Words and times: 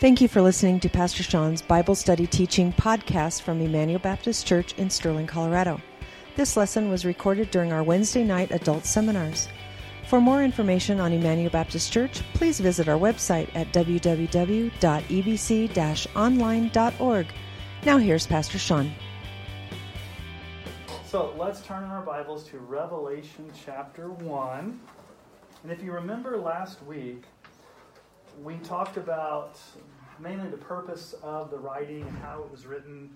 Thank 0.00 0.20
you 0.22 0.28
for 0.28 0.40
listening 0.40 0.80
to 0.80 0.88
Pastor 0.88 1.22
Sean's 1.22 1.60
Bible 1.60 1.94
Study 1.94 2.26
Teaching 2.26 2.72
podcast 2.72 3.42
from 3.42 3.60
Emmanuel 3.60 3.98
Baptist 3.98 4.46
Church 4.46 4.72
in 4.78 4.88
Sterling, 4.88 5.26
Colorado. 5.26 5.78
This 6.36 6.56
lesson 6.56 6.88
was 6.88 7.04
recorded 7.04 7.50
during 7.50 7.70
our 7.70 7.82
Wednesday 7.82 8.24
night 8.24 8.50
adult 8.50 8.86
seminars. 8.86 9.46
For 10.08 10.18
more 10.18 10.42
information 10.42 11.00
on 11.00 11.12
Emmanuel 11.12 11.50
Baptist 11.50 11.92
Church, 11.92 12.22
please 12.32 12.58
visit 12.60 12.88
our 12.88 12.98
website 12.98 13.54
at 13.54 13.70
www.ebc 13.74 14.70
online.org. 16.16 17.26
Now 17.84 17.98
here's 17.98 18.26
Pastor 18.26 18.58
Sean. 18.58 18.90
So 21.04 21.34
let's 21.36 21.60
turn 21.60 21.84
our 21.84 22.00
Bibles 22.00 22.44
to 22.44 22.58
Revelation 22.58 23.50
chapter 23.66 24.08
1. 24.08 24.80
And 25.62 25.70
if 25.70 25.82
you 25.82 25.92
remember 25.92 26.38
last 26.38 26.82
week, 26.84 27.24
we 28.42 28.56
talked 28.58 28.96
about 28.96 29.58
mainly 30.20 30.48
the 30.48 30.56
purpose 30.56 31.14
of 31.22 31.50
the 31.50 31.58
writing 31.58 32.02
and 32.02 32.18
how 32.18 32.42
it 32.42 32.50
was 32.50 32.66
written 32.66 33.10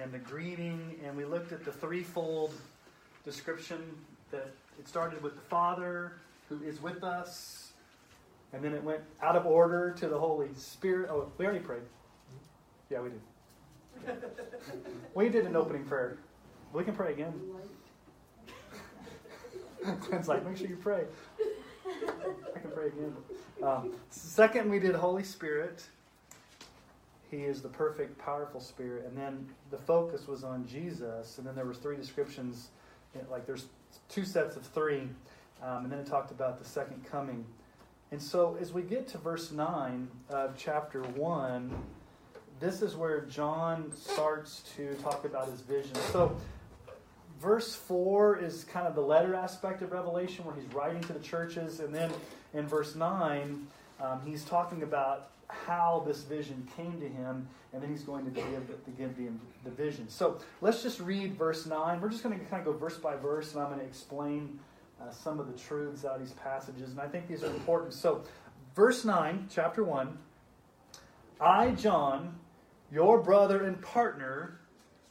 and 0.00 0.12
the 0.12 0.18
greeting, 0.18 0.98
and 1.04 1.16
we 1.16 1.24
looked 1.24 1.52
at 1.52 1.64
the 1.64 1.72
threefold 1.72 2.52
description 3.24 3.78
that 4.30 4.48
it 4.78 4.88
started 4.88 5.22
with 5.22 5.34
the 5.34 5.42
Father 5.42 6.12
who 6.48 6.62
is 6.62 6.80
with 6.80 7.02
us, 7.02 7.72
and 8.52 8.62
then 8.62 8.72
it 8.72 8.82
went 8.82 9.00
out 9.22 9.36
of 9.36 9.46
order 9.46 9.92
to 9.98 10.08
the 10.08 10.18
Holy 10.18 10.48
Spirit. 10.56 11.08
Oh, 11.10 11.30
we 11.38 11.44
already 11.44 11.60
prayed. 11.60 11.82
Yeah, 12.88 13.00
we 13.00 13.10
did. 13.10 13.20
we 15.14 15.28
did 15.28 15.46
an 15.46 15.56
opening 15.56 15.84
prayer. 15.84 16.18
We 16.72 16.84
can 16.84 16.94
pray 16.94 17.12
again. 17.12 17.34
Glenn's 20.00 20.28
like, 20.28 20.44
make 20.46 20.56
sure 20.56 20.68
you 20.68 20.76
pray. 20.76 21.04
I 21.88 22.58
can 22.58 22.70
pray 22.70 22.88
again. 22.88 23.16
Um, 23.62 23.92
second, 24.10 24.70
we 24.70 24.78
did 24.78 24.94
Holy 24.94 25.24
Spirit. 25.24 25.82
He 27.30 27.38
is 27.38 27.62
the 27.62 27.68
perfect, 27.68 28.18
powerful 28.18 28.60
Spirit. 28.60 29.06
And 29.06 29.16
then 29.16 29.48
the 29.70 29.78
focus 29.78 30.26
was 30.26 30.42
on 30.42 30.66
Jesus. 30.66 31.38
And 31.38 31.46
then 31.46 31.54
there 31.54 31.66
was 31.66 31.78
three 31.78 31.96
descriptions. 31.96 32.70
Like 33.30 33.46
there's 33.46 33.66
two 34.08 34.24
sets 34.24 34.56
of 34.56 34.64
three. 34.66 35.08
Um, 35.62 35.84
and 35.84 35.92
then 35.92 35.98
it 35.98 36.06
talked 36.06 36.30
about 36.30 36.58
the 36.58 36.68
second 36.68 37.04
coming. 37.04 37.44
And 38.10 38.20
so 38.20 38.56
as 38.60 38.72
we 38.72 38.82
get 38.82 39.06
to 39.08 39.18
verse 39.18 39.52
9 39.52 40.08
of 40.30 40.56
chapter 40.56 41.02
1, 41.02 41.72
this 42.58 42.82
is 42.82 42.96
where 42.96 43.20
John 43.22 43.92
starts 43.96 44.62
to 44.76 44.94
talk 44.96 45.24
about 45.24 45.48
his 45.48 45.60
vision. 45.60 45.94
So 46.12 46.36
verse 47.40 47.74
4 47.74 48.38
is 48.38 48.64
kind 48.64 48.86
of 48.88 48.96
the 48.96 49.00
letter 49.00 49.34
aspect 49.34 49.82
of 49.82 49.92
Revelation 49.92 50.44
where 50.44 50.54
he's 50.56 50.72
writing 50.74 51.02
to 51.02 51.12
the 51.12 51.20
churches. 51.20 51.78
And 51.78 51.94
then 51.94 52.10
in 52.52 52.66
verse 52.66 52.96
9, 52.96 53.66
um, 54.00 54.20
he's 54.24 54.44
talking 54.44 54.82
about 54.82 55.30
how 55.52 56.02
this 56.06 56.22
vision 56.22 56.66
came 56.76 57.00
to 57.00 57.08
him, 57.08 57.48
and 57.72 57.82
then 57.82 57.90
he's 57.90 58.02
going 58.02 58.24
to 58.24 58.30
give, 58.30 58.84
to 58.84 58.90
give 58.90 59.16
the, 59.16 59.28
the 59.64 59.70
vision. 59.70 60.08
So 60.08 60.38
let's 60.60 60.82
just 60.82 61.00
read 61.00 61.36
verse 61.36 61.66
9. 61.66 62.00
We're 62.00 62.08
just 62.08 62.22
going 62.22 62.38
to 62.38 62.44
kind 62.46 62.66
of 62.66 62.72
go 62.72 62.78
verse 62.78 62.96
by 62.96 63.16
verse, 63.16 63.52
and 63.52 63.62
I'm 63.62 63.68
going 63.68 63.80
to 63.80 63.86
explain 63.86 64.58
uh, 65.00 65.10
some 65.10 65.40
of 65.40 65.46
the 65.46 65.58
truths 65.58 66.04
out 66.04 66.16
of 66.16 66.20
these 66.20 66.32
passages, 66.32 66.90
and 66.90 67.00
I 67.00 67.08
think 67.08 67.28
these 67.28 67.42
are 67.42 67.50
important. 67.50 67.94
So, 67.94 68.22
verse 68.74 69.04
9, 69.04 69.48
chapter 69.50 69.84
1 69.84 70.18
I, 71.40 71.70
John, 71.70 72.34
your 72.92 73.22
brother 73.22 73.64
and 73.64 73.80
partner 73.80 74.60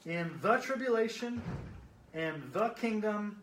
in 0.05 0.37
the 0.41 0.57
tribulation 0.57 1.41
and 2.13 2.43
the 2.53 2.69
kingdom 2.69 3.41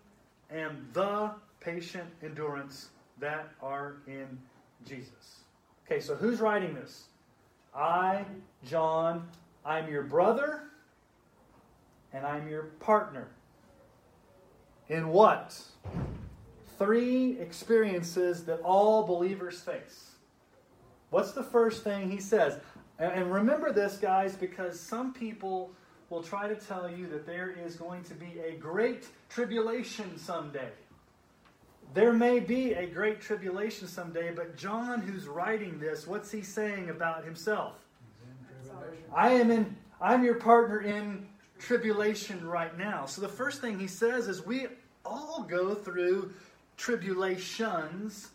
and 0.51 0.87
the 0.93 1.33
patient 1.61 2.09
endurance 2.23 2.91
that 3.19 3.49
are 3.61 3.97
in 4.07 4.39
Jesus. 4.87 5.46
Okay, 5.87 6.01
so 6.01 6.17
who's 6.17 6.41
writing 6.41 6.75
this? 6.75 7.05
I, 7.75 8.25
John, 8.65 9.29
I'm 9.65 9.89
your 9.89 10.03
brother 10.03 10.65
and 12.13 12.27
I'm 12.27 12.49
your 12.49 12.65
partner. 12.81 13.29
In 14.89 15.09
what? 15.09 15.61
Three 16.77 17.39
experiences 17.39 18.45
that 18.47 18.61
all 18.63 19.07
believers 19.07 19.61
face. 19.61 20.11
What's 21.11 21.33
the 21.33 21.45
first 21.45 21.85
thing 21.85 22.11
he 22.11 22.21
says? 22.21 22.59
And 22.99 23.33
remember 23.33 23.73
this, 23.73 23.97
guys, 23.97 24.35
because 24.35 24.81
some 24.81 25.13
people 25.13 25.71
will 26.11 26.23
try 26.23 26.49
to 26.49 26.57
tell 26.57 26.91
you 26.91 27.07
that 27.09 27.27
there 27.27 27.51
is 27.51 27.77
going 27.77 28.03
to 28.05 28.15
be 28.15 28.41
a 28.45 28.57
great 28.57 29.07
tribulation 29.29 30.19
someday. 30.19 30.71
There 31.97 32.13
may 32.13 32.41
be 32.41 32.75
a 32.75 32.87
great 32.87 33.23
tribulation 33.23 33.89
someday, 33.89 34.31
but 34.31 34.55
John, 34.55 35.01
who's 35.01 35.27
writing 35.27 35.79
this, 35.79 36.07
what's 36.07 36.31
he 36.31 36.43
saying 36.43 36.91
about 36.91 37.25
himself? 37.25 37.73
I 39.15 39.31
am 39.31 39.51
in 39.51 39.75
I'm 39.99 40.23
your 40.23 40.35
partner 40.35 40.83
in 40.83 41.27
tribulation 41.59 42.47
right 42.47 42.77
now. 42.77 43.07
So 43.07 43.23
the 43.23 43.29
first 43.29 43.63
thing 43.63 43.79
he 43.79 43.87
says 43.87 44.29
is 44.29 44.45
we 44.45 44.67
all 45.07 45.47
go 45.49 45.75
through 45.75 46.35
tribulations 46.77 48.29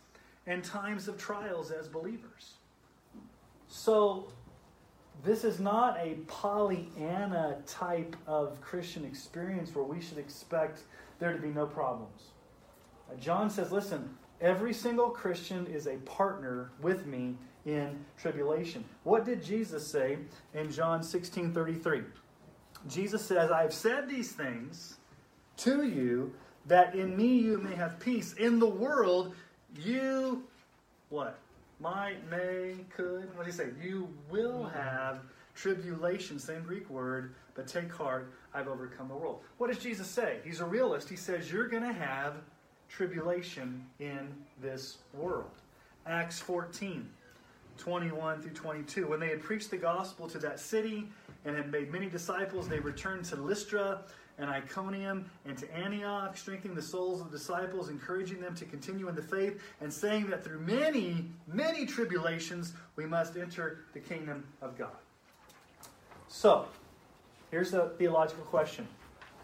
and 0.47 0.63
times 0.63 1.07
of 1.07 1.19
trials 1.19 1.69
as 1.69 1.87
believers. 1.87 2.53
So 3.67 4.29
this 5.23 5.43
is 5.43 5.59
not 5.59 5.99
a 5.99 6.15
Pollyanna 6.25 7.57
type 7.67 8.15
of 8.25 8.59
Christian 8.59 9.05
experience 9.05 9.75
where 9.75 9.85
we 9.85 10.01
should 10.01 10.17
expect 10.17 10.79
there 11.19 11.31
to 11.31 11.39
be 11.39 11.49
no 11.49 11.67
problems. 11.67 12.31
John 13.19 13.49
says, 13.49 13.71
listen, 13.71 14.09
every 14.39 14.73
single 14.73 15.09
Christian 15.09 15.67
is 15.67 15.87
a 15.87 15.97
partner 15.97 16.71
with 16.81 17.05
me 17.05 17.35
in 17.65 18.03
tribulation. 18.17 18.83
What 19.03 19.25
did 19.25 19.43
Jesus 19.43 19.85
say 19.85 20.17
in 20.53 20.71
John 20.71 21.03
16 21.03 21.53
33? 21.53 22.01
Jesus 22.87 23.23
says, 23.23 23.51
I 23.51 23.61
have 23.61 23.73
said 23.73 24.09
these 24.09 24.31
things 24.31 24.97
to 25.57 25.83
you 25.83 26.33
that 26.65 26.95
in 26.95 27.15
me 27.15 27.37
you 27.37 27.57
may 27.59 27.75
have 27.75 27.99
peace. 27.99 28.33
In 28.33 28.57
the 28.57 28.67
world, 28.67 29.35
you, 29.75 30.43
what? 31.09 31.39
might, 31.81 32.29
may, 32.29 32.75
could. 32.95 33.35
What 33.35 33.45
does 33.45 33.55
he 33.55 33.63
say? 33.63 33.69
You 33.81 34.07
will 34.29 34.65
mm-hmm. 34.65 34.77
have 34.77 35.21
tribulation, 35.55 36.39
same 36.39 36.63
Greek 36.63 36.89
word, 36.89 37.33
but 37.55 37.67
take 37.67 37.91
heart, 37.91 38.31
I've 38.53 38.67
overcome 38.67 39.07
the 39.07 39.15
world. 39.15 39.41
What 39.57 39.67
does 39.67 39.79
Jesus 39.79 40.07
say? 40.07 40.37
He's 40.43 40.61
a 40.61 40.65
realist. 40.65 41.09
He 41.09 41.15
says, 41.15 41.51
You're 41.51 41.67
going 41.67 41.83
to 41.83 41.93
have 41.93 42.35
tribulation 42.91 43.83
in 43.99 44.27
this 44.61 44.97
world. 45.13 45.49
Acts 46.05 46.39
14, 46.39 47.07
21 47.77 48.41
through 48.41 48.51
22. 48.51 49.07
When 49.07 49.19
they 49.19 49.29
had 49.29 49.41
preached 49.41 49.71
the 49.71 49.77
gospel 49.77 50.27
to 50.29 50.39
that 50.39 50.59
city 50.59 51.07
and 51.45 51.55
had 51.55 51.71
made 51.71 51.91
many 51.91 52.09
disciples, 52.09 52.67
they 52.67 52.79
returned 52.79 53.25
to 53.25 53.35
Lystra 53.37 54.01
and 54.37 54.49
Iconium 54.49 55.29
and 55.45 55.57
to 55.57 55.73
Antioch, 55.73 56.35
strengthening 56.35 56.75
the 56.75 56.81
souls 56.81 57.21
of 57.21 57.31
the 57.31 57.37
disciples, 57.37 57.89
encouraging 57.89 58.41
them 58.41 58.55
to 58.55 58.65
continue 58.65 59.07
in 59.07 59.15
the 59.15 59.21
faith, 59.21 59.61
and 59.79 59.93
saying 59.93 60.29
that 60.29 60.43
through 60.43 60.59
many, 60.59 61.25
many 61.47 61.85
tribulations 61.85 62.73
we 62.95 63.05
must 63.05 63.37
enter 63.37 63.85
the 63.93 63.99
kingdom 63.99 64.43
of 64.61 64.77
God. 64.77 64.89
So, 66.27 66.65
here's 67.51 67.71
the 67.71 67.91
theological 67.97 68.43
question 68.45 68.87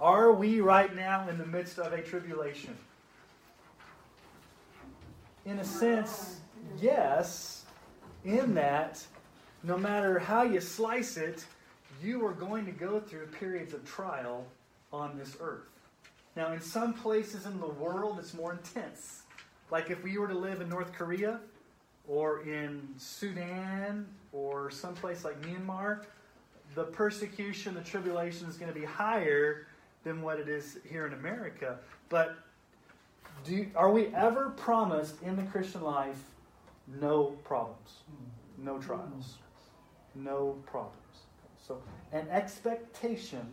Are 0.02 0.34
we 0.34 0.62
right 0.62 0.94
now 0.96 1.30
in 1.30 1.38
the 1.38 1.46
midst 1.46 1.78
of 1.80 1.94
a 1.94 2.02
tribulation? 2.02 2.76
In 5.48 5.60
a 5.60 5.64
sense, 5.64 6.42
yes, 6.78 7.64
in 8.26 8.54
that 8.56 9.02
no 9.64 9.78
matter 9.78 10.20
how 10.20 10.44
you 10.44 10.60
slice 10.60 11.16
it, 11.16 11.46
you 12.04 12.26
are 12.26 12.34
going 12.34 12.66
to 12.66 12.74
go 12.74 13.00
through 13.00 13.28
periods 13.28 13.74
of 13.74 13.86
trial 13.86 14.46
on 14.92 15.18
this 15.18 15.38
earth. 15.40 15.70
Now, 16.36 16.52
in 16.52 16.60
some 16.60 16.94
places 16.94 17.46
in 17.46 17.62
the 17.62 17.68
world, 17.68 18.20
it's 18.20 18.34
more 18.34 18.52
intense. 18.52 19.22
Like 19.72 19.90
if 19.90 20.04
we 20.04 20.18
were 20.18 20.28
to 20.28 20.38
live 20.38 20.60
in 20.60 20.68
North 20.68 20.92
Korea 20.92 21.40
or 22.10 22.42
in 22.42 22.86
Sudan 22.98 24.06
or 24.34 24.70
someplace 24.70 25.24
like 25.24 25.42
Myanmar, 25.44 26.04
the 26.76 26.84
persecution, 26.84 27.74
the 27.74 27.82
tribulation 27.82 28.50
is 28.50 28.58
going 28.58 28.74
to 28.74 28.78
be 28.78 28.86
higher 28.86 29.68
than 30.04 30.22
what 30.22 30.42
it 30.42 30.50
is 30.50 30.80
here 30.90 31.08
in 31.08 31.14
America. 31.14 31.78
But 32.10 32.36
do, 33.44 33.68
are 33.76 33.92
we 33.92 34.08
ever 34.08 34.50
promised 34.52 35.22
in 35.22 35.36
the 35.36 35.44
Christian 35.44 35.82
life 35.82 36.22
no 37.00 37.38
problems, 37.44 38.00
no 38.58 38.78
trials, 38.78 39.38
no 40.16 40.58
problems? 40.66 40.96
So, 41.66 41.82
an 42.12 42.28
expectation 42.30 43.46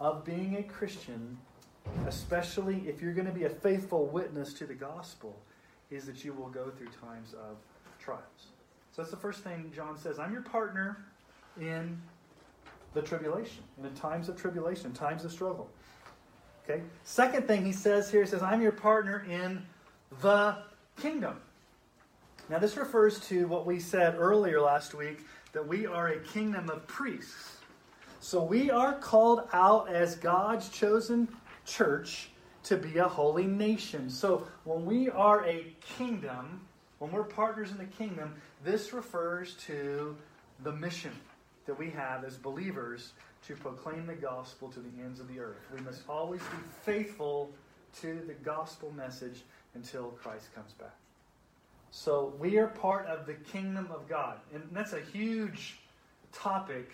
of 0.00 0.24
being 0.24 0.56
a 0.56 0.62
Christian, 0.62 1.36
especially 2.06 2.84
if 2.86 3.02
you're 3.02 3.12
going 3.12 3.26
to 3.26 3.32
be 3.32 3.44
a 3.44 3.50
faithful 3.50 4.06
witness 4.06 4.54
to 4.54 4.66
the 4.66 4.74
gospel, 4.74 5.38
is 5.90 6.06
that 6.06 6.24
you 6.24 6.32
will 6.32 6.48
go 6.48 6.70
through 6.70 6.88
times 6.88 7.34
of 7.34 7.56
trials. 7.98 8.52
So 8.92 9.02
that's 9.02 9.10
the 9.10 9.16
first 9.16 9.44
thing 9.44 9.70
John 9.74 9.96
says. 9.96 10.18
I'm 10.18 10.32
your 10.32 10.42
partner 10.42 11.04
in 11.60 12.00
the 12.94 13.02
tribulation, 13.02 13.62
in 13.76 13.82
the 13.82 14.00
times 14.00 14.28
of 14.28 14.36
tribulation, 14.36 14.92
times 14.92 15.24
of 15.24 15.32
struggle. 15.32 15.68
Okay? 16.68 16.82
Second 17.04 17.46
thing 17.46 17.64
he 17.64 17.72
says 17.72 18.10
here, 18.10 18.22
he 18.22 18.28
says, 18.28 18.42
I'm 18.42 18.60
your 18.60 18.72
partner 18.72 19.24
in 19.28 19.62
the 20.20 20.58
kingdom. 21.00 21.36
Now, 22.50 22.58
this 22.58 22.76
refers 22.76 23.20
to 23.28 23.46
what 23.46 23.66
we 23.66 23.78
said 23.78 24.16
earlier 24.16 24.60
last 24.60 24.94
week 24.94 25.24
that 25.52 25.66
we 25.66 25.86
are 25.86 26.08
a 26.08 26.18
kingdom 26.20 26.68
of 26.70 26.86
priests. 26.86 27.56
So 28.20 28.42
we 28.42 28.70
are 28.70 28.94
called 28.94 29.48
out 29.52 29.88
as 29.88 30.16
God's 30.16 30.68
chosen 30.68 31.28
church 31.64 32.30
to 32.64 32.76
be 32.76 32.98
a 32.98 33.08
holy 33.08 33.46
nation. 33.46 34.10
So 34.10 34.46
when 34.64 34.84
we 34.84 35.08
are 35.10 35.46
a 35.46 35.74
kingdom, 35.80 36.60
when 36.98 37.12
we're 37.12 37.22
partners 37.22 37.70
in 37.70 37.78
the 37.78 37.84
kingdom, 37.84 38.34
this 38.64 38.92
refers 38.92 39.54
to 39.66 40.16
the 40.64 40.72
mission 40.72 41.12
that 41.66 41.78
we 41.78 41.90
have 41.90 42.24
as 42.24 42.36
believers 42.36 43.12
to 43.46 43.54
proclaim 43.54 44.06
the 44.06 44.14
gospel 44.14 44.68
to 44.68 44.80
the 44.80 45.02
ends 45.02 45.20
of 45.20 45.28
the 45.28 45.40
earth. 45.40 45.66
We 45.74 45.80
must 45.80 46.02
always 46.08 46.40
be 46.40 46.58
faithful 46.82 47.50
to 48.00 48.20
the 48.26 48.34
gospel 48.34 48.92
message 48.96 49.42
until 49.74 50.08
Christ 50.22 50.54
comes 50.54 50.72
back. 50.72 50.94
So 51.90 52.34
we 52.38 52.58
are 52.58 52.66
part 52.66 53.06
of 53.06 53.26
the 53.26 53.34
kingdom 53.34 53.88
of 53.92 54.08
God. 54.08 54.38
And 54.54 54.62
that's 54.72 54.92
a 54.92 55.00
huge 55.00 55.78
topic. 56.32 56.90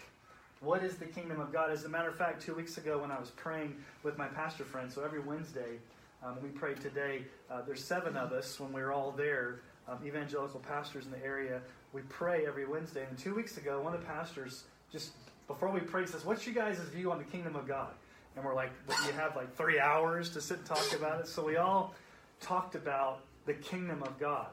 What 0.60 0.84
is 0.84 0.96
the 0.96 1.06
kingdom 1.06 1.40
of 1.40 1.52
God? 1.52 1.70
As 1.70 1.84
a 1.84 1.88
matter 1.88 2.08
of 2.08 2.16
fact, 2.16 2.42
two 2.42 2.54
weeks 2.54 2.78
ago 2.78 2.98
when 2.98 3.10
I 3.10 3.18
was 3.18 3.30
praying 3.30 3.76
with 4.02 4.16
my 4.16 4.28
pastor 4.28 4.64
friend, 4.64 4.90
so 4.90 5.02
every 5.02 5.20
Wednesday, 5.20 5.78
um, 6.24 6.36
we 6.42 6.48
prayed 6.48 6.80
today, 6.80 7.24
uh, 7.50 7.62
there's 7.62 7.84
seven 7.84 8.16
of 8.16 8.32
us 8.32 8.58
when 8.58 8.72
we 8.72 8.80
are 8.80 8.92
all 8.92 9.10
there, 9.10 9.60
um, 9.88 9.98
evangelical 10.06 10.60
pastors 10.60 11.04
in 11.04 11.10
the 11.10 11.22
area. 11.22 11.60
We 11.92 12.02
pray 12.02 12.46
every 12.46 12.64
Wednesday. 12.64 13.04
And 13.08 13.18
two 13.18 13.34
weeks 13.34 13.56
ago, 13.58 13.80
one 13.80 13.94
of 13.94 14.00
the 14.00 14.06
pastors, 14.06 14.64
just 14.90 15.10
before 15.46 15.70
we 15.70 15.80
pray, 15.80 16.06
says, 16.06 16.24
What's 16.24 16.46
you 16.46 16.52
guys' 16.52 16.78
view 16.78 17.12
on 17.12 17.18
the 17.18 17.24
kingdom 17.24 17.56
of 17.56 17.66
God? 17.66 17.92
And 18.36 18.44
we're 18.44 18.54
like, 18.54 18.70
You 19.06 19.12
have 19.12 19.36
like 19.36 19.54
three 19.56 19.78
hours 19.78 20.30
to 20.30 20.40
sit 20.40 20.58
and 20.58 20.66
talk 20.66 20.92
about 20.96 21.20
it. 21.20 21.28
So 21.28 21.44
we 21.44 21.56
all 21.56 21.94
talked 22.40 22.74
about 22.74 23.20
the 23.46 23.54
kingdom 23.54 24.02
of 24.02 24.18
God. 24.18 24.48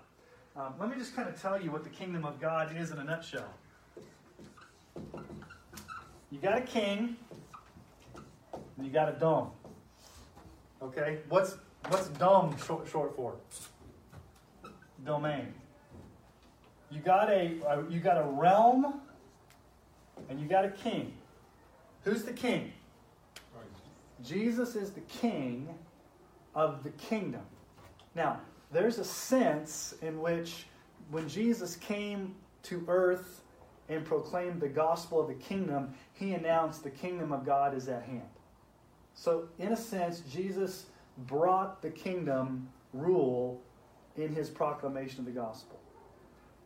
Um, 0.55 0.73
let 0.79 0.89
me 0.89 0.97
just 0.97 1.15
kind 1.15 1.29
of 1.29 1.41
tell 1.41 1.61
you 1.61 1.71
what 1.71 1.83
the 1.83 1.89
kingdom 1.89 2.25
of 2.25 2.39
God 2.39 2.75
is 2.75 2.91
in 2.91 2.97
a 2.97 3.03
nutshell. 3.03 3.53
You 6.29 6.39
got 6.41 6.57
a 6.57 6.61
king, 6.61 7.15
and 8.53 8.85
you 8.85 8.91
got 8.91 9.09
a 9.09 9.13
dome. 9.13 9.49
Okay, 10.81 11.19
what's 11.29 11.57
what's 11.88 12.07
dome 12.09 12.55
short, 12.65 12.88
short 12.88 13.15
for? 13.15 13.35
Domain. 15.05 15.53
You 16.89 16.99
got 16.99 17.29
a 17.29 17.57
uh, 17.67 17.83
you 17.89 17.99
got 17.99 18.17
a 18.17 18.23
realm, 18.23 19.01
and 20.29 20.39
you 20.39 20.47
got 20.47 20.65
a 20.65 20.69
king. 20.69 21.13
Who's 22.03 22.23
the 22.23 22.33
king? 22.33 22.73
Jesus 24.23 24.75
is 24.75 24.91
the 24.91 25.01
king 25.01 25.68
of 26.56 26.83
the 26.83 26.91
kingdom. 26.91 27.41
Now, 28.15 28.39
there's 28.71 29.00
a 29.00 29.03
sense 29.03 29.95
in 30.01 30.19
which 30.19 30.65
when 31.09 31.27
Jesus 31.27 31.75
came 31.75 32.35
to 32.63 32.83
earth 32.88 33.41
and 33.89 34.06
proclaimed 34.06 34.62
the 34.62 34.69
gospel 34.69 35.19
of 35.19 35.27
the 35.27 35.33
kingdom, 35.33 35.94
he 36.13 36.33
announced 36.33 36.83
the 36.83 36.89
kingdom 36.89 37.31
of 37.31 37.45
God 37.45 37.75
is 37.75 37.89
at 37.89 38.03
hand. 38.03 38.29
So, 39.13 39.50
in 39.59 39.74
a 39.74 39.77
sense, 39.77 40.21
Jesus 40.21 40.85
brought 41.17 41.81
the 41.81 41.89
kingdom 41.89 42.69
rule 42.94 43.62
in 44.15 44.33
his 44.33 44.50
proclamation 44.50 45.19
of 45.19 45.25
the 45.25 45.31
gospel. 45.31 45.81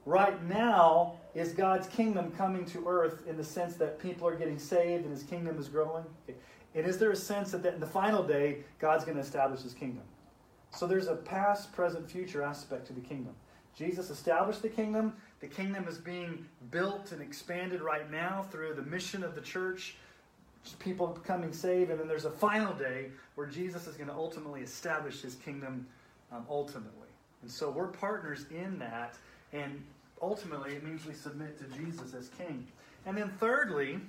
Right 0.05 0.41
now, 0.47 1.15
is 1.33 1.51
God's 1.51 1.87
kingdom 1.87 2.31
coming 2.31 2.65
to 2.65 2.87
earth 2.87 3.23
in 3.27 3.37
the 3.37 3.43
sense 3.43 3.75
that 3.77 3.99
people 3.99 4.27
are 4.27 4.35
getting 4.35 4.59
saved 4.59 5.03
and 5.03 5.11
his 5.11 5.23
kingdom 5.23 5.57
is 5.57 5.67
growing? 5.67 6.05
And 6.75 6.85
is 6.85 6.97
there 6.97 7.11
a 7.11 7.15
sense 7.15 7.51
that 7.51 7.65
in 7.65 7.79
the 7.79 7.87
final 7.87 8.23
day, 8.23 8.63
God's 8.79 9.03
going 9.03 9.15
to 9.15 9.23
establish 9.23 9.61
his 9.61 9.73
kingdom? 9.73 10.03
So 10.71 10.85
there's 10.85 11.07
a 11.07 11.15
past, 11.15 11.71
present, 11.73 12.09
future 12.09 12.43
aspect 12.43 12.85
to 12.87 12.93
the 12.93 13.01
kingdom. 13.01 13.33
Jesus 13.77 14.09
established 14.09 14.61
the 14.61 14.69
kingdom. 14.69 15.13
The 15.39 15.47
kingdom 15.47 15.87
is 15.87 15.97
being 15.97 16.45
built 16.71 17.11
and 17.11 17.21
expanded 17.21 17.81
right 17.81 18.09
now 18.11 18.45
through 18.51 18.73
the 18.73 18.81
mission 18.83 19.23
of 19.23 19.35
the 19.35 19.41
church, 19.41 19.95
people 20.79 21.07
becoming 21.07 21.51
saved. 21.51 21.91
And 21.91 21.99
then 21.99 22.07
there's 22.07 22.25
a 22.25 22.31
final 22.31 22.73
day 22.73 23.07
where 23.35 23.47
Jesus 23.47 23.87
is 23.87 23.95
going 23.95 24.09
to 24.09 24.15
ultimately 24.15 24.61
establish 24.61 25.21
his 25.21 25.35
kingdom 25.35 25.87
um, 26.31 26.45
ultimately. 26.49 27.07
And 27.41 27.51
so 27.51 27.69
we're 27.69 27.87
partners 27.87 28.45
in 28.51 28.79
that. 28.79 29.17
And 29.53 29.83
ultimately, 30.21 30.73
it 30.73 30.83
means 30.83 31.05
we 31.05 31.13
submit 31.13 31.57
to 31.59 31.77
Jesus 31.77 32.13
as 32.13 32.29
king. 32.29 32.67
And 33.05 33.17
then, 33.17 33.31
thirdly, 33.39 33.99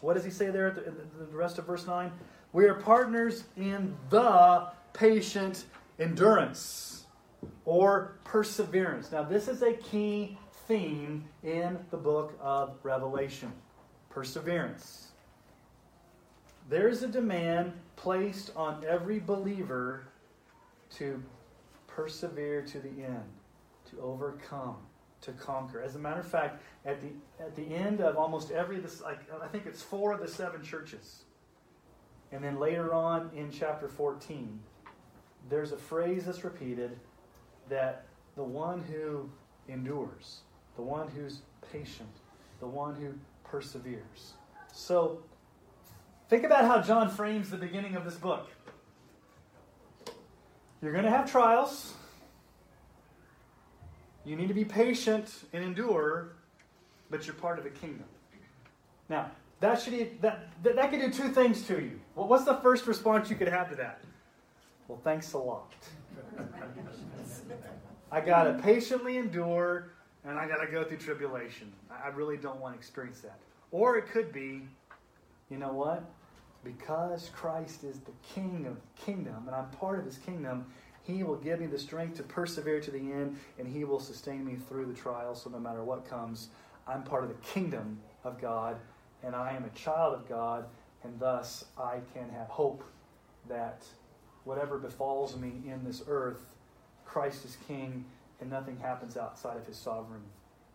what 0.00 0.14
does 0.14 0.24
he 0.24 0.30
say 0.30 0.50
there 0.50 0.68
at 0.68 0.74
the, 0.74 0.92
the 1.24 1.36
rest 1.36 1.58
of 1.58 1.66
verse 1.66 1.86
9? 1.86 2.10
We 2.52 2.66
are 2.66 2.74
partners 2.74 3.44
in 3.56 3.96
the 4.10 4.68
patient 4.92 5.64
endurance 5.98 7.04
or 7.64 8.16
perseverance. 8.24 9.12
Now, 9.12 9.22
this 9.22 9.48
is 9.48 9.62
a 9.62 9.72
key 9.74 10.38
theme 10.66 11.24
in 11.42 11.78
the 11.90 11.96
book 11.96 12.36
of 12.40 12.76
Revelation 12.82 13.52
perseverance. 14.10 15.08
There's 16.68 17.02
a 17.02 17.08
demand 17.08 17.72
placed 17.96 18.50
on 18.56 18.82
every 18.88 19.18
believer 19.18 20.06
to 20.96 21.22
persevere 21.86 22.62
to 22.62 22.78
the 22.80 23.04
end, 23.04 23.24
to 23.90 24.00
overcome, 24.00 24.76
to 25.22 25.32
conquer. 25.32 25.80
As 25.80 25.94
a 25.94 25.98
matter 25.98 26.20
of 26.20 26.28
fact, 26.28 26.62
at 26.84 27.00
the 27.00 27.08
at 27.42 27.56
the 27.56 27.74
end 27.74 28.00
of 28.00 28.16
almost 28.16 28.50
every 28.50 28.78
this 28.78 29.00
like 29.00 29.20
I 29.42 29.46
think 29.48 29.66
it's 29.66 29.82
four 29.82 30.12
of 30.12 30.20
the 30.20 30.28
seven 30.28 30.62
churches. 30.62 31.24
And 32.32 32.42
then 32.42 32.58
later 32.58 32.92
on 32.92 33.30
in 33.34 33.50
chapter 33.50 33.88
14, 33.88 34.58
there's 35.48 35.72
a 35.72 35.76
phrase 35.76 36.24
that's 36.26 36.42
repeated 36.42 36.98
that 37.68 38.04
the 38.34 38.42
one 38.42 38.82
who 38.82 39.30
endures, 39.68 40.40
the 40.74 40.82
one 40.82 41.08
who's 41.08 41.42
patient, 41.72 42.10
the 42.60 42.66
one 42.66 42.94
who 42.96 43.14
perseveres. 43.44 44.34
So, 44.72 45.22
think 46.28 46.44
about 46.44 46.64
how 46.64 46.82
John 46.82 47.08
frames 47.10 47.48
the 47.48 47.56
beginning 47.56 47.94
of 47.94 48.04
this 48.04 48.16
book. 48.16 48.48
You're 50.82 50.92
going 50.92 51.04
to 51.04 51.10
have 51.10 51.30
trials. 51.30 51.94
You 54.26 54.34
need 54.34 54.48
to 54.48 54.54
be 54.54 54.64
patient 54.64 55.32
and 55.52 55.64
endure, 55.64 56.32
but 57.10 57.26
you're 57.26 57.34
part 57.36 57.60
of 57.60 57.66
a 57.66 57.70
kingdom. 57.70 58.06
Now, 59.08 59.30
that 59.60 59.80
should 59.80 60.20
that, 60.20 60.48
that, 60.64 60.74
that 60.74 60.90
could 60.90 61.00
do 61.00 61.10
two 61.10 61.28
things 61.28 61.62
to 61.68 61.80
you. 61.80 62.00
Well, 62.16 62.26
what's 62.26 62.44
the 62.44 62.56
first 62.56 62.86
response 62.88 63.30
you 63.30 63.36
could 63.36 63.48
have 63.48 63.70
to 63.70 63.76
that? 63.76 64.00
Well, 64.88 65.00
thanks 65.04 65.32
a 65.32 65.38
lot. 65.38 65.72
I 68.10 68.20
got 68.20 68.44
to 68.44 68.54
patiently 68.62 69.16
endure 69.16 69.92
and 70.24 70.38
I 70.38 70.48
got 70.48 70.56
to 70.56 70.66
go 70.70 70.82
through 70.82 70.98
tribulation. 70.98 71.72
I 71.90 72.08
really 72.08 72.36
don't 72.36 72.60
want 72.60 72.74
to 72.74 72.78
experience 72.78 73.20
that. 73.20 73.38
Or 73.70 73.96
it 73.96 74.08
could 74.08 74.32
be, 74.32 74.62
you 75.50 75.58
know 75.58 75.72
what? 75.72 76.04
Because 76.64 77.30
Christ 77.32 77.84
is 77.84 78.00
the 78.00 78.12
king 78.34 78.66
of 78.68 78.76
kingdom 78.96 79.44
and 79.46 79.54
I'm 79.54 79.68
part 79.70 80.00
of 80.00 80.04
his 80.04 80.18
kingdom, 80.18 80.66
he 81.06 81.22
will 81.22 81.36
give 81.36 81.60
me 81.60 81.66
the 81.66 81.78
strength 81.78 82.16
to 82.16 82.22
persevere 82.22 82.80
to 82.80 82.90
the 82.90 82.98
end 82.98 83.38
and 83.58 83.68
he 83.68 83.84
will 83.84 84.00
sustain 84.00 84.44
me 84.44 84.56
through 84.56 84.86
the 84.86 84.94
trial. 84.94 85.34
So 85.34 85.50
no 85.50 85.58
matter 85.58 85.84
what 85.84 86.08
comes, 86.08 86.48
I'm 86.86 87.02
part 87.02 87.22
of 87.22 87.28
the 87.28 87.46
kingdom 87.46 87.98
of 88.24 88.40
God 88.40 88.76
and 89.22 89.34
I 89.34 89.52
am 89.52 89.64
a 89.64 89.70
child 89.70 90.14
of 90.14 90.28
God 90.28 90.66
and 91.04 91.18
thus 91.20 91.64
I 91.78 91.98
can 92.14 92.28
have 92.30 92.48
hope 92.48 92.82
that 93.48 93.84
whatever 94.44 94.78
befalls 94.78 95.36
me 95.36 95.52
in 95.66 95.84
this 95.84 96.02
earth, 96.08 96.46
Christ 97.04 97.44
is 97.44 97.56
king, 97.66 98.04
and 98.40 98.50
nothing 98.50 98.78
happens 98.78 99.16
outside 99.16 99.56
of 99.56 99.66
his 99.66 99.76
sovereign 99.76 100.22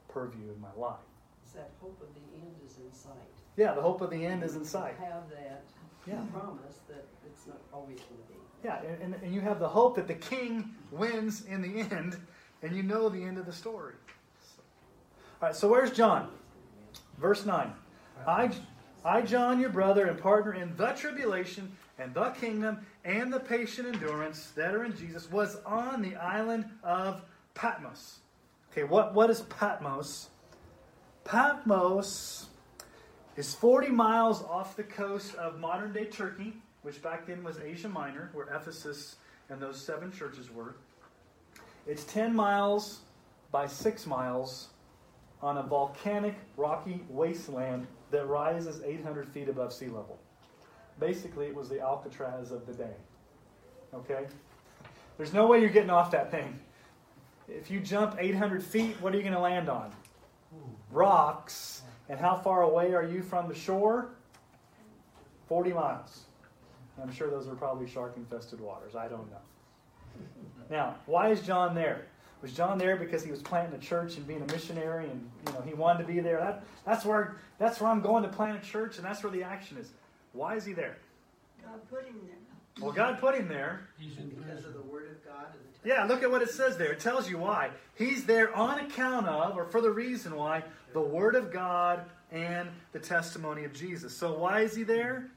purview 0.07 0.51
in 0.53 0.61
my 0.61 0.73
life. 0.75 0.99
It's 1.43 1.53
that 1.53 1.71
hope 1.81 2.01
of 2.01 2.13
the 2.13 2.37
end 2.37 2.55
is 2.65 2.77
in 2.77 2.93
sight. 2.93 3.13
Yeah, 3.57 3.73
the 3.73 3.81
hope 3.81 4.01
of 4.01 4.09
the 4.09 4.25
end 4.25 4.43
is 4.43 4.55
in 4.55 4.65
sight. 4.65 4.95
I 5.01 5.05
have 5.05 5.29
that 5.29 5.63
yeah. 6.07 6.21
promise 6.33 6.79
that 6.87 7.05
it's 7.25 7.47
not 7.47 7.59
always 7.73 7.99
going 7.99 8.21
to 8.21 8.33
be. 8.33 8.40
Yeah, 8.63 8.79
and, 9.01 9.15
and, 9.15 9.33
you 9.33 9.41
have 9.41 9.59
the 9.59 9.67
hope 9.67 9.95
that 9.95 10.07
the 10.07 10.13
king 10.13 10.75
wins 10.91 11.45
in 11.45 11.61
the 11.61 11.79
end, 11.79 12.17
and 12.61 12.75
you 12.75 12.83
know 12.83 13.09
the 13.09 13.23
end 13.23 13.37
of 13.37 13.45
the 13.45 13.53
story. 13.53 13.95
All 15.41 15.47
right, 15.47 15.55
so 15.55 15.67
where's 15.67 15.91
John? 15.91 16.29
Verse 17.19 17.45
9. 17.45 17.73
I, 18.27 18.51
I, 19.03 19.21
John, 19.23 19.59
your 19.59 19.69
brother 19.69 20.05
and 20.05 20.19
partner 20.19 20.53
in 20.53 20.75
the 20.77 20.91
tribulation 20.91 21.75
and 21.97 22.13
the 22.13 22.29
kingdom 22.29 22.85
and 23.03 23.33
the 23.33 23.39
patient 23.39 23.87
endurance 23.87 24.51
that 24.55 24.75
are 24.75 24.83
in 24.83 24.95
Jesus 24.95 25.31
was 25.31 25.57
on 25.65 26.03
the 26.03 26.15
island 26.15 26.65
of 26.83 27.23
Patmos. 27.55 28.19
Okay, 28.71 28.83
what, 28.83 29.13
what 29.13 29.29
is 29.29 29.41
Patmos? 29.41 30.29
Patmos 31.23 32.47
is 33.35 33.53
40 33.55 33.89
miles 33.89 34.43
off 34.43 34.75
the 34.75 34.83
coast 34.83 35.35
of 35.35 35.59
modern 35.59 35.93
day 35.93 36.05
Turkey, 36.05 36.53
which 36.81 37.01
back 37.01 37.27
then 37.27 37.43
was 37.43 37.59
Asia 37.59 37.89
Minor, 37.89 38.29
where 38.33 38.47
Ephesus 38.47 39.15
and 39.49 39.61
those 39.61 39.79
seven 39.79 40.11
churches 40.11 40.51
were. 40.51 40.75
It's 41.87 42.03
10 42.05 42.35
miles 42.35 42.99
by 43.51 43.67
6 43.67 44.05
miles 44.07 44.69
on 45.41 45.57
a 45.57 45.63
volcanic 45.63 46.35
rocky 46.57 47.01
wasteland 47.09 47.87
that 48.11 48.27
rises 48.27 48.81
800 48.83 49.27
feet 49.27 49.49
above 49.49 49.73
sea 49.73 49.87
level. 49.87 50.19
Basically, 50.99 51.47
it 51.47 51.55
was 51.55 51.69
the 51.69 51.79
Alcatraz 51.79 52.51
of 52.51 52.65
the 52.67 52.73
day. 52.73 52.93
Okay? 53.93 54.27
There's 55.17 55.33
no 55.33 55.47
way 55.47 55.59
you're 55.59 55.69
getting 55.69 55.89
off 55.89 56.11
that 56.11 56.31
thing. 56.31 56.59
If 57.47 57.71
you 57.71 57.79
jump 57.79 58.15
800 58.19 58.63
feet, 58.63 58.95
what 59.01 59.13
are 59.13 59.17
you 59.17 59.23
going 59.23 59.33
to 59.33 59.39
land 59.39 59.69
on? 59.69 59.91
rocks. 60.91 61.81
And 62.09 62.19
how 62.19 62.35
far 62.35 62.63
away 62.63 62.93
are 62.93 63.03
you 63.03 63.21
from 63.21 63.47
the 63.47 63.55
shore? 63.55 64.09
40 65.47 65.73
miles. 65.73 66.25
I'm 67.01 67.11
sure 67.11 67.29
those 67.29 67.47
are 67.47 67.55
probably 67.55 67.87
shark 67.87 68.13
infested 68.17 68.59
waters. 68.59 68.95
I 68.95 69.07
don't 69.07 69.29
know. 69.29 69.37
Now, 70.69 70.95
why 71.05 71.29
is 71.29 71.41
John 71.41 71.75
there? 71.75 72.05
Was 72.41 72.53
John 72.53 72.77
there 72.77 72.95
because 72.95 73.23
he 73.23 73.29
was 73.29 73.41
planting 73.41 73.75
a 73.75 73.81
church 73.81 74.17
and 74.17 74.27
being 74.27 74.41
a 74.41 74.51
missionary 74.51 75.09
and 75.09 75.29
you 75.47 75.53
know 75.53 75.61
he 75.61 75.73
wanted 75.73 76.07
to 76.07 76.13
be 76.13 76.19
there? 76.19 76.39
That, 76.39 76.63
that's 76.85 77.05
where 77.05 77.37
that's 77.59 77.79
where 77.79 77.91
I'm 77.91 78.01
going 78.01 78.23
to 78.23 78.29
plant 78.29 78.63
a 78.63 78.65
church 78.65 78.97
and 78.97 79.05
that's 79.05 79.23
where 79.23 79.31
the 79.31 79.43
action 79.43 79.77
is. 79.77 79.89
Why 80.33 80.55
is 80.55 80.65
he 80.65 80.73
there? 80.73 80.97
God 81.63 81.87
put 81.89 82.05
him 82.05 82.15
there. 82.25 82.37
Well, 82.79 82.91
God 82.91 83.19
put 83.19 83.35
him 83.35 83.47
there. 83.47 83.81
He's 83.97 84.17
in 84.17 84.29
because 84.29 84.65
of 84.65 84.73
the 84.73 84.81
word 84.81 85.11
of 85.11 85.25
God 85.25 85.47
and 85.53 85.61
the 85.83 85.89
Yeah, 85.89 86.05
look 86.05 86.23
at 86.23 86.31
what 86.31 86.41
it 86.41 86.49
says 86.49 86.77
there. 86.77 86.91
It 86.91 86.99
tells 86.99 87.29
you 87.29 87.37
why. 87.37 87.69
He's 87.95 88.25
there 88.25 88.55
on 88.55 88.79
account 88.79 89.27
of, 89.27 89.57
or 89.57 89.65
for 89.65 89.81
the 89.81 89.91
reason 89.91 90.35
why, 90.35 90.63
the 90.93 91.01
Word 91.01 91.35
of 91.35 91.51
God 91.51 92.05
and 92.31 92.69
the 92.93 92.99
testimony 92.99 93.65
of 93.65 93.73
Jesus. 93.73 94.15
So, 94.15 94.37
why 94.37 94.61
is 94.61 94.75
he 94.75 94.83
there? 94.83 95.29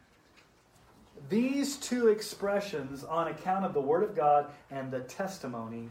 These 1.29 1.77
two 1.77 2.09
expressions, 2.09 3.05
on 3.05 3.29
account 3.29 3.65
of 3.65 3.73
the 3.73 3.81
Word 3.81 4.03
of 4.03 4.15
God 4.15 4.51
and 4.71 4.91
the 4.91 5.01
testimony 5.01 5.89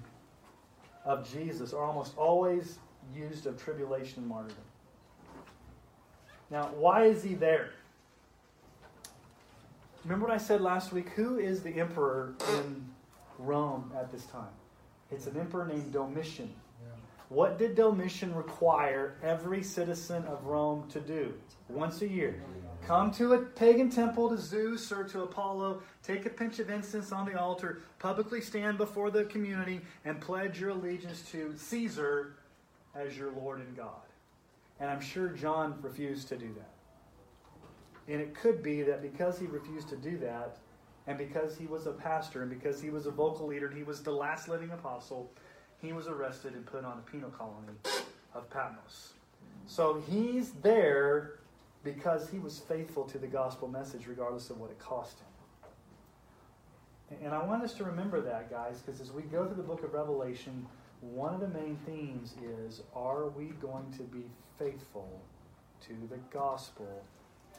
of 1.06 1.30
Jesus, 1.32 1.74
are 1.74 1.84
almost 1.84 2.18
always 2.18 2.78
used 3.16 3.46
of 3.46 3.62
tribulation 3.62 4.20
and 4.20 4.28
martyrdom. 4.28 4.58
Now, 6.50 6.70
why 6.76 7.06
is 7.06 7.24
he 7.24 7.34
there? 7.34 7.72
Remember 10.04 10.28
what 10.28 10.36
I 10.36 10.38
said 10.38 10.62
last 10.62 10.92
week? 10.92 11.10
Who 11.10 11.40
is 11.40 11.64
the 11.64 11.80
emperor 11.80 12.36
in 12.58 12.86
Rome 13.40 13.92
at 13.98 14.12
this 14.12 14.26
time? 14.26 14.52
It's 15.12 15.28
an 15.28 15.38
emperor 15.40 15.66
named 15.66 15.92
Domitian. 15.92 16.54
What 17.30 17.58
did 17.58 17.76
Domitian 17.76 18.36
require 18.36 19.16
every 19.24 19.64
citizen 19.64 20.24
of 20.26 20.46
Rome 20.46 20.88
to 20.90 21.00
do 21.00 21.34
once 21.68 22.02
a 22.02 22.08
year? 22.08 22.44
Come 22.88 23.12
to 23.12 23.34
a 23.34 23.40
pagan 23.40 23.90
temple 23.90 24.30
to 24.30 24.38
Zeus 24.38 24.92
or 24.92 25.06
to 25.06 25.22
Apollo, 25.24 25.82
take 26.04 26.26
a 26.26 26.30
pinch 26.30 26.60
of 26.60 26.70
incense 26.70 27.14
on 27.14 27.26
the 27.26 27.40
altar, 27.40 27.82
publicly 27.98 28.42
stand 28.42 28.78
before 28.78 29.10
the 29.10 29.24
community, 29.24 29.80
and 30.04 30.20
pledge 30.20 30.60
your 30.60 30.72
allegiance 30.72 31.22
to 31.32 31.54
Caesar 31.56 32.36
as 32.94 33.18
your 33.18 33.32
Lord 33.32 33.60
and 33.60 33.78
God. 33.78 34.02
And 34.82 34.90
I'm 34.90 35.00
sure 35.00 35.30
John 35.30 35.78
refused 35.82 36.28
to 36.30 36.38
do 36.38 36.54
that. 36.56 38.12
And 38.12 38.20
it 38.20 38.36
could 38.36 38.62
be 38.62 38.82
that 38.82 39.02
because 39.02 39.40
he 39.40 39.46
refused 39.46 39.88
to 39.90 39.96
do 39.96 40.18
that, 40.18 40.58
and 41.08 41.18
because 41.18 41.58
he 41.58 41.68
was 41.68 41.88
a 41.88 41.94
pastor, 41.94 42.42
and 42.42 42.50
because 42.50 42.82
he 42.82 42.90
was 42.90 43.06
a 43.06 43.12
vocal 43.12 43.48
leader, 43.48 43.68
and 43.68 43.78
he 43.78 43.84
was 43.84 44.04
the 44.04 44.12
last 44.12 44.50
living 44.50 44.72
apostle, 44.72 45.32
he 45.82 45.94
was 45.94 46.08
arrested 46.08 46.54
and 46.54 46.66
put 46.66 46.84
on 46.84 46.98
a 46.98 47.12
penal 47.12 47.30
colony 47.30 47.78
of 48.34 48.50
Patmos. 48.50 49.14
So 49.68 50.04
he's 50.10 50.52
there 50.62 51.40
because 51.84 52.30
he 52.30 52.40
was 52.40 52.60
faithful 52.60 53.04
to 53.06 53.18
the 53.18 53.28
gospel 53.28 53.68
message, 53.68 54.08
regardless 54.08 54.50
of 54.50 54.60
what 54.60 54.72
it 54.72 54.80
cost 54.80 55.20
him. 55.20 55.28
And 57.24 57.34
I 57.34 57.44
want 57.44 57.64
us 57.64 57.74
to 57.76 57.84
remember 57.84 58.22
that, 58.22 58.50
guys, 58.50 58.82
because 58.82 59.02
as 59.02 59.12
we 59.12 59.24
go 59.24 59.46
through 59.46 59.58
the 59.58 59.64
book 59.64 59.84
of 59.84 59.94
Revelation, 59.94 60.66
one 61.02 61.34
of 61.34 61.42
the 61.42 61.50
main 61.50 61.78
themes 61.86 62.36
is 62.42 62.82
are 62.96 63.28
we 63.30 63.48
going 63.62 63.92
to 63.98 64.04
be 64.04 64.24
faithful 64.58 65.22
to 65.82 65.94
the 66.10 66.18
gospel 66.32 67.04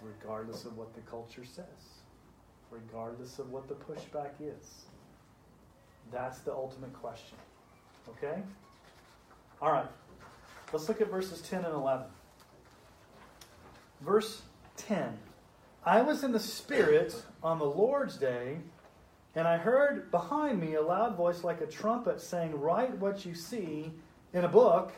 regardless 0.03 0.65
of 0.65 0.77
what 0.77 0.95
the 0.95 1.01
culture 1.03 1.45
says, 1.45 2.03
regardless 2.71 3.39
of 3.39 3.51
what 3.51 3.69
the 3.69 3.75
pushback 3.75 4.33
is? 4.41 4.87
That's 6.11 6.39
the 6.39 6.53
ultimate 6.53 6.93
question. 6.95 7.37
Okay? 8.09 8.43
All 9.61 9.73
right. 9.73 9.89
Let's 10.73 10.89
look 10.89 11.01
at 11.01 11.11
verses 11.11 11.41
10 11.43 11.65
and 11.65 11.75
11. 11.75 12.07
Verse 14.01 14.43
10 14.77 15.19
I 15.85 16.01
was 16.01 16.25
in 16.25 16.33
the 16.33 16.41
Spirit 16.41 17.23
on 17.43 17.59
the 17.59 17.67
Lord's 17.67 18.17
day, 18.17 18.59
and 19.35 19.47
I 19.47 19.59
heard 19.59 20.11
behind 20.11 20.61
me 20.61 20.75
a 20.75 20.83
loud 20.83 21.17
voice 21.17 21.45
like 21.45 21.61
a 21.61 21.67
trumpet 21.67 22.21
saying, 22.21 22.59
Write 22.59 22.97
what 22.99 23.27
you 23.27 23.35
see 23.35 23.93
in 24.33 24.45
a 24.45 24.49
book 24.49 24.93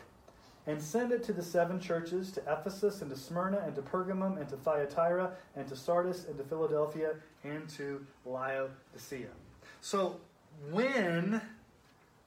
and 0.67 0.83
send 0.83 1.13
it 1.13 1.23
to 1.25 1.33
the 1.33 1.43
seven 1.43 1.81
churches 1.81 2.33
to 2.33 2.41
Ephesus 2.43 3.03
and 3.03 3.11
to 3.11 3.17
Smyrna 3.17 3.59
and 3.59 3.75
to 3.77 3.83
Pergamum 3.83 4.39
and 4.39 4.49
to 4.49 4.57
Thyatira 4.57 5.33
and 5.55 5.67
to 5.69 5.77
Sardis 5.77 6.27
and 6.27 6.37
to 6.39 6.45
Philadelphia 6.45 7.15
and 7.45 7.69
to 7.71 8.05
Laodicea. 8.25 9.29
So, 9.81 10.21
when 10.71 11.41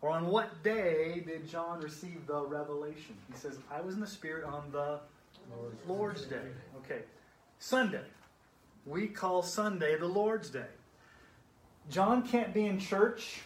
or 0.02 0.10
on 0.12 0.28
what 0.28 0.64
day 0.64 1.22
did 1.26 1.48
John 1.48 1.82
receive 1.82 2.26
the 2.28 2.42
revelation? 2.42 3.16
He 3.32 3.38
says, 3.38 3.58
I 3.70 3.82
was 3.82 3.96
in 3.96 4.02
the 4.02 4.08
Spirit 4.08 4.46
on 4.46 4.72
the 4.72 5.00
Lord's, 5.88 6.26
Day. 6.26 6.38
Okay. 6.78 7.02
Sunday. 7.58 8.04
We 8.86 9.08
call 9.08 9.42
Sunday 9.42 9.98
the 9.98 10.08
Lord's 10.08 10.50
Day. 10.50 10.68
John 11.90 12.28
can't 12.28 12.54
be 12.54 12.66
in 12.66 12.80
church 12.80 13.42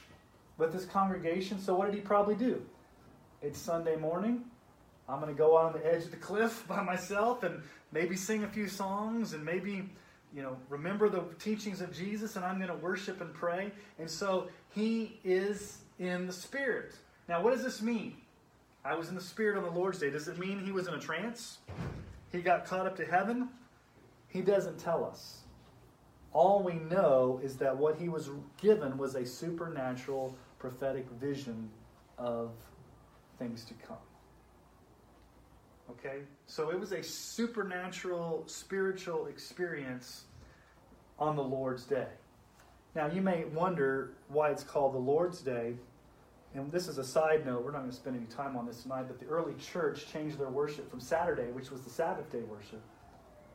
with 0.58 0.74
his 0.74 0.86
congregation, 0.86 1.60
so 1.60 1.76
what 1.76 1.86
did 1.86 1.96
he 1.96 2.02
probably 2.02 2.36
do? 2.36 2.62
It's 3.42 3.60
Sunday 3.60 3.96
morning. 3.96 4.44
I'm 5.08 5.20
going 5.20 5.34
to 5.34 5.38
go 5.38 5.58
out 5.58 5.74
on 5.76 5.82
the 5.82 5.86
edge 5.86 6.04
of 6.04 6.12
the 6.12 6.18
cliff 6.18 6.66
by 6.68 6.82
myself 6.82 7.44
and 7.44 7.62
maybe 7.92 8.16
sing 8.16 8.44
a 8.44 8.48
few 8.48 8.68
songs 8.68 9.34
and 9.34 9.44
maybe, 9.44 9.90
you 10.36 10.42
know, 10.42 10.58
remember 10.70 11.10
the 11.10 11.24
teachings 11.40 11.82
of 11.82 11.94
Jesus 11.94 12.36
and 12.36 12.46
I'm 12.46 12.58
going 12.58 12.70
to 12.70 12.76
worship 12.76 13.22
and 13.22 13.34
pray. 13.34 13.72
And 14.00 14.10
so 14.10 14.48
he 14.70 15.20
is 15.24 15.80
in 16.00 16.28
the 16.28 16.34
Spirit. 16.34 16.96
Now, 17.28 17.42
what 17.42 17.54
does 17.54 17.64
this 17.64 17.82
mean? 17.82 18.18
I 18.86 18.96
was 18.96 19.08
in 19.08 19.16
the 19.16 19.22
Spirit 19.22 19.58
on 19.58 19.64
the 19.64 19.72
Lord's 19.72 20.00
Day. 20.00 20.10
Does 20.10 20.28
it 20.28 20.38
mean 20.38 20.60
he 20.60 20.74
was 20.74 20.88
in 20.88 20.94
a 20.94 21.00
trance? 21.00 21.60
He 22.34 22.42
got 22.42 22.66
caught 22.66 22.88
up 22.88 22.98
to 22.98 23.06
heaven? 23.06 23.48
He 24.28 24.42
doesn't 24.42 24.80
tell 24.80 25.06
us. 25.06 25.44
All 26.34 26.64
we 26.64 26.74
know 26.74 27.40
is 27.44 27.58
that 27.58 27.78
what 27.78 27.96
he 27.96 28.10
was 28.10 28.30
given 28.60 28.98
was 28.98 29.14
a 29.14 29.24
supernatural 29.24 30.36
prophetic 30.58 31.06
vision 31.22 31.70
of 32.18 32.50
things 33.38 33.64
to 33.66 33.76
come. 33.76 33.98
Okay? 35.92 36.22
So 36.48 36.72
it 36.72 36.80
was 36.80 36.92
a 36.92 37.04
supernatural, 37.04 38.44
spiritual 38.48 39.28
experience 39.28 40.24
on 41.20 41.36
the 41.36 41.44
Lord's 41.44 41.84
Day. 41.84 42.08
Now, 42.96 43.08
you 43.08 43.22
may 43.22 43.46
wonder 43.46 44.14
why 44.30 44.50
it's 44.50 44.64
called 44.64 44.96
the 44.96 45.00
Lord's 45.00 45.42
Day. 45.42 45.76
And 46.56 46.72
this 46.72 46.88
is 46.88 47.00
a 47.00 47.04
side 47.04 47.46
note, 47.46 47.64
we're 47.64 47.72
not 47.72 47.80
going 47.80 47.90
to 47.90 47.96
spend 47.96 48.16
any 48.16 48.28
time 48.28 48.56
on 48.56 48.68
this 48.68 48.84
tonight, 48.84 49.06
but 49.08 49.20
the 49.20 49.26
early 49.26 49.56
church 49.56 50.06
changed 50.12 50.38
their 50.38 50.50
worship 50.50 50.90
from 50.90 51.00
Saturday, 51.00 51.52
which 51.52 51.72
was 51.72 51.82
the 51.82 51.90
Sabbath 51.90 52.32
day 52.32 52.42
worship, 52.42 52.82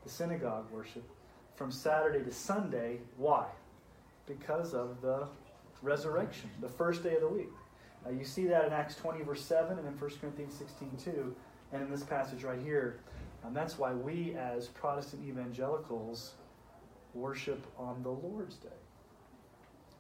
the 0.02 0.11
synagogue 0.11 0.69
worship, 0.73 1.05
from 1.55 1.71
Saturday 1.71 2.25
to 2.25 2.33
Sunday. 2.33 2.99
Why? 3.17 3.47
Because 4.26 4.75
of 4.75 5.00
the 5.00 5.28
resurrection, 5.81 6.50
the 6.61 6.69
first 6.69 7.05
day 7.05 7.14
of 7.14 7.21
the 7.21 7.28
week. 7.28 7.52
Uh, 8.05 8.11
you 8.11 8.25
see 8.25 8.47
that 8.47 8.64
in 8.67 8.73
Acts 8.73 8.97
20, 8.97 9.23
verse 9.23 9.45
7, 9.45 9.78
and 9.78 9.87
in 9.87 9.99
1 9.99 10.11
Corinthians 10.21 10.55
16, 10.55 10.90
2, 11.05 11.37
and 11.73 11.83
in 11.83 11.90
this 11.90 12.02
passage 12.02 12.43
right 12.43 12.61
here. 12.61 12.99
And 13.45 13.55
that's 13.55 13.78
why 13.78 13.93
we, 13.93 14.35
as 14.35 14.69
Protestant 14.69 15.25
evangelicals, 15.25 16.33
worship 17.14 17.64
on 17.78 18.02
the 18.02 18.11
Lord's 18.11 18.57
Day. 18.57 18.69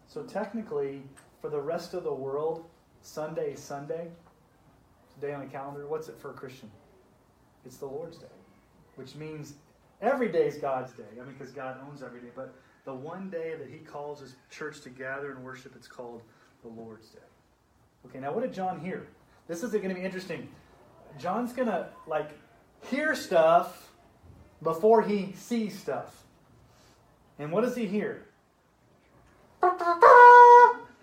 So 0.08 0.22
technically, 0.24 1.02
for 1.40 1.48
the 1.48 1.60
rest 1.60 1.94
of 1.94 2.02
the 2.02 2.12
world, 2.12 2.64
Sunday 3.02 3.52
is 3.52 3.60
Sunday. 3.60 4.08
It's 5.06 5.16
a 5.16 5.20
day 5.20 5.34
on 5.34 5.40
the 5.40 5.46
calendar. 5.46 5.86
What's 5.86 6.08
it 6.08 6.18
for 6.20 6.30
a 6.30 6.34
Christian? 6.34 6.70
It's 7.64 7.76
the 7.76 7.86
Lord's 7.86 8.18
Day, 8.18 8.26
which 8.96 9.14
means 9.14 9.54
every 10.00 10.28
day 10.28 10.46
is 10.46 10.56
God's 10.56 10.92
day. 10.92 11.04
I 11.12 11.24
mean, 11.24 11.34
because 11.38 11.52
God 11.52 11.78
owns 11.88 12.02
every 12.02 12.20
day. 12.20 12.28
But 12.34 12.54
the 12.84 12.94
one 12.94 13.30
day 13.30 13.54
that 13.58 13.68
He 13.68 13.78
calls 13.78 14.20
His 14.20 14.36
church 14.50 14.80
to 14.82 14.90
gather 14.90 15.32
and 15.32 15.44
worship, 15.44 15.74
it's 15.76 15.88
called 15.88 16.22
the 16.62 16.68
Lord's 16.68 17.08
Day. 17.08 17.18
Okay, 18.06 18.20
now 18.20 18.32
what 18.32 18.42
did 18.42 18.52
John 18.52 18.80
hear? 18.80 19.06
This 19.48 19.62
is 19.62 19.70
going 19.70 19.88
to 19.88 19.94
be 19.94 20.02
interesting. 20.02 20.48
John's 21.18 21.52
going 21.52 21.68
to, 21.68 21.88
like, 22.06 22.30
hear 22.90 23.14
stuff 23.14 23.92
before 24.62 25.02
he 25.02 25.32
sees 25.32 25.78
stuff. 25.78 26.24
And 27.38 27.50
what 27.50 27.62
does 27.62 27.76
he 27.76 27.86
hear? 27.86 28.24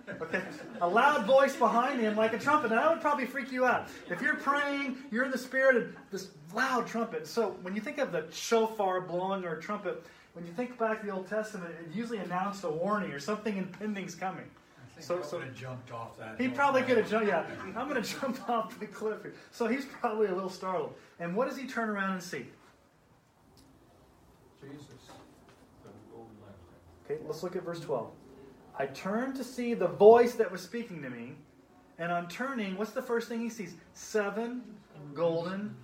Okay, 0.08 0.42
a 0.82 0.88
loud 0.88 1.26
voice 1.26 1.56
behind 1.56 2.00
him 2.00 2.16
like 2.16 2.34
a 2.34 2.38
trumpet. 2.38 2.70
Now, 2.70 2.84
that 2.84 2.92
would 2.92 3.02
probably 3.02 3.26
freak 3.26 3.52
you 3.52 3.66
out. 3.66 3.90
If 4.10 4.22
you're 4.22 4.36
praying, 4.36 4.98
you're 5.12 5.26
in 5.26 5.32
the 5.32 5.38
spirit 5.38 5.76
of 5.76 5.96
this 6.12 6.30
loud 6.54 6.86
trumpet. 6.86 7.26
So 7.26 7.56
when 7.64 7.76
you 7.76 7.82
think 7.82 7.98
of 7.98 8.12
the 8.12 8.26
shofar 8.32 9.02
blowing 9.02 9.44
or 9.44 9.56
a 9.56 9.62
trumpet, 9.62 10.06
when 10.34 10.46
you 10.46 10.52
think 10.54 10.78
back 10.78 11.02
to 11.02 11.08
the 11.08 11.12
Old 11.12 11.28
Testament, 11.28 11.74
it 11.82 11.96
usually 11.96 12.20
announced 12.20 12.64
a 12.64 12.70
warning 12.70 13.12
or 13.12 13.20
something 13.20 13.58
impending's 13.58 14.14
coming. 14.14 14.46
So, 15.00 15.22
so 15.22 15.40
have 15.40 15.56
jumped 15.56 15.92
off 15.92 16.18
that. 16.18 16.40
He 16.40 16.48
probably 16.48 16.84
could 16.84 16.98
have 16.98 17.10
jumped. 17.10 17.28
Yeah, 17.28 17.46
I'm 17.76 17.90
going 17.90 18.02
to 18.04 18.20
jump 18.20 18.50
off 18.50 18.80
the 18.80 18.88
cliff 18.88 19.24
here. 19.24 19.34
So 19.52 19.68
he's 19.68 19.86
probably 19.86 20.28
a 20.28 20.34
little 20.34 20.50
startled. 20.50 20.94
And 21.20 21.36
what 21.36 21.50
does 21.50 21.58
he 21.58 21.68
turn 21.68 21.90
around 21.90 22.14
and 22.14 22.24
see? 22.24 22.46
Jesus. 24.62 24.86
Okay, 27.06 27.22
let's 27.26 27.44
look 27.44 27.56
at 27.56 27.64
verse 27.64 27.80
12. 27.80 28.10
I 28.78 28.88
turned 28.88 29.36
to 29.36 29.44
see 29.44 29.74
the 29.74 29.88
voice 29.88 30.34
that 30.36 30.52
was 30.52 30.62
speaking 30.62 31.02
to 31.02 31.10
me, 31.10 31.34
and 31.98 32.12
on 32.12 32.28
turning, 32.28 32.78
what's 32.78 32.92
the 32.92 33.02
first 33.02 33.30
thing 33.30 33.40
he 33.40 33.50
sees? 33.50 33.76
Seven 33.94 34.64
golden 35.14 35.76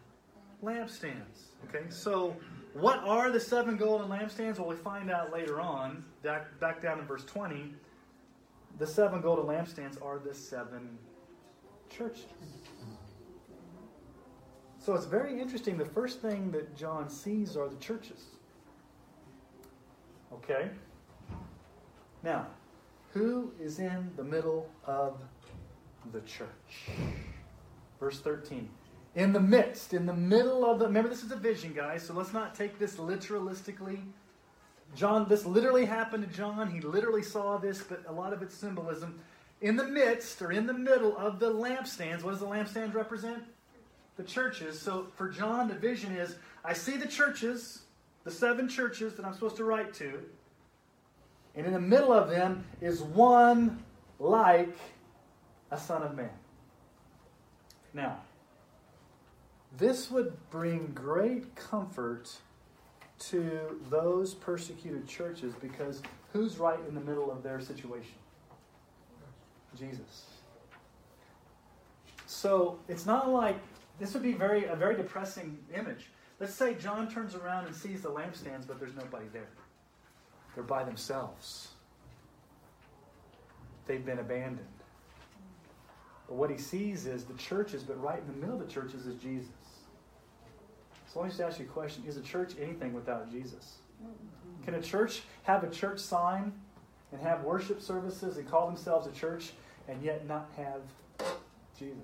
lampstands. 0.62 1.52
Okay, 1.70 1.86
so 1.90 2.36
what 2.74 3.00
are 3.00 3.32
the 3.32 3.40
seven 3.40 3.78
golden 3.78 4.10
lampstands? 4.10 4.60
Well, 4.60 4.68
we 4.68 4.76
find 4.76 5.10
out 5.10 5.32
later 5.32 5.62
on, 5.62 6.04
back, 6.22 6.60
back 6.60 6.82
down 6.82 7.00
in 7.00 7.06
verse 7.06 7.24
20. 7.26 7.74
The 8.78 8.88
seven 8.88 9.22
golden 9.22 9.46
lampstands 9.46 10.04
are 10.04 10.20
the 10.20 10.34
seven 10.34 10.98
churches. 11.90 12.26
So 14.80 14.96
it's 14.96 15.06
very 15.06 15.40
interesting. 15.40 15.78
The 15.78 15.86
first 15.86 16.22
thing 16.22 16.52
that 16.52 16.76
John 16.76 17.10
sees 17.10 17.56
are 17.56 17.70
the 17.70 17.76
churches. 17.76 18.24
Okay? 20.34 20.70
Now, 22.24 22.48
who 23.14 23.52
is 23.60 23.80
in 23.80 24.10
the 24.16 24.24
middle 24.24 24.70
of 24.86 25.22
the 26.12 26.22
church? 26.22 26.90
Verse 28.00 28.20
13. 28.20 28.70
In 29.16 29.34
the 29.34 29.40
midst, 29.40 29.94
in 29.94 30.06
the 30.06 30.14
middle 30.14 30.66
of 30.66 30.80
the. 30.80 30.86
Remember, 30.86 31.10
this 31.10 31.24
is 31.24 31.32
a 31.32 31.36
vision, 31.36 31.74
guys, 31.74 32.04
so 32.04 32.14
let's 32.14 32.34
not 32.34 32.56
take 32.56 32.80
this 32.80 32.96
literalistically. 32.96 34.00
John, 34.96 35.28
this 35.28 35.46
literally 35.46 35.86
happened 35.86 36.28
to 36.28 36.36
John. 36.36 36.70
He 36.70 36.82
literally 36.82 37.24
saw 37.24 37.58
this, 37.58 37.82
but 37.82 38.04
a 38.08 38.12
lot 38.12 38.34
of 38.34 38.42
it's 38.42 38.56
symbolism. 38.56 39.20
In 39.62 39.76
the 39.76 39.84
midst, 39.84 40.42
or 40.42 40.52
in 40.52 40.66
the 40.66 40.74
middle 40.74 41.16
of 41.18 41.40
the 41.40 41.52
lampstands, 41.52 42.24
what 42.24 42.32
does 42.32 42.40
the 42.40 42.48
lampstands 42.48 42.94
represent? 42.94 43.44
The 44.16 44.24
churches. 44.24 44.80
So 44.80 45.08
for 45.16 45.30
John, 45.30 45.68
the 45.68 45.76
vision 45.76 46.16
is 46.16 46.36
I 46.64 46.74
see 46.74 46.98
the 46.98 47.08
churches, 47.08 47.84
the 48.24 48.32
seven 48.32 48.68
churches 48.68 49.14
that 49.16 49.26
I'm 49.26 49.34
supposed 49.34 49.58
to 49.58 49.64
write 49.64 49.94
to, 49.96 50.24
and 51.62 51.68
in 51.68 51.74
the 51.74 51.88
middle 51.88 52.12
of 52.12 52.28
them 52.28 52.64
is 52.82 53.04
one 53.04 53.84
like 54.18 54.76
a 55.70 55.78
Son 55.78 56.02
of 56.02 56.16
Man. 56.16 56.32
Now, 57.94 58.18
this 59.78 60.10
would 60.10 60.34
bring 60.50 60.88
great 60.88 61.56
comfort 61.56 62.36
to 63.20 63.80
those 63.92 64.34
persecuted 64.34 65.08
churches 65.08 65.54
because 65.62 66.02
who's 66.34 66.58
right 66.58 66.80
in 66.88 66.96
the 66.96 67.02
middle 67.02 67.32
of 67.32 67.44
their 67.44 67.62
situation? 67.62 68.16
Jesus. 69.78 70.26
So 72.26 72.80
it's 72.88 73.06
not 73.06 73.30
like 73.30 73.58
this 74.00 74.16
would 74.16 74.24
be 74.24 74.34
very 74.34 74.66
a 74.66 74.76
very 74.76 74.96
depressing 74.96 75.60
image. 75.76 76.10
Let's 76.40 76.56
say 76.56 76.74
John 76.74 77.08
turns 77.08 77.36
around 77.36 77.68
and 77.68 77.76
sees 77.76 78.02
the 78.02 78.10
lampstands, 78.10 78.66
but 78.66 78.80
there's 78.80 78.96
nobody 78.96 79.28
there. 79.32 79.50
They're 80.56 80.64
by 80.64 80.84
themselves. 80.84 81.70
They've 83.88 84.06
been 84.06 84.20
abandoned. 84.20 84.68
But 86.28 86.36
what 86.36 86.50
he 86.50 86.58
sees 86.58 87.08
is 87.08 87.26
the 87.26 87.34
churches, 87.34 87.84
but 87.84 88.02
right 88.02 88.20
in 88.20 88.28
the 88.28 88.40
middle 88.40 88.62
of 88.62 88.66
the 88.66 88.72
churches 88.72 89.06
is 89.06 89.16
Jesus. 89.16 89.50
So 91.08 91.20
let 91.20 91.26
me 91.26 91.32
just 91.32 91.42
ask 91.42 91.60
you 91.60 91.66
a 91.66 91.68
question 91.68 92.04
Is 92.08 92.18
a 92.18 92.22
church 92.22 92.54
anything 92.62 92.94
without 92.94 93.30
Jesus? 93.30 93.80
Can 94.64 94.76
a 94.76 94.82
church 94.82 95.24
have 95.44 95.64
a 95.64 95.70
church 95.70 96.00
sign 96.00 96.54
and 97.12 97.22
have 97.22 97.44
worship 97.44 97.82
services 97.82 98.38
and 98.38 98.50
call 98.50 98.68
themselves 98.68 99.08
a 99.08 99.12
church 99.12 99.52
and 99.88 100.02
yet 100.02 100.28
not 100.28 100.50
have 100.56 100.82
Jesus? 101.78 101.98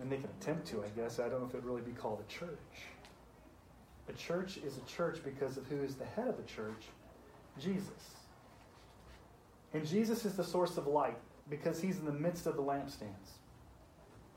And 0.00 0.10
they 0.10 0.16
can 0.16 0.28
attempt 0.40 0.66
to, 0.68 0.82
I 0.84 0.88
guess. 0.88 1.18
I 1.18 1.28
don't 1.28 1.40
know 1.40 1.46
if 1.46 1.54
it 1.54 1.64
would 1.64 1.64
really 1.64 1.82
be 1.82 1.92
called 1.92 2.22
a 2.26 2.30
church. 2.30 2.58
A 4.08 4.12
church 4.12 4.58
is 4.58 4.76
a 4.76 4.80
church 4.82 5.20
because 5.24 5.56
of 5.56 5.66
who 5.66 5.82
is 5.82 5.94
the 5.94 6.04
head 6.04 6.28
of 6.28 6.36
the 6.36 6.42
church, 6.42 6.88
Jesus. 7.58 8.16
And 9.74 9.86
Jesus 9.86 10.24
is 10.24 10.34
the 10.34 10.44
source 10.44 10.76
of 10.76 10.86
light 10.86 11.18
because 11.48 11.80
he's 11.80 11.98
in 11.98 12.04
the 12.04 12.12
midst 12.12 12.46
of 12.46 12.56
the 12.56 12.62
lampstands. 12.62 13.38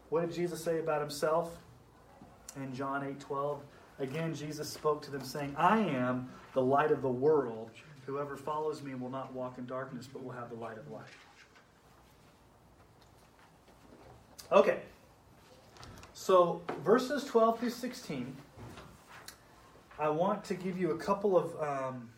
What 0.10 0.22
did 0.22 0.34
Jesus 0.34 0.63
say 0.63 0.79
about 0.79 1.01
himself 1.01 1.58
in 2.56 2.73
John 2.73 3.04
8 3.04 3.19
12? 3.19 3.62
Again, 3.99 4.34
Jesus 4.34 4.69
spoke 4.69 5.01
to 5.04 5.12
them, 5.12 5.23
saying, 5.23 5.56
I 5.58 5.80
am 5.80 6.30
the 6.54 6.62
light 6.62 6.91
of 6.91 7.01
the 7.01 7.10
world. 7.10 7.71
Whoever 8.06 8.36
follows 8.36 8.84
me 8.84 8.93
will 8.93 9.10
not 9.10 9.34
walk 9.34 9.58
in 9.58 9.65
darkness, 9.65 10.08
but 10.12 10.23
will 10.23 10.34
have 10.34 10.49
the 10.49 10.56
light 10.56 10.78
of 10.78 10.89
life. 10.91 11.17
Okay. 14.51 14.82
So, 16.13 16.62
verses 16.84 17.23
12 17.23 17.60
through 17.60 17.69
16, 17.69 18.36
I 19.97 20.10
want 20.10 20.43
to 20.45 20.54
give 20.54 20.78
you 20.78 20.91
a 20.91 20.97
couple 20.97 21.38
of 21.38 21.56
um, 21.62 22.10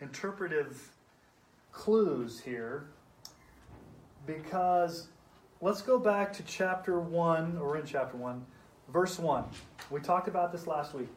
interpretive 0.00 0.90
clues 1.72 2.40
here 2.40 2.88
because 4.26 5.08
let's 5.60 5.82
go 5.82 5.98
back 5.98 6.32
to 6.34 6.42
chapter 6.42 7.00
1, 7.00 7.58
or 7.58 7.76
in 7.76 7.86
chapter 7.86 8.16
1, 8.16 8.44
verse 8.92 9.18
1. 9.18 9.44
We 9.90 10.00
talked 10.00 10.28
about 10.28 10.52
this 10.52 10.66
last 10.66 10.94
week. 10.94 11.08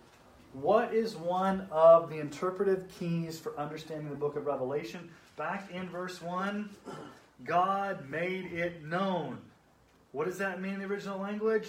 What 0.53 0.93
is 0.93 1.15
one 1.15 1.67
of 1.71 2.09
the 2.09 2.19
interpretive 2.19 2.87
keys 2.97 3.39
for 3.39 3.57
understanding 3.59 4.09
the 4.09 4.15
book 4.15 4.35
of 4.35 4.45
Revelation? 4.45 5.09
Back 5.37 5.69
in 5.71 5.89
verse 5.89 6.21
1, 6.21 6.69
God 7.43 8.09
made 8.09 8.45
it 8.45 8.83
known. 8.83 9.39
What 10.11 10.25
does 10.25 10.37
that 10.39 10.61
mean 10.61 10.73
in 10.73 10.79
the 10.79 10.85
original 10.85 11.19
language? 11.19 11.67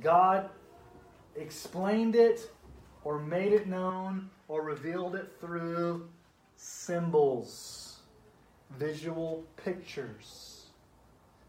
God 0.00 0.50
explained 1.36 2.16
it, 2.16 2.50
or 3.04 3.18
made 3.18 3.52
it 3.52 3.66
known, 3.66 4.30
or 4.50 4.62
revealed 4.62 5.14
it 5.14 5.30
through 5.40 6.08
symbols, 6.56 8.00
visual 8.78 9.44
pictures. 9.64 10.66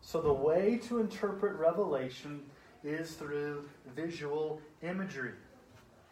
So 0.02 0.22
the 0.22 0.32
way 0.32 0.80
to 0.88 1.00
interpret 1.00 1.58
Revelation 1.58 2.44
is 2.84 3.14
through 3.14 3.68
visual 3.96 4.62
imagery. 4.84 5.34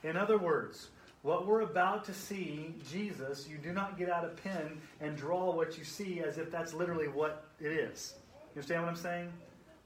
In 0.03 0.17
other 0.17 0.39
words, 0.39 0.87
what 1.21 1.45
we're 1.45 1.61
about 1.61 2.05
to 2.05 2.13
see, 2.13 2.73
Jesus, 2.89 3.47
you 3.47 3.59
do 3.59 3.71
not 3.71 3.99
get 3.99 4.09
out 4.09 4.25
a 4.25 4.29
pen 4.29 4.81
and 4.99 5.15
draw 5.15 5.53
what 5.53 5.77
you 5.77 5.83
see 5.83 6.21
as 6.21 6.39
if 6.39 6.49
that's 6.49 6.73
literally 6.73 7.07
what 7.07 7.45
it 7.59 7.71
is. 7.71 8.15
You 8.55 8.61
understand 8.61 8.81
what 8.81 8.89
I'm 8.89 8.95
saying? 8.95 9.31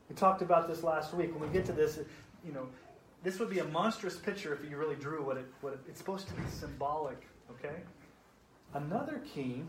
We 0.09 0.15
talked 0.15 0.41
about 0.41 0.69
this 0.69 0.83
last 0.83 1.13
week. 1.13 1.37
When 1.37 1.49
we 1.49 1.53
get 1.53 1.65
to 1.65 1.73
this, 1.73 1.99
you 2.45 2.53
know, 2.53 2.69
this 3.23 3.39
would 3.39 3.49
be 3.49 3.59
a 3.59 3.65
monstrous 3.65 4.17
picture 4.17 4.53
if 4.53 4.69
you 4.69 4.77
really 4.77 4.95
drew 4.95 5.25
what 5.25 5.37
it 5.37 5.45
what 5.61 5.73
it, 5.73 5.79
it's 5.87 5.97
supposed 5.97 6.27
to 6.27 6.33
be 6.33 6.43
symbolic, 6.49 7.27
okay? 7.51 7.77
Another 8.73 9.21
key 9.33 9.63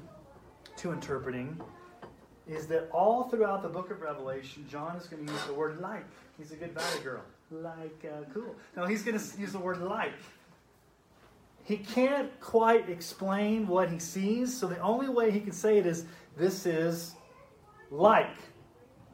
to 0.77 0.93
interpreting 0.93 1.61
is 2.47 2.67
that 2.67 2.89
all 2.91 3.25
throughout 3.29 3.63
the 3.63 3.69
book 3.69 3.91
of 3.91 4.03
Revelation, 4.03 4.67
John 4.69 4.97
is 4.97 5.07
going 5.07 5.25
to 5.25 5.33
use 5.33 5.45
the 5.45 5.55
word 5.55 5.81
like. 5.81 6.05
He's 6.37 6.53
a 6.53 6.57
good 6.57 6.75
valley 6.75 7.03
girl. 7.03 7.23
Like, 7.51 8.05
uh, 8.05 8.25
cool. 8.33 8.55
No, 8.77 8.87
he's 8.87 9.03
going 9.03 9.19
to 9.19 9.41
use 9.41 9.53
the 9.53 9.59
word 9.59 9.81
like. 9.81 10.13
He 11.63 11.79
can't 11.79 12.29
quite 12.41 12.91
explain 12.91 13.67
what 13.67 13.89
he 13.89 13.99
sees, 13.99 14.55
so 14.55 14.67
the 14.67 14.79
only 14.81 15.09
way 15.09 15.31
he 15.31 15.41
can 15.41 15.53
say 15.53 15.79
it 15.79 15.87
is 15.87 16.05
this 16.37 16.67
is 16.67 17.15
like 17.91 18.37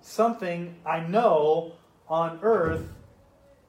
something 0.00 0.74
I 0.85 1.00
know 1.00 1.72
on 2.09 2.40
earth. 2.42 2.88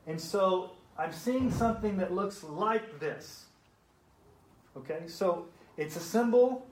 And 0.07 0.19
so 0.19 0.71
I'm 0.97 1.13
seeing 1.13 1.51
something 1.51 1.97
that 1.97 2.13
looks 2.13 2.43
like 2.43 2.99
this. 2.99 3.45
Okay, 4.77 5.03
so 5.07 5.47
it's 5.77 5.95
a 5.95 5.99
symbol. 5.99 6.65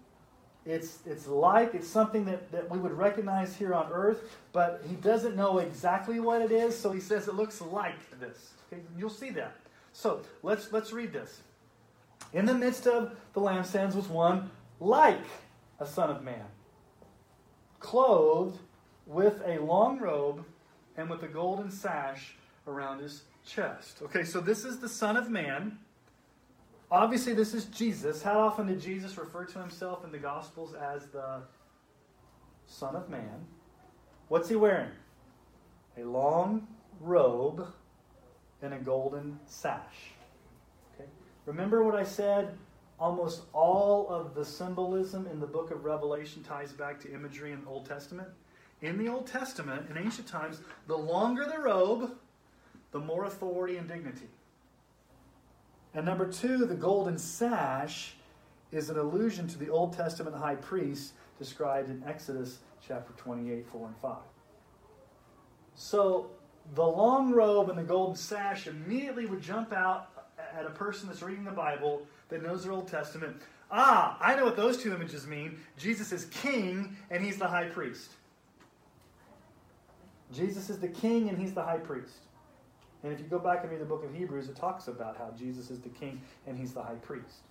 It's, 0.65 0.99
it's 1.05 1.27
like, 1.27 1.73
it's 1.73 1.87
something 1.87 2.25
that, 2.25 2.51
that 2.51 2.69
we 2.69 2.77
would 2.77 2.91
recognize 2.91 3.55
here 3.55 3.73
on 3.73 3.91
earth, 3.91 4.37
but 4.51 4.83
he 4.87 4.95
doesn't 4.95 5.35
know 5.35 5.59
exactly 5.59 6.19
what 6.19 6.41
it 6.41 6.51
is, 6.51 6.77
so 6.77 6.91
he 6.91 6.99
says 6.99 7.27
it 7.27 7.35
looks 7.35 7.61
like 7.61 8.19
this. 8.19 8.53
Okay, 8.71 8.81
you'll 8.97 9.09
see 9.09 9.31
that. 9.31 9.55
So 9.93 10.21
let's, 10.43 10.71
let's 10.71 10.91
read 10.91 11.11
this. 11.11 11.41
In 12.33 12.45
the 12.45 12.53
midst 12.53 12.87
of 12.87 13.15
the 13.33 13.41
lampstands 13.41 13.95
was 13.95 14.07
one 14.07 14.51
like 14.79 15.25
a 15.79 15.85
son 15.85 16.09
of 16.09 16.23
man, 16.23 16.45
clothed 17.79 18.59
with 19.07 19.41
a 19.45 19.57
long 19.59 19.97
robe 19.97 20.45
and 20.95 21.09
with 21.09 21.23
a 21.23 21.27
golden 21.27 21.71
sash 21.71 22.35
around 22.69 22.99
his 23.01 23.23
chest. 23.45 23.99
Okay, 24.03 24.23
so 24.23 24.39
this 24.39 24.63
is 24.63 24.79
the 24.79 24.89
Son 24.89 25.17
of 25.17 25.29
Man. 25.29 25.79
Obviously, 26.91 27.33
this 27.33 27.53
is 27.53 27.65
Jesus. 27.65 28.23
How 28.23 28.39
often 28.39 28.67
did 28.67 28.81
Jesus 28.81 29.17
refer 29.17 29.45
to 29.45 29.59
himself 29.59 30.03
in 30.03 30.11
the 30.11 30.17
Gospels 30.17 30.73
as 30.73 31.07
the 31.07 31.41
Son 32.65 32.95
of 32.95 33.09
Man? 33.09 33.45
What's 34.27 34.49
he 34.49 34.55
wearing? 34.55 34.91
A 35.97 36.03
long 36.03 36.67
robe 36.99 37.67
and 38.61 38.73
a 38.73 38.77
golden 38.77 39.39
sash. 39.45 40.13
Okay? 40.93 41.09
Remember 41.45 41.83
what 41.83 41.95
I 41.95 42.03
said? 42.03 42.57
Almost 42.99 43.43
all 43.53 44.07
of 44.09 44.35
the 44.35 44.43
symbolism 44.43 45.27
in 45.27 45.39
the 45.39 45.47
book 45.47 45.71
of 45.71 45.85
Revelation 45.85 46.43
ties 46.43 46.73
back 46.73 46.99
to 47.01 47.13
imagery 47.13 47.51
in 47.51 47.61
the 47.63 47.69
Old 47.69 47.85
Testament. 47.85 48.27
In 48.81 48.97
the 48.97 49.09
Old 49.09 49.27
Testament, 49.27 49.89
in 49.89 49.97
ancient 49.97 50.27
times, 50.27 50.61
the 50.87 50.97
longer 50.97 51.45
the 51.45 51.59
robe, 51.59 52.17
the 52.91 52.99
more 52.99 53.25
authority 53.25 53.77
and 53.77 53.87
dignity. 53.87 54.27
And 55.93 56.05
number 56.05 56.27
two, 56.27 56.65
the 56.65 56.75
golden 56.75 57.17
sash 57.17 58.13
is 58.71 58.89
an 58.89 58.97
allusion 58.97 59.47
to 59.47 59.57
the 59.57 59.69
Old 59.69 59.93
Testament 59.93 60.35
high 60.35 60.55
priest 60.55 61.13
described 61.37 61.89
in 61.89 62.03
Exodus 62.05 62.59
chapter 62.85 63.13
28, 63.17 63.65
4 63.67 63.87
and 63.87 63.97
5. 63.97 64.17
So 65.75 66.29
the 66.75 66.85
long 66.85 67.31
robe 67.31 67.69
and 67.69 67.77
the 67.77 67.83
golden 67.83 68.15
sash 68.15 68.67
immediately 68.67 69.25
would 69.25 69.41
jump 69.41 69.73
out 69.73 70.09
at 70.57 70.65
a 70.65 70.69
person 70.69 71.07
that's 71.07 71.21
reading 71.21 71.43
the 71.43 71.51
Bible 71.51 72.05
that 72.29 72.43
knows 72.43 72.63
their 72.63 72.73
Old 72.73 72.87
Testament. 72.87 73.41
Ah, 73.71 74.17
I 74.19 74.35
know 74.35 74.45
what 74.45 74.55
those 74.55 74.77
two 74.77 74.93
images 74.93 75.25
mean. 75.25 75.59
Jesus 75.77 76.11
is 76.11 76.25
king 76.25 76.95
and 77.09 77.23
he's 77.23 77.37
the 77.37 77.47
high 77.47 77.65
priest. 77.65 78.11
Jesus 80.31 80.69
is 80.69 80.79
the 80.79 80.87
king 80.87 81.29
and 81.29 81.37
he's 81.37 81.53
the 81.53 81.63
high 81.63 81.77
priest. 81.77 82.17
And 83.03 83.13
if 83.13 83.19
you 83.19 83.25
go 83.25 83.39
back 83.39 83.61
and 83.61 83.71
read 83.71 83.79
the 83.79 83.85
book 83.85 84.03
of 84.03 84.13
Hebrews, 84.13 84.49
it 84.49 84.55
talks 84.55 84.87
about 84.87 85.17
how 85.17 85.31
Jesus 85.37 85.69
is 85.69 85.79
the 85.79 85.89
king 85.89 86.21
and 86.47 86.57
he's 86.57 86.73
the 86.73 86.83
high 86.83 86.95
priest. 86.95 87.43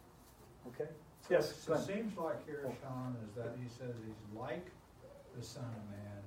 Okay? 0.66 0.90
Yes, 1.30 1.54
so 1.56 1.74
it 1.74 1.86
seems 1.86 2.16
like 2.16 2.44
here, 2.46 2.64
oh. 2.66 2.72
Sean, 2.82 3.16
is 3.26 3.34
that 3.34 3.56
he 3.62 3.68
says 3.68 3.94
he's 4.06 4.38
like 4.38 4.66
the 5.36 5.44
Son 5.44 5.64
of 5.64 5.90
Man. 5.90 6.22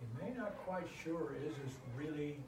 He 0.00 0.24
may 0.24 0.38
not 0.38 0.56
quite 0.58 0.86
sure 1.02 1.34
is 1.46 1.54
this 1.64 1.74
really 1.96 2.38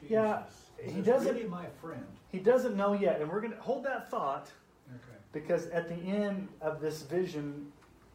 Jesus? 0.00 0.12
Yeah, 0.12 0.42
is 0.78 0.94
he 0.94 1.00
doesn't. 1.00 1.34
Really, 1.34 1.48
my 1.48 1.66
friend. 1.80 2.06
He 2.30 2.38
doesn't 2.38 2.76
know 2.76 2.92
yet, 2.92 3.20
and 3.20 3.30
we're 3.30 3.40
going 3.40 3.52
to 3.52 3.60
hold 3.60 3.84
that 3.84 4.10
thought. 4.10 4.50
Okay. 4.88 5.18
Because 5.32 5.66
at 5.68 5.88
the 5.88 5.96
end 5.96 6.48
of 6.60 6.80
this 6.80 7.02
vision, 7.02 7.72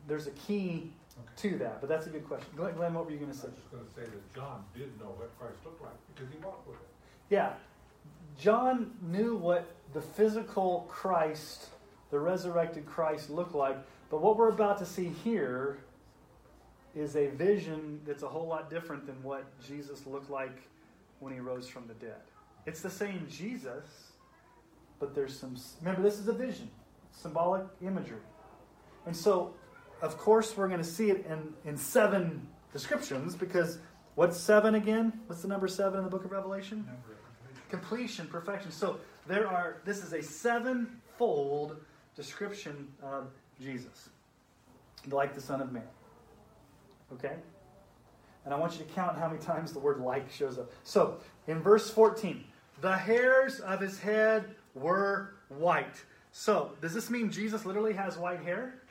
there's 0.08 0.28
a 0.28 0.32
key 0.32 0.92
okay. 1.20 1.50
to 1.50 1.58
that. 1.60 1.82
But 1.82 1.90
that's 1.90 2.08
a 2.08 2.10
good 2.10 2.28
question. 2.28 2.48
Glenn, 2.56 2.76
Glenn 2.76 2.94
what 2.94 3.06
were 3.06 3.12
you 3.12 3.18
going 3.18 3.32
to 3.32 3.38
say? 3.38 3.48
I 3.48 3.52
was 3.52 3.60
just 3.60 3.72
going 3.72 3.86
to 3.86 3.94
say 3.94 4.02
that 4.02 4.34
John 4.36 4.64
did 4.76 5.00
know 5.00 5.14
what 5.18 5.38
Christ 5.40 5.58
looked 5.66 5.82
like 5.82 5.94
because 6.14 6.32
he 6.32 6.38
walked 6.44 6.68
with 6.68 6.78
it. 6.78 6.88
Yeah. 7.30 7.54
John 8.40 8.92
knew 9.02 9.36
what 9.36 9.70
the 9.94 10.02
physical 10.02 10.88
Christ, 10.90 11.68
the 12.12 12.20
resurrected 12.20 12.86
Christ, 12.86 13.30
looked 13.30 13.56
like. 13.56 13.78
But 14.10 14.22
what 14.22 14.38
we're 14.38 14.50
about 14.50 14.78
to 14.80 14.86
see 14.86 15.10
here 15.24 15.80
is 16.96 17.16
a 17.16 17.28
vision 17.28 18.00
that's 18.06 18.24
a 18.24 18.28
whole 18.28 18.48
lot 18.48 18.70
different 18.70 19.06
than 19.06 19.22
what 19.24 19.46
Jesus 19.66 20.06
looked 20.06 20.30
like 20.30 20.62
when 21.20 21.34
he 21.34 21.40
rose 21.40 21.68
from 21.68 21.88
the 21.88 21.94
dead. 21.96 22.22
It's 22.66 22.82
the 22.82 22.90
same 22.90 23.28
Jesus, 23.30 24.12
but 25.00 25.16
there's 25.16 25.38
some. 25.38 25.56
Remember, 25.82 26.02
this 26.02 26.20
is 26.20 26.28
a 26.28 26.34
vision, 26.34 26.70
symbolic 27.12 27.64
imagery. 27.82 28.20
And 29.06 29.16
so, 29.16 29.54
of 30.04 30.18
course, 30.18 30.56
we're 30.58 30.68
going 30.68 30.82
to 30.82 30.86
see 30.86 31.10
it 31.10 31.26
in, 31.28 31.54
in 31.64 31.78
seven 31.78 32.46
descriptions 32.74 33.36
because 33.36 33.80
what's 34.16 34.38
seven 34.38 34.76
again? 34.76 35.14
What's 35.28 35.42
the 35.42 35.48
number 35.48 35.70
seven 35.70 36.00
in 36.00 36.04
the 36.04 36.10
book 36.10 36.26
of 36.26 36.32
Revelation? 36.32 36.86
Completion, 37.70 38.28
perfection. 38.28 38.70
So 38.70 38.98
there 39.28 39.48
are. 39.48 39.78
This 39.86 40.04
is 40.04 40.12
a 40.12 40.22
sevenfold 40.22 41.78
description 42.18 42.90
of 43.02 43.30
Jesus, 43.62 44.10
like 45.10 45.34
the 45.34 45.42
Son 45.42 45.62
of 45.62 45.72
Man. 45.72 45.84
Okay? 47.14 47.36
And 48.44 48.54
I 48.54 48.58
want 48.58 48.74
you 48.74 48.80
to 48.80 48.92
count 48.94 49.18
how 49.18 49.30
many 49.30 49.40
times 49.40 49.72
the 49.72 49.80
word 49.80 50.02
like 50.02 50.30
shows 50.30 50.60
up. 50.60 50.70
So, 50.84 51.20
in 51.48 51.62
verse 51.62 51.90
14, 51.90 52.44
the 52.82 52.98
hairs 52.98 53.62
of 53.62 53.80
his 53.80 54.00
head 54.00 54.54
were 54.76 55.36
white. 55.48 55.96
So, 56.34 56.74
does 56.82 56.94
this 56.94 57.10
mean 57.10 57.32
Jesus 57.32 57.66
literally 57.66 57.94
has 57.94 58.18
white 58.18 58.44
hair? 58.44 58.82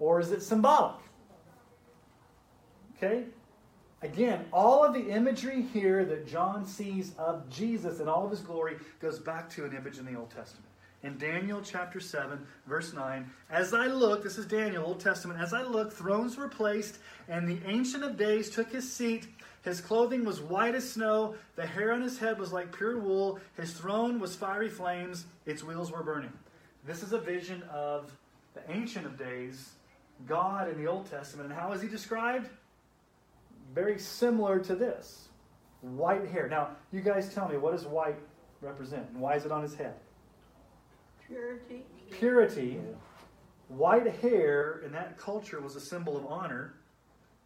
Or 0.00 0.18
is 0.18 0.32
it 0.32 0.42
symbolic? 0.42 0.96
Okay? 2.96 3.26
Again, 4.02 4.46
all 4.52 4.82
of 4.82 4.94
the 4.94 5.10
imagery 5.10 5.62
here 5.62 6.04
that 6.06 6.26
John 6.26 6.66
sees 6.66 7.12
of 7.18 7.48
Jesus 7.48 8.00
in 8.00 8.08
all 8.08 8.24
of 8.24 8.30
his 8.30 8.40
glory 8.40 8.78
goes 9.00 9.20
back 9.20 9.48
to 9.50 9.64
an 9.64 9.76
image 9.76 9.98
in 9.98 10.06
the 10.06 10.16
Old 10.16 10.30
Testament 10.30 10.66
in 11.02 11.16
Daniel 11.16 11.60
chapter 11.62 12.00
7, 12.00 12.46
verse 12.66 12.92
9. 12.92 13.30
As 13.48 13.72
I 13.72 13.86
looked, 13.86 14.22
this 14.22 14.38
is 14.38 14.46
Daniel, 14.46 14.84
Old 14.84 15.00
Testament, 15.00 15.40
as 15.40 15.54
I 15.54 15.62
looked, 15.62 15.94
thrones 15.94 16.36
were 16.36 16.48
placed, 16.48 16.98
and 17.28 17.48
the 17.48 17.58
Ancient 17.66 18.04
of 18.04 18.16
Days 18.16 18.50
took 18.50 18.70
his 18.70 18.90
seat. 18.90 19.26
His 19.62 19.80
clothing 19.80 20.24
was 20.24 20.40
white 20.40 20.74
as 20.74 20.90
snow, 20.90 21.34
the 21.56 21.66
hair 21.66 21.92
on 21.92 22.02
his 22.02 22.18
head 22.18 22.38
was 22.38 22.52
like 22.52 22.74
pure 22.74 22.98
wool, 22.98 23.38
his 23.56 23.72
throne 23.72 24.18
was 24.18 24.36
fiery 24.36 24.70
flames, 24.70 25.26
its 25.46 25.62
wheels 25.62 25.90
were 25.90 26.02
burning. 26.02 26.32
This 26.86 27.02
is 27.02 27.12
a 27.12 27.18
vision 27.18 27.62
of 27.70 28.10
the 28.54 28.70
Ancient 28.70 29.06
of 29.06 29.18
Days, 29.18 29.70
God 30.26 30.68
in 30.68 30.76
the 30.82 30.86
Old 30.86 31.10
Testament. 31.10 31.50
And 31.50 31.58
how 31.58 31.72
is 31.72 31.82
he 31.82 31.88
described? 31.88 32.48
Very 33.74 33.98
similar 33.98 34.58
to 34.60 34.74
this 34.74 35.28
white 35.80 36.28
hair. 36.28 36.48
Now, 36.48 36.70
you 36.92 37.00
guys 37.00 37.32
tell 37.34 37.48
me, 37.48 37.56
what 37.56 37.72
does 37.72 37.86
white 37.86 38.18
represent? 38.60 39.08
And 39.10 39.20
why 39.20 39.34
is 39.34 39.44
it 39.44 39.52
on 39.52 39.62
his 39.62 39.74
head? 39.74 39.94
Purity. 41.26 41.84
Purity. 42.10 42.80
White 43.68 44.16
hair 44.16 44.82
in 44.84 44.92
that 44.92 45.16
culture 45.16 45.60
was 45.60 45.76
a 45.76 45.80
symbol 45.80 46.16
of 46.16 46.26
honor. 46.26 46.74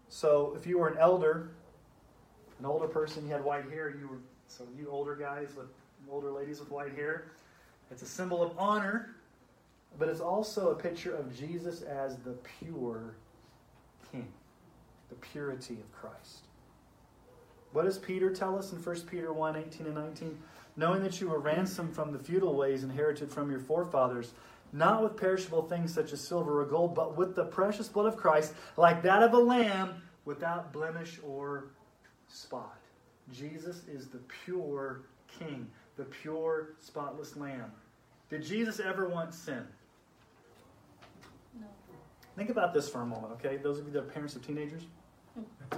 So 0.09 0.55
if 0.57 0.67
you 0.67 0.79
were 0.79 0.89
an 0.89 0.99
elder, 0.99 1.51
an 2.59 2.67
older 2.67 2.89
person, 2.89 3.27
you 3.27 3.33
had 3.33 3.45
white 3.45 3.69
hair, 3.71 3.91
you 3.91 4.09
were 4.09 4.19
so 4.47 4.65
you 4.79 4.89
older 4.91 5.17
guys 5.17 5.49
with 5.57 5.67
older 6.11 6.31
ladies 6.31 6.61
with 6.61 6.71
white 6.71 6.95
hair, 6.95 7.33
it's 7.91 8.03
a 8.03 8.07
symbol 8.07 8.43
of 8.43 8.53
honor, 8.59 9.17
but 9.99 10.09
it's 10.09 10.21
also 10.21 10.71
a 10.71 10.75
picture 10.75 11.15
of 11.15 11.37
Jesus 11.37 11.83
as 11.83 12.17
the 12.19 12.37
pure 12.61 13.17
king, 14.11 14.29
the 15.09 15.15
purity 15.17 15.75
of 15.75 15.93
Christ. 15.93 16.45
What 17.73 17.85
does 17.85 17.99
Peter 17.99 18.31
tell 18.31 18.59
us 18.59 18.73
in 18.73 18.79
1 18.79 19.01
Peter 19.03 19.33
1 19.33 19.57
18 19.57 19.87
and 19.87 19.95
19? 19.95 20.39
knowing 20.77 21.03
that 21.03 21.21
you 21.21 21.29
were 21.29 21.39
ransomed 21.39 21.95
from 21.95 22.13
the 22.13 22.19
futile 22.19 22.55
ways 22.55 22.83
inherited 22.83 23.31
from 23.31 23.51
your 23.51 23.61
forefathers, 23.61 24.33
not 24.73 25.03
with 25.03 25.17
perishable 25.17 25.63
things 25.63 25.95
such 25.95 26.13
as 26.13 26.27
silver 26.27 26.61
or 26.61 26.65
gold, 26.65 26.95
but 26.95 27.17
with 27.17 27.37
the 27.37 27.45
precious 27.45 27.89
blood 27.89 28.07
of 28.07 28.17
Christ, 28.17 28.55
like 28.77 29.03
that 29.03 29.23
of 29.23 29.33
a 29.33 29.39
lamb 29.39 30.03
without 30.25 30.73
blemish 30.73 31.21
or 31.25 31.67
spot. 32.29 32.79
Jesus 33.33 33.83
is 33.87 34.09
the 34.09 34.21
pure 34.45 35.03
king, 35.39 35.69
the 35.97 36.05
pure, 36.05 36.75
spotless 36.81 37.37
lamb. 37.37 37.71
Did 38.31 38.43
Jesus 38.43 38.81
ever 38.81 39.09
want 39.09 39.33
sin? 39.33 39.65
Think 42.37 42.51
about 42.51 42.75
this 42.75 42.89
for 42.89 43.03
a 43.03 43.07
moment, 43.07 43.33
okay? 43.35 43.57
Those 43.57 43.79
of 43.79 43.87
you 43.87 43.93
that 43.93 44.01
are 44.01 44.03
parents 44.03 44.35
of 44.35 44.45
teenagers 44.45 44.83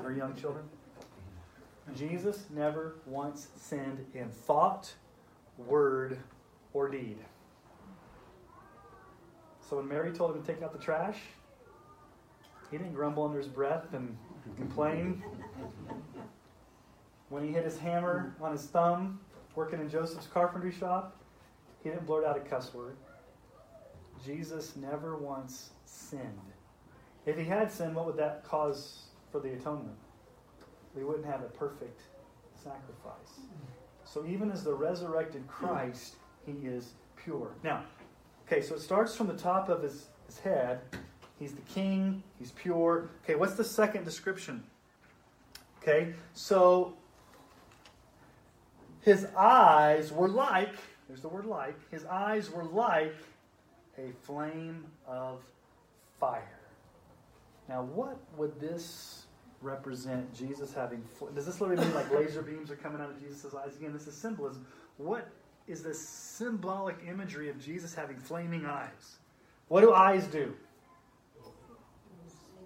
or 0.02 0.12
young 0.12 0.34
children. 0.34 0.64
Jesus 1.94 2.46
never 2.50 2.96
once 3.06 3.48
sinned 3.56 4.04
in 4.14 4.28
thought, 4.30 4.92
word, 5.58 6.18
or 6.72 6.88
deed. 6.88 7.18
So 9.60 9.76
when 9.76 9.88
Mary 9.88 10.12
told 10.12 10.34
him 10.34 10.42
to 10.42 10.52
take 10.52 10.62
out 10.62 10.72
the 10.72 10.78
trash, 10.78 11.18
he 12.70 12.78
didn't 12.78 12.94
grumble 12.94 13.24
under 13.24 13.38
his 13.38 13.48
breath 13.48 13.92
and 13.92 14.16
complain. 14.56 15.22
When 17.28 17.44
he 17.44 17.52
hit 17.52 17.64
his 17.64 17.78
hammer 17.78 18.34
on 18.40 18.52
his 18.52 18.64
thumb, 18.66 19.20
working 19.54 19.80
in 19.80 19.88
Joseph's 19.88 20.26
carpentry 20.26 20.72
shop, 20.72 21.16
he 21.82 21.90
didn't 21.90 22.06
blurt 22.06 22.24
out 22.24 22.36
a 22.36 22.40
cuss 22.40 22.72
word. 22.72 22.96
Jesus 24.24 24.74
never 24.76 25.16
once 25.16 25.70
sinned. 25.86 26.22
If 27.24 27.36
he 27.36 27.44
had 27.44 27.72
sinned, 27.72 27.94
what 27.94 28.06
would 28.06 28.16
that 28.16 28.44
cause 28.44 29.04
for 29.32 29.40
the 29.40 29.52
atonement? 29.52 29.96
we 30.96 31.04
wouldn't 31.04 31.26
have 31.26 31.42
a 31.42 31.48
perfect 31.48 32.00
sacrifice. 32.54 33.40
So 34.04 34.24
even 34.26 34.50
as 34.50 34.64
the 34.64 34.72
resurrected 34.72 35.46
Christ, 35.46 36.16
he 36.46 36.52
is 36.66 36.94
pure. 37.16 37.50
Now, 37.62 37.84
okay, 38.46 38.62
so 38.62 38.74
it 38.74 38.80
starts 38.80 39.14
from 39.14 39.26
the 39.26 39.36
top 39.36 39.68
of 39.68 39.82
his, 39.82 40.06
his 40.26 40.38
head. 40.38 40.80
He's 41.38 41.52
the 41.52 41.62
king, 41.62 42.22
he's 42.38 42.52
pure. 42.52 43.10
Okay, 43.24 43.34
what's 43.34 43.54
the 43.54 43.64
second 43.64 44.04
description? 44.04 44.64
Okay, 45.82 46.14
so 46.32 46.94
his 49.02 49.26
eyes 49.36 50.10
were 50.12 50.28
like, 50.28 50.74
there's 51.08 51.20
the 51.20 51.28
word 51.28 51.44
like, 51.44 51.78
his 51.90 52.06
eyes 52.06 52.50
were 52.50 52.64
like 52.64 53.14
a 53.98 54.10
flame 54.22 54.84
of 55.06 55.42
fire. 56.18 56.58
Now, 57.68 57.82
what 57.82 58.18
would 58.36 58.60
this 58.60 59.26
represent 59.60 60.32
Jesus 60.34 60.72
having. 60.72 61.02
Does 61.34 61.46
this 61.46 61.60
literally 61.60 61.84
mean 61.84 61.94
like 61.94 62.10
laser 62.12 62.42
beams 62.42 62.70
are 62.70 62.76
coming 62.76 63.00
out 63.00 63.10
of 63.10 63.20
Jesus' 63.20 63.54
eyes? 63.54 63.76
Again, 63.76 63.92
this 63.92 64.06
is 64.06 64.14
symbolism. 64.14 64.66
What 64.96 65.28
is 65.66 65.82
the 65.82 65.94
symbolic 65.94 66.96
imagery 67.06 67.50
of 67.50 67.58
Jesus 67.58 67.94
having 67.94 68.16
flaming 68.16 68.66
eyes? 68.66 69.16
What 69.68 69.80
do 69.80 69.92
eyes 69.92 70.26
do? 70.26 70.54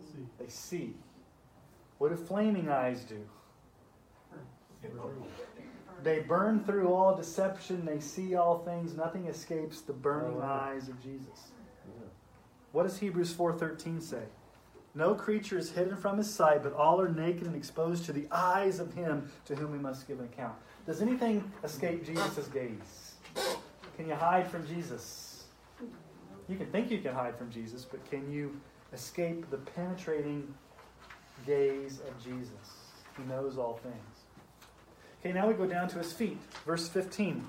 See. 0.04 0.26
They 0.38 0.48
see. 0.48 0.94
What 1.98 2.10
do 2.10 2.16
flaming 2.16 2.68
eyes 2.68 3.04
do? 3.04 3.20
They 6.02 6.20
burn 6.20 6.64
through 6.64 6.92
all 6.92 7.14
deception. 7.14 7.84
They 7.84 8.00
see 8.00 8.34
all 8.34 8.60
things. 8.60 8.96
Nothing 8.96 9.26
escapes 9.26 9.82
the 9.82 9.92
burning 9.92 10.38
oh, 10.40 10.46
eyes 10.46 10.88
of 10.88 11.02
Jesus. 11.02 11.52
What 12.72 12.84
does 12.84 12.98
Hebrews 12.98 13.32
4:13 13.32 14.00
say? 14.00 14.24
No 14.94 15.14
creature 15.14 15.56
is 15.56 15.70
hidden 15.70 15.96
from 15.96 16.18
his 16.18 16.32
sight, 16.32 16.62
but 16.62 16.72
all 16.72 17.00
are 17.00 17.08
naked 17.08 17.46
and 17.46 17.54
exposed 17.54 18.04
to 18.06 18.12
the 18.12 18.26
eyes 18.30 18.80
of 18.80 18.94
him 18.94 19.30
to 19.44 19.54
whom 19.54 19.70
we 19.70 19.78
must 19.78 20.08
give 20.08 20.18
an 20.18 20.24
account. 20.24 20.56
Does 20.84 21.00
anything 21.00 21.50
escape 21.62 22.04
Jesus' 22.04 22.48
gaze? 22.48 23.14
Can 23.96 24.08
you 24.08 24.14
hide 24.14 24.50
from 24.50 24.66
Jesus? 24.66 25.44
You 26.48 26.56
can 26.56 26.66
think 26.66 26.90
you 26.90 26.98
can 26.98 27.14
hide 27.14 27.36
from 27.36 27.50
Jesus, 27.50 27.84
but 27.84 28.04
can 28.10 28.30
you 28.32 28.60
escape 28.92 29.48
the 29.50 29.58
penetrating 29.58 30.52
gaze 31.46 32.00
of 32.00 32.24
Jesus? 32.24 32.50
He 33.16 33.22
knows 33.24 33.58
all 33.58 33.78
things. 33.82 33.94
Okay, 35.20 35.32
now 35.32 35.46
we 35.46 35.54
go 35.54 35.66
down 35.66 35.86
to 35.88 35.98
his 35.98 36.12
feet. 36.12 36.38
Verse 36.66 36.88
15. 36.88 37.46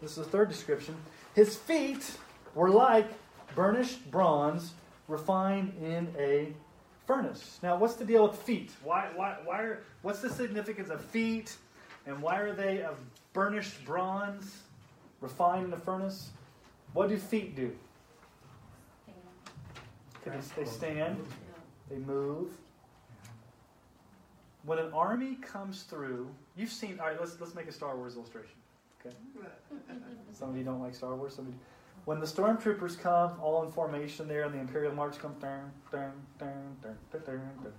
This 0.00 0.12
is 0.12 0.16
the 0.16 0.24
third 0.24 0.48
description. 0.48 0.96
His 1.34 1.56
feet 1.56 2.16
were 2.54 2.70
like 2.70 3.08
burnished 3.54 4.10
bronze 4.10 4.72
refined 5.08 5.72
in 5.82 6.08
a 6.18 6.52
furnace. 7.06 7.58
Now, 7.62 7.76
what's 7.76 7.94
the 7.94 8.04
deal 8.04 8.28
with 8.28 8.38
feet? 8.38 8.70
Why, 8.82 9.10
why, 9.14 9.36
why 9.44 9.60
are, 9.60 9.82
what's 10.02 10.20
the 10.20 10.30
significance 10.30 10.90
of 10.90 11.04
feet? 11.04 11.56
And 12.06 12.20
why 12.20 12.38
are 12.38 12.52
they 12.52 12.82
of 12.82 12.96
burnished 13.32 13.84
bronze 13.84 14.58
refined 15.20 15.66
in 15.66 15.72
a 15.72 15.78
furnace? 15.78 16.30
What 16.92 17.08
do 17.08 17.16
feet 17.16 17.56
do? 17.56 17.72
They, 20.24 20.32
they 20.56 20.64
stand, 20.64 21.18
they 21.90 21.96
move. 21.96 22.50
When 24.64 24.78
an 24.78 24.92
army 24.92 25.36
comes 25.36 25.82
through, 25.82 26.28
you've 26.54 26.70
seen. 26.70 27.00
All 27.00 27.06
right, 27.06 27.18
let's 27.18 27.40
let's 27.40 27.54
make 27.56 27.66
a 27.66 27.72
Star 27.72 27.96
Wars 27.96 28.14
illustration. 28.14 28.54
Okay. 29.04 29.16
Some 30.32 30.50
of 30.50 30.56
you 30.56 30.62
don't 30.62 30.80
like 30.80 30.94
Star 30.94 31.16
Wars. 31.16 31.34
Some 31.34 31.48
of 31.48 31.52
you, 31.52 31.58
when 32.04 32.18
the 32.18 32.26
stormtroopers 32.26 32.98
come, 32.98 33.32
all 33.40 33.62
in 33.64 33.70
formation 33.70 34.26
there, 34.26 34.42
and 34.42 34.54
the 34.54 34.58
Imperial 34.58 34.94
March 34.94 35.18
comes, 35.18 35.40
dun, 35.40 35.70
dun, 35.90 36.12
dun, 36.38 36.52
dun, 36.82 36.96
dun, 37.12 37.22
dun, 37.24 37.40
dun, 37.62 37.72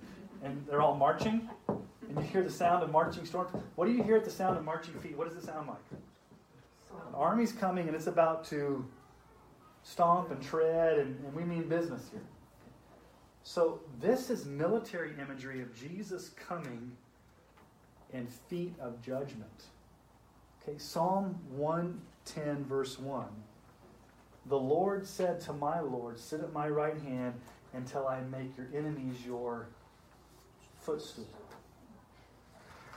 and 0.43 0.65
they're 0.67 0.81
all 0.81 0.95
marching, 0.95 1.49
and 1.67 2.17
you 2.17 2.21
hear 2.21 2.43
the 2.43 2.51
sound 2.51 2.83
of 2.83 2.91
marching 2.91 3.25
storms. 3.25 3.51
What 3.75 3.85
do 3.85 3.91
you 3.91 4.01
hear 4.03 4.15
at 4.15 4.23
the 4.23 4.31
sound 4.31 4.57
of 4.57 4.63
marching 4.63 4.93
feet? 4.95 5.17
What 5.17 5.27
does 5.27 5.37
it 5.37 5.45
sound 5.45 5.67
like? 5.67 5.99
An 6.91 7.15
army's 7.15 7.51
coming, 7.51 7.87
and 7.87 7.95
it's 7.95 8.07
about 8.07 8.45
to 8.45 8.85
stomp 9.83 10.31
and 10.31 10.41
tread, 10.41 10.99
and, 10.99 11.19
and 11.25 11.33
we 11.33 11.43
mean 11.43 11.67
business 11.67 12.03
here. 12.11 12.21
So, 13.43 13.81
this 13.99 14.29
is 14.29 14.45
military 14.45 15.11
imagery 15.19 15.61
of 15.61 15.75
Jesus 15.75 16.29
coming 16.29 16.95
in 18.13 18.27
feet 18.27 18.73
of 18.79 19.01
judgment. 19.01 19.63
Okay, 20.61 20.77
Psalm 20.77 21.37
110, 21.49 22.63
verse 22.63 22.97
1. 22.97 23.25
The 24.45 24.59
Lord 24.59 25.07
said 25.07 25.39
to 25.41 25.53
my 25.53 25.79
Lord, 25.79 26.19
Sit 26.19 26.41
at 26.41 26.51
my 26.51 26.67
right 26.67 26.99
hand 27.01 27.33
until 27.73 28.07
I 28.07 28.21
make 28.21 28.57
your 28.57 28.67
enemies 28.75 29.25
your 29.25 29.67
footstool. 30.79 31.27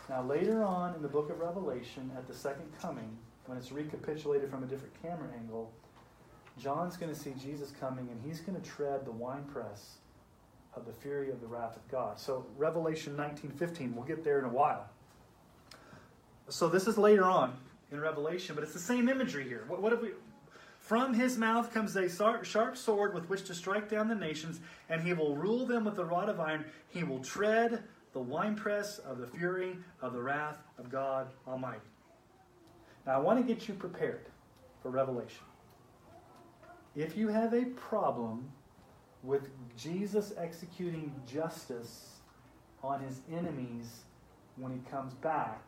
Now, 0.09 0.23
later 0.23 0.63
on 0.63 0.95
in 0.95 1.03
the 1.03 1.09
book 1.09 1.31
of 1.31 1.41
Revelation, 1.41 2.11
at 2.17 2.27
the 2.29 2.35
second 2.35 2.67
coming, 2.81 3.17
when 3.47 3.59
it's 3.59 3.73
recapitulated 3.73 4.51
from 4.51 4.63
a 4.63 4.67
different 4.67 5.01
camera 5.03 5.29
angle, 5.39 5.73
John's 6.59 6.97
going 6.97 7.13
to 7.13 7.19
see 7.19 7.33
Jesus 7.41 7.73
coming 7.79 8.09
and 8.11 8.21
he's 8.25 8.41
going 8.41 8.61
to 8.61 8.69
tread 8.69 9.05
the 9.05 9.13
winepress 9.13 9.99
of 10.75 10.87
the 10.87 10.93
fury 10.93 11.31
of 11.31 11.41
the 11.41 11.47
wrath 11.47 11.77
of 11.77 11.89
God. 11.91 12.19
So 12.19 12.47
Revelation 12.57 13.17
19:15, 13.17 13.95
we'll 13.95 14.05
get 14.05 14.25
there 14.25 14.39
in 14.39 14.45
a 14.45 14.51
while. 14.51 14.89
So 16.49 16.69
this 16.69 16.87
is 16.87 16.97
later 16.97 17.25
on 17.25 17.57
in 17.91 18.01
Revelation, 18.01 18.55
but 18.55 18.63
it's 18.63 18.73
the 18.73 18.79
same 18.79 19.09
imagery 19.09 19.49
here. 19.49 19.65
What, 19.69 19.83
what 19.83 19.93
have 19.93 20.03
we 20.03 20.11
from 20.87 21.15
his 21.15 21.37
mouth 21.37 21.75
comes 21.75 21.97
a 21.97 22.09
sharp 22.09 22.77
sword 22.77 23.13
with 23.13 23.29
which 23.29 23.43
to 23.43 23.55
strike 23.55 23.91
down 23.91 24.07
the 24.07 24.15
nations, 24.15 24.61
and 24.89 25.03
he 25.03 25.13
will 25.15 25.35
rule 25.35 25.67
them 25.67 25.85
with 25.85 25.99
a 25.99 26.05
rod 26.05 26.29
of 26.29 26.39
iron. 26.39 26.65
He 26.91 27.03
will 27.03 27.19
tread 27.19 27.83
the 28.13 28.21
winepress 28.21 28.99
of 28.99 29.19
the 29.19 29.27
fury 29.27 29.79
of 30.01 30.13
the 30.13 30.23
wrath 30.23 30.59
of 30.79 30.89
God 30.89 31.27
Almighty. 31.49 31.81
Now, 33.05 33.15
I 33.15 33.19
want 33.19 33.45
to 33.45 33.55
get 33.55 33.67
you 33.67 33.75
prepared 33.75 34.27
for 34.81 34.91
Revelation. 34.91 35.43
If 36.95 37.17
you 37.17 37.27
have 37.29 37.53
a 37.53 37.65
problem 37.65 38.49
with 39.25 39.49
Jesus 39.77 40.35
executing 40.39 41.13
justice 41.27 42.21
on 42.85 43.01
his 43.01 43.23
enemies 43.33 44.05
when 44.55 44.71
he 44.71 44.79
comes 44.89 45.15
back, 45.15 45.65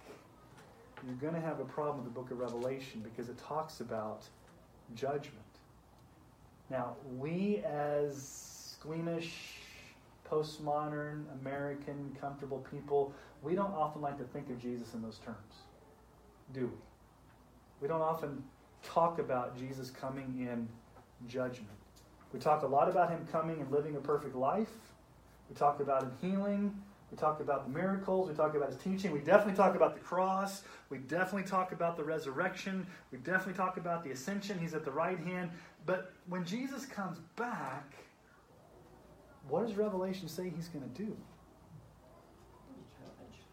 you're 1.04 1.16
going 1.16 1.35
to 1.35 1.40
have 1.40 1.59
a 1.59 1.64
problem 1.64 2.04
with 2.04 2.04
the 2.04 2.20
book 2.20 2.31
of 2.31 2.38
Revelation 2.38 3.00
because 3.02 3.28
it 3.28 3.37
talks 3.37 3.81
about 3.81 4.22
judgment. 4.94 5.35
Now, 6.70 6.96
we 7.16 7.62
as 7.64 8.77
squeamish, 8.79 9.57
postmodern, 10.31 11.24
American, 11.40 12.16
comfortable 12.20 12.64
people, 12.70 13.12
we 13.42 13.55
don't 13.55 13.72
often 13.72 14.03
like 14.03 14.18
to 14.18 14.24
think 14.24 14.51
of 14.51 14.61
Jesus 14.61 14.94
in 14.94 15.03
those 15.03 15.18
terms, 15.24 15.55
do 16.53 16.66
we? 16.66 16.77
We 17.81 17.88
don't 17.88 18.03
often 18.03 18.42
talk 18.83 19.18
about 19.18 19.57
Jesus 19.59 19.90
coming 19.90 20.35
in 20.38 20.68
judgment. 21.29 21.68
We 22.33 22.40
talk 22.40 22.62
a 22.62 22.66
lot 22.66 22.88
about 22.88 23.11
him 23.11 23.27
coming 23.33 23.61
and 23.61 23.70
living 23.70 23.96
a 23.96 24.01
perfect 24.01 24.35
life. 24.35 24.72
We 25.48 25.57
talk 25.57 25.81
about 25.81 26.03
him 26.03 26.12
healing. 26.20 26.83
We 27.11 27.16
talk 27.16 27.40
about 27.40 27.64
the 27.64 27.79
miracles. 27.79 28.29
We 28.29 28.35
talk 28.35 28.55
about 28.55 28.71
his 28.71 28.79
teaching. 28.79 29.12
We 29.12 29.21
definitely 29.21 29.55
talk 29.55 29.75
about 29.75 29.94
the 29.94 30.01
cross. 30.01 30.62
We 30.90 30.99
definitely 30.99 31.49
talk 31.49 31.73
about 31.73 31.97
the 31.97 32.05
resurrection. 32.05 32.87
We 33.11 33.18
definitely 33.18 33.55
talk 33.55 33.79
about 33.79 34.05
the 34.05 34.11
ascension. 34.11 34.59
He's 34.59 34.75
at 34.75 34.85
the 34.85 34.90
right 34.90 35.18
hand. 35.18 35.51
But 35.87 36.12
when 36.29 36.44
Jesus 36.44 36.85
comes 36.85 37.18
back, 37.37 37.94
what 39.49 39.66
does 39.66 39.77
Revelation 39.77 40.29
say 40.29 40.53
he's 40.55 40.68
going 40.68 40.85
to 40.85 41.03
do? 41.03 41.16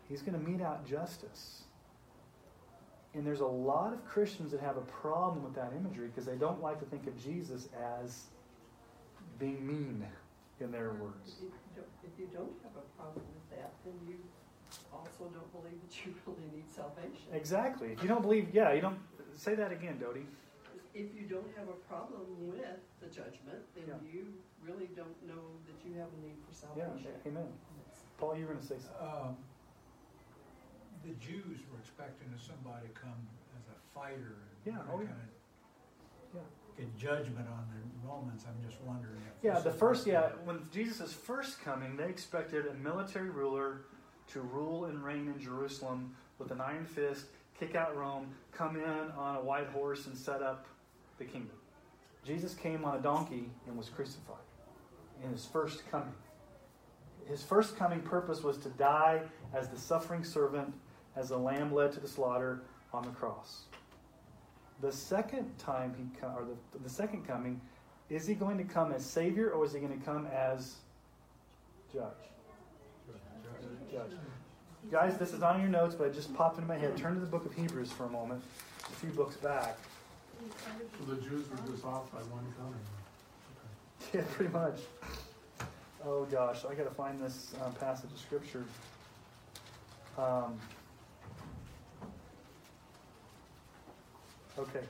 He's 0.09 0.21
going 0.21 0.37
to 0.37 0.49
mete 0.49 0.61
out 0.61 0.85
justice. 0.85 1.63
And 3.13 3.25
there's 3.25 3.39
a 3.39 3.45
lot 3.45 3.93
of 3.93 4.05
Christians 4.05 4.51
that 4.51 4.59
have 4.59 4.75
a 4.75 4.81
problem 4.81 5.43
with 5.43 5.55
that 5.55 5.71
imagery 5.75 6.07
because 6.07 6.25
they 6.25 6.35
don't 6.35 6.61
like 6.61 6.79
to 6.79 6.85
think 6.85 7.07
of 7.07 7.17
Jesus 7.23 7.69
as 8.01 8.23
being 9.39 9.65
mean 9.65 10.05
in 10.59 10.71
their 10.71 10.91
words. 10.91 11.35
If 11.75 11.81
you, 11.83 11.83
don't, 11.83 11.91
if 12.07 12.13
you 12.19 12.27
don't 12.31 12.55
have 12.63 12.75
a 12.79 12.85
problem 12.95 13.25
with 13.35 13.47
that, 13.57 13.71
then 13.83 13.93
you 14.07 14.15
also 14.93 15.27
don't 15.33 15.51
believe 15.51 15.79
that 15.83 15.93
you 16.05 16.13
really 16.25 16.47
need 16.55 16.69
salvation. 16.71 17.27
Exactly. 17.33 17.91
If 17.93 18.01
you 18.03 18.07
don't 18.09 18.21
believe, 18.21 18.49
yeah, 18.53 18.71
you 18.73 18.81
don't. 18.81 18.99
Say 19.35 19.55
that 19.55 19.71
again, 19.71 19.99
Dodie. 19.99 20.25
If 20.95 21.11
you 21.11 21.27
don't 21.27 21.51
have 21.59 21.67
a 21.67 21.79
problem 21.91 22.23
with 22.47 22.79
the 23.03 23.07
judgment, 23.11 23.59
then 23.75 23.83
Yeah. 23.91 23.99
you 24.07 24.31
really 24.63 24.87
don't 24.95 25.19
know 25.27 25.43
that 25.67 25.75
you 25.83 25.99
have 25.99 26.07
a 26.07 26.19
need 26.23 26.39
for 26.47 26.53
salvation. 26.55 27.03
Yeah, 27.03 27.11
salvation. 27.11 27.35
amen. 27.35 27.51
Paul, 28.17 28.37
you 28.39 28.47
were 28.47 28.55
going 28.55 28.63
to 28.63 28.67
say 28.71 28.79
something. 28.79 29.03
Um, 29.03 29.35
the 31.03 31.11
Jews 31.19 31.59
were 31.67 31.79
expecting 31.83 32.31
somebody 32.39 32.87
to 32.87 32.93
come 32.95 33.19
as 33.59 33.67
a 33.67 33.77
fighter 33.91 34.39
and 34.39 34.55
Yeah, 34.63 34.79
oh, 34.87 35.03
yeah. 35.03 35.11
kind 35.11 35.19
of 35.19 36.39
Yeah. 36.39 36.47
Get 36.77 36.97
judgment 36.97 37.47
on 37.47 37.65
the 37.73 38.07
Romans. 38.07 38.45
I'm 38.47 38.69
just 38.69 38.81
wondering 38.83 39.17
if 39.27 39.43
Yeah, 39.43 39.59
the 39.59 39.71
first, 39.71 40.05
yeah, 40.05 40.29
when 40.43 40.67
Jesus 40.71 41.13
first 41.13 41.61
coming, 41.61 41.97
they 41.97 42.07
expected 42.07 42.65
a 42.67 42.73
military 42.75 43.29
ruler 43.29 43.81
to 44.33 44.41
rule 44.41 44.85
and 44.85 45.03
reign 45.03 45.31
in 45.33 45.39
Jerusalem 45.39 46.15
with 46.39 46.51
an 46.51 46.61
iron 46.61 46.85
fist, 46.85 47.25
kick 47.59 47.75
out 47.75 47.95
Rome, 47.95 48.27
come 48.51 48.75
in 48.75 49.11
on 49.17 49.35
a 49.37 49.41
white 49.41 49.67
horse, 49.67 50.07
and 50.07 50.17
set 50.17 50.41
up 50.41 50.65
the 51.17 51.25
kingdom. 51.25 51.55
Jesus 52.25 52.53
came 52.53 52.83
on 52.83 52.97
a 52.97 53.01
donkey 53.01 53.49
and 53.67 53.77
was 53.77 53.89
crucified 53.89 54.35
in 55.23 55.31
his 55.31 55.45
first 55.45 55.89
coming. 55.89 56.13
His 57.27 57.43
first 57.43 57.77
coming 57.77 58.01
purpose 58.01 58.43
was 58.43 58.57
to 58.59 58.69
die 58.69 59.21
as 59.53 59.69
the 59.69 59.77
suffering 59.77 60.23
servant, 60.23 60.73
as 61.15 61.29
the 61.29 61.37
lamb 61.37 61.73
led 61.73 61.91
to 61.93 61.99
the 61.99 62.07
slaughter 62.07 62.61
on 62.93 63.03
the 63.03 63.11
cross. 63.11 63.63
The 64.81 64.91
second 64.91 65.57
time 65.57 65.95
he 65.97 66.19
come, 66.19 66.35
or 66.35 66.45
the, 66.45 66.79
the 66.79 66.89
second 66.89 67.25
coming, 67.25 67.61
is 68.09 68.27
he 68.27 68.35
going 68.35 68.57
to 68.57 68.63
come 68.63 68.91
as 68.91 69.05
Savior 69.05 69.49
or 69.51 69.65
is 69.65 69.73
he 69.73 69.79
going 69.79 69.97
to 69.97 70.05
come 70.05 70.27
as 70.27 70.75
Judge? 71.91 72.03
Judge. 73.91 74.11
Guys, 74.91 75.17
this 75.17 75.33
is 75.33 75.41
on 75.41 75.59
your 75.59 75.69
notes, 75.69 75.95
but 75.95 76.07
it 76.07 76.13
just 76.13 76.33
popped 76.35 76.57
into 76.57 76.67
my 76.67 76.77
head. 76.77 76.95
Turn 76.97 77.15
to 77.15 77.19
the 77.19 77.25
book 77.25 77.45
of 77.45 77.53
Hebrews 77.53 77.91
for 77.91 78.03
a 78.03 78.09
moment, 78.09 78.43
a 78.83 78.91
few 78.97 79.09
books 79.09 79.35
back. 79.37 79.77
So 80.99 81.13
the 81.13 81.21
Jews 81.21 81.45
were 81.49 81.71
just 81.71 81.83
off 81.85 82.11
by 82.11 82.19
one 82.19 82.45
coming. 82.57 82.73
Yeah, 84.13 84.21
pretty 84.33 84.53
much. 84.53 84.81
Oh 86.05 86.25
gosh, 86.25 86.63
I 86.69 86.75
got 86.75 86.83
to 86.83 86.93
find 86.93 87.19
this 87.19 87.55
um, 87.63 87.73
passage 87.73 88.11
of 88.11 88.19
scripture. 88.19 88.63
Um, 90.17 90.59
okay. 94.57 94.85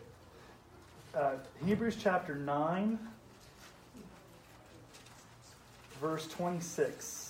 Uh, 1.15 1.32
Hebrews 1.65 1.97
chapter 2.01 2.36
9, 2.36 2.99
verse 6.01 6.28
26. 6.28 7.25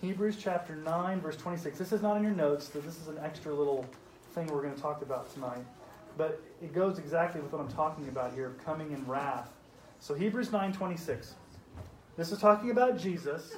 Hebrews 0.00 0.36
chapter 0.38 0.76
9, 0.76 1.20
verse 1.20 1.36
26. 1.36 1.78
This 1.78 1.92
is 1.92 2.02
not 2.02 2.16
in 2.16 2.22
your 2.22 2.32
notes, 2.32 2.70
so 2.72 2.80
this 2.80 3.00
is 3.00 3.08
an 3.08 3.18
extra 3.22 3.54
little 3.54 3.86
thing 4.34 4.46
we're 4.48 4.62
going 4.62 4.74
to 4.74 4.80
talk 4.80 5.02
about 5.02 5.32
tonight. 5.32 5.64
But 6.18 6.40
it 6.62 6.74
goes 6.74 6.98
exactly 6.98 7.40
with 7.40 7.52
what 7.52 7.60
I'm 7.60 7.72
talking 7.72 8.06
about 8.08 8.34
here 8.34 8.54
coming 8.64 8.92
in 8.92 9.04
wrath. 9.06 9.50
So 10.00 10.14
Hebrews 10.14 10.50
9:26. 10.50 11.32
This 12.16 12.30
is 12.30 12.38
talking 12.38 12.70
about 12.70 12.98
Jesus. 12.98 13.54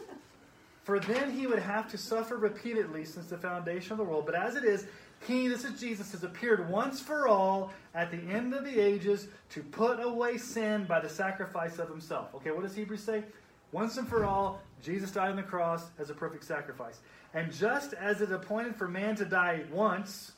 For 0.84 1.00
then 1.00 1.32
he 1.32 1.48
would 1.48 1.58
have 1.58 1.90
to 1.90 1.98
suffer 1.98 2.36
repeatedly 2.36 3.04
since 3.04 3.26
the 3.26 3.36
foundation 3.36 3.92
of 3.92 3.98
the 3.98 4.04
world. 4.04 4.24
But 4.24 4.36
as 4.36 4.54
it 4.54 4.62
is, 4.62 4.86
he, 5.26 5.48
this 5.48 5.64
is 5.64 5.80
Jesus, 5.80 6.12
has 6.12 6.24
appeared 6.24 6.68
once 6.70 7.00
for 7.00 7.26
all 7.26 7.72
at 7.94 8.10
the 8.10 8.18
end 8.32 8.54
of 8.54 8.64
the 8.64 8.80
ages 8.80 9.28
to 9.50 9.62
put 9.62 10.00
away 10.00 10.38
sin 10.38 10.84
by 10.84 11.00
the 11.00 11.08
sacrifice 11.08 11.78
of 11.78 11.88
himself. 11.88 12.34
Okay, 12.34 12.50
what 12.50 12.62
does 12.62 12.74
Hebrews 12.74 13.02
say? 13.02 13.24
Once 13.72 13.96
and 13.96 14.08
for 14.08 14.24
all, 14.24 14.60
Jesus 14.82 15.10
died 15.10 15.30
on 15.30 15.36
the 15.36 15.42
cross 15.42 15.86
as 15.98 16.10
a 16.10 16.14
perfect 16.14 16.44
sacrifice. 16.44 17.00
And 17.34 17.52
just 17.52 17.92
as 17.94 18.20
it's 18.20 18.32
appointed 18.32 18.76
for 18.76 18.88
man 18.88 19.16
to 19.16 19.24
die 19.24 19.64
once, 19.72 20.32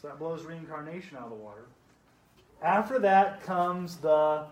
so 0.00 0.08
that 0.08 0.18
blows 0.18 0.44
reincarnation 0.44 1.16
out 1.16 1.24
of 1.24 1.30
the 1.30 1.36
water, 1.36 1.66
after 2.62 2.98
that 2.98 3.42
comes 3.42 3.96
the 3.96 4.44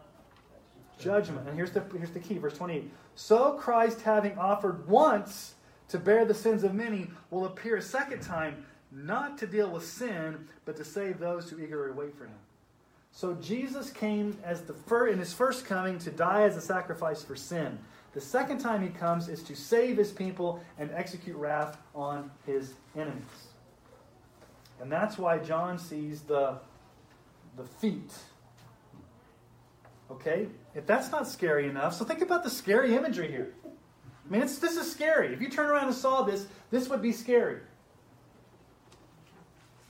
judgment. 0.99 1.49
And 1.49 1.57
here's 1.57 1.73
the, 1.73 1.83
here's 1.97 2.11
the 2.11 2.21
key, 2.21 2.39
verse 2.39 2.57
28. 2.57 2.91
So 3.15 3.55
Christ, 3.55 4.03
having 4.03 4.39
offered 4.39 4.87
once 4.89 5.55
to 5.89 5.99
bear 5.99 6.25
the 6.25 6.35
sins 6.35 6.63
of 6.63 6.75
many, 6.75 7.11
will 7.31 7.47
appear 7.47 7.77
a 7.77 7.83
second 7.83 8.21
time, 8.21 8.65
not 8.93 9.39
to 9.39 9.47
deal 9.47 9.71
with 9.71 9.85
sin, 9.85 10.49
but 10.65 10.77
to 10.77 10.85
save 10.85 11.19
those 11.19 11.49
who 11.49 11.59
eagerly 11.61 11.93
wait 11.93 12.17
for 12.17 12.25
him. 12.25 12.39
So 13.13 13.35
Jesus 13.35 13.91
came 13.91 14.39
as 14.45 14.63
the 14.63 14.75
fir- 14.75 15.09
in 15.09 15.19
his 15.19 15.33
first 15.33 15.65
coming 15.65 15.99
to 16.01 16.11
die 16.11 16.43
as 16.43 16.57
a 16.57 16.61
sacrifice 16.61 17.23
for 17.23 17.37
sin. 17.37 17.79
The 18.13 18.21
second 18.21 18.59
time 18.59 18.83
he 18.83 18.89
comes 18.89 19.29
is 19.29 19.43
to 19.45 19.55
save 19.55 19.97
his 19.97 20.11
people 20.11 20.61
and 20.79 20.91
execute 20.93 21.37
wrath 21.37 21.79
on 21.95 22.31
his 22.47 22.75
enemies. 22.97 23.23
And 24.81 24.91
that's 24.91 25.19
why 25.19 25.39
John 25.39 25.79
sees 25.79 26.23
the, 26.23 26.59
the 27.57 27.65
feet. 27.65 28.13
Okay? 30.11 30.49
If 30.75 30.87
that's 30.87 31.11
not 31.13 31.29
scary 31.29 31.69
enough, 31.69 31.95
so 31.95 32.05
think 32.05 32.23
about 32.23 32.43
the 32.43 32.51
scary 32.51 32.97
imagery 32.97 33.31
here. 33.31 33.53
I 33.65 34.33
mean, 34.33 34.41
this 34.41 34.63
is 34.63 34.91
scary. 34.91 35.33
If 35.33 35.41
you 35.41 35.49
turn 35.49 35.69
around 35.69 35.87
and 35.87 35.95
saw 35.95 36.23
this, 36.23 36.47
this 36.71 36.89
would 36.89 37.03
be 37.03 37.13
scary. 37.13 37.59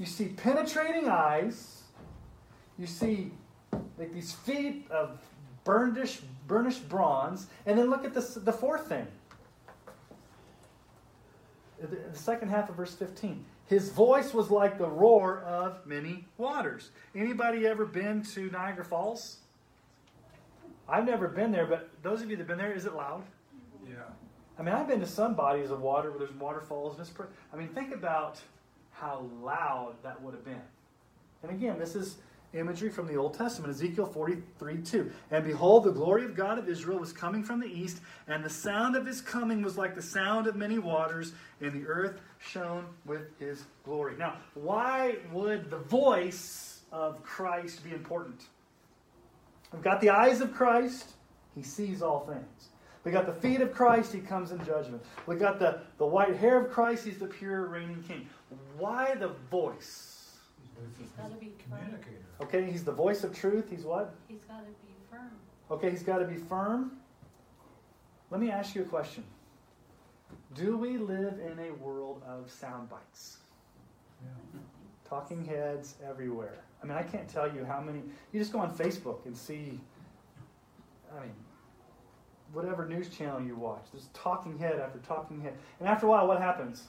You 0.00 0.06
see 0.06 0.28
penetrating 0.28 1.10
eyes. 1.10 1.82
You 2.78 2.86
see 2.86 3.32
like 3.98 4.14
these 4.14 4.32
feet 4.32 4.86
of 4.90 5.20
burnished, 5.62 6.22
burnished 6.46 6.88
bronze. 6.88 7.48
And 7.66 7.78
then 7.78 7.90
look 7.90 8.06
at 8.06 8.14
this, 8.14 8.34
the 8.34 8.52
fourth 8.52 8.88
thing. 8.88 9.06
The, 11.78 11.86
the 11.86 12.18
second 12.18 12.48
half 12.48 12.70
of 12.70 12.76
verse 12.76 12.94
15. 12.94 13.44
His 13.66 13.90
voice 13.90 14.32
was 14.32 14.50
like 14.50 14.78
the 14.78 14.88
roar 14.88 15.40
of 15.40 15.86
many 15.86 16.24
waters. 16.38 16.90
Anybody 17.14 17.66
ever 17.66 17.84
been 17.84 18.22
to 18.34 18.50
Niagara 18.50 18.86
Falls? 18.86 19.36
I've 20.88 21.04
never 21.04 21.28
been 21.28 21.52
there, 21.52 21.66
but 21.66 21.90
those 22.02 22.22
of 22.22 22.30
you 22.30 22.36
that 22.36 22.40
have 22.40 22.48
been 22.48 22.58
there, 22.58 22.72
is 22.72 22.86
it 22.86 22.94
loud? 22.94 23.22
Yeah. 23.86 23.96
I 24.58 24.62
mean, 24.62 24.74
I've 24.74 24.88
been 24.88 25.00
to 25.00 25.06
some 25.06 25.34
bodies 25.34 25.70
of 25.70 25.82
water 25.82 26.10
where 26.10 26.18
there's 26.18 26.32
waterfalls. 26.32 26.94
And 26.94 27.02
it's 27.02 27.10
pre- 27.10 27.26
I 27.52 27.56
mean, 27.56 27.68
think 27.68 27.94
about 27.94 28.40
how 29.00 29.26
loud 29.42 29.94
that 30.02 30.20
would 30.22 30.34
have 30.34 30.44
been. 30.44 30.62
And 31.42 31.50
again, 31.52 31.78
this 31.78 31.94
is 31.94 32.18
imagery 32.52 32.90
from 32.90 33.06
the 33.06 33.16
Old 33.16 33.34
Testament, 33.34 33.72
Ezekiel 33.72 34.06
43 34.06 34.78
2. 34.78 35.10
And 35.30 35.44
behold, 35.44 35.84
the 35.84 35.92
glory 35.92 36.24
of 36.24 36.34
God 36.34 36.58
of 36.58 36.68
Israel 36.68 36.98
was 36.98 37.12
coming 37.12 37.42
from 37.42 37.60
the 37.60 37.66
east, 37.66 38.00
and 38.26 38.44
the 38.44 38.50
sound 38.50 38.96
of 38.96 39.06
his 39.06 39.20
coming 39.20 39.62
was 39.62 39.78
like 39.78 39.94
the 39.94 40.02
sound 40.02 40.46
of 40.46 40.56
many 40.56 40.78
waters, 40.78 41.32
and 41.60 41.72
the 41.72 41.86
earth 41.86 42.20
shone 42.38 42.86
with 43.06 43.38
his 43.38 43.64
glory. 43.84 44.16
Now, 44.18 44.36
why 44.54 45.16
would 45.32 45.70
the 45.70 45.78
voice 45.78 46.80
of 46.92 47.22
Christ 47.22 47.84
be 47.84 47.92
important? 47.92 48.42
We've 49.72 49.82
got 49.82 50.00
the 50.00 50.10
eyes 50.10 50.40
of 50.40 50.52
Christ, 50.52 51.12
he 51.54 51.62
sees 51.62 52.02
all 52.02 52.26
things. 52.26 52.68
We 53.04 53.12
got 53.12 53.24
the 53.24 53.32
feet 53.32 53.62
of 53.62 53.72
Christ, 53.72 54.12
he 54.12 54.20
comes 54.20 54.50
in 54.50 54.62
judgment. 54.64 55.02
We 55.26 55.36
got 55.36 55.58
the, 55.58 55.80
the 55.96 56.04
white 56.04 56.36
hair 56.36 56.60
of 56.60 56.70
Christ, 56.70 57.04
he's 57.04 57.18
the 57.18 57.26
pure 57.26 57.66
reigning 57.66 58.02
king. 58.06 58.28
Why 58.78 59.14
the 59.14 59.28
voice? 59.50 60.36
He's 60.98 61.10
gotta 61.10 61.34
be 61.34 61.52
firm. 61.68 61.78
Communicator. 61.78 62.24
Okay, 62.42 62.70
he's 62.70 62.84
the 62.84 62.92
voice 62.92 63.24
of 63.24 63.34
truth. 63.36 63.66
He's 63.68 63.84
what? 63.84 64.14
He's 64.28 64.44
gotta 64.48 64.64
be 64.64 64.94
firm. 65.10 65.30
Okay, 65.70 65.90
he's 65.90 66.02
got 66.02 66.18
to 66.18 66.24
be 66.24 66.36
firm. 66.36 66.92
Let 68.30 68.40
me 68.40 68.50
ask 68.50 68.74
you 68.74 68.82
a 68.82 68.84
question. 68.84 69.24
Do 70.54 70.76
we 70.76 70.98
live 70.98 71.38
in 71.38 71.58
a 71.60 71.72
world 71.74 72.22
of 72.26 72.50
sound 72.50 72.90
bites? 72.90 73.38
Yeah. 74.22 74.60
Talking 75.08 75.44
heads 75.44 75.94
everywhere. 76.08 76.64
I 76.82 76.86
mean, 76.86 76.96
I 76.96 77.02
can't 77.02 77.28
tell 77.28 77.52
you 77.52 77.64
how 77.64 77.80
many. 77.80 78.02
You 78.32 78.40
just 78.40 78.52
go 78.52 78.58
on 78.58 78.74
Facebook 78.74 79.26
and 79.26 79.36
see, 79.36 79.80
I 81.16 81.20
mean, 81.20 81.34
whatever 82.52 82.86
news 82.86 83.08
channel 83.08 83.40
you 83.40 83.54
watch, 83.54 83.86
there's 83.92 84.08
talking 84.14 84.58
head 84.58 84.80
after 84.80 84.98
talking 85.00 85.40
head. 85.40 85.54
And 85.78 85.88
after 85.88 86.06
a 86.06 86.08
while, 86.08 86.26
what 86.26 86.40
happens? 86.40 86.88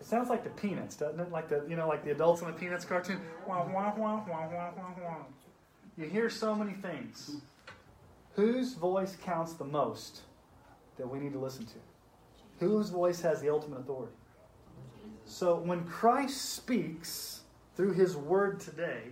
It 0.00 0.06
sounds 0.06 0.28
like 0.28 0.44
the 0.44 0.50
Peanuts, 0.50 0.96
doesn't 0.96 1.18
it? 1.18 1.30
Like 1.30 1.48
the 1.48 1.64
you 1.68 1.76
know, 1.76 1.88
like 1.88 2.04
the 2.04 2.10
adults 2.10 2.42
in 2.42 2.48
the 2.48 2.52
Peanuts 2.52 2.84
cartoon. 2.84 3.20
Wah, 3.46 3.66
wah, 3.66 3.94
wah, 3.96 4.22
wah, 4.28 4.48
wah, 4.48 4.70
wah, 4.76 4.94
wah. 5.02 5.16
You 5.96 6.06
hear 6.06 6.28
so 6.28 6.54
many 6.54 6.72
things. 6.72 7.36
Whose 8.34 8.74
voice 8.74 9.16
counts 9.24 9.52
the 9.54 9.64
most 9.64 10.22
that 10.98 11.08
we 11.08 11.18
need 11.20 11.32
to 11.32 11.38
listen 11.38 11.66
to? 11.66 11.74
Whose 12.58 12.90
voice 12.90 13.20
has 13.20 13.40
the 13.40 13.48
ultimate 13.48 13.80
authority? 13.80 14.12
So 15.24 15.56
when 15.56 15.84
Christ 15.84 16.52
speaks 16.52 17.42
through 17.76 17.92
his 17.92 18.16
word 18.16 18.60
today, 18.60 19.02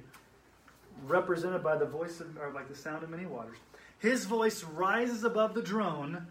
represented 1.07 1.63
by 1.63 1.77
the 1.77 1.87
voice 1.87 2.21
of, 2.21 2.37
or 2.37 2.53
like 2.53 2.69
the 2.69 2.75
sound 2.75 3.03
of 3.03 3.11
many 3.11 3.27
waters, 3.27 3.59
his 3.99 4.25
voice 4.25 4.65
rises 4.65 5.25
above 5.25 5.55
the 5.55 5.63
drone 5.63 6.27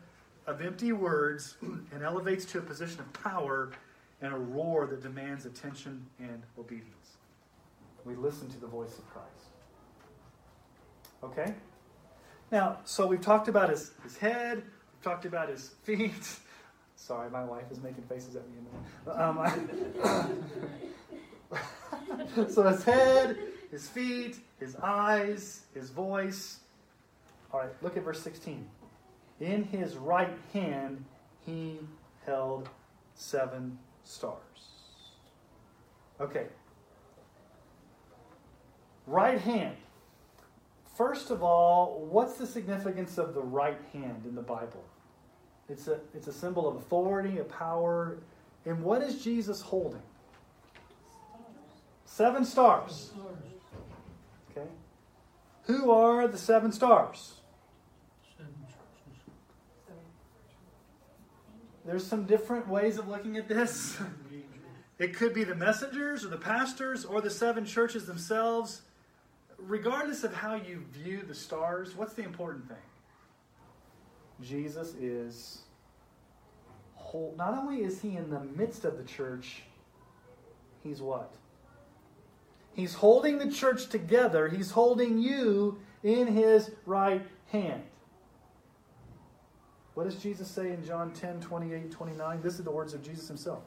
of 0.46 0.62
empty 0.62 0.92
words 0.92 1.56
and 1.62 2.04
elevates 2.04 2.46
to 2.46 2.60
a 2.60 2.62
position 2.62 3.00
of 3.00 3.14
power 3.14 3.72
and 4.22 4.34
a 4.34 4.38
roar 4.38 4.88
that 4.88 5.02
demands 5.02 5.46
attention 5.46 6.06
and 6.20 6.44
obedience. 6.58 7.18
We 8.06 8.16
listen 8.16 8.50
to 8.50 8.60
the 8.60 8.68
voice 8.68 8.98
of 8.98 9.10
Christ. 9.10 9.28
Okay? 11.24 11.54
Now, 12.52 12.78
so 12.84 13.08
we've 13.08 13.22
talked 13.22 13.48
about 13.48 13.70
his, 13.70 13.92
his 14.04 14.18
head, 14.18 14.58
we've 14.58 15.02
talked 15.04 15.26
about 15.26 15.50
his 15.50 15.70
feet. 15.84 16.38
Sorry, 16.96 17.30
my 17.30 17.44
wife 17.44 17.66
is 17.72 17.82
making 17.82 18.04
faces 18.04 18.36
at 18.36 18.44
me. 18.50 18.58
Um, 19.12 19.40
I- 19.40 19.58
so 22.50 22.64
his 22.68 22.84
head, 22.84 23.38
his 23.72 23.88
feet, 23.88 24.38
his 24.60 24.76
eyes, 24.76 25.62
his 25.74 25.90
voice. 25.90 26.60
All 27.52 27.60
right, 27.60 27.70
look 27.82 27.98
at 27.98 28.04
verse 28.04 28.22
16. 28.22 28.68
In 29.40 29.64
his 29.64 29.96
right 29.98 30.38
hand 30.54 31.04
he 31.46 31.80
held 32.26 32.70
seven 33.16 33.80
stars. 34.12 34.38
Okay. 36.19 36.47
Right 39.08 39.39
hand. 39.39 39.76
First 40.95 41.32
of 41.32 41.41
all, 41.41 42.06
what's 42.10 42.36
the 42.36 42.45
significance 42.45 43.17
of 43.17 43.34
the 43.34 43.41
right 43.41 43.80
hand 43.93 44.26
in 44.26 44.36
the 44.36 44.41
Bible? 44.41 44.84
It's 45.69 45.88
a, 45.88 46.00
it's 46.13 46.28
a 46.28 46.34
symbol 46.34 46.67
of 46.67 46.76
authority, 46.76 47.39
of 47.39 47.50
power. 47.50 48.17
And 48.65 48.84
what 48.84 49.02
is 49.02 49.24
Jesus 49.24 49.62
holding? 49.62 50.02
Seven 52.06 52.45
stars. 52.45 53.12
Okay. 54.52 54.67
Who 55.63 55.91
are 55.91 56.28
the 56.28 56.38
seven 56.38 56.71
stars? 56.71 57.41
There's 61.86 62.06
some 62.06 62.26
different 62.26 62.67
ways 62.67 62.98
of 62.98 63.08
looking 63.08 63.38
at 63.38 63.48
this. 63.48 63.98
It 65.00 65.15
could 65.15 65.34
be 65.34 65.44
the 65.44 65.56
messengers 65.56 66.24
or 66.24 66.28
the 66.28 66.38
pastors 66.38 67.06
or 67.06 67.22
the 67.22 67.30
seven 67.32 67.65
churches 67.65 68.06
themselves. 68.06 68.84
Regardless 69.58 70.24
of 70.24 70.32
how 70.32 70.54
you 70.54 70.86
view 70.94 71.24
the 71.28 71.34
stars, 71.34 71.96
what's 71.96 72.13
the 72.13 72.22
important 72.22 72.67
thing? 72.67 72.78
Jesus 74.44 74.94
is 74.94 75.63
whole. 76.94 77.34
Not 77.36 77.58
only 77.58 77.84
is 77.84 78.00
he 78.00 78.15
in 78.15 78.30
the 78.30 78.41
midst 78.41 78.86
of 78.86 79.00
the 79.00 79.04
church, 79.04 79.63
he's 80.84 81.02
what? 81.02 81.34
He's 82.76 82.94
holding 82.94 83.39
the 83.39 83.50
church 83.50 83.89
together. 83.89 84.48
He's 84.50 84.70
holding 84.70 85.17
you 85.17 85.80
in 86.03 86.28
his 86.28 86.70
right 86.86 87.26
hand. 87.47 87.82
What 89.94 90.06
does 90.06 90.16
Jesus 90.16 90.50
say 90.50 90.72
in 90.72 90.86
John 90.86 91.12
10, 91.12 91.42
28, 91.42 91.92
29? 91.92 92.42
This 92.42 92.60
is 92.60 92.64
the 92.64 92.72
words 92.72 92.94
of 92.94 93.04
Jesus 93.04 93.28
himself. 93.28 93.64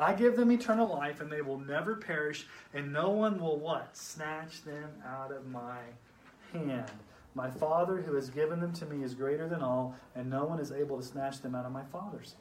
I 0.00 0.12
give 0.12 0.36
them 0.36 0.50
eternal 0.52 0.88
life, 0.88 1.20
and 1.20 1.30
they 1.30 1.40
will 1.40 1.58
never 1.58 1.96
perish, 1.96 2.46
and 2.74 2.92
no 2.92 3.10
one 3.10 3.40
will 3.40 3.58
what? 3.58 3.96
Snatch 3.96 4.62
them 4.64 4.90
out 5.06 5.32
of 5.32 5.46
my 5.48 5.78
hand. 6.52 6.90
My 7.34 7.50
Father 7.50 7.98
who 7.98 8.14
has 8.14 8.30
given 8.30 8.60
them 8.60 8.72
to 8.74 8.86
me 8.86 9.04
is 9.04 9.14
greater 9.14 9.48
than 9.48 9.62
all, 9.62 9.94
and 10.14 10.28
no 10.28 10.44
one 10.44 10.58
is 10.60 10.72
able 10.72 10.96
to 10.96 11.02
snatch 11.02 11.40
them 11.40 11.54
out 11.54 11.64
of 11.64 11.72
my 11.72 11.84
Father's. 11.84 12.34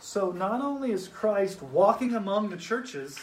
So 0.00 0.30
not 0.30 0.60
only 0.60 0.92
is 0.92 1.08
Christ 1.08 1.62
walking 1.62 2.14
among 2.14 2.50
the 2.50 2.56
churches, 2.56 3.18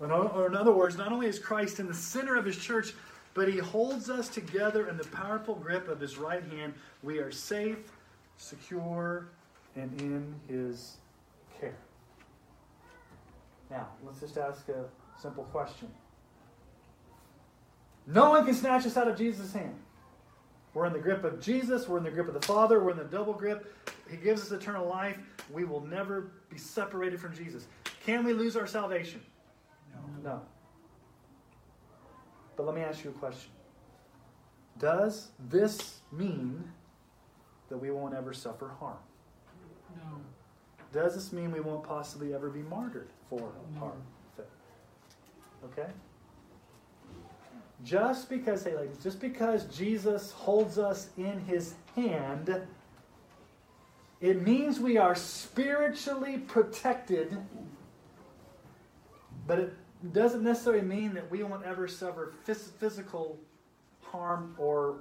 or 0.00 0.46
in 0.46 0.56
other 0.56 0.72
words, 0.72 0.96
not 0.96 1.12
only 1.12 1.26
is 1.26 1.38
Christ 1.38 1.80
in 1.80 1.86
the 1.86 1.94
center 1.94 2.36
of 2.36 2.44
his 2.44 2.56
church, 2.56 2.94
but 3.34 3.48
he 3.48 3.58
holds 3.58 4.10
us 4.10 4.28
together 4.28 4.88
in 4.88 4.96
the 4.96 5.04
powerful 5.04 5.54
grip 5.54 5.88
of 5.88 6.00
his 6.00 6.18
right 6.18 6.44
hand. 6.44 6.74
We 7.02 7.18
are 7.18 7.30
safe, 7.30 7.78
secure, 8.36 9.28
and 9.76 10.00
in 10.00 10.34
his 10.48 10.96
care. 11.60 11.76
Now, 13.70 13.88
let's 14.04 14.20
just 14.20 14.36
ask 14.36 14.68
a 14.68 14.84
simple 15.20 15.44
question. 15.44 15.88
No 18.06 18.30
one 18.30 18.44
can 18.44 18.54
snatch 18.54 18.86
us 18.86 18.96
out 18.96 19.06
of 19.06 19.16
Jesus' 19.16 19.52
hand. 19.52 19.76
We're 20.74 20.86
in 20.86 20.92
the 20.92 20.98
grip 20.98 21.24
of 21.24 21.40
Jesus. 21.40 21.88
We're 21.88 21.98
in 21.98 22.04
the 22.04 22.10
grip 22.10 22.28
of 22.28 22.34
the 22.34 22.46
Father. 22.46 22.82
We're 22.82 22.92
in 22.92 22.96
the 22.96 23.04
double 23.04 23.32
grip. 23.32 23.76
He 24.08 24.16
gives 24.16 24.42
us 24.42 24.52
eternal 24.52 24.88
life. 24.88 25.18
We 25.52 25.64
will 25.64 25.80
never 25.80 26.32
be 26.48 26.58
separated 26.58 27.20
from 27.20 27.34
Jesus. 27.34 27.66
Can 28.04 28.24
we 28.24 28.32
lose 28.32 28.56
our 28.56 28.66
salvation? 28.66 29.20
No. 29.92 30.30
No. 30.30 30.42
But 32.60 32.66
let 32.66 32.74
me 32.74 32.82
ask 32.82 33.04
you 33.04 33.08
a 33.08 33.14
question. 33.14 33.50
Does 34.78 35.30
this 35.48 36.00
mean 36.12 36.62
that 37.70 37.78
we 37.78 37.90
won't 37.90 38.12
ever 38.14 38.34
suffer 38.34 38.68
harm? 38.78 38.98
No. 39.96 40.20
Does 40.92 41.14
this 41.14 41.32
mean 41.32 41.52
we 41.52 41.60
won't 41.60 41.82
possibly 41.82 42.34
ever 42.34 42.50
be 42.50 42.60
martyred 42.60 43.08
for 43.30 43.50
our 43.80 43.92
faith? 44.36 44.44
Okay? 45.64 45.90
Just 47.82 48.28
because, 48.28 48.62
hey 48.62 48.76
ladies, 48.76 48.98
just 49.02 49.22
because 49.22 49.64
Jesus 49.74 50.32
holds 50.32 50.76
us 50.76 51.08
in 51.16 51.40
his 51.46 51.76
hand, 51.96 52.54
it 54.20 54.42
means 54.42 54.78
we 54.78 54.98
are 54.98 55.14
spiritually 55.14 56.36
protected, 56.36 57.38
but 59.46 59.58
it 59.58 59.72
doesn't 60.12 60.42
necessarily 60.42 60.82
mean 60.82 61.14
that 61.14 61.30
we 61.30 61.42
won't 61.42 61.64
ever 61.64 61.86
suffer 61.86 62.32
phys- 62.46 62.72
physical 62.78 63.38
harm 64.02 64.54
or 64.58 65.00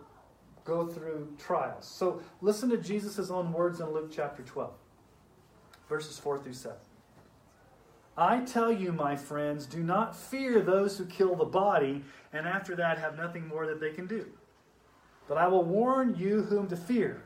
go 0.65 0.85
through 0.85 1.33
trials. 1.37 1.87
So 1.87 2.21
listen 2.41 2.69
to 2.69 2.77
Jesus' 2.77 3.29
own 3.29 3.51
words 3.51 3.79
in 3.79 3.91
Luke 3.91 4.11
chapter 4.11 4.43
12, 4.43 4.71
verses 5.87 6.19
4 6.19 6.39
through 6.39 6.53
7. 6.53 6.77
I 8.17 8.41
tell 8.41 8.71
you, 8.71 8.91
my 8.91 9.15
friends, 9.15 9.65
do 9.65 9.81
not 9.81 10.15
fear 10.15 10.61
those 10.61 10.97
who 10.97 11.05
kill 11.05 11.35
the 11.35 11.45
body, 11.45 12.03
and 12.33 12.45
after 12.45 12.75
that 12.75 12.97
have 12.97 13.15
nothing 13.17 13.47
more 13.47 13.65
that 13.65 13.79
they 13.79 13.91
can 13.91 14.07
do. 14.07 14.25
But 15.29 15.37
I 15.37 15.47
will 15.47 15.63
warn 15.63 16.15
you 16.15 16.41
whom 16.43 16.67
to 16.67 16.75
fear. 16.75 17.23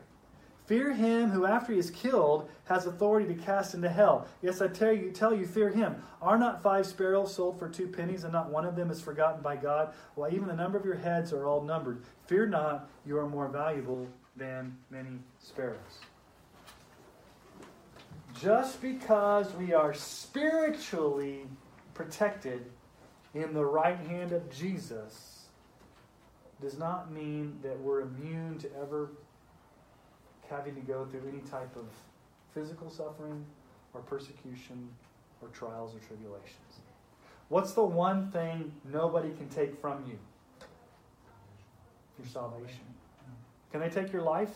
Fear 0.66 0.94
him 0.94 1.30
who, 1.30 1.46
after 1.46 1.74
he 1.74 1.80
is 1.80 1.90
killed, 1.92 2.50
has 2.66 2.86
authority 2.86 3.34
to 3.34 3.42
cast 3.42 3.74
into 3.74 3.90
hell. 3.90 4.28
Yes, 4.42 4.62
I 4.62 4.68
tell 4.68 4.94
you, 4.94 5.12
tell 5.12 5.36
you, 5.36 5.46
fear 5.46 5.70
him. 5.70 5.96
Are 6.22 6.38
not 6.38 6.64
five 6.64 6.86
sparrows 6.86 7.34
sold 7.34 7.60
for 7.60 7.68
two 7.68 7.88
pennies, 7.88 8.24
and 8.24 8.32
not 8.32 8.50
one 8.50 8.66
of 8.66 8.76
them 8.76 8.90
is 8.90 9.02
forgotten 9.02 9.42
by 9.42 9.58
God? 9.58 9.94
Why, 10.16 10.30
even 10.30 10.48
the 10.48 10.56
number 10.56 10.78
of 10.78 10.86
your 10.86 10.96
heads 10.96 11.34
are 11.34 11.48
all 11.48 11.62
numbered. 11.62 12.04
Fear 12.28 12.48
not, 12.48 12.90
you 13.06 13.18
are 13.18 13.28
more 13.28 13.50
valuable 13.50 14.08
than 14.38 14.78
many 14.90 15.20
sparrows. 15.40 16.00
Just 18.42 18.82
because 18.82 19.54
we 19.56 19.74
are 19.74 19.94
spiritually 19.94 21.42
protected 21.94 22.66
in 23.34 23.54
the 23.54 23.66
right 23.66 24.00
hand 24.00 24.32
of 24.32 24.50
Jesus 24.50 25.46
does 26.62 26.78
not 26.78 27.12
mean 27.12 27.60
that 27.62 27.78
we're 27.80 28.02
immune 28.02 28.58
to 28.60 28.70
ever 28.82 29.12
having 30.50 30.76
to 30.76 30.82
go 30.82 31.06
through 31.06 31.28
any 31.28 31.42
type 31.42 31.76
of 31.76 31.86
physical 32.54 32.90
suffering 32.90 33.46
or 33.94 34.02
persecution 34.02 34.90
or 35.42 35.50
trials 35.50 35.96
or 35.96 36.00
tribulations. 36.00 36.80
What's 37.50 37.74
the 37.74 37.84
one 37.84 38.32
thing 38.32 38.72
nobody 38.92 39.30
can 39.32 39.50
take 39.50 39.80
from 39.80 40.04
you? 40.08 40.18
Your 42.18 42.28
salvation. 42.28 42.82
Can 43.72 43.82
they 43.82 43.90
take 43.90 44.14
your 44.14 44.22
life? 44.22 44.52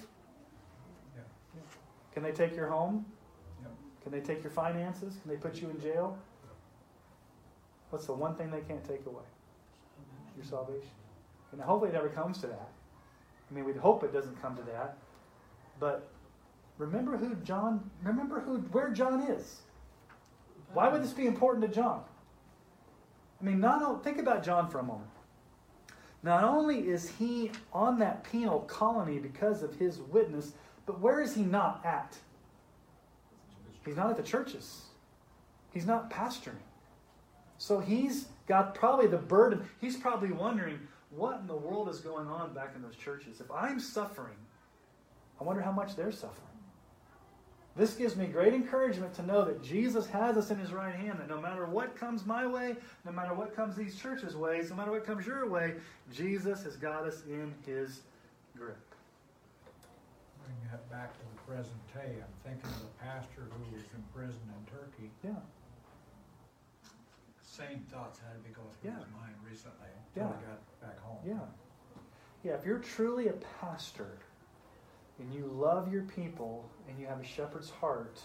Yeah. 1.15 1.23
Can 2.13 2.23
they 2.23 2.31
take 2.31 2.55
your 2.55 2.67
home? 2.67 3.05
Yep. 3.61 3.71
Can 4.03 4.11
they 4.11 4.21
take 4.21 4.43
your 4.43 4.51
finances? 4.51 5.15
Can 5.21 5.31
they 5.31 5.37
put 5.37 5.61
you 5.61 5.69
in 5.69 5.79
jail? 5.81 6.17
What's 7.89 8.05
the 8.05 8.13
one 8.13 8.35
thing 8.35 8.51
they 8.51 8.61
can't 8.61 8.83
take 8.83 9.05
away? 9.05 9.23
Your 10.35 10.45
salvation. 10.45 10.89
And 11.51 11.61
hopefully 11.61 11.89
it 11.89 11.93
never 11.93 12.09
comes 12.09 12.39
to 12.39 12.47
that. 12.47 12.69
I 13.49 13.53
mean, 13.53 13.65
we'd 13.65 13.77
hope 13.77 14.03
it 14.03 14.13
doesn't 14.13 14.41
come 14.41 14.55
to 14.55 14.63
that. 14.63 14.97
But 15.79 16.09
remember 16.77 17.17
who 17.17 17.35
John, 17.43 17.89
remember 18.03 18.39
who, 18.39 18.57
where 18.71 18.89
John 18.89 19.21
is. 19.23 19.61
Why 20.73 20.89
would 20.89 21.03
this 21.03 21.13
be 21.13 21.27
important 21.27 21.65
to 21.65 21.73
John? 21.73 22.03
I 23.39 23.43
mean, 23.43 23.59
not 23.59 24.03
think 24.03 24.17
about 24.17 24.43
John 24.43 24.69
for 24.69 24.79
a 24.79 24.83
moment. 24.83 25.09
Not 26.23 26.43
only 26.43 26.79
is 26.79 27.09
he 27.09 27.51
on 27.71 27.99
that 27.99 28.23
penal 28.23 28.61
colony 28.61 29.19
because 29.19 29.63
of 29.63 29.75
his 29.75 29.99
witness, 29.99 30.53
but 30.85 30.99
where 30.99 31.21
is 31.21 31.35
he 31.35 31.43
not 31.43 31.81
at? 31.85 32.17
He's 33.85 33.95
not 33.95 34.09
at 34.09 34.17
the 34.17 34.23
churches. 34.23 34.81
He's 35.71 35.85
not 35.85 36.09
pastoring. 36.09 36.59
So 37.57 37.79
he's 37.79 38.27
got 38.47 38.75
probably 38.75 39.07
the 39.07 39.17
burden. 39.17 39.63
He's 39.79 39.95
probably 39.95 40.31
wondering, 40.31 40.79
what 41.11 41.39
in 41.39 41.47
the 41.47 41.55
world 41.55 41.87
is 41.89 41.99
going 41.99 42.27
on 42.27 42.53
back 42.53 42.73
in 42.75 42.81
those 42.81 42.95
churches? 42.95 43.39
If 43.39 43.49
I'm 43.51 43.79
suffering, 43.79 44.35
I 45.39 45.43
wonder 45.43 45.61
how 45.61 45.71
much 45.71 45.95
they're 45.95 46.11
suffering. 46.11 46.43
This 47.75 47.93
gives 47.93 48.15
me 48.15 48.25
great 48.25 48.55
encouragement 48.55 49.13
to 49.15 49.21
know 49.23 49.45
that 49.45 49.61
Jesus 49.63 50.07
has 50.07 50.35
us 50.35 50.49
in 50.49 50.57
his 50.57 50.73
right 50.73 50.95
hand, 50.95 51.19
that 51.19 51.29
no 51.29 51.39
matter 51.39 51.65
what 51.67 51.95
comes 51.95 52.25
my 52.25 52.45
way, 52.47 52.75
no 53.05 53.11
matter 53.11 53.35
what 53.35 53.55
comes 53.55 53.75
these 53.75 53.95
churches' 53.95 54.35
ways, 54.35 54.71
no 54.71 54.75
matter 54.75 54.91
what 54.91 55.05
comes 55.05 55.27
your 55.27 55.47
way, 55.47 55.75
Jesus 56.11 56.63
has 56.63 56.75
got 56.75 57.03
us 57.03 57.21
in 57.29 57.53
his 57.67 58.01
grip. 58.57 58.79
Bring 60.43 60.57
that 60.71 60.89
back 60.89 61.13
to 61.13 61.19
the 61.19 61.53
present 61.53 61.77
day. 61.93 62.15
I'm 62.17 62.33
thinking 62.51 62.67
of 62.67 62.81
the 62.81 63.03
pastor 63.05 63.41
who 63.51 63.75
was 63.75 63.83
in 63.93 64.03
prison 64.15 64.41
in 64.49 64.73
Turkey. 64.73 65.11
Yeah. 65.23 65.31
Same 67.43 67.85
thoughts 67.91 68.19
had 68.19 68.33
to 68.33 68.47
be 68.47 68.53
going 68.55 68.67
through 68.81 68.91
Yeah. 68.91 68.97
his 68.97 69.07
mind 69.13 69.35
recently 69.47 69.89
until 70.15 70.33
he 70.39 70.45
got 70.45 70.81
back 70.81 70.99
home. 70.99 71.19
Yeah. 71.23 71.45
Yeah, 72.43 72.53
if 72.53 72.65
you're 72.65 72.79
truly 72.79 73.27
a 73.27 73.33
pastor 73.61 74.17
and 75.19 75.33
you 75.33 75.49
love 75.53 75.91
your 75.91 76.03
people 76.03 76.69
and 76.87 76.99
you 76.99 77.07
have 77.07 77.19
a 77.19 77.25
shepherd's 77.25 77.69
heart, 77.69 78.19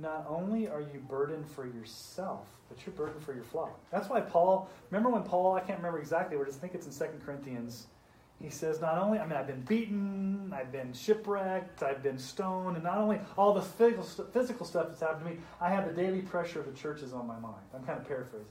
not 0.00 0.26
only 0.28 0.68
are 0.68 0.80
you 0.80 1.02
burdened 1.08 1.46
for 1.48 1.66
yourself, 1.66 2.46
but 2.68 2.84
you're 2.86 2.94
burdened 2.94 3.22
for 3.22 3.34
your 3.34 3.44
flock. 3.44 3.78
That's 3.90 4.08
why 4.08 4.20
Paul, 4.20 4.70
remember 4.90 5.10
when 5.10 5.22
Paul, 5.22 5.54
I 5.54 5.60
can't 5.60 5.78
remember 5.78 5.98
exactly 5.98 6.36
where, 6.36 6.46
I 6.46 6.50
think 6.50 6.74
it's 6.74 6.86
in 6.86 6.92
Second 6.92 7.20
Corinthians, 7.24 7.86
he 8.40 8.50
says, 8.50 8.80
not 8.80 8.98
only, 8.98 9.18
I 9.18 9.26
mean, 9.26 9.36
I've 9.36 9.46
been 9.46 9.60
beaten, 9.60 10.52
I've 10.54 10.72
been 10.72 10.92
shipwrecked, 10.92 11.82
I've 11.82 12.02
been 12.02 12.18
stoned, 12.18 12.76
and 12.76 12.84
not 12.84 12.98
only 12.98 13.20
all 13.38 13.54
the 13.54 13.62
physical, 13.62 14.02
physical 14.02 14.66
stuff 14.66 14.88
that's 14.88 15.00
happened 15.00 15.24
to 15.26 15.30
me, 15.32 15.38
I 15.60 15.70
have 15.70 15.86
the 15.86 15.92
daily 15.92 16.22
pressure 16.22 16.58
of 16.58 16.66
the 16.66 16.72
churches 16.72 17.12
on 17.12 17.26
my 17.26 17.38
mind. 17.38 17.62
I'm 17.72 17.84
kind 17.84 18.00
of 18.00 18.08
paraphrasing. 18.08 18.48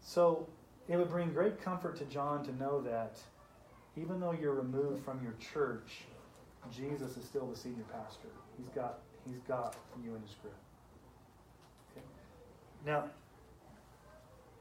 So 0.00 0.48
it 0.88 0.96
would 0.96 1.10
bring 1.10 1.32
great 1.32 1.62
comfort 1.62 1.96
to 1.96 2.04
John 2.06 2.44
to 2.44 2.56
know 2.56 2.80
that 2.82 3.18
even 3.96 4.20
though 4.20 4.32
you're 4.32 4.54
removed 4.54 5.04
from 5.04 5.22
your 5.22 5.34
church, 5.52 6.02
Jesus 6.74 7.16
is 7.16 7.24
still 7.24 7.46
the 7.46 7.56
senior 7.56 7.84
pastor. 7.92 8.28
He's 8.56 8.68
got 8.74 9.00
he's 9.26 9.40
got 9.46 9.76
you 10.02 10.14
in 10.14 10.22
his 10.22 10.34
grip. 10.42 10.54
Okay. 11.92 12.06
Now, 12.86 13.04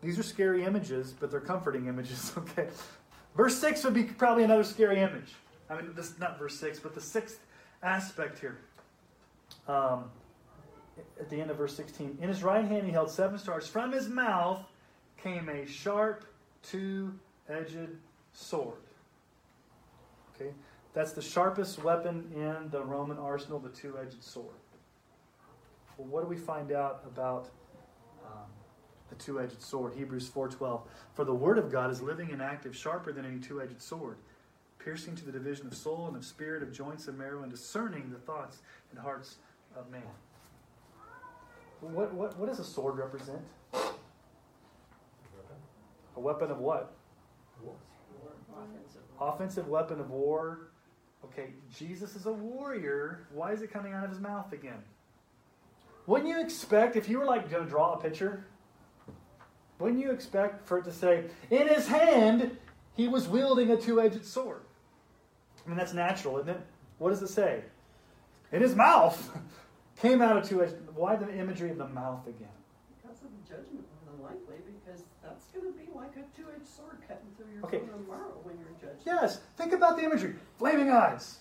these 0.01 0.19
are 0.19 0.23
scary 0.23 0.63
images, 0.63 1.13
but 1.17 1.31
they're 1.31 1.39
comforting 1.39 1.87
images. 1.87 2.31
Okay. 2.37 2.67
Verse 3.35 3.57
six 3.57 3.83
would 3.83 3.95
be 3.95 4.03
probably 4.03 4.43
another 4.43 4.63
scary 4.63 4.99
image. 4.99 5.33
I 5.67 5.77
mean, 5.77 5.93
this 5.95 6.19
not 6.19 6.37
verse 6.37 6.59
six, 6.59 6.79
but 6.79 6.93
the 6.93 7.01
sixth 7.01 7.39
aspect 7.81 8.37
here. 8.37 8.59
Um, 9.67 10.05
at 11.19 11.29
the 11.29 11.39
end 11.41 11.49
of 11.49 11.57
verse 11.57 11.75
16, 11.75 12.19
in 12.21 12.27
his 12.27 12.43
right 12.43 12.65
hand 12.65 12.85
he 12.85 12.91
held 12.91 13.09
seven 13.09 13.37
stars. 13.37 13.67
From 13.67 13.91
his 13.91 14.07
mouth 14.07 14.63
came 15.17 15.49
a 15.49 15.65
sharp, 15.65 16.25
two 16.61 17.13
edged 17.49 17.89
sword. 18.33 18.82
Okay? 20.35 20.51
That's 20.93 21.11
the 21.11 21.21
sharpest 21.21 21.83
weapon 21.83 22.31
in 22.35 22.69
the 22.69 22.83
Roman 22.83 23.17
arsenal, 23.17 23.59
the 23.59 23.69
two 23.69 23.97
edged 23.99 24.23
sword. 24.23 24.55
Well, 25.97 26.07
what 26.07 26.21
do 26.23 26.27
we 26.27 26.37
find 26.37 26.71
out 26.71 27.03
about 27.05 27.49
um, 28.25 28.45
the 29.09 29.15
two 29.15 29.39
edged 29.39 29.61
sword? 29.61 29.93
Hebrews 29.95 30.29
4.12. 30.29 30.81
For 31.13 31.25
the 31.25 31.33
word 31.33 31.57
of 31.57 31.71
God 31.71 31.89
is 31.89 32.01
living 32.01 32.31
and 32.31 32.41
active, 32.41 32.75
sharper 32.75 33.11
than 33.11 33.25
any 33.25 33.39
two 33.39 33.61
edged 33.61 33.81
sword, 33.81 34.17
piercing 34.77 35.15
to 35.15 35.25
the 35.25 35.31
division 35.31 35.67
of 35.67 35.75
soul 35.75 36.07
and 36.07 36.15
of 36.15 36.25
spirit, 36.25 36.61
of 36.61 36.71
joints 36.71 37.07
and 37.07 37.17
marrow, 37.17 37.41
and 37.41 37.51
discerning 37.51 38.09
the 38.11 38.19
thoughts 38.19 38.59
and 38.91 38.99
hearts 38.99 39.37
of 39.75 39.89
man. 39.89 40.01
What, 41.81 42.13
what, 42.13 42.37
what 42.37 42.47
does 42.47 42.59
a 42.59 42.63
sword 42.63 42.97
represent? 42.97 43.41
A 46.15 46.19
weapon 46.19 46.51
of 46.51 46.59
what? 46.59 46.93
Offensive 49.19 49.67
weapon 49.67 49.99
of 49.99 50.09
war. 50.09 50.71
Okay, 51.25 51.53
Jesus 51.75 52.15
is 52.15 52.25
a 52.25 52.31
warrior. 52.31 53.27
Why 53.33 53.53
is 53.53 53.61
it 53.61 53.71
coming 53.71 53.93
out 53.93 54.03
of 54.03 54.09
his 54.09 54.19
mouth 54.19 54.51
again? 54.51 54.81
Wouldn't 56.05 56.29
you 56.29 56.41
expect, 56.41 56.95
if 56.95 57.07
you 57.07 57.19
were 57.19 57.25
like 57.25 57.49
going 57.49 57.63
to 57.63 57.69
draw 57.69 57.93
a 57.93 58.01
picture, 58.01 58.45
wouldn't 59.79 60.01
you 60.01 60.11
expect 60.11 60.67
for 60.67 60.77
it 60.79 60.85
to 60.85 60.91
say, 60.91 61.25
in 61.49 61.67
his 61.67 61.87
hand, 61.87 62.57
he 62.95 63.07
was 63.07 63.27
wielding 63.27 63.71
a 63.71 63.77
two 63.77 64.01
edged 64.01 64.25
sword? 64.25 64.61
I 65.65 65.69
mean, 65.69 65.77
that's 65.77 65.93
natural, 65.93 66.37
isn't 66.39 66.49
it? 66.49 66.61
What 66.97 67.11
does 67.11 67.21
it 67.21 67.29
say? 67.29 67.63
In 68.51 68.61
his 68.61 68.75
mouth 68.75 69.37
came 70.01 70.21
out 70.21 70.37
a 70.37 70.47
two 70.47 70.61
edged. 70.63 70.75
Why 70.93 71.15
the 71.15 71.33
imagery 71.33 71.71
of 71.71 71.77
the 71.77 71.87
mouth 71.87 72.27
again? 72.27 72.47
Because 73.01 73.17
of 73.21 73.29
the 73.31 73.49
judgment 73.49 73.85
of 74.25 74.31
unlikely 74.31 74.57
because 74.85 75.03
that's 75.21 75.45
going 75.47 75.65
to 75.71 75.77
be 75.77 75.87
like 75.95 76.11
a 76.15 76.37
two-edged 76.37 76.67
sword 76.67 76.97
cutting 77.07 77.27
through 77.37 77.53
your 77.53 77.63
Okay. 77.65 77.77
bone 77.79 77.89
and 77.99 78.07
marrow 78.07 78.37
when 78.43 78.57
you're 78.57 78.67
judged. 78.79 79.05
Yes, 79.05 79.39
think 79.57 79.73
about 79.73 79.97
the 79.97 80.03
imagery 80.03 80.35
flaming 80.57 80.89
eyes, 80.89 81.39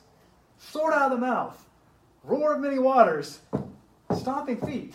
sword 0.58 0.94
out 0.94 1.12
of 1.12 1.20
the 1.20 1.26
mouth, 1.26 1.64
roar 2.24 2.54
of 2.54 2.60
many 2.60 2.78
waters, 2.78 3.40
stomping 4.16 4.60
feet. 4.60 4.94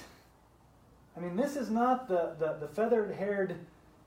I 1.15 1.19
mean, 1.19 1.35
this 1.35 1.55
is 1.55 1.69
not 1.69 2.07
the, 2.07 2.35
the, 2.39 2.57
the 2.59 2.67
feathered 2.67 3.13
haired 3.15 3.55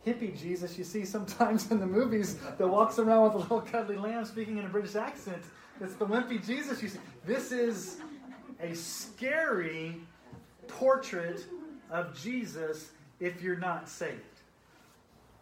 hippie 0.06 0.38
Jesus 0.38 0.78
you 0.78 0.84
see 0.84 1.04
sometimes 1.04 1.70
in 1.70 1.78
the 1.78 1.86
movies 1.86 2.36
that 2.58 2.66
walks 2.66 2.98
around 2.98 3.24
with 3.24 3.34
a 3.34 3.38
little 3.38 3.60
cuddly 3.60 3.96
lamb 3.96 4.24
speaking 4.24 4.58
in 4.58 4.64
a 4.64 4.68
British 4.68 4.94
accent. 4.94 5.42
It's 5.80 5.94
the 5.94 6.06
wimpy 6.06 6.44
Jesus 6.44 6.82
you 6.82 6.88
see. 6.88 6.98
This 7.26 7.52
is 7.52 7.98
a 8.62 8.74
scary 8.74 9.96
portrait 10.68 11.46
of 11.90 12.14
Jesus 12.18 12.90
if 13.20 13.42
you're 13.42 13.56
not 13.56 13.88
saved. 13.88 14.20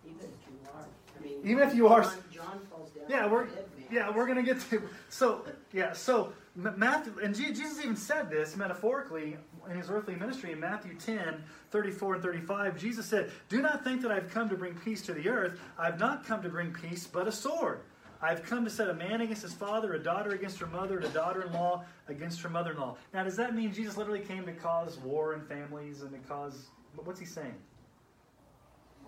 Even 0.06 0.16
if 0.20 0.24
you 0.48 0.58
are. 0.74 0.84
I 1.18 1.22
mean, 1.22 1.38
Even 1.44 1.68
if 1.68 1.74
you 1.74 1.88
are- 1.88 2.02
John, 2.02 2.12
John 2.32 2.60
falls 2.70 2.90
down. 2.90 3.04
Yeah, 3.08 3.26
we're 3.26 3.44
a 3.44 3.46
dead 3.48 3.64
man. 3.76 3.86
yeah 3.90 4.10
we're 4.14 4.26
gonna 4.26 4.42
get 4.42 4.60
to 4.70 4.82
so 5.08 5.44
yeah 5.72 5.92
so 5.92 6.32
Matthew 6.54 7.14
and 7.22 7.34
Jesus 7.34 7.78
even 7.82 7.96
said 7.96 8.28
this 8.30 8.56
metaphorically 8.56 9.36
in 9.70 9.76
his 9.76 9.90
earthly 9.90 10.14
ministry 10.14 10.52
in 10.52 10.60
Matthew 10.60 10.94
10 10.94 11.42
34 11.70 12.14
and 12.14 12.22
35 12.22 12.78
Jesus 12.78 13.06
said 13.06 13.30
do 13.48 13.60
not 13.62 13.82
think 13.84 14.02
that 14.02 14.12
I've 14.12 14.30
come 14.30 14.48
to 14.50 14.56
bring 14.56 14.74
peace 14.74 15.00
to 15.02 15.14
the 15.14 15.28
earth 15.28 15.58
I've 15.78 15.98
not 15.98 16.24
come 16.26 16.42
to 16.42 16.48
bring 16.50 16.72
peace 16.72 17.06
but 17.06 17.26
a 17.26 17.32
sword 17.32 17.80
I've 18.20 18.42
come 18.44 18.64
to 18.64 18.70
set 18.70 18.90
a 18.90 18.94
man 18.94 19.20
against 19.22 19.42
his 19.42 19.54
father 19.54 19.94
a 19.94 19.98
daughter 20.02 20.30
against 20.32 20.58
her 20.60 20.66
mother 20.66 20.96
and 20.98 21.06
a 21.06 21.10
daughter-in-law 21.10 21.84
against 22.08 22.40
her 22.42 22.48
mother-in-law 22.50 22.96
now 23.14 23.24
does 23.24 23.36
that 23.36 23.54
mean 23.54 23.72
Jesus 23.72 23.96
literally 23.96 24.20
came 24.20 24.44
to 24.46 24.52
cause 24.52 24.98
war 24.98 25.32
in 25.34 25.40
families 25.42 26.02
and 26.02 26.12
to 26.12 26.18
cause 26.28 26.66
what's 27.06 27.20
he 27.20 27.26
saying 27.26 27.54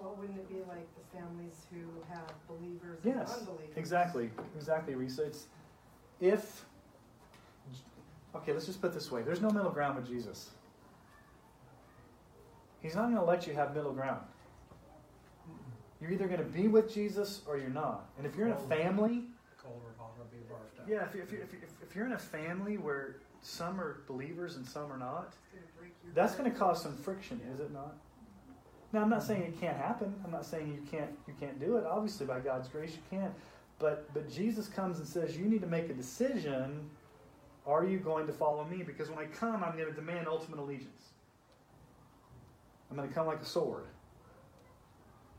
Well, 0.01 0.17
wouldn't 0.19 0.39
it 0.39 0.49
be 0.49 0.61
like 0.69 0.87
the 0.97 1.19
families 1.19 1.67
who 1.73 1.81
have 2.13 2.27
believers 2.49 2.99
and 3.05 3.15
Yes, 3.15 3.39
unbelievers? 3.39 3.77
exactly, 3.77 4.31
exactly, 4.57 4.95
Risa. 4.95 5.21
It's 5.21 5.47
if 6.21 6.65
okay, 8.35 8.53
let's 8.53 8.67
just 8.67 8.81
put 8.81 8.89
it 8.91 8.95
this 8.95 9.11
way: 9.11 9.23
there's 9.23 9.41
no 9.41 9.51
middle 9.51 9.71
ground 9.71 9.97
with 9.97 10.07
Jesus. 10.07 10.51
He's 12.81 12.95
not 12.95 13.05
going 13.05 13.17
to 13.17 13.25
let 13.25 13.47
you 13.47 13.55
have 13.55 13.75
middle 13.75 13.93
ground. 13.93 14.23
You're 16.01 16.11
either 16.13 16.27
going 16.27 16.41
to 16.41 16.47
be 16.47 16.67
with 16.69 16.93
Jesus 16.93 17.43
or 17.47 17.59
you're 17.59 17.69
not. 17.69 18.09
And 18.17 18.27
if 18.27 18.35
you're 18.37 18.47
in 18.47 18.53
a 18.55 18.59
family, 18.59 19.25
Cold 19.63 19.83
or 19.85 19.93
hot 20.03 20.13
or 20.19 20.25
be 20.31 20.39
barfed 20.51 20.81
out. 20.83 20.89
yeah, 20.89 21.05
if, 21.05 21.15
you- 21.15 21.21
if, 21.23 21.31
you- 21.33 21.41
if, 21.43 21.53
you- 21.53 21.59
if 21.83 21.95
you're 21.95 22.07
in 22.07 22.13
a 22.13 22.19
family 22.19 22.79
where 22.79 23.17
some 23.43 23.79
are 23.79 24.01
believers 24.07 24.57
and 24.57 24.67
some 24.67 24.91
are 24.91 24.97
not, 24.97 25.35
That's 26.15 26.35
going 26.35 26.51
to 26.51 26.57
cause 26.57 26.83
some 26.83 26.97
friction, 26.97 27.41
is 27.53 27.61
it 27.61 27.73
not? 27.73 27.95
Now, 28.93 29.03
I'm 29.03 29.11
not 29.11 29.23
saying 29.23 29.43
it 29.43 29.61
can't 29.61 29.77
happen. 29.77 30.13
I'm 30.25 30.33
not 30.33 30.45
saying 30.45 30.69
you 30.69 30.83
can't 30.91 31.11
you 31.29 31.35
can't 31.39 31.61
do 31.61 31.77
it. 31.77 31.85
Obviously, 31.87 32.27
by 32.27 32.41
God's 32.41 32.69
grace, 32.69 32.93
you 32.93 33.03
can. 33.09 33.33
But 33.79 34.13
but 34.13 34.29
Jesus 34.29 34.67
comes 34.67 34.99
and 34.99 35.07
says 35.07 35.37
you 35.37 35.45
need 35.45 35.61
to 35.61 35.69
make 35.69 35.89
a 35.91 35.95
decision. 35.95 36.91
Are 37.67 37.85
you 37.85 37.99
going 37.99 38.27
to 38.27 38.33
follow 38.33 38.65
me? 38.65 38.83
Because 38.83 39.09
when 39.11 39.19
I 39.19 39.27
come, 39.27 39.63
I'm 39.63 39.77
going 39.77 39.89
to 39.89 39.95
demand 39.95 40.27
ultimate 40.27 40.59
allegiance. 40.59 41.11
I'm 42.91 42.97
going 42.97 43.09
to 43.09 43.15
come 43.15 43.27
like 43.27 43.41
a 43.41 43.45
sword. 43.45 43.85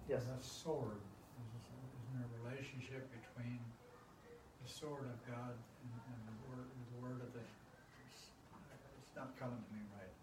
Yes. 0.08 0.24
That 0.24 0.44
sword, 0.44 0.96
is, 0.96 1.52
isn't 1.52 2.16
there 2.16 2.24
a 2.24 2.32
relationship 2.48 3.10
between 3.12 3.60
the 4.64 4.72
sword 4.72 5.04
of 5.04 5.20
God 5.28 5.52
and, 5.84 5.92
and 6.08 6.20
the 6.24 6.38
word, 6.48 6.68
the 6.68 7.00
word 7.04 7.20
of 7.20 7.34
the, 7.34 7.44
it's 7.44 9.16
not 9.16 9.36
coming 9.36 9.60
to 9.60 9.72
me 9.76 9.82
right. 9.98 10.14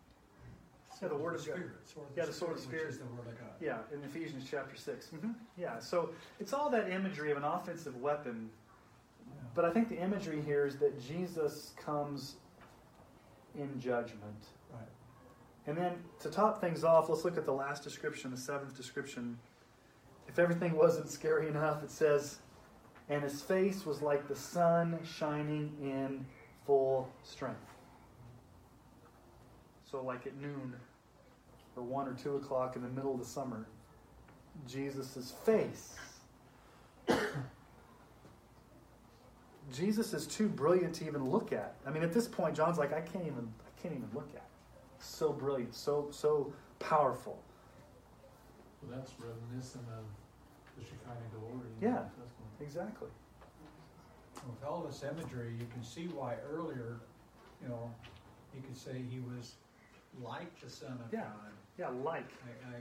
Yeah, 1.00 1.08
the 1.08 1.16
word 1.16 1.34
of 1.36 1.46
God. 1.46 1.54
Spirit, 1.54 1.70
sword 1.84 2.08
of 2.10 2.16
Yeah, 2.16 2.24
the 2.24 2.32
sword 2.32 2.52
of 2.56 2.60
Spirit, 2.60 2.88
is 2.88 2.98
the 2.98 3.04
word 3.04 3.26
of 3.28 3.38
God. 3.38 3.50
Yeah, 3.60 3.78
in 3.92 4.02
Ephesians 4.02 4.44
chapter 4.50 4.76
6 4.76 5.06
Mm-hmm. 5.14 5.30
Yeah, 5.56 5.78
so 5.78 6.10
it's 6.40 6.52
all 6.52 6.70
that 6.70 6.90
imagery 6.90 7.30
of 7.30 7.36
an 7.36 7.44
offensive 7.44 7.96
weapon 7.96 8.50
Yeah. 9.26 9.42
But 9.54 9.64
I 9.64 9.70
think 9.70 9.88
the 9.88 10.00
imagery 10.00 10.40
here 10.42 10.66
is 10.66 10.76
that 10.78 11.00
Jesus 11.00 11.72
comes 11.82 12.36
in 13.54 13.78
judgment. 13.80 14.46
Right. 14.72 14.88
And 15.66 15.76
then 15.76 15.94
to 16.20 16.30
top 16.30 16.60
things 16.60 16.84
off, 16.84 17.08
let's 17.08 17.24
look 17.24 17.36
at 17.36 17.44
the 17.44 17.52
last 17.52 17.82
description, 17.82 18.30
the 18.30 18.36
seventh 18.36 18.76
description. 18.76 19.38
If 20.28 20.38
everything 20.38 20.76
wasn't 20.76 21.08
scary 21.10 21.48
enough, 21.48 21.82
it 21.82 21.90
says, 21.90 22.38
And 23.08 23.22
his 23.22 23.40
face 23.40 23.86
was 23.86 24.02
like 24.02 24.28
the 24.28 24.36
sun 24.36 24.98
shining 25.04 25.72
in 25.80 26.24
full 26.66 27.08
strength. 27.22 27.60
So, 29.90 30.02
like 30.02 30.26
at 30.26 30.36
noon 30.36 30.74
or 31.78 31.82
one 31.82 32.08
or 32.08 32.14
two 32.14 32.36
o'clock 32.36 32.76
in 32.76 32.82
the 32.82 32.88
middle 32.88 33.12
of 33.14 33.20
the 33.20 33.26
summer, 33.26 33.66
Jesus' 34.66 35.32
face 35.44 35.94
Jesus 39.72 40.14
is 40.14 40.26
too 40.26 40.48
brilliant 40.48 40.94
to 40.96 41.06
even 41.06 41.28
look 41.28 41.52
at. 41.52 41.74
I 41.86 41.90
mean, 41.90 42.02
at 42.02 42.12
this 42.12 42.26
point, 42.26 42.56
John's 42.56 42.78
like, 42.78 42.92
I 42.92 43.00
can't 43.00 43.26
even, 43.26 43.48
I 43.66 43.80
can't 43.82 43.94
even 43.94 44.08
look 44.14 44.28
at. 44.30 44.36
It. 44.36 44.42
So 45.00 45.32
brilliant, 45.32 45.74
so 45.74 46.08
so 46.10 46.52
powerful. 46.78 47.38
Well, 48.82 48.98
that's 48.98 49.12
reminiscent 49.20 49.84
of 49.96 50.04
the 50.76 50.84
Shekinah 50.84 51.30
glory. 51.38 51.68
Yeah. 51.80 52.04
Exactly. 52.60 53.08
With 54.34 54.64
all 54.64 54.82
this 54.82 55.02
imagery, 55.04 55.52
you 55.58 55.66
can 55.72 55.82
see 55.82 56.06
why 56.08 56.34
earlier, 56.50 57.00
you 57.62 57.68
know, 57.68 57.90
he 58.52 58.60
could 58.60 58.76
say 58.76 59.02
he 59.10 59.20
was 59.20 59.54
like 60.22 60.60
the 60.60 60.70
Son 60.70 60.92
of 61.04 61.12
Yeah. 61.12 61.22
God. 61.22 61.52
Yeah, 61.78 61.88
like, 62.02 62.28
I, 62.44 62.70
I 62.70 62.80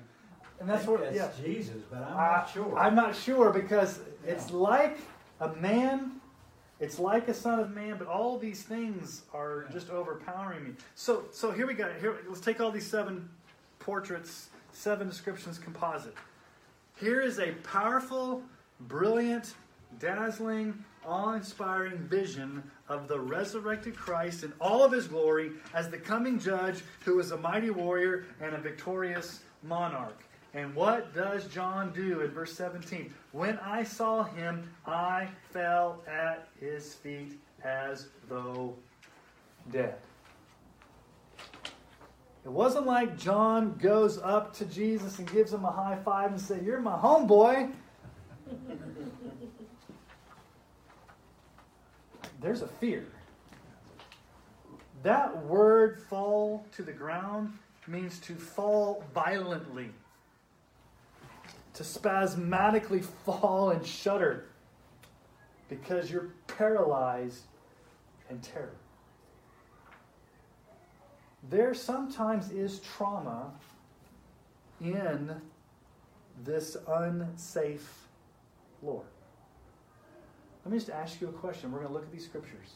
and 0.60 0.68
that's 0.68 0.88
what. 0.88 1.14
Yeah, 1.14 1.30
Jesus, 1.43 1.84
but 1.89 1.98
I'm 2.02 2.18
I- 2.18 2.38
not 2.38 2.50
sure. 2.50 2.78
I'm 2.78 2.95
not 2.95 3.16
sure 3.16 3.52
because 3.52 4.00
it's 4.26 4.52
like 4.52 4.98
a 5.39 5.50
man. 5.56 6.14
It's 6.80 7.00
like 7.00 7.28
a 7.28 7.34
son 7.34 7.60
of 7.60 7.72
man, 7.74 7.95
but 7.98 8.08
all 8.08 8.38
these 8.38 8.62
things 8.64 9.24
are 9.34 9.66
Yeah. 9.68 9.74
just 9.74 9.89
overpowering 9.89 10.64
me. 10.64 10.72
So, 10.93 11.26
so 11.32 11.52
here 11.52 11.66
we 11.66 11.74
go. 11.74 11.91
Here, 12.00 12.18
let's 12.28 12.39
take 12.41 12.62
all 12.62 12.70
these 12.72 12.86
seven 12.86 13.30
portraits, 13.80 14.50
seven 14.74 15.08
descriptions 15.08 15.58
composite. 15.58 16.14
Here 17.00 17.20
is 17.20 17.39
a 17.39 17.52
powerful, 17.64 18.43
brilliant, 18.82 19.56
dazzling, 20.00 20.84
awe-inspiring 21.08 21.97
vision 21.97 22.62
of 22.89 23.08
the 23.08 23.20
resurrected 23.20 23.95
Christ 23.95 24.43
in 24.43 24.53
all 24.60 24.84
of 24.84 24.91
his 24.91 25.08
glory 25.08 25.51
as 25.74 25.89
the 25.89 25.97
coming 25.97 26.38
judge 26.38 26.84
who 27.05 27.20
is 27.20 27.32
a 27.32 27.38
mighty 27.38 27.70
warrior 27.70 28.26
and 28.41 28.53
a 28.53 28.60
victorious 28.60 29.41
monarch. 29.64 30.24
And 30.53 30.74
what 30.76 31.14
does 31.14 31.45
John 31.47 31.91
do 31.93 32.22
in 32.22 32.32
verse 32.32 32.53
17? 32.53 33.14
When 33.32 33.58
I 33.60 33.84
saw 33.84 34.24
him, 34.24 34.70
I 34.86 35.28
fell 35.51 36.01
at 36.08 36.47
his 36.60 36.95
feet 36.95 37.39
as 37.64 38.08
though 38.30 38.76
dead. 39.72 39.95
It 42.45 42.51
wasn't 42.51 42.86
like 42.86 43.18
John 43.18 43.76
goes 43.78 44.18
up 44.20 44.55
to 44.55 44.66
Jesus 44.66 45.20
and 45.20 45.30
gives 45.32 45.51
him 45.51 45.66
a 45.66 45.72
high 45.72 45.97
five 46.05 46.32
and 46.32 46.39
said, 46.39 46.66
You're 46.66 46.80
my 46.80 46.97
homeboy. 46.97 47.74
There's 52.42 52.62
a 52.62 52.68
fear. 52.68 53.06
That 55.04 55.46
word 55.46 56.02
fall 56.10 56.66
to 56.76 56.84
the 56.84 56.92
ground 56.92 57.54
means 57.88 58.20
to 58.20 58.36
fall 58.36 59.04
violently, 59.14 59.90
to 61.74 61.84
spasmodically 61.84 63.02
fall 63.26 63.72
and 63.72 63.86
shudder 63.86 64.46
because 65.70 66.12
you're 66.12 66.30
paralyzed 66.48 67.44
in 68.30 68.40
terror. 68.40 68.76
There 71.50 71.74
sometimes 71.74 72.52
is 72.52 72.80
trauma 72.80 73.52
in 74.82 75.42
this 76.44 76.76
unsafe 76.88 78.08
Lord. 78.84 79.06
Let 80.68 80.74
me 80.74 80.80
just 80.80 80.89
ask 80.89 81.22
you 81.22 81.30
a 81.30 81.32
question. 81.32 81.72
We're 81.72 81.80
going 81.80 81.88
to 81.88 81.93
look 81.93 82.03
at 82.03 82.11
these 82.11 82.26
scriptures. 82.26 82.74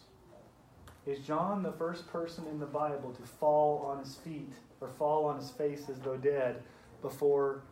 Is 1.06 1.20
John 1.20 1.62
the 1.62 1.74
first 1.74 2.08
person 2.08 2.46
in 2.48 2.58
the 2.58 2.66
Bible 2.66 3.12
to 3.12 3.22
fall 3.22 3.86
on 3.86 4.00
his 4.00 4.16
feet 4.16 4.54
or 4.80 4.88
fall 4.88 5.26
on 5.26 5.36
his 5.36 5.50
face 5.50 5.90
as 5.90 6.00
though 6.00 6.16
dead 6.16 6.64
before 7.02 7.64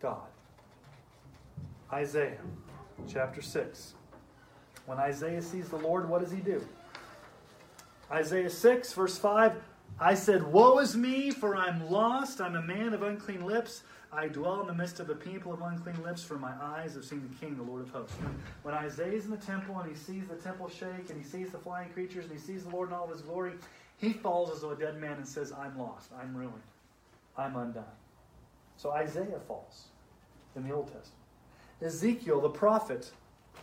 God? 0.00 0.28
Isaiah 1.92 2.38
chapter 3.08 3.42
6. 3.42 3.94
When 4.86 4.98
Isaiah 4.98 5.42
sees 5.42 5.68
the 5.68 5.78
Lord, 5.78 6.08
what 6.08 6.22
does 6.22 6.30
he 6.30 6.38
do? 6.38 6.64
Isaiah 8.08 8.48
6, 8.48 8.92
verse 8.92 9.18
5 9.18 9.60
I 9.98 10.14
said, 10.14 10.44
Woe 10.44 10.78
is 10.78 10.96
me, 10.96 11.32
for 11.32 11.56
I'm 11.56 11.90
lost. 11.90 12.40
I'm 12.40 12.54
a 12.54 12.62
man 12.62 12.94
of 12.94 13.02
unclean 13.02 13.44
lips. 13.44 13.82
I 14.16 14.28
dwell 14.28 14.62
in 14.62 14.66
the 14.66 14.74
midst 14.74 14.98
of 14.98 15.10
a 15.10 15.14
people 15.14 15.52
of 15.52 15.60
unclean 15.60 16.02
lips, 16.02 16.24
for 16.24 16.38
my 16.38 16.52
eyes 16.60 16.94
have 16.94 17.04
seen 17.04 17.28
the 17.28 17.46
King, 17.46 17.56
the 17.56 17.62
Lord 17.62 17.82
of 17.82 17.90
hosts. 17.90 18.16
When, 18.16 18.34
when 18.62 18.74
Isaiah's 18.74 19.26
in 19.26 19.30
the 19.30 19.36
temple 19.36 19.78
and 19.78 19.90
he 19.90 19.94
sees 19.94 20.26
the 20.26 20.36
temple 20.36 20.70
shake 20.70 21.10
and 21.10 21.22
he 21.22 21.22
sees 21.22 21.50
the 21.50 21.58
flying 21.58 21.90
creatures 21.90 22.24
and 22.24 22.32
he 22.32 22.38
sees 22.38 22.64
the 22.64 22.70
Lord 22.70 22.88
in 22.88 22.94
all 22.94 23.08
his 23.08 23.20
glory, 23.20 23.52
he 23.98 24.14
falls 24.14 24.50
as 24.50 24.62
though 24.62 24.70
a 24.70 24.76
dead 24.76 24.98
man 24.98 25.18
and 25.18 25.28
says, 25.28 25.52
I'm 25.52 25.78
lost. 25.78 26.12
I'm 26.18 26.34
ruined. 26.34 26.54
I'm 27.36 27.56
undone. 27.56 27.84
So 28.78 28.90
Isaiah 28.90 29.40
falls 29.46 29.84
in 30.54 30.66
the 30.66 30.74
Old 30.74 30.86
Testament. 30.86 31.12
Ezekiel, 31.82 32.40
the 32.40 32.48
prophet, 32.48 33.10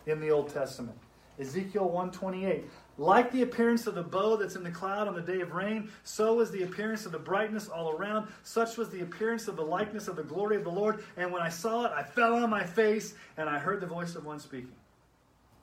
in 0.05 0.19
the 0.19 0.29
Old 0.29 0.53
Testament. 0.53 0.97
Ezekiel 1.39 1.85
128. 1.85 2.65
Like 2.97 3.31
the 3.31 3.41
appearance 3.41 3.87
of 3.87 3.95
the 3.95 4.03
bow 4.03 4.35
that's 4.35 4.55
in 4.55 4.63
the 4.63 4.69
cloud 4.69 5.07
on 5.07 5.15
the 5.15 5.21
day 5.21 5.41
of 5.41 5.53
rain, 5.53 5.89
so 6.03 6.39
is 6.41 6.51
the 6.51 6.61
appearance 6.61 7.07
of 7.07 7.11
the 7.11 7.19
brightness 7.19 7.67
all 7.67 7.91
around. 7.91 8.27
Such 8.43 8.77
was 8.77 8.89
the 8.89 9.01
appearance 9.01 9.47
of 9.47 9.55
the 9.55 9.63
likeness 9.63 10.07
of 10.07 10.15
the 10.15 10.23
glory 10.23 10.57
of 10.57 10.63
the 10.63 10.69
Lord. 10.69 11.03
And 11.17 11.31
when 11.31 11.41
I 11.41 11.49
saw 11.49 11.85
it, 11.85 11.91
I 11.91 12.03
fell 12.03 12.35
on 12.35 12.51
my 12.51 12.63
face, 12.63 13.15
and 13.37 13.49
I 13.49 13.57
heard 13.57 13.81
the 13.81 13.87
voice 13.87 14.15
of 14.15 14.25
one 14.25 14.39
speaking. 14.39 14.75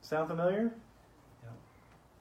Sound 0.01 0.29
familiar? 0.29 0.73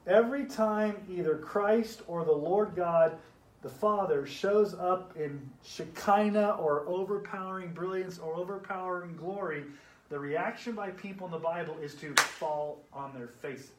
Every 0.06 0.46
time 0.46 0.96
either 1.10 1.36
Christ 1.36 2.02
or 2.06 2.24
the 2.24 2.32
Lord 2.32 2.74
God, 2.76 3.18
the 3.62 3.68
Father, 3.68 4.26
shows 4.26 4.74
up 4.74 5.14
in 5.16 5.40
Shekinah 5.62 6.56
or 6.58 6.86
overpowering 6.86 7.72
brilliance 7.72 8.18
or 8.18 8.34
overpowering 8.34 9.16
glory, 9.16 9.64
the 10.08 10.18
reaction 10.18 10.74
by 10.74 10.90
people 10.90 11.26
in 11.26 11.32
the 11.32 11.38
Bible 11.38 11.76
is 11.82 11.94
to 11.96 12.14
fall 12.14 12.82
on 12.92 13.12
their 13.12 13.28
faces. 13.28 13.70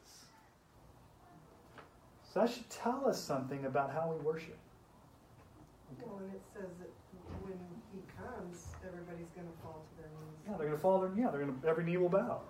So 2.32 2.40
that 2.40 2.50
should 2.50 2.68
tell 2.70 3.06
us 3.06 3.22
something 3.22 3.66
about 3.66 3.92
how 3.92 4.14
we 4.16 4.24
worship. 4.24 4.56
Well, 6.00 6.18
and 6.18 6.32
it 6.32 6.40
says 6.54 6.70
that 6.80 6.90
when 7.42 7.58
he 7.92 8.00
comes, 8.16 8.68
everybody's 8.86 9.28
gonna 9.36 9.48
fall 9.62 9.84
to 9.84 10.02
their 10.02 10.08
knees. 10.08 10.48
Yeah, 10.48 10.56
they're 10.56 10.68
going 10.68 10.78
to 10.78 10.82
fall. 10.82 11.00
Their, 11.00 11.10
yeah, 11.14 11.30
they're 11.30 11.44
going 11.44 11.60
to. 11.60 11.68
Every 11.68 11.84
knee 11.84 11.98
will 11.98 12.08
bow. 12.08 12.40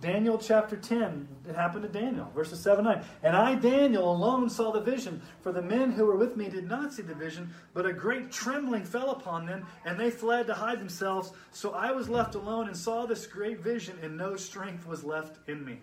Daniel 0.00 0.38
chapter 0.38 0.76
10, 0.76 1.26
it 1.48 1.56
happened 1.56 1.82
to 1.82 1.88
Daniel, 1.88 2.30
verses 2.32 2.60
7 2.60 2.84
9. 2.84 3.04
And 3.24 3.34
I, 3.34 3.56
Daniel, 3.56 4.12
alone 4.12 4.48
saw 4.48 4.70
the 4.70 4.80
vision, 4.80 5.20
for 5.40 5.50
the 5.50 5.62
men 5.62 5.90
who 5.90 6.04
were 6.04 6.16
with 6.16 6.36
me 6.36 6.48
did 6.48 6.68
not 6.68 6.92
see 6.92 7.02
the 7.02 7.16
vision, 7.16 7.52
but 7.74 7.84
a 7.84 7.92
great 7.92 8.30
trembling 8.30 8.84
fell 8.84 9.10
upon 9.10 9.44
them, 9.44 9.66
and 9.84 9.98
they 9.98 10.10
fled 10.10 10.46
to 10.46 10.54
hide 10.54 10.78
themselves. 10.78 11.32
So 11.50 11.72
I 11.72 11.90
was 11.90 12.08
left 12.08 12.36
alone 12.36 12.68
and 12.68 12.76
saw 12.76 13.06
this 13.06 13.26
great 13.26 13.60
vision, 13.60 13.98
and 14.00 14.16
no 14.16 14.36
strength 14.36 14.86
was 14.86 15.02
left 15.02 15.38
in 15.48 15.64
me. 15.64 15.80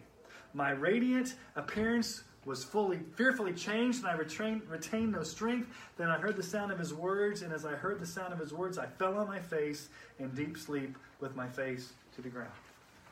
My 0.54 0.72
radiant 0.72 1.36
appearance 1.58 2.24
was 2.46 2.64
fully 2.64 3.00
fearfully 3.16 3.54
changed, 3.54 4.00
and 4.00 4.08
I 4.08 4.14
retained, 4.14 4.62
retained 4.70 5.12
no 5.12 5.24
strength. 5.24 5.68
Then 5.98 6.10
I 6.10 6.18
heard 6.18 6.36
the 6.36 6.44
sound 6.44 6.72
of 6.72 6.80
his 6.80 6.94
words, 6.94 7.42
and 7.42 7.52
as 7.52 7.66
I 7.66 7.72
heard 7.72 8.00
the 8.00 8.06
sound 8.06 8.32
of 8.32 8.40
his 8.40 8.54
words, 8.54 8.78
I 8.78 8.86
fell 8.86 9.18
on 9.18 9.28
my 9.28 9.40
face 9.40 9.90
in 10.20 10.30
deep 10.30 10.58
sleep 10.58 10.96
with 11.20 11.36
my 11.36 11.48
face 11.48 11.94
to 12.16 12.22
the 12.22 12.30
ground. 12.30 12.52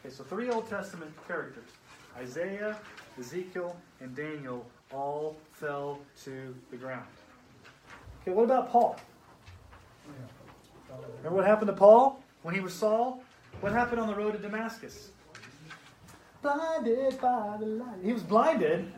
Okay, 0.06 0.14
so 0.14 0.24
three 0.24 0.50
Old 0.50 0.70
Testament 0.70 1.12
characters 1.28 1.70
Isaiah, 2.18 2.78
Ezekiel, 3.20 3.76
and 4.00 4.16
Daniel 4.16 4.66
all 4.92 5.36
fell 5.52 6.00
to 6.24 6.54
the 6.70 6.78
ground. 6.78 7.08
Okay, 8.22 8.32
what 8.32 8.44
about 8.44 8.70
Paul? 8.70 8.98
Remember 11.18 11.38
what 11.38 11.46
happened 11.46 11.68
to 11.68 11.74
Paul 11.74 12.22
when 12.44 12.54
he 12.54 12.62
was 12.62 12.74
Saul? 12.74 13.24
What 13.62 13.72
happened 13.72 14.00
on 14.00 14.08
the 14.08 14.16
road 14.16 14.34
to 14.34 14.38
Damascus? 14.38 15.10
Blinded 16.44 17.22
by 17.22 17.58
the 17.60 17.66
light. 17.66 18.04
He 18.04 18.12
was 18.12 18.22
blinded. 18.22 18.92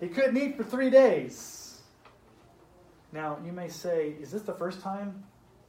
He 0.00 0.08
couldn't 0.08 0.36
eat 0.36 0.56
for 0.56 0.64
three 0.64 0.90
days. 0.90 1.80
Now, 3.12 3.38
you 3.44 3.52
may 3.52 3.68
say, 3.68 4.14
is 4.20 4.32
this 4.32 4.42
the 4.42 4.52
first 4.52 4.80
time 4.80 5.24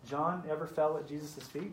John 0.06 0.44
ever 0.50 0.66
fell 0.66 0.98
at 0.98 1.08
Jesus' 1.08 1.44
feet? 1.48 1.72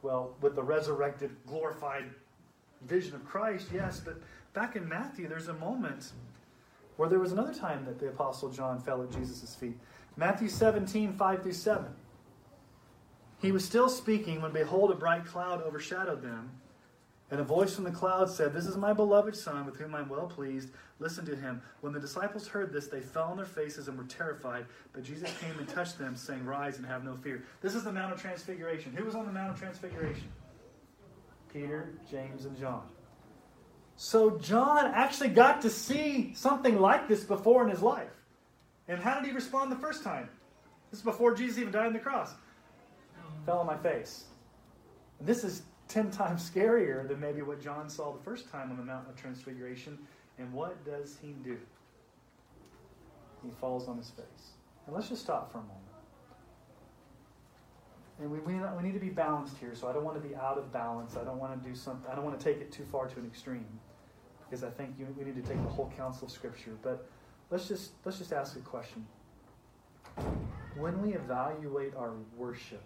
Well, 0.00 0.34
with 0.40 0.56
the 0.56 0.62
resurrected, 0.62 1.30
glorified 1.46 2.06
vision 2.86 3.14
of 3.14 3.24
Christ, 3.24 3.68
yes, 3.72 4.00
but 4.00 4.16
back 4.54 4.74
in 4.74 4.88
Matthew, 4.88 5.28
there's 5.28 5.48
a 5.48 5.54
moment 5.54 6.12
where 6.96 7.08
there 7.08 7.20
was 7.20 7.32
another 7.32 7.54
time 7.54 7.84
that 7.84 7.98
the 8.00 8.08
Apostle 8.08 8.48
John 8.50 8.80
fell 8.80 9.02
at 9.02 9.12
Jesus' 9.12 9.54
feet. 9.54 9.78
Matthew 10.16 10.48
17, 10.48 11.12
5 11.12 11.42
through 11.42 11.52
7. 11.52 11.84
He 13.42 13.50
was 13.50 13.64
still 13.64 13.88
speaking 13.88 14.40
when, 14.40 14.52
behold, 14.52 14.92
a 14.92 14.94
bright 14.94 15.26
cloud 15.26 15.62
overshadowed 15.62 16.22
them. 16.22 16.50
And 17.32 17.40
a 17.40 17.44
voice 17.44 17.74
from 17.74 17.84
the 17.84 17.90
cloud 17.90 18.30
said, 18.30 18.52
This 18.52 18.66
is 18.66 18.76
my 18.76 18.92
beloved 18.92 19.34
Son, 19.34 19.66
with 19.66 19.76
whom 19.76 19.94
I'm 19.94 20.08
well 20.08 20.26
pleased. 20.26 20.68
Listen 21.00 21.26
to 21.26 21.34
him. 21.34 21.60
When 21.80 21.92
the 21.92 21.98
disciples 21.98 22.46
heard 22.46 22.72
this, 22.72 22.86
they 22.86 23.00
fell 23.00 23.24
on 23.24 23.38
their 23.38 23.46
faces 23.46 23.88
and 23.88 23.98
were 23.98 24.04
terrified. 24.04 24.66
But 24.92 25.02
Jesus 25.02 25.34
came 25.40 25.58
and 25.58 25.66
touched 25.66 25.98
them, 25.98 26.14
saying, 26.14 26.44
Rise 26.44 26.76
and 26.76 26.86
have 26.86 27.04
no 27.04 27.16
fear. 27.16 27.42
This 27.62 27.74
is 27.74 27.82
the 27.82 27.92
Mount 27.92 28.12
of 28.12 28.20
Transfiguration. 28.20 28.92
Who 28.92 29.04
was 29.04 29.16
on 29.16 29.26
the 29.26 29.32
Mount 29.32 29.50
of 29.50 29.58
Transfiguration? 29.58 30.28
Peter, 31.52 31.94
James, 32.08 32.44
and 32.44 32.56
John. 32.56 32.86
So 33.96 34.38
John 34.38 34.92
actually 34.94 35.30
got 35.30 35.62
to 35.62 35.70
see 35.70 36.32
something 36.34 36.78
like 36.78 37.08
this 37.08 37.24
before 37.24 37.64
in 37.64 37.70
his 37.70 37.82
life. 37.82 38.12
And 38.86 39.00
how 39.00 39.18
did 39.18 39.26
he 39.26 39.32
respond 39.32 39.72
the 39.72 39.76
first 39.76 40.04
time? 40.04 40.28
This 40.90 41.00
is 41.00 41.04
before 41.04 41.34
Jesus 41.34 41.58
even 41.58 41.72
died 41.72 41.86
on 41.86 41.92
the 41.92 41.98
cross. 41.98 42.34
Fell 43.46 43.58
on 43.58 43.66
my 43.66 43.76
face. 43.76 44.24
And 45.18 45.28
this 45.28 45.44
is 45.44 45.62
ten 45.88 46.10
times 46.10 46.48
scarier 46.48 47.06
than 47.06 47.20
maybe 47.20 47.42
what 47.42 47.60
John 47.60 47.88
saw 47.88 48.12
the 48.12 48.22
first 48.22 48.50
time 48.50 48.70
on 48.70 48.76
the 48.76 48.84
Mount 48.84 49.08
of 49.08 49.16
Transfiguration. 49.16 49.98
And 50.38 50.52
what 50.52 50.84
does 50.84 51.18
he 51.20 51.32
do? 51.44 51.58
He 53.44 53.50
falls 53.50 53.88
on 53.88 53.96
his 53.96 54.10
face. 54.10 54.52
And 54.86 54.94
let's 54.94 55.08
just 55.08 55.22
stop 55.22 55.52
for 55.52 55.58
a 55.58 55.62
moment. 55.62 55.78
And 58.20 58.30
we, 58.30 58.38
we, 58.38 58.54
we 58.54 58.82
need 58.82 58.94
to 58.94 59.00
be 59.00 59.08
balanced 59.08 59.56
here, 59.58 59.74
so 59.74 59.88
I 59.88 59.92
don't 59.92 60.04
want 60.04 60.22
to 60.22 60.26
be 60.26 60.34
out 60.36 60.58
of 60.58 60.72
balance. 60.72 61.16
I 61.16 61.24
don't 61.24 61.38
want 61.38 61.60
to 61.60 61.68
do 61.68 61.74
something, 61.74 62.10
I 62.10 62.14
don't 62.14 62.24
want 62.24 62.38
to 62.38 62.44
take 62.44 62.60
it 62.60 62.70
too 62.70 62.84
far 62.84 63.08
to 63.08 63.18
an 63.18 63.26
extreme. 63.26 63.66
Because 64.48 64.64
I 64.64 64.70
think 64.70 64.94
you, 64.98 65.06
we 65.18 65.24
need 65.24 65.34
to 65.42 65.48
take 65.48 65.62
the 65.62 65.70
whole 65.70 65.92
counsel 65.96 66.26
of 66.26 66.32
Scripture. 66.32 66.76
But 66.82 67.08
let's 67.50 67.68
just, 67.68 67.92
let's 68.04 68.18
just 68.18 68.32
ask 68.32 68.56
a 68.56 68.60
question. 68.60 69.06
When 70.76 71.00
we 71.00 71.14
evaluate 71.14 71.94
our 71.96 72.12
worship 72.36 72.84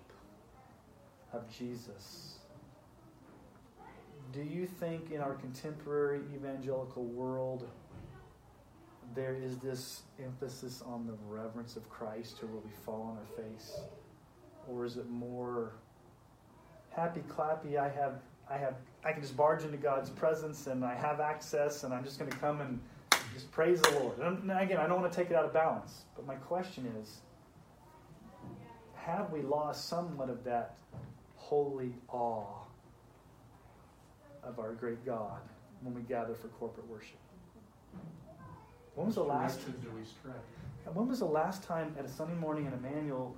of 1.32 1.48
Jesus, 1.50 2.38
do 4.32 4.42
you 4.42 4.66
think 4.66 5.10
in 5.10 5.20
our 5.20 5.34
contemporary 5.34 6.20
evangelical 6.34 7.04
world 7.04 7.68
there 9.14 9.34
is 9.34 9.56
this 9.58 10.02
emphasis 10.22 10.82
on 10.84 11.06
the 11.06 11.14
reverence 11.28 11.76
of 11.76 11.88
Christ 11.88 12.38
to 12.40 12.46
where 12.46 12.60
we 12.60 12.70
fall 12.84 13.02
on 13.02 13.16
our 13.16 13.44
face? 13.44 13.80
Or 14.68 14.84
is 14.84 14.96
it 14.96 15.08
more 15.08 15.72
happy 16.96 17.20
clappy, 17.28 17.76
I 17.78 17.88
have 17.88 18.20
I 18.50 18.56
have 18.56 18.74
I 19.04 19.12
can 19.12 19.22
just 19.22 19.36
barge 19.36 19.62
into 19.62 19.76
God's 19.76 20.10
presence 20.10 20.66
and 20.66 20.84
I 20.84 20.94
have 20.94 21.20
access 21.20 21.84
and 21.84 21.92
I'm 21.92 22.02
just 22.02 22.18
gonna 22.18 22.30
come 22.30 22.60
and 22.60 22.80
just 23.34 23.50
praise 23.52 23.80
the 23.82 23.90
Lord. 24.00 24.18
And 24.18 24.50
again, 24.50 24.78
I 24.78 24.86
don't 24.86 25.00
want 25.00 25.12
to 25.12 25.16
take 25.16 25.30
it 25.30 25.36
out 25.36 25.44
of 25.44 25.52
balance, 25.52 26.04
but 26.14 26.26
my 26.26 26.36
question 26.36 26.90
is 27.00 27.20
have 28.94 29.30
we 29.30 29.42
lost 29.42 29.88
somewhat 29.88 30.30
of 30.30 30.42
that 30.44 30.74
holy 31.46 31.92
awe 32.08 32.64
of 34.42 34.58
our 34.58 34.72
great 34.72 35.04
God 35.06 35.40
when 35.82 35.94
we 35.94 36.02
gather 36.02 36.34
for 36.34 36.48
corporate 36.48 36.88
worship. 36.88 37.18
When 38.96 39.06
was 39.06 39.14
the 39.14 39.22
last? 39.22 39.60
do 39.64 39.90
we 39.96 40.04
stray? 40.04 40.32
When 40.92 41.06
was 41.06 41.20
the 41.20 41.24
last 41.24 41.62
time 41.62 41.94
at 41.98 42.04
a 42.04 42.08
Sunday 42.08 42.34
morning 42.34 42.66
in 42.66 42.72
Emmanuel 42.72 43.36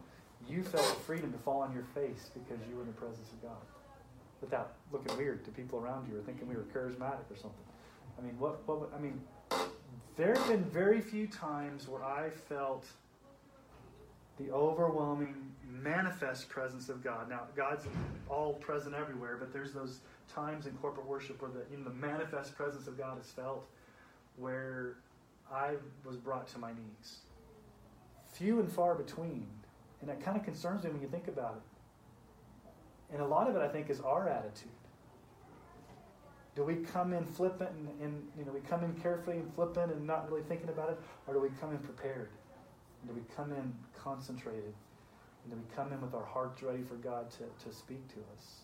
you 0.49 0.63
felt 0.63 0.87
freedom 1.05 1.33
to 1.33 1.39
fall 1.39 1.61
on 1.61 1.75
your 1.75 1.83
face 1.95 2.31
because 2.33 2.59
you 2.71 2.77
were 2.77 2.83
in 2.83 2.87
the 2.87 2.95
presence 2.95 3.29
of 3.33 3.43
God, 3.43 3.61
without 4.41 4.73
looking 4.91 5.15
weird 5.19 5.45
to 5.45 5.51
people 5.51 5.79
around 5.79 6.09
you 6.11 6.17
or 6.17 6.23
thinking 6.23 6.49
we 6.49 6.55
were 6.55 6.67
charismatic 6.75 7.29
or 7.31 7.37
something? 7.37 7.67
I 8.19 8.23
mean, 8.23 8.39
what? 8.39 8.67
What? 8.67 8.91
I 8.97 9.01
mean, 9.01 9.21
there 10.17 10.35
have 10.35 10.49
been 10.49 10.65
very 10.65 11.03
few 11.03 11.27
times 11.27 11.89
where 11.89 12.05
I 12.05 12.31
felt 12.31 12.87
the 14.39 14.51
overwhelming, 14.51 15.35
manifest 15.69 16.49
presence 16.49 16.89
of 16.89 17.03
God. 17.03 17.29
Now, 17.29 17.43
God's 17.57 17.85
all 18.29 18.55
present 18.55 18.95
everywhere, 18.95 19.37
but 19.39 19.53
there's 19.53 19.73
those 19.73 20.01
times 20.33 20.67
in 20.67 20.73
corporate 20.75 21.07
worship 21.07 21.41
where 21.43 21.51
the, 21.51 21.63
you 21.71 21.79
know, 21.79 21.85
the 21.85 21.91
manifest 21.91 22.57
presence 22.57 22.87
of 22.87 22.97
God 22.97 23.21
is 23.21 23.31
felt, 23.31 23.67
where 24.37 24.97
I 25.53 25.75
was 26.05 26.17
brought 26.17 26.49
to 26.49 26.59
my 26.59 26.71
knees. 26.71 27.19
Few 28.33 28.61
and 28.61 28.71
far 28.71 28.95
between. 28.95 29.47
And 30.01 30.09
that 30.09 30.23
kind 30.23 30.37
of 30.37 30.45
concerns 30.45 30.85
me 30.85 30.91
when 30.91 31.01
you 31.01 31.09
think 31.09 31.29
about 31.29 31.57
it. 31.57 33.15
And 33.15 33.23
a 33.23 33.27
lot 33.27 33.49
of 33.49 33.57
it, 33.57 33.63
I 33.63 33.69
think, 33.69 33.91
is 33.91 34.01
our 34.01 34.29
attitude. 34.29 34.71
Do 36.55 36.65
we 36.65 36.77
come 36.77 37.13
in 37.13 37.25
flippant 37.25 37.71
and, 37.71 37.89
and 38.03 38.29
you 38.37 38.45
know 38.45 38.51
we 38.51 38.61
come 38.61 38.83
in 38.83 38.93
carefully 38.95 39.37
and 39.37 39.55
flippant 39.55 39.93
and 39.93 40.05
not 40.05 40.29
really 40.29 40.43
thinking 40.43 40.69
about 40.69 40.91
it, 40.91 40.99
or 41.27 41.35
do 41.35 41.41
we 41.41 41.51
come 41.61 41.71
in 41.71 41.79
prepared? 41.79 42.31
Do 43.07 43.15
we 43.15 43.23
come 43.35 43.53
in 43.53 43.73
concentrated? 43.99 44.75
And 45.45 45.53
do 45.53 45.57
we 45.57 45.75
come 45.75 45.93
in 45.93 46.01
with 46.01 46.15
our 46.15 46.25
hearts 46.25 46.63
ready 46.63 46.83
for 46.83 46.97
God 46.97 47.31
to, 47.33 47.45
to 47.69 47.75
speak 47.75 48.07
to 48.09 48.21
us? 48.37 48.63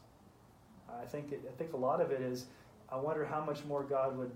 I 1.01 1.07
think 1.07 1.33
it, 1.33 1.43
I 1.51 1.57
think 1.57 1.73
a 1.73 1.77
lot 1.77 2.01
of 2.01 2.11
it 2.11 2.21
is 2.21 2.47
I 2.91 2.97
wonder 2.97 3.25
how 3.25 3.43
much 3.45 3.65
more 3.65 3.83
God 3.83 4.17
would 4.19 4.31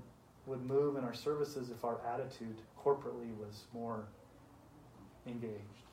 would 0.47 0.65
move 0.65 0.97
in 0.97 1.05
our 1.05 1.13
services 1.13 1.69
if 1.69 1.85
our 1.85 1.99
attitude 2.07 2.57
corporately 2.83 3.37
was 3.39 3.65
more 3.75 4.07
engaged. 5.27 5.85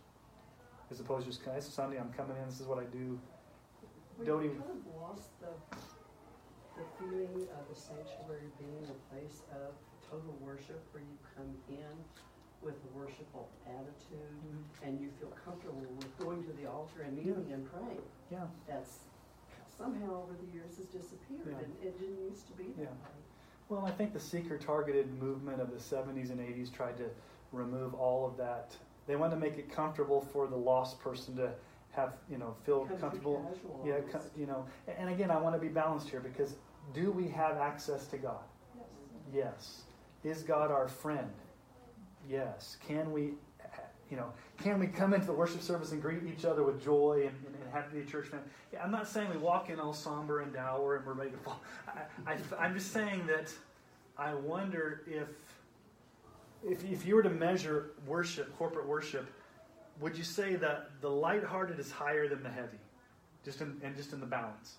As 0.90 1.02
opposed 1.02 1.26
to 1.26 1.32
just, 1.32 1.46
it's 1.48 1.68
Sunday, 1.68 1.98
I'm 2.00 2.14
coming 2.14 2.38
in, 2.38 2.46
this 2.48 2.62
is 2.62 2.68
what 2.68 2.80
I 2.80 2.86
do. 2.86 3.20
We 4.18 4.26
Don't 4.26 4.40
kind 4.40 4.52
even- 4.52 4.62
of 4.62 5.02
lost 5.02 5.28
the, 5.42 5.50
the 6.78 6.86
feeling 6.98 7.48
of 7.52 7.68
the 7.68 7.76
sanctuary 7.76 8.48
being 8.58 8.88
a 8.88 9.14
place 9.14 9.42
of 9.52 9.74
total 10.10 10.38
worship 10.40 10.82
where 10.94 11.04
you 11.04 11.18
come 11.36 11.52
in 11.68 11.92
with 12.62 12.76
a 12.76 12.98
worshipful 12.98 13.50
attitude, 13.68 14.20
Mhm. 14.44 14.88
and 14.88 15.00
you 15.00 15.10
feel 15.20 15.30
comfortable 15.44 15.82
with 15.98 16.18
going 16.20 16.44
to 16.44 16.54
the 16.54 16.66
altar 16.66 17.02
and 17.04 17.16
kneeling 17.18 17.52
and 17.52 17.66
praying. 17.72 18.02
Yeah. 18.32 18.48
That's 18.68 19.00
somehow 19.78 20.24
over 20.24 20.34
the 20.34 20.52
years 20.54 20.78
has 20.78 20.88
disappeared, 20.88 21.48
Yeah. 21.48 21.58
and 21.60 21.76
it 21.84 22.00
didn't 22.00 22.20
used 22.24 22.48
to 22.48 22.54
be 22.54 22.72
that 22.74 22.82
Yeah. 22.84 22.90
way. 22.90 23.24
Well, 23.70 23.86
I 23.86 23.92
think 23.92 24.14
the 24.14 24.20
seeker 24.20 24.58
targeted 24.58 25.20
movement 25.22 25.62
of 25.62 25.72
the 25.72 25.80
70s 25.80 26.30
and 26.30 26.40
80s 26.40 26.70
tried 26.70 26.98
to 26.98 27.10
remove 27.52 27.94
all 27.96 28.26
of 28.26 28.38
that. 28.38 28.78
They 29.08 29.16
wanted 29.16 29.36
to 29.36 29.42
make 29.42 29.58
it 29.58 29.70
comfortable 29.72 30.22
for 30.22 30.48
the 30.48 30.56
lost 30.58 31.00
person 31.00 31.36
to 31.38 31.54
have, 31.92 32.18
you 32.30 32.38
know, 32.38 32.54
feel 32.64 32.80
Country 32.82 32.98
comfortable. 32.98 33.44
casual 33.54 33.82
Yeah, 33.86 33.96
almost. 33.98 34.12
co- 34.14 34.40
you 34.40 34.46
know. 34.46 34.66
And 34.88 35.10
again, 35.10 35.32
I 35.32 35.40
want 35.40 35.56
to 35.56 35.62
be 35.62 35.70
balanced 35.70 36.10
here 36.10 36.20
because 36.20 36.56
do 36.94 37.12
we 37.12 37.28
have 37.30 37.58
access 37.58 38.08
to 38.08 38.18
God? 38.18 38.44
Yes. 38.76 38.88
Yes. 39.32 39.84
Is 40.24 40.44
God 40.44 40.72
our 40.72 40.88
friend? 40.88 41.32
Yes. 42.30 42.78
Can 42.88 43.12
we, 43.12 43.34
you 44.10 44.18
know, 44.18 44.32
can 44.58 44.80
we 44.80 44.88
come 44.88 45.14
into 45.14 45.28
the 45.28 45.34
worship 45.34 45.62
service 45.62 45.92
and 45.92 46.02
greet 46.02 46.22
each 46.26 46.46
other 46.46 46.64
with 46.64 46.84
joy 46.84 47.24
and, 47.28 47.36
and, 47.46 47.56
and 47.56 47.74
have 47.74 47.90
to 47.90 47.96
be 47.96 48.02
a 48.02 48.06
church 48.06 48.28
family? 48.28 48.46
Yeah, 48.74 48.84
I'm 48.84 48.92
not 48.92 49.08
saying 49.08 49.30
we 49.30 49.38
walk 49.38 49.70
in 49.70 49.80
all 49.80 49.94
somber 49.94 50.42
and 50.42 50.54
dour 50.54 50.96
and 50.96 51.06
we're 51.06 51.14
ready 51.14 51.32
to 51.32 51.38
fall. 51.38 51.62
I, 52.28 52.34
I, 52.34 52.38
I'm 52.60 52.74
just 52.74 52.92
saying 52.92 53.28
that 53.28 53.52
I 54.18 54.34
wonder 54.34 55.02
if, 55.08 55.28
if, 56.64 56.84
if 56.90 57.06
you 57.06 57.16
were 57.16 57.24
to 57.24 57.30
measure 57.30 57.92
worship, 58.08 58.56
corporate 58.58 58.88
worship, 58.88 59.28
would 60.00 60.18
you 60.18 60.24
say 60.24 60.56
that 60.56 60.90
the 61.02 61.10
lighthearted 61.10 61.80
is 61.80 61.92
higher 61.92 62.28
than 62.28 62.44
the 62.44 62.50
heavy? 62.50 62.78
Just 63.44 63.62
in, 63.62 63.80
and 63.84 63.96
just 63.96 64.12
in 64.14 64.20
the 64.20 64.26
balance. 64.26 64.76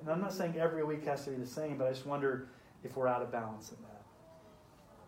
And 0.00 0.08
I'm 0.08 0.20
not 0.20 0.32
saying 0.32 0.56
every 0.58 0.84
week 0.84 1.04
has 1.06 1.24
to 1.24 1.30
be 1.30 1.36
the 1.36 1.46
same, 1.46 1.78
but 1.78 1.86
I 1.86 1.90
just 1.90 2.06
wonder 2.06 2.48
if 2.82 2.96
we're 2.96 3.08
out 3.08 3.22
of 3.22 3.30
balance 3.30 3.70
in 3.70 3.76
that. 3.82 3.91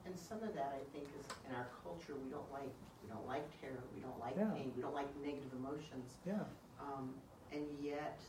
And 0.07 0.13
some 0.19 0.43
of 0.43 0.53
that, 0.55 0.77
I 0.77 0.85
think, 0.93 1.09
is 1.19 1.27
in 1.49 1.55
our 1.55 1.67
culture, 1.83 2.13
we 2.15 2.29
don't 2.31 2.51
like, 2.53 2.69
we 3.03 3.09
don't 3.09 3.27
like 3.27 3.45
terror, 3.61 3.81
we 3.95 4.01
don't 4.01 4.19
like 4.21 4.37
Yeah. 4.37 4.51
pain, 4.53 4.73
we 4.77 4.83
don't 4.83 4.95
like 4.95 5.09
negative 5.25 5.53
emotions. 5.55 6.19
Yeah. 6.27 6.45
Um, 6.79 7.15
and 7.53 7.65
yet, 7.81 8.21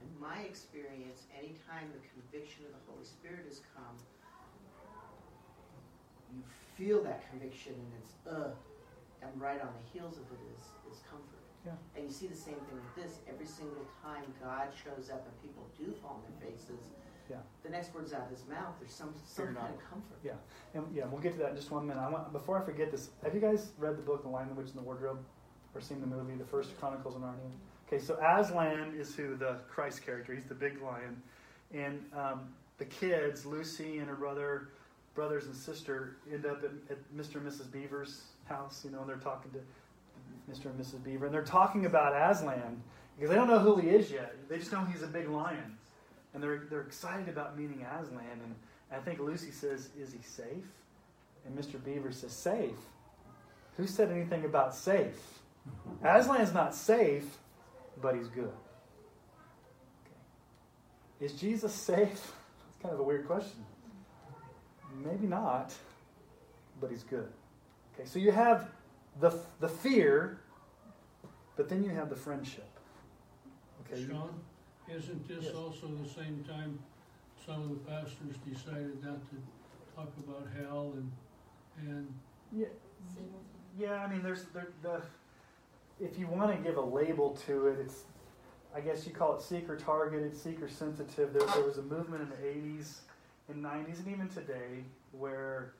in 0.00 0.20
my 0.20 0.38
experience, 0.46 1.26
anytime 1.36 1.90
the 1.90 2.02
conviction 2.14 2.64
of 2.66 2.72
the 2.72 2.82
Holy 2.90 3.04
Spirit 3.04 3.44
has 3.46 3.60
come, 3.74 3.96
you 6.32 6.42
feel 6.76 7.02
that 7.02 7.28
conviction 7.30 7.74
and 7.74 7.92
it's, 7.98 8.14
uh, 8.26 8.50
and 9.22 9.40
right 9.40 9.60
on 9.60 9.72
the 9.74 9.84
heels 9.92 10.18
of 10.18 10.26
it 10.32 10.42
is, 10.54 10.64
is 10.92 11.02
comfort. 11.10 11.42
Yeah. 11.64 11.72
And 11.96 12.04
you 12.04 12.12
see 12.12 12.26
the 12.26 12.36
same 12.36 12.60
thing 12.68 12.76
with 12.76 12.94
this. 12.94 13.18
Every 13.28 13.46
single 13.46 13.86
time 14.02 14.24
God 14.42 14.68
shows 14.74 15.08
up 15.10 15.24
and 15.26 15.34
people 15.42 15.66
do 15.78 15.92
fall 16.02 16.20
on 16.20 16.22
their 16.28 16.50
faces, 16.50 16.92
Yeah. 17.30 17.36
the 17.62 17.70
next 17.70 17.94
words 17.94 18.12
out 18.12 18.22
of 18.22 18.30
his 18.30 18.46
mouth, 18.48 18.74
there's 18.78 18.92
some, 18.92 19.14
some 19.26 19.46
kind 19.46 19.72
of 19.72 19.90
comfort. 19.90 20.18
Yeah, 20.22 20.32
and 20.74 20.84
yeah, 20.94 21.04
we'll 21.06 21.20
get 21.20 21.32
to 21.32 21.38
that 21.38 21.50
in 21.50 21.56
just 21.56 21.70
one 21.70 21.86
minute. 21.86 22.00
I 22.00 22.10
want 22.10 22.32
before 22.32 22.60
I 22.60 22.64
forget 22.64 22.90
this. 22.90 23.10
Have 23.22 23.34
you 23.34 23.40
guys 23.40 23.70
read 23.78 23.96
the 23.96 24.02
book 24.02 24.22
The 24.22 24.28
Lion, 24.28 24.48
the 24.48 24.54
Witch, 24.54 24.68
and 24.68 24.76
the 24.76 24.82
Wardrobe, 24.82 25.18
or 25.74 25.80
seen 25.80 26.00
the 26.00 26.06
movie, 26.06 26.34
The 26.34 26.44
First 26.44 26.78
Chronicles 26.78 27.14
of 27.16 27.22
Narnia? 27.22 27.50
Okay, 27.88 27.98
so 27.98 28.14
Aslan 28.22 28.94
is 28.98 29.14
who 29.14 29.36
the 29.36 29.56
Christ 29.68 30.04
character. 30.04 30.34
He's 30.34 30.44
the 30.44 30.54
big 30.54 30.80
lion, 30.82 31.20
and 31.72 32.04
um, 32.16 32.40
the 32.78 32.84
kids, 32.86 33.46
Lucy 33.46 33.98
and 33.98 34.08
her 34.08 34.16
brother, 34.16 34.68
brothers 35.14 35.46
and 35.46 35.54
sister, 35.54 36.16
end 36.32 36.44
up 36.46 36.62
at, 36.64 36.70
at 36.90 37.16
Mr. 37.16 37.36
and 37.36 37.46
Mrs. 37.46 37.70
Beaver's 37.70 38.22
house. 38.46 38.82
You 38.84 38.90
know, 38.90 39.00
and 39.00 39.08
they're 39.08 39.16
talking 39.16 39.50
to 39.52 39.58
Mr. 40.50 40.66
and 40.66 40.78
Mrs. 40.78 41.02
Beaver, 41.02 41.26
and 41.26 41.34
they're 41.34 41.42
talking 41.42 41.86
about 41.86 42.14
Aslan 42.14 42.82
because 43.16 43.30
they 43.30 43.36
don't 43.36 43.48
know 43.48 43.60
who 43.60 43.76
he 43.76 43.88
is 43.88 44.10
yet. 44.10 44.34
They 44.48 44.58
just 44.58 44.72
know 44.72 44.84
he's 44.84 45.02
a 45.02 45.06
big 45.06 45.28
lion, 45.28 45.76
and 46.34 46.42
they're 46.42 46.64
they're 46.68 46.82
excited 46.82 47.28
about 47.28 47.56
meeting 47.56 47.82
Aslan. 47.82 48.40
And 48.42 48.54
I 48.92 48.98
think 48.98 49.20
Lucy 49.20 49.50
says, 49.50 49.88
"Is 49.98 50.12
he 50.12 50.20
safe?" 50.22 50.66
And 51.46 51.56
Mr. 51.56 51.82
Beaver 51.82 52.12
says, 52.12 52.32
"Safe." 52.32 52.76
Who 53.76 53.86
said 53.86 54.10
anything 54.10 54.44
about 54.44 54.74
safe? 54.74 55.40
Aslan's 56.02 56.52
not 56.52 56.74
safe, 56.74 57.38
but 58.00 58.14
he's 58.14 58.28
good. 58.28 58.52
Okay. 60.04 60.14
Is 61.20 61.32
Jesus 61.32 61.72
safe? 61.72 61.98
That's 62.66 62.82
kind 62.82 62.94
of 62.94 63.00
a 63.00 63.02
weird 63.02 63.26
question. 63.26 63.64
Maybe 65.04 65.26
not, 65.26 65.74
but 66.80 66.90
he's 66.90 67.02
good. 67.02 67.28
Okay, 67.94 68.06
so 68.08 68.18
you 68.18 68.30
have 68.30 68.68
the, 69.20 69.36
the 69.60 69.68
fear, 69.68 70.38
but 71.56 71.68
then 71.68 71.82
you 71.82 71.90
have 71.90 72.10
the 72.10 72.16
friendship. 72.16 72.68
Okay, 73.80 74.06
Sean, 74.06 74.30
isn't 74.88 75.28
this 75.28 75.44
Yes. 75.44 75.54
also 75.54 75.88
the 75.88 76.08
same 76.08 76.44
time 76.44 76.78
some 77.44 77.62
of 77.62 77.68
the 77.70 77.90
pastors 77.90 78.36
decided 78.48 79.02
not 79.04 79.18
to 79.30 79.36
talk 79.94 80.12
about 80.26 80.46
hell 80.56 80.94
and, 80.96 81.12
and 81.78 82.14
Yeah, 82.52 82.66
yeah. 83.78 84.04
I 84.04 84.08
mean, 84.08 84.22
there's 84.22 84.44
there, 84.54 84.68
the. 84.82 85.02
If 86.00 86.18
you 86.18 86.26
want 86.26 86.56
to 86.56 86.62
give 86.62 86.76
a 86.76 86.84
label 86.84 87.30
to 87.46 87.68
it, 87.68 87.78
it's. 87.80 88.04
I 88.74 88.80
guess 88.80 89.06
you 89.06 89.12
call 89.12 89.36
it 89.36 89.42
seeker 89.42 89.76
targeted, 89.76 90.36
seeker 90.36 90.68
sensitive. 90.68 91.32
There, 91.32 91.46
there 91.46 91.64
was 91.64 91.78
a 91.78 91.82
movement 91.82 92.22
in 92.22 92.30
the 92.30 92.36
'80s 92.36 93.00
and 93.48 93.62
'90s, 93.64 93.98
and 93.98 94.08
even 94.08 94.28
today, 94.28 94.84
where 95.12 95.74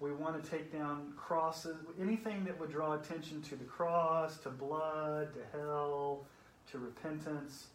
we 0.00 0.12
want 0.12 0.42
to 0.42 0.50
take 0.50 0.72
down 0.72 1.12
crosses, 1.16 1.76
anything 2.00 2.44
that 2.44 2.58
would 2.58 2.70
draw 2.70 2.94
attention 2.94 3.40
to 3.42 3.56
the 3.56 3.64
cross, 3.64 4.38
to 4.38 4.48
blood, 4.50 5.28
to 5.34 5.58
hell, 5.58 6.24
to 6.70 6.78
repentance. 6.78 7.66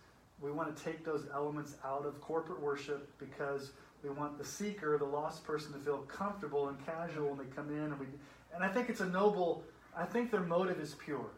We 0.42 0.52
want 0.52 0.76
to 0.76 0.84
take 0.84 1.04
those 1.04 1.26
elements 1.34 1.76
out 1.84 2.06
of 2.06 2.22
corporate 2.22 2.62
worship 2.62 3.10
because 3.18 3.72
we 4.04 4.10
want 4.10 4.38
the 4.38 4.46
seeker, 4.46 4.98
the 4.98 5.06
lost 5.06 5.44
person, 5.44 5.74
to 5.74 5.80
feel 5.80 6.00
comfortable 6.00 6.70
and 6.70 6.86
casual 6.86 7.30
when 7.30 7.38
they 7.38 7.56
come 7.56 7.70
in. 7.70 7.84
And, 7.84 8.00
we, 8.00 8.06
and 8.54 8.64
I 8.64 8.68
think 8.68 8.90
it's 8.90 9.02
a 9.02 9.08
noble, 9.08 9.64
I 9.96 10.06
think 10.06 10.30
their 10.30 10.42
motive 10.42 10.80
is 10.80 10.96
pure. 10.96 11.32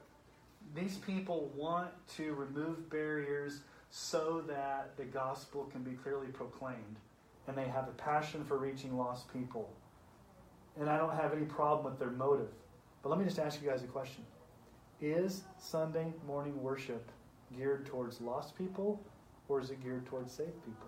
These 0.75 0.97
people 0.97 1.51
want 1.55 1.89
to 2.17 2.33
remove 2.33 2.89
barriers 2.89 3.61
so 3.89 4.43
that 4.47 4.95
the 4.97 5.05
gospel 5.05 5.63
can 5.71 5.81
be 5.81 5.91
clearly 5.91 6.27
proclaimed. 6.27 6.97
And 7.47 7.57
they 7.57 7.67
have 7.67 7.87
a 7.87 7.93
passion 7.93 8.43
for 8.43 8.57
reaching 8.57 8.95
lost 8.95 9.31
people. 9.33 9.73
And 10.79 10.89
I 10.89 10.97
don't 10.97 11.15
have 11.15 11.33
any 11.33 11.45
problem 11.45 11.85
with 11.85 11.99
their 11.99 12.11
motive. 12.11 12.49
But 13.01 13.09
let 13.09 13.17
me 13.17 13.25
just 13.25 13.39
ask 13.39 13.61
you 13.61 13.69
guys 13.69 13.81
a 13.81 13.87
question 13.87 14.23
Is 15.01 15.43
Sunday 15.57 16.13
morning 16.27 16.61
worship 16.61 17.09
geared 17.57 17.85
towards 17.85 18.21
lost 18.21 18.57
people 18.57 18.99
or 19.47 19.59
is 19.59 19.71
it 19.71 19.83
geared 19.83 20.05
towards 20.05 20.31
saved 20.31 20.63
people? 20.63 20.87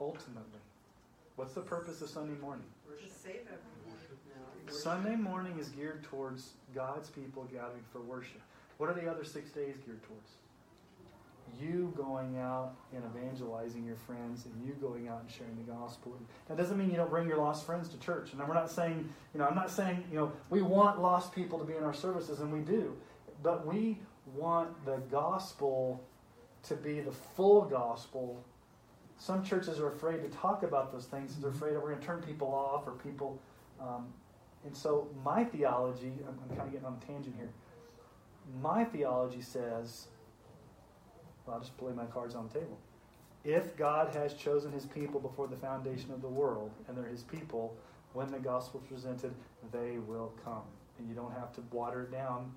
Ultimately. 0.00 0.60
What's 1.36 1.54
the 1.54 1.60
purpose 1.60 2.00
of 2.00 2.08
Sunday 2.08 2.38
morning? 2.40 2.66
To 2.88 3.10
save 3.10 3.40
everyone. 3.46 3.60
No, 4.66 4.72
Sunday 4.72 5.16
morning 5.16 5.58
is 5.58 5.68
geared 5.70 6.04
towards 6.04 6.52
God's 6.74 7.10
people 7.10 7.44
gathering 7.52 7.82
for 7.92 8.00
worship. 8.00 8.40
What 8.78 8.88
are 8.88 8.94
the 8.94 9.08
other 9.10 9.24
six 9.24 9.50
days 9.50 9.74
geared 9.84 10.02
towards? 10.04 10.30
You 11.60 11.92
going 11.96 12.38
out 12.38 12.74
and 12.92 13.02
evangelizing 13.04 13.84
your 13.84 13.96
friends 13.96 14.46
and 14.46 14.66
you 14.66 14.72
going 14.74 15.08
out 15.08 15.20
and 15.20 15.30
sharing 15.30 15.56
the 15.56 15.72
gospel. 15.72 16.16
That 16.48 16.56
doesn't 16.56 16.76
mean 16.76 16.90
you 16.90 16.96
don't 16.96 17.10
bring 17.10 17.28
your 17.28 17.38
lost 17.38 17.66
friends 17.66 17.88
to 17.90 17.98
church. 17.98 18.32
And 18.32 18.40
we're 18.40 18.54
not 18.54 18.70
saying, 18.70 19.08
you 19.32 19.40
know, 19.40 19.46
I'm 19.46 19.54
not 19.54 19.70
saying, 19.70 20.04
you 20.10 20.18
know, 20.18 20.32
we 20.50 20.62
want 20.62 21.00
lost 21.00 21.32
people 21.32 21.58
to 21.58 21.64
be 21.64 21.74
in 21.74 21.84
our 21.84 21.94
services, 21.94 22.40
and 22.40 22.52
we 22.52 22.60
do. 22.60 22.96
But 23.44 23.64
we 23.66 23.98
want 24.34 24.84
the 24.86 24.96
gospel 25.10 26.02
to 26.64 26.74
be 26.74 27.00
the 27.00 27.12
full 27.12 27.62
gospel. 27.62 28.42
Some 29.18 29.44
churches 29.44 29.78
are 29.78 29.88
afraid 29.88 30.22
to 30.22 30.28
talk 30.30 30.64
about 30.64 30.90
those 30.90 31.04
things 31.04 31.36
they're 31.36 31.50
afraid 31.50 31.74
that 31.74 31.80
we're 31.80 31.90
going 31.90 32.00
to 32.00 32.06
turn 32.06 32.22
people 32.22 32.48
off 32.48 32.88
or 32.88 32.92
people. 32.92 33.38
Um, 33.80 34.06
and 34.64 34.74
so 34.74 35.08
my 35.22 35.44
theology, 35.44 36.12
I'm, 36.26 36.38
I'm 36.42 36.56
kind 36.56 36.62
of 36.62 36.72
getting 36.72 36.86
on 36.86 36.98
a 37.00 37.06
tangent 37.06 37.36
here. 37.36 37.50
My 38.62 38.84
theology 38.84 39.42
says, 39.42 40.06
well, 41.46 41.56
I'll 41.56 41.60
just 41.60 41.76
play 41.76 41.92
my 41.92 42.06
cards 42.06 42.34
on 42.34 42.48
the 42.48 42.60
table. 42.60 42.78
If 43.44 43.76
God 43.76 44.14
has 44.14 44.32
chosen 44.32 44.72
his 44.72 44.86
people 44.86 45.20
before 45.20 45.48
the 45.48 45.56
foundation 45.56 46.10
of 46.12 46.22
the 46.22 46.28
world, 46.28 46.70
and 46.88 46.96
they're 46.96 47.04
his 47.04 47.24
people, 47.24 47.76
when 48.14 48.30
the 48.30 48.38
gospel 48.38 48.80
is 48.82 48.88
presented, 48.88 49.34
they 49.70 49.98
will 49.98 50.32
come. 50.42 50.62
And 50.98 51.06
you 51.08 51.14
don't 51.14 51.32
have 51.34 51.52
to 51.56 51.60
water 51.70 52.04
it 52.04 52.12
down. 52.12 52.50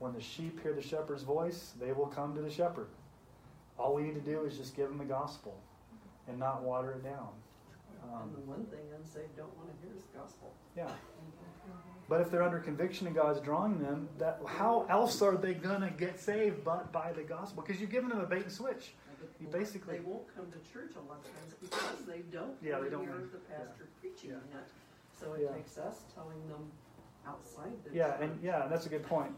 When 0.00 0.12
the 0.14 0.20
sheep 0.20 0.60
hear 0.62 0.72
the 0.72 0.80
shepherd's 0.82 1.22
voice, 1.22 1.74
they 1.78 1.92
will 1.92 2.06
come 2.06 2.34
to 2.34 2.40
the 2.40 2.50
shepherd. 2.50 2.88
All 3.78 3.94
we 3.94 4.02
need 4.02 4.14
to 4.14 4.20
do 4.20 4.44
is 4.44 4.56
just 4.56 4.74
give 4.74 4.88
them 4.88 4.96
the 4.98 5.04
gospel 5.04 5.54
and 6.26 6.38
not 6.38 6.62
water 6.62 6.92
it 6.92 7.04
down. 7.04 7.28
Um, 8.02 8.22
And 8.22 8.34
the 8.34 8.40
one 8.40 8.64
thing 8.66 8.80
unsaved 8.96 9.36
don't 9.36 9.54
want 9.58 9.68
to 9.70 9.86
hear 9.86 9.94
is 9.94 10.02
gospel. 10.16 10.52
yeah. 10.74 10.90
But 12.08 12.22
if 12.22 12.30
they're 12.30 12.42
under 12.42 12.58
conviction 12.58 13.06
and 13.06 13.14
God's 13.14 13.40
drawing 13.40 13.78
them, 13.78 14.08
that 14.18 14.40
how 14.46 14.84
else 14.88 15.20
are 15.22 15.36
they 15.36 15.54
gonna 15.54 15.90
get 15.90 16.18
saved 16.18 16.64
but 16.64 16.90
by 16.90 17.12
the 17.12 17.22
gospel? 17.22 17.62
Because 17.62 17.80
you've 17.80 17.90
given 17.90 18.08
them 18.08 18.20
a 18.20 18.26
bait 18.26 18.42
and 18.44 18.52
switch. 18.52 18.94
You 19.38 19.46
basically 19.48 19.98
They 19.98 20.04
won't 20.04 20.34
come 20.34 20.46
to 20.50 20.58
church 20.72 20.92
a 20.96 21.00
lot 21.08 21.18
of 21.18 21.24
times 21.24 21.54
because 21.60 22.06
they 22.06 22.22
don't 22.32 22.56
Yeah, 22.62 22.80
they 22.80 22.88
don't 22.88 23.04
hear 23.04 23.28
the 23.32 23.38
pastor 23.38 23.86
preaching 24.00 24.30
Yeah. 24.30 24.36
it. 24.58 24.64
So 25.12 25.34
it 25.34 25.42
Yeah. 25.42 25.52
takes 25.52 25.76
us 25.78 26.02
telling 26.14 26.48
them 26.48 26.72
outside 27.26 27.72
the 27.84 27.90
Yeah, 27.94 28.12
church. 28.12 28.20
and 28.22 28.42
yeah, 28.42 28.66
that's 28.66 28.86
a 28.86 28.88
good 28.88 29.04
point. 29.04 29.34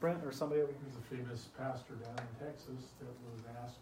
Brent 0.00 0.24
or 0.24 0.32
somebody 0.32 0.60
over 0.60 0.72
here. 0.72 0.80
There's 0.84 1.00
a 1.00 1.08
famous 1.24 1.48
pastor 1.56 1.94
down 1.94 2.18
in 2.18 2.46
Texas 2.46 2.92
that 3.00 3.08
was 3.32 3.40
asked 3.64 3.78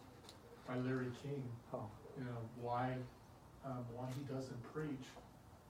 by 0.68 0.76
Larry 0.76 1.10
King, 1.22 1.42
Oh, 1.74 1.86
you 2.18 2.24
know, 2.24 2.38
why, 2.60 2.94
um, 3.64 3.84
why 3.94 4.06
he 4.16 4.22
doesn't 4.32 4.62
preach 4.72 5.06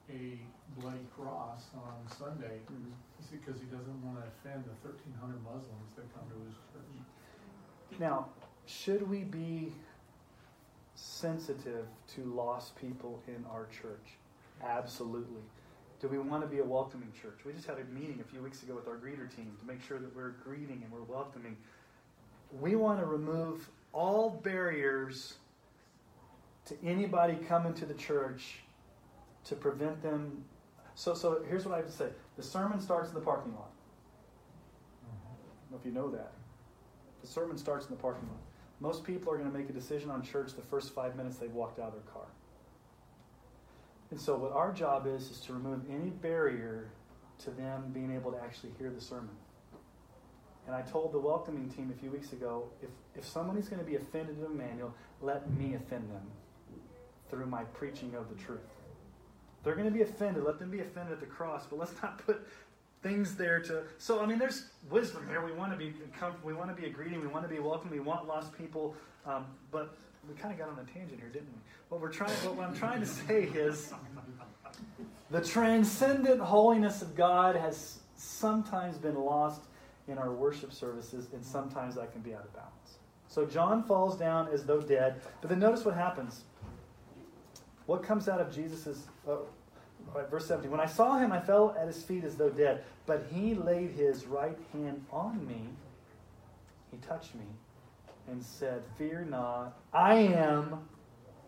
a 0.09 0.37
bloody 0.79 1.05
cross 1.15 1.65
on 1.75 2.17
Sunday, 2.17 2.59
He 2.69 3.23
said 3.23 3.39
because 3.43 3.59
he 3.59 3.67
doesn't 3.67 4.03
want 4.03 4.17
to 4.19 4.27
offend 4.27 4.65
the 4.65 4.87
thirteen 4.87 5.13
hundred 5.19 5.41
Muslims 5.43 5.95
that 5.95 6.03
come 6.13 6.27
to 6.29 6.45
his 6.45 6.55
church. 6.71 7.99
Now, 7.99 8.27
should 8.65 9.09
we 9.09 9.19
be 9.19 9.71
sensitive 10.95 11.85
to 12.15 12.21
lost 12.25 12.75
people 12.75 13.21
in 13.27 13.45
our 13.51 13.67
church? 13.67 14.17
Absolutely. 14.63 15.41
Do 16.03 16.09
we 16.09 16.17
want 16.17 16.43
to 16.43 16.49
be 16.49 16.59
a 16.59 16.63
welcoming 16.65 17.13
church? 17.13 17.39
We 17.45 17.53
just 17.53 17.65
had 17.65 17.77
a 17.77 17.85
meeting 17.97 18.19
a 18.19 18.29
few 18.29 18.43
weeks 18.43 18.61
ago 18.61 18.75
with 18.75 18.89
our 18.89 18.97
greeter 18.97 19.33
team 19.33 19.55
to 19.57 19.65
make 19.65 19.81
sure 19.81 19.99
that 19.99 20.13
we're 20.13 20.31
greeting 20.31 20.81
and 20.83 20.91
we're 20.91 21.03
welcoming. 21.03 21.55
We 22.59 22.75
want 22.75 22.99
to 22.99 23.05
remove 23.05 23.69
all 23.93 24.29
barriers 24.43 25.35
to 26.65 26.75
anybody 26.83 27.35
coming 27.47 27.73
to 27.75 27.85
the 27.85 27.93
church 27.93 28.63
to 29.45 29.55
prevent 29.55 30.01
them. 30.03 30.43
So, 30.95 31.13
so 31.13 31.41
here's 31.47 31.63
what 31.63 31.73
I 31.73 31.77
have 31.77 31.85
to 31.85 31.91
say 31.93 32.09
the 32.35 32.43
sermon 32.43 32.81
starts 32.81 33.07
in 33.07 33.15
the 33.15 33.21
parking 33.21 33.53
lot. 33.53 33.71
I 35.05 35.07
don't 35.07 35.71
know 35.71 35.77
if 35.79 35.85
you 35.85 35.93
know 35.93 36.11
that. 36.11 36.33
The 37.21 37.27
sermon 37.27 37.57
starts 37.57 37.85
in 37.85 37.91
the 37.95 38.01
parking 38.01 38.27
lot. 38.27 38.41
Most 38.81 39.05
people 39.05 39.31
are 39.31 39.37
going 39.37 39.49
to 39.49 39.57
make 39.57 39.69
a 39.69 39.73
decision 39.73 40.09
on 40.09 40.21
church 40.21 40.53
the 40.53 40.63
first 40.63 40.93
five 40.93 41.15
minutes 41.15 41.37
they've 41.37 41.49
walked 41.53 41.79
out 41.79 41.87
of 41.87 41.93
their 41.93 42.13
car. 42.13 42.25
And 44.13 44.21
so, 44.21 44.35
what 44.35 44.51
our 44.51 44.71
job 44.71 45.07
is, 45.07 45.31
is 45.31 45.39
to 45.39 45.53
remove 45.53 45.81
any 45.89 46.11
barrier 46.11 46.91
to 47.39 47.49
them 47.49 47.89
being 47.95 48.13
able 48.13 48.31
to 48.31 48.37
actually 48.37 48.69
hear 48.77 48.91
the 48.91 49.01
sermon. 49.01 49.33
And 50.67 50.75
I 50.75 50.83
told 50.83 51.13
the 51.13 51.19
welcoming 51.19 51.67
team 51.67 51.91
a 51.91 51.99
few 51.99 52.11
weeks 52.11 52.31
ago 52.31 52.65
if, 52.83 52.89
if 53.15 53.25
somebody's 53.27 53.67
going 53.67 53.79
to 53.79 53.89
be 53.89 53.95
offended 53.95 54.37
in 54.37 54.45
Emmanuel, 54.45 54.93
let 55.19 55.49
me 55.53 55.73
offend 55.73 56.11
them 56.11 56.21
through 57.27 57.47
my 57.47 57.63
preaching 57.63 58.13
of 58.13 58.29
the 58.29 58.35
truth. 58.35 58.59
They're 59.63 59.73
going 59.73 59.87
to 59.87 59.91
be 59.91 60.03
offended. 60.03 60.43
Let 60.43 60.59
them 60.59 60.69
be 60.69 60.81
offended 60.81 61.13
at 61.13 61.19
the 61.19 61.25
cross, 61.25 61.65
but 61.67 61.79
let's 61.79 61.99
not 62.03 62.23
put 62.23 62.47
things 63.01 63.35
there 63.35 63.61
to. 63.61 63.81
So 63.97 64.21
I 64.21 64.27
mean, 64.27 64.37
there's 64.37 64.67
wisdom 64.91 65.25
there. 65.27 65.43
We 65.43 65.53
want 65.53 65.71
to 65.71 65.77
be 65.77 65.91
comfortable. 66.19 66.49
We 66.49 66.53
want 66.53 66.69
to 66.69 66.79
be 66.79 66.87
a 66.87 66.91
greeting. 66.91 67.19
We 67.19 67.25
want 67.25 67.49
to 67.49 67.49
be 67.49 67.59
welcome. 67.59 67.89
We 67.89 67.99
want 67.99 68.27
lost 68.27 68.55
people. 68.55 68.95
Um, 69.25 69.47
but 69.71 69.97
we 70.27 70.35
kind 70.35 70.53
of 70.53 70.59
got 70.59 70.69
on 70.69 70.79
a 70.79 70.91
tangent 70.91 71.19
here, 71.19 71.29
didn't 71.29 71.49
we? 71.49 71.59
What 71.89 72.01
we're 72.01 72.11
trying, 72.11 72.31
what 72.31 72.67
I'm 72.67 72.75
trying 72.75 73.01
to 73.01 73.05
say 73.05 73.43
is, 73.43 73.93
the 75.29 75.41
transcendent 75.41 76.39
holiness 76.39 77.01
of 77.01 77.15
God 77.15 77.55
has 77.55 77.99
sometimes 78.15 78.97
been 78.97 79.15
lost 79.15 79.61
in 80.07 80.17
our 80.17 80.31
worship 80.31 80.73
services, 80.73 81.27
and 81.33 81.43
sometimes 81.43 81.95
that 81.95 82.11
can 82.11 82.21
be 82.21 82.33
out 82.33 82.43
of 82.43 82.53
balance. 82.53 82.97
So 83.27 83.45
John 83.45 83.83
falls 83.83 84.17
down 84.17 84.47
as 84.49 84.65
though 84.65 84.81
dead, 84.81 85.21
but 85.41 85.49
then 85.49 85.59
notice 85.59 85.85
what 85.85 85.95
happens. 85.95 86.43
What 87.85 88.03
comes 88.03 88.29
out 88.29 88.39
of 88.39 88.53
Jesus' 88.53 89.07
uh, 89.27 89.37
right, 90.13 90.29
verse 90.29 90.45
17? 90.47 90.69
When 90.71 90.79
I 90.79 90.85
saw 90.85 91.17
him, 91.17 91.31
I 91.31 91.39
fell 91.39 91.75
at 91.79 91.87
his 91.87 92.03
feet 92.03 92.23
as 92.23 92.35
though 92.35 92.49
dead, 92.49 92.83
but 93.05 93.25
he 93.33 93.55
laid 93.55 93.91
his 93.91 94.25
right 94.25 94.57
hand 94.71 95.03
on 95.11 95.45
me. 95.47 95.67
He 96.91 96.97
touched 96.97 97.35
me 97.35 97.45
and 98.29 98.43
said, 98.43 98.83
Fear 98.97 99.27
not, 99.29 99.77
I 99.93 100.15
am 100.15 100.79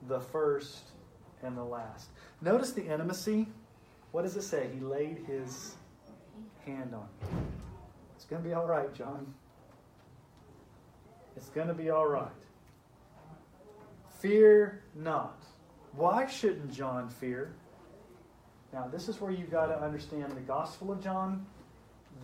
the 0.08 0.20
first 0.20 0.92
and 1.44 1.58
the 1.58 1.64
last. 1.64 2.10
Notice 2.42 2.72
the 2.72 2.86
intimacy. 2.86 3.48
What 4.12 4.24
does 4.24 4.36
it 4.36 4.44
say? 4.44 4.70
He 4.74 4.80
laid 4.80 5.26
his 5.28 5.76
hand 6.66 6.94
on 6.94 7.08
me. 7.22 7.38
It's 8.16 8.26
going 8.26 8.42
to 8.42 8.48
be 8.48 8.54
all 8.54 8.66
right, 8.66 8.94
John. 8.94 9.34
It's 11.36 11.50
going 11.50 11.68
to 11.68 11.74
be 11.74 11.90
all 11.90 12.08
right. 12.08 12.32
Fear 14.20 14.82
not. 14.96 15.44
Why 15.94 16.26
shouldn't 16.26 16.74
John 16.74 17.10
fear? 17.10 17.54
Now, 18.74 18.88
this 18.88 19.08
is 19.08 19.22
where 19.22 19.32
you've 19.32 19.52
got 19.52 19.68
to 19.68 19.82
understand 19.82 20.32
the 20.32 20.42
Gospel 20.42 20.92
of 20.92 21.02
John, 21.02 21.46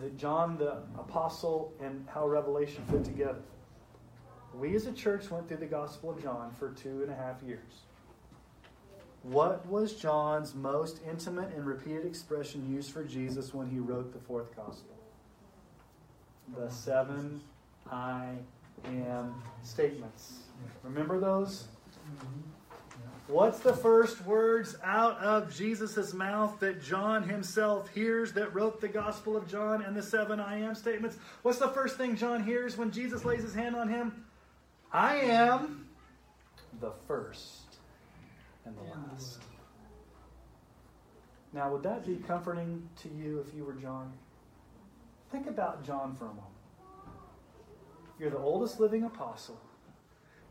the 0.00 0.10
John 0.10 0.58
the 0.58 0.82
Apostle, 0.98 1.72
and 1.80 2.06
how 2.12 2.26
Revelation 2.26 2.84
fit 2.90 3.04
together. 3.04 3.40
We 4.54 4.76
as 4.76 4.86
a 4.86 4.92
church 4.92 5.30
went 5.30 5.48
through 5.48 5.58
the 5.58 5.66
Gospel 5.66 6.10
of 6.10 6.22
John 6.22 6.52
for 6.58 6.70
two 6.70 7.02
and 7.02 7.10
a 7.10 7.14
half 7.14 7.42
years. 7.42 7.82
What 9.22 9.66
was 9.66 9.94
John's 9.94 10.54
most 10.54 11.00
intimate 11.08 11.54
and 11.54 11.64
repeated 11.64 12.04
expression 12.04 12.72
used 12.72 12.92
for 12.92 13.04
Jesus 13.04 13.54
when 13.54 13.68
he 13.68 13.78
wrote 13.78 14.12
the 14.12 14.18
fourth 14.18 14.54
Gospel? 14.56 14.96
The 16.58 16.68
seven 16.68 17.40
I 17.90 18.30
am 18.84 19.34
statements. 19.62 20.40
Remember 20.82 21.20
those? 21.20 21.68
What's 23.28 23.60
the 23.60 23.72
first 23.72 24.20
words 24.26 24.76
out 24.82 25.16
of 25.18 25.54
Jesus' 25.54 26.12
mouth 26.12 26.58
that 26.60 26.82
John 26.82 27.22
himself 27.22 27.88
hears 27.94 28.32
that 28.32 28.52
wrote 28.52 28.80
the 28.80 28.88
Gospel 28.88 29.36
of 29.36 29.48
John 29.48 29.82
and 29.82 29.96
the 29.96 30.02
seven 30.02 30.40
I 30.40 30.58
am 30.58 30.74
statements? 30.74 31.16
What's 31.42 31.58
the 31.58 31.68
first 31.68 31.96
thing 31.96 32.16
John 32.16 32.42
hears 32.42 32.76
when 32.76 32.90
Jesus 32.90 33.24
lays 33.24 33.42
his 33.42 33.54
hand 33.54 33.76
on 33.76 33.88
him? 33.88 34.24
I 34.92 35.16
am 35.16 35.88
the 36.80 36.92
first 37.08 37.78
and 38.66 38.76
the 38.76 38.82
last. 38.82 39.42
Now, 41.54 41.70
would 41.72 41.82
that 41.82 42.06
be 42.06 42.16
comforting 42.16 42.88
to 43.02 43.08
you 43.08 43.44
if 43.46 43.54
you 43.54 43.64
were 43.64 43.72
John? 43.74 44.12
Think 45.30 45.46
about 45.46 45.84
John 45.84 46.14
for 46.14 46.26
a 46.26 46.28
moment. 46.28 46.46
You're 48.18 48.30
the 48.30 48.38
oldest 48.38 48.80
living 48.80 49.04
apostle. 49.04 49.58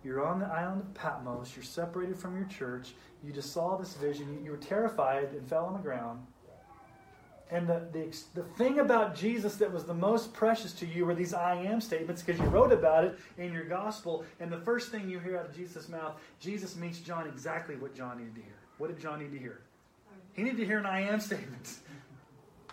You're 0.04 0.26
on 0.26 0.40
the 0.40 0.48
island 0.48 0.82
of 0.82 0.94
Patmos. 0.96 1.56
You're 1.56 1.64
separated 1.64 2.18
from 2.18 2.36
your 2.36 2.48
church. 2.48 2.94
You 3.24 3.32
just 3.32 3.54
saw 3.54 3.78
this 3.78 3.94
vision. 3.94 4.44
You 4.44 4.52
were 4.52 4.58
terrified 4.58 5.30
and 5.32 5.48
fell 5.48 5.66
on 5.66 5.74
the 5.74 5.80
ground. 5.80 6.26
And 7.52 7.68
the, 7.68 7.82
the, 7.92 8.18
the 8.34 8.44
thing 8.56 8.80
about 8.80 9.14
Jesus 9.14 9.58
that 9.58 9.72
was 9.72 9.84
the 9.84 9.94
most 9.94 10.34
precious 10.34 10.72
to 10.74 10.86
you 10.86 11.06
were 11.06 11.14
these 11.14 11.34
I 11.34 11.56
am 11.56 11.82
statements 11.82 12.24
because 12.24 12.40
you 12.40 12.48
wrote 12.48 12.72
about 12.72 13.04
it 13.04 13.20
in 13.38 13.52
your 13.52 13.66
gospel. 13.66 14.24
And 14.40 14.50
the 14.50 14.60
first 14.60 14.90
thing 14.90 15.10
you 15.10 15.20
hear 15.20 15.38
out 15.38 15.48
of 15.48 15.56
Jesus' 15.56 15.90
mouth, 15.90 16.14
Jesus 16.40 16.78
meets 16.78 17.00
John 17.00 17.28
exactly 17.28 17.76
what 17.76 17.94
John 17.94 18.20
needed 18.20 18.36
to 18.36 18.42
hear. 18.42 18.56
What 18.78 18.88
did 18.88 19.02
John 19.02 19.20
need 19.20 19.34
to 19.34 19.38
hear? 19.38 19.60
He 20.34 20.44
needed 20.44 20.58
to 20.58 20.66
hear 20.66 20.80
an 20.80 20.86
I 20.86 21.02
am 21.02 21.20
statement. 21.20 21.80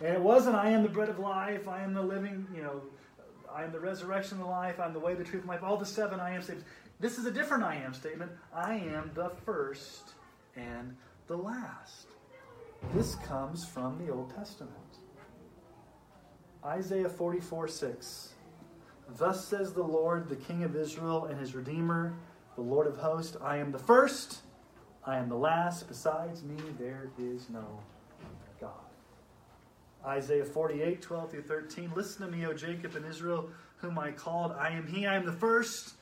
And 0.01 0.15
it 0.15 0.21
wasn't 0.21 0.55
I 0.55 0.69
am 0.69 0.83
the 0.83 0.89
bread 0.89 1.09
of 1.09 1.19
life, 1.19 1.67
I 1.67 1.83
am 1.83 1.93
the 1.93 2.01
living, 2.01 2.47
you 2.55 2.63
know, 2.63 2.81
I 3.53 3.63
am 3.63 3.73
the 3.73 3.79
resurrection 3.79 4.39
of 4.39 4.47
life, 4.47 4.79
I'm 4.79 4.93
the 4.93 4.99
way, 4.99 5.13
the 5.13 5.25
truth, 5.25 5.41
and 5.41 5.49
life. 5.49 5.63
All 5.63 5.75
the 5.75 5.85
seven 5.85 6.21
I 6.21 6.35
am 6.35 6.41
statements. 6.41 6.69
This 7.01 7.17
is 7.17 7.25
a 7.25 7.31
different 7.31 7.63
I 7.63 7.75
am 7.75 7.93
statement. 7.93 8.31
I 8.53 8.75
am 8.75 9.11
the 9.13 9.31
first 9.45 10.13
and 10.55 10.95
the 11.27 11.35
last. 11.35 12.08
This 12.93 13.15
comes 13.15 13.65
from 13.65 13.97
the 14.03 14.11
Old 14.11 14.33
Testament. 14.35 14.73
Isaiah 16.65 17.09
44 17.09 17.67
6. 17.67 18.33
Thus 19.17 19.47
says 19.47 19.73
the 19.73 19.83
Lord, 19.83 20.29
the 20.29 20.35
King 20.35 20.63
of 20.63 20.75
Israel 20.75 21.25
and 21.25 21.39
his 21.39 21.55
Redeemer, 21.55 22.13
the 22.55 22.61
Lord 22.61 22.87
of 22.87 22.97
hosts 22.97 23.37
I 23.41 23.57
am 23.57 23.71
the 23.71 23.79
first, 23.79 24.41
I 25.05 25.17
am 25.17 25.29
the 25.29 25.35
last. 25.35 25.87
Besides 25.87 26.43
me, 26.43 26.57
there 26.77 27.09
is 27.17 27.49
no 27.49 27.79
God. 28.59 28.71
Isaiah 30.05 30.45
48 30.45 31.01
12 31.01 31.31
through 31.31 31.43
13. 31.43 31.91
Listen 31.95 32.25
to 32.25 32.31
me, 32.31 32.45
O 32.45 32.53
Jacob 32.53 32.95
and 32.95 33.05
Israel, 33.05 33.49
whom 33.77 33.97
I 33.97 34.11
called. 34.11 34.51
I 34.51 34.69
am 34.69 34.87
he, 34.87 35.07
I 35.07 35.15
am 35.15 35.25
the 35.25 35.31
first, 35.31 35.93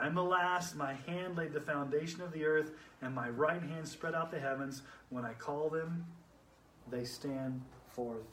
I'm 0.00 0.14
the 0.14 0.22
last. 0.22 0.76
My 0.76 0.94
hand 1.06 1.36
laid 1.36 1.52
the 1.52 1.60
foundation 1.60 2.20
of 2.22 2.32
the 2.32 2.44
earth, 2.44 2.72
and 3.02 3.14
my 3.14 3.28
right 3.28 3.62
hand 3.62 3.86
spread 3.86 4.14
out 4.14 4.30
the 4.30 4.40
heavens. 4.40 4.82
When 5.10 5.24
I 5.24 5.34
call 5.34 5.68
them, 5.68 6.06
they 6.90 7.04
stand 7.04 7.60
forth 7.92 8.26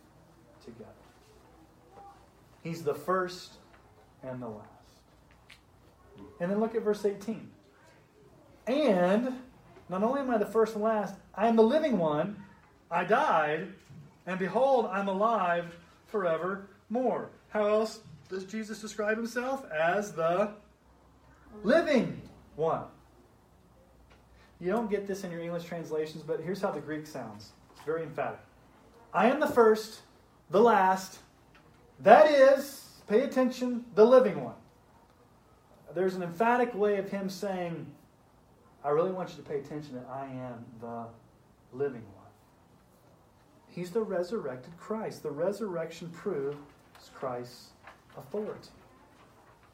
together. 0.63 0.91
He's 2.63 2.83
the 2.83 2.95
first 2.95 3.53
and 4.23 4.41
the 4.41 4.47
last. 4.47 4.69
And 6.39 6.49
then 6.49 6.59
look 6.59 6.75
at 6.75 6.81
verse 6.81 7.05
18. 7.05 7.49
And 8.67 9.33
not 9.89 10.03
only 10.03 10.21
am 10.21 10.31
I 10.31 10.37
the 10.37 10.45
first 10.45 10.73
and 10.73 10.83
last, 10.83 11.15
I 11.35 11.47
am 11.47 11.55
the 11.55 11.63
living 11.63 11.97
one. 11.97 12.37
I 12.89 13.03
died, 13.03 13.67
and 14.25 14.39
behold, 14.39 14.87
I'm 14.91 15.07
alive 15.07 15.77
forevermore. 16.07 17.29
How 17.49 17.67
else 17.67 17.99
does 18.29 18.45
Jesus 18.45 18.81
describe 18.81 19.17
himself? 19.17 19.65
As 19.71 20.13
the 20.13 20.53
living 21.63 22.21
one. 22.55 22.83
You 24.59 24.71
don't 24.71 24.89
get 24.89 25.07
this 25.07 25.23
in 25.23 25.31
your 25.31 25.41
English 25.41 25.65
translations, 25.65 26.23
but 26.23 26.39
here's 26.39 26.61
how 26.61 26.71
the 26.71 26.79
Greek 26.79 27.05
sounds. 27.05 27.51
It's 27.75 27.85
very 27.85 28.03
emphatic. 28.03 28.39
I 29.13 29.29
am 29.29 29.39
the 29.39 29.47
first, 29.47 30.01
the 30.49 30.61
last, 30.61 31.19
that 31.99 32.29
is, 32.29 32.89
pay 33.07 33.21
attention, 33.21 33.85
the 33.95 34.05
living 34.05 34.43
one. 34.43 34.55
There's 35.93 36.15
an 36.15 36.23
emphatic 36.23 36.73
way 36.73 36.97
of 36.97 37.09
him 37.09 37.29
saying, 37.29 37.85
I 38.83 38.89
really 38.89 39.11
want 39.11 39.29
you 39.29 39.37
to 39.37 39.41
pay 39.41 39.59
attention 39.59 39.95
that 39.95 40.07
I 40.11 40.25
am 40.25 40.65
the 40.81 41.05
living 41.71 42.03
one. 42.15 42.25
He's 43.67 43.91
the 43.91 44.01
resurrected 44.01 44.77
Christ. 44.77 45.23
The 45.23 45.31
resurrection 45.31 46.09
proves 46.09 46.57
Christ's 47.13 47.71
authority. 48.17 48.69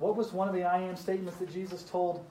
What 0.01 0.15
was 0.15 0.33
one 0.33 0.49
of 0.49 0.55
the 0.55 0.63
I 0.63 0.81
am 0.81 0.95
statements 0.95 1.37
that 1.37 1.53
Jesus 1.53 1.83
told 1.83 2.25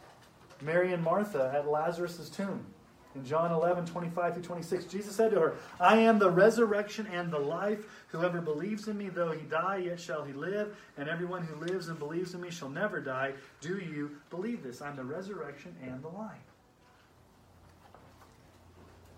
Mary 0.61 0.93
and 0.93 1.03
Martha 1.03 1.53
at 1.55 1.71
Lazarus' 1.71 2.29
tomb? 2.29 2.67
In 3.15 3.25
John 3.25 3.53
11, 3.53 3.87
25 3.87 4.35
through 4.35 4.43
26, 4.43 4.85
Jesus 4.87 5.15
said 5.15 5.31
to 5.31 5.41
her, 5.41 5.57
I 5.79 5.99
am 5.99 6.19
the 6.19 6.31
resurrection 6.31 7.07
and 7.13 7.33
the 7.33 7.39
life. 7.39 7.87
Whoever 8.09 8.41
believes 8.41 8.89
in 8.89 8.99
me, 8.99 9.09
though 9.09 9.31
he 9.31 9.43
die, 9.43 9.79
yet 9.79 10.01
shall 10.01 10.25
he 10.25 10.33
live. 10.33 10.77
And 10.97 11.09
everyone 11.09 11.43
who 11.43 11.65
lives 11.65 11.89
and 11.89 11.99
believes 11.99 12.35
in 12.35 12.41
me 12.41 12.51
shall 12.51 12.69
never 12.69 13.01
die. 13.01 13.35
Do 13.61 13.79
you 13.79 14.17
believe 14.31 14.65
this? 14.65 14.83
I'm 14.83 14.97
the 14.97 15.05
resurrection 15.05 15.75
and 15.81 16.03
the 16.03 16.09
life. 16.09 16.39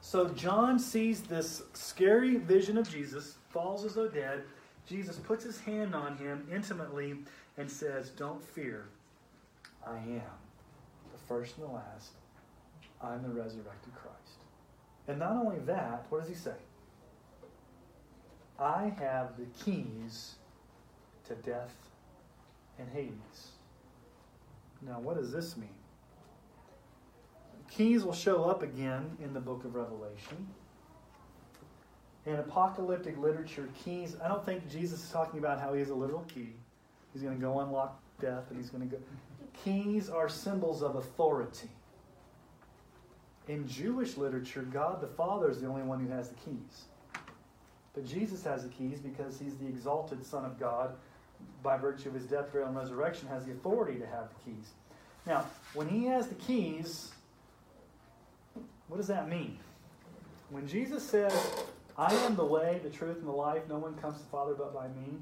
So 0.02 0.28
John 0.28 0.78
sees 0.78 1.22
this 1.22 1.62
scary 1.72 2.36
vision 2.36 2.76
of 2.76 2.90
Jesus, 2.90 3.36
falls 3.48 3.86
as 3.86 3.94
though 3.94 4.08
dead. 4.08 4.42
Jesus 4.86 5.16
puts 5.16 5.44
his 5.44 5.60
hand 5.60 5.94
on 5.94 6.16
him 6.16 6.46
intimately 6.52 7.16
and 7.56 7.70
says, 7.70 8.10
Don't 8.10 8.42
fear. 8.42 8.86
I 9.86 9.96
am 9.96 10.22
the 11.12 11.18
first 11.26 11.56
and 11.58 11.68
the 11.68 11.72
last. 11.72 12.12
I'm 13.02 13.22
the 13.22 13.28
resurrected 13.28 13.94
Christ. 13.94 14.18
And 15.08 15.18
not 15.18 15.32
only 15.32 15.58
that, 15.60 16.06
what 16.08 16.20
does 16.20 16.28
he 16.28 16.34
say? 16.34 16.54
I 18.58 18.92
have 18.98 19.36
the 19.36 19.46
keys 19.64 20.36
to 21.26 21.34
death 21.34 21.74
and 22.78 22.88
Hades. 22.88 23.48
Now, 24.86 25.00
what 25.00 25.16
does 25.16 25.32
this 25.32 25.56
mean? 25.56 25.68
Keys 27.70 28.04
will 28.04 28.12
show 28.12 28.44
up 28.44 28.62
again 28.62 29.16
in 29.22 29.32
the 29.32 29.40
book 29.40 29.64
of 29.64 29.74
Revelation. 29.74 30.48
In 32.24 32.36
apocalyptic 32.36 33.18
literature, 33.18 33.68
keys, 33.84 34.16
I 34.22 34.28
don't 34.28 34.44
think 34.44 34.70
Jesus 34.70 35.02
is 35.02 35.10
talking 35.10 35.38
about 35.40 35.60
how 35.60 35.72
he 35.72 35.80
has 35.80 35.90
a 35.90 35.94
literal 35.94 36.24
key. 36.32 36.50
He's 37.12 37.22
going 37.22 37.34
to 37.34 37.40
go 37.40 37.60
unlock 37.60 38.00
death 38.20 38.44
and 38.50 38.58
he's 38.58 38.70
going 38.70 38.88
to 38.88 38.96
go. 38.96 39.02
Keys 39.64 40.08
are 40.08 40.28
symbols 40.28 40.82
of 40.82 40.96
authority. 40.96 41.68
In 43.48 43.66
Jewish 43.66 44.16
literature, 44.16 44.62
God 44.62 45.00
the 45.00 45.08
Father 45.08 45.50
is 45.50 45.60
the 45.60 45.66
only 45.66 45.82
one 45.82 46.04
who 46.04 46.12
has 46.12 46.28
the 46.28 46.36
keys. 46.36 46.84
But 47.92 48.06
Jesus 48.06 48.44
has 48.44 48.62
the 48.62 48.68
keys 48.68 49.00
because 49.00 49.38
he's 49.38 49.56
the 49.56 49.66
exalted 49.66 50.24
Son 50.24 50.44
of 50.44 50.58
God. 50.58 50.94
By 51.62 51.76
virtue 51.76 52.08
of 52.08 52.14
his 52.14 52.24
death, 52.26 52.52
burial, 52.52 52.68
and 52.68 52.76
resurrection, 52.76 53.26
has 53.28 53.44
the 53.44 53.50
authority 53.50 53.98
to 53.98 54.06
have 54.06 54.28
the 54.28 54.50
keys. 54.50 54.70
Now, 55.26 55.44
when 55.74 55.88
he 55.88 56.04
has 56.06 56.28
the 56.28 56.36
keys, 56.36 57.10
what 58.86 58.96
does 58.96 59.08
that 59.08 59.28
mean? 59.28 59.58
When 60.50 60.68
Jesus 60.68 61.02
says, 61.02 61.32
I 62.02 62.12
am 62.24 62.34
the 62.34 62.44
way, 62.44 62.80
the 62.82 62.90
truth, 62.90 63.18
and 63.18 63.28
the 63.28 63.32
life, 63.32 63.62
no 63.68 63.78
one 63.78 63.94
comes 63.94 64.16
to 64.16 64.24
the 64.24 64.28
Father 64.28 64.54
but 64.54 64.74
by 64.74 64.88
me, 64.88 65.18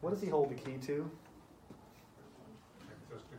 what 0.00 0.10
does 0.10 0.20
he 0.20 0.28
hold 0.28 0.50
the 0.50 0.56
key 0.56 0.76
to? 0.86 1.08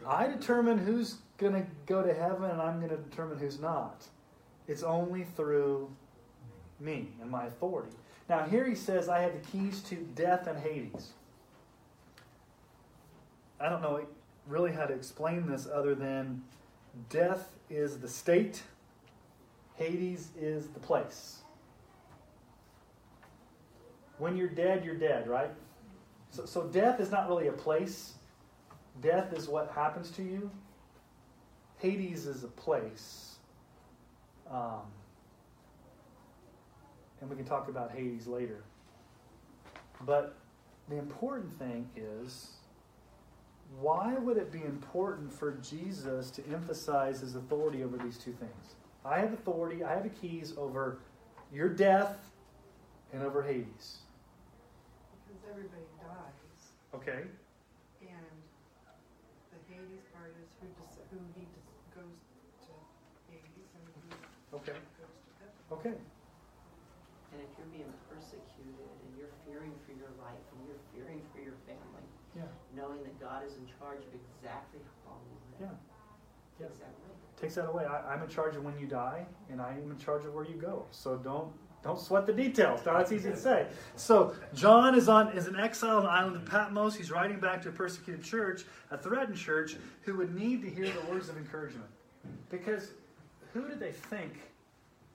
I 0.07 0.27
determine 0.27 0.77
who's 0.77 1.17
going 1.37 1.51
to 1.51 1.65
go 1.85 2.01
to 2.01 2.13
heaven 2.13 2.49
and 2.49 2.61
I'm 2.61 2.79
going 2.79 2.91
to 2.91 2.97
determine 2.97 3.37
who's 3.37 3.59
not. 3.59 4.05
It's 4.69 4.83
only 4.83 5.25
through 5.35 5.91
me 6.79 7.09
and 7.21 7.29
my 7.29 7.47
authority. 7.47 7.91
Now, 8.29 8.45
here 8.45 8.65
he 8.65 8.75
says, 8.75 9.09
I 9.09 9.19
have 9.19 9.33
the 9.33 9.45
keys 9.51 9.81
to 9.83 9.95
death 10.15 10.47
and 10.47 10.57
Hades. 10.57 11.09
I 13.59 13.67
don't 13.67 13.81
know 13.81 14.05
really 14.47 14.71
how 14.71 14.85
to 14.85 14.93
explain 14.93 15.45
this 15.45 15.67
other 15.67 15.93
than 15.93 16.41
death 17.09 17.49
is 17.69 17.99
the 17.99 18.07
state, 18.07 18.63
Hades 19.75 20.29
is 20.39 20.67
the 20.67 20.79
place. 20.79 21.39
When 24.17 24.35
you're 24.35 24.47
dead, 24.47 24.83
you're 24.83 24.95
dead, 24.95 25.27
right? 25.27 25.51
So, 26.31 26.45
so 26.45 26.63
death 26.63 26.99
is 26.99 27.11
not 27.11 27.27
really 27.27 27.47
a 27.47 27.53
place, 27.53 28.13
death 29.01 29.33
is 29.33 29.47
what 29.47 29.71
happens 29.73 30.11
to 30.11 30.23
you. 30.23 30.49
Hades 31.77 32.25
is 32.25 32.43
a 32.43 32.47
place. 32.47 33.35
Um, 34.51 34.81
and 37.21 37.29
we 37.29 37.35
can 37.35 37.45
talk 37.45 37.69
about 37.69 37.91
Hades 37.91 38.27
later. 38.27 38.63
But 40.05 40.35
the 40.89 40.97
important 40.97 41.57
thing 41.59 41.89
is 41.95 42.51
why 43.79 44.13
would 44.13 44.37
it 44.37 44.51
be 44.51 44.63
important 44.63 45.31
for 45.31 45.51
Jesus 45.61 46.31
to 46.31 46.43
emphasize 46.51 47.19
his 47.19 47.35
authority 47.35 47.83
over 47.83 47.97
these 47.97 48.17
two 48.17 48.31
things? 48.31 48.75
I 49.03 49.19
have 49.19 49.33
authority, 49.33 49.83
I 49.83 49.93
have 49.93 50.03
the 50.03 50.09
keys 50.09 50.53
over 50.57 50.99
your 51.53 51.69
death 51.69 52.17
and 53.13 53.23
over 53.23 53.43
Hades. 53.43 53.99
Because 55.57 55.73
everybody 55.73 55.89
dies, 56.05 56.61
Okay? 56.93 57.21
and 58.05 58.37
the 59.49 59.57
Hades 59.65 60.05
part 60.13 60.29
is 60.37 60.53
who, 60.61 60.69
dec- 60.77 61.01
who 61.09 61.17
he 61.33 61.49
dec- 61.49 61.97
goes 61.97 62.21
to 62.61 62.73
Hades 63.25 63.65
and 63.73 63.81
who 63.89 64.61
Okay. 64.61 64.77
goes 65.01 65.17
to 65.17 65.29
heaven. 65.41 65.57
Okay. 65.73 65.97
And 67.33 67.41
if 67.41 67.49
you're 67.57 67.73
being 67.73 67.89
persecuted 68.05 68.85
and 69.01 69.09
you're 69.17 69.33
fearing 69.49 69.73
for 69.89 69.97
your 69.97 70.13
life 70.21 70.45
and 70.53 70.61
you're 70.69 70.83
fearing 70.93 71.25
for 71.33 71.41
your 71.41 71.57
family, 71.65 72.05
Yeah. 72.37 72.45
knowing 72.77 73.01
that 73.01 73.17
God 73.19 73.41
is 73.43 73.57
in 73.57 73.65
charge 73.81 74.05
of 74.05 74.13
exactly 74.13 74.79
how 75.05 75.17
long 75.17 75.25
you 75.25 75.65
Yeah. 75.65 75.73
live, 75.73 75.79
Yeah. 76.61 76.67
takes 76.69 76.79
that 76.85 76.93
away. 76.93 77.17
Takes 77.35 77.55
that 77.57 77.65
away. 77.69 77.85
I, 77.89 78.13
I'm 78.13 78.21
in 78.21 78.29
charge 78.29 78.55
of 78.55 78.63
when 78.63 78.77
you 78.77 78.85
die, 78.85 79.25
and 79.49 79.59
I 79.59 79.73
am 79.73 79.89
in 79.89 79.97
charge 79.97 80.23
of 80.25 80.35
where 80.37 80.45
you 80.45 80.61
go. 80.61 80.85
So 80.91 81.17
don't 81.17 81.49
don't 81.83 81.99
sweat 81.99 82.25
the 82.25 82.33
details. 82.33 82.85
Now 82.85 82.97
that's 82.97 83.11
easy 83.11 83.29
to 83.29 83.37
say. 83.37 83.67
So 83.95 84.35
John 84.53 84.95
is 84.95 85.07
on 85.07 85.29
is 85.37 85.47
an 85.47 85.55
exile 85.57 85.97
on 85.97 86.03
the 86.03 86.09
island 86.09 86.35
of 86.35 86.45
Patmos. 86.45 86.95
He's 86.95 87.11
writing 87.11 87.39
back 87.39 87.61
to 87.63 87.69
a 87.69 87.71
persecuted 87.71 88.23
church, 88.23 88.65
a 88.91 88.97
threatened 88.97 89.37
church, 89.37 89.77
who 90.01 90.17
would 90.17 90.35
need 90.35 90.61
to 90.63 90.69
hear 90.69 90.91
the 90.91 91.11
words 91.11 91.29
of 91.29 91.37
encouragement. 91.37 91.89
Because 92.49 92.91
who 93.53 93.67
did 93.67 93.79
they 93.79 93.91
think? 93.91 94.33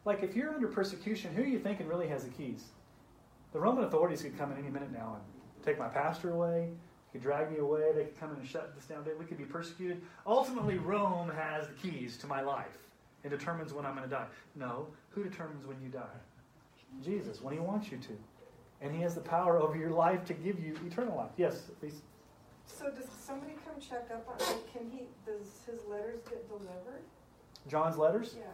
Like 0.04 0.22
if 0.22 0.34
you're 0.34 0.54
under 0.54 0.68
persecution, 0.68 1.34
who 1.34 1.42
are 1.42 1.46
you 1.46 1.58
thinking 1.58 1.86
really 1.86 2.08
has 2.08 2.24
the 2.24 2.30
keys? 2.30 2.64
The 3.52 3.60
Roman 3.60 3.84
authorities 3.84 4.22
could 4.22 4.38
come 4.38 4.50
in 4.52 4.58
any 4.58 4.70
minute 4.70 4.92
now 4.92 5.16
and 5.16 5.64
take 5.64 5.78
my 5.78 5.88
pastor 5.88 6.30
away, 6.30 6.70
They 7.12 7.18
could 7.18 7.22
drag 7.22 7.52
me 7.52 7.58
away. 7.58 7.92
They 7.94 8.04
could 8.04 8.18
come 8.18 8.30
in 8.30 8.36
and 8.36 8.48
shut 8.48 8.74
this 8.74 8.86
down. 8.86 9.04
We 9.18 9.26
could 9.26 9.38
be 9.38 9.44
persecuted. 9.44 10.00
Ultimately, 10.26 10.78
Rome 10.78 11.30
has 11.30 11.68
the 11.68 11.74
keys 11.74 12.16
to 12.18 12.26
my 12.26 12.40
life 12.40 12.78
and 13.22 13.30
determines 13.30 13.72
when 13.72 13.84
I'm 13.86 13.94
going 13.94 14.08
to 14.08 14.14
die. 14.14 14.26
No, 14.56 14.88
who 15.10 15.22
determines 15.22 15.66
when 15.66 15.80
you 15.82 15.88
die? 15.88 16.00
Jesus, 17.04 17.40
when 17.40 17.54
He 17.54 17.60
wants 17.60 17.90
you 17.90 17.98
to. 17.98 18.18
And 18.80 18.94
He 18.94 19.00
has 19.02 19.14
the 19.14 19.20
power 19.20 19.58
over 19.60 19.76
your 19.76 19.90
life 19.90 20.24
to 20.26 20.34
give 20.34 20.58
you 20.58 20.74
eternal 20.86 21.16
life. 21.16 21.30
Yes, 21.36 21.70
please. 21.80 22.00
So 22.66 22.90
does 22.90 23.06
somebody 23.08 23.52
come 23.64 23.80
check 23.80 24.08
up 24.12 24.26
on, 24.28 24.38
like, 24.38 24.72
can 24.72 24.88
he, 24.90 25.02
does 25.26 25.46
his 25.66 25.84
letters 25.88 26.20
get 26.30 26.48
delivered? 26.48 27.02
John's 27.68 27.96
letters? 27.98 28.36
Yeah, 28.38 28.44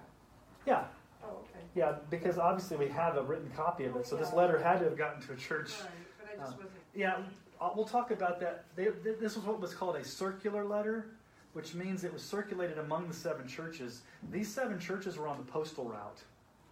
Yeah, 0.67 0.85
oh, 1.25 1.37
okay. 1.41 1.61
yeah, 1.75 1.97
because 2.11 2.39
obviously 2.39 2.77
we 2.79 2.89
have 2.89 3.17
a 3.17 3.23
written 3.23 3.51
copy 3.55 3.85
of 3.85 3.97
it. 3.97 4.07
So 4.07 4.17
this 4.17 4.33
letter 4.33 4.59
had 4.59 4.79
to 4.81 4.85
have 4.87 4.97
gotten 4.97 5.21
to 5.23 5.33
a 5.35 5.37
church. 5.37 5.73
Right, 5.81 5.91
but 6.19 6.29
I 6.33 6.37
just 6.39 6.53
Um, 6.53 6.59
wasn't. 6.59 6.81
Yeah, 6.95 7.19
uh, 7.61 7.71
we'll 7.77 7.85
talk 7.87 8.11
about 8.11 8.41
that. 8.41 8.65
They, 8.77 8.85
th- 8.85 9.19
this 9.21 9.37
was 9.37 9.45
what 9.45 9.61
was 9.61 9.75
called 9.75 9.97
a 9.97 10.05
circular 10.05 10.65
letter, 10.65 11.07
which 11.53 11.75
means 11.75 12.03
it 12.05 12.13
was 12.13 12.23
circulated 12.23 12.79
among 12.79 13.09
the 13.09 13.15
seven 13.15 13.47
churches. 13.47 14.03
These 14.31 14.53
seven 14.53 14.79
churches 14.81 15.17
were 15.19 15.29
on 15.29 15.37
the 15.37 15.45
postal 15.45 15.85
route 15.85 16.23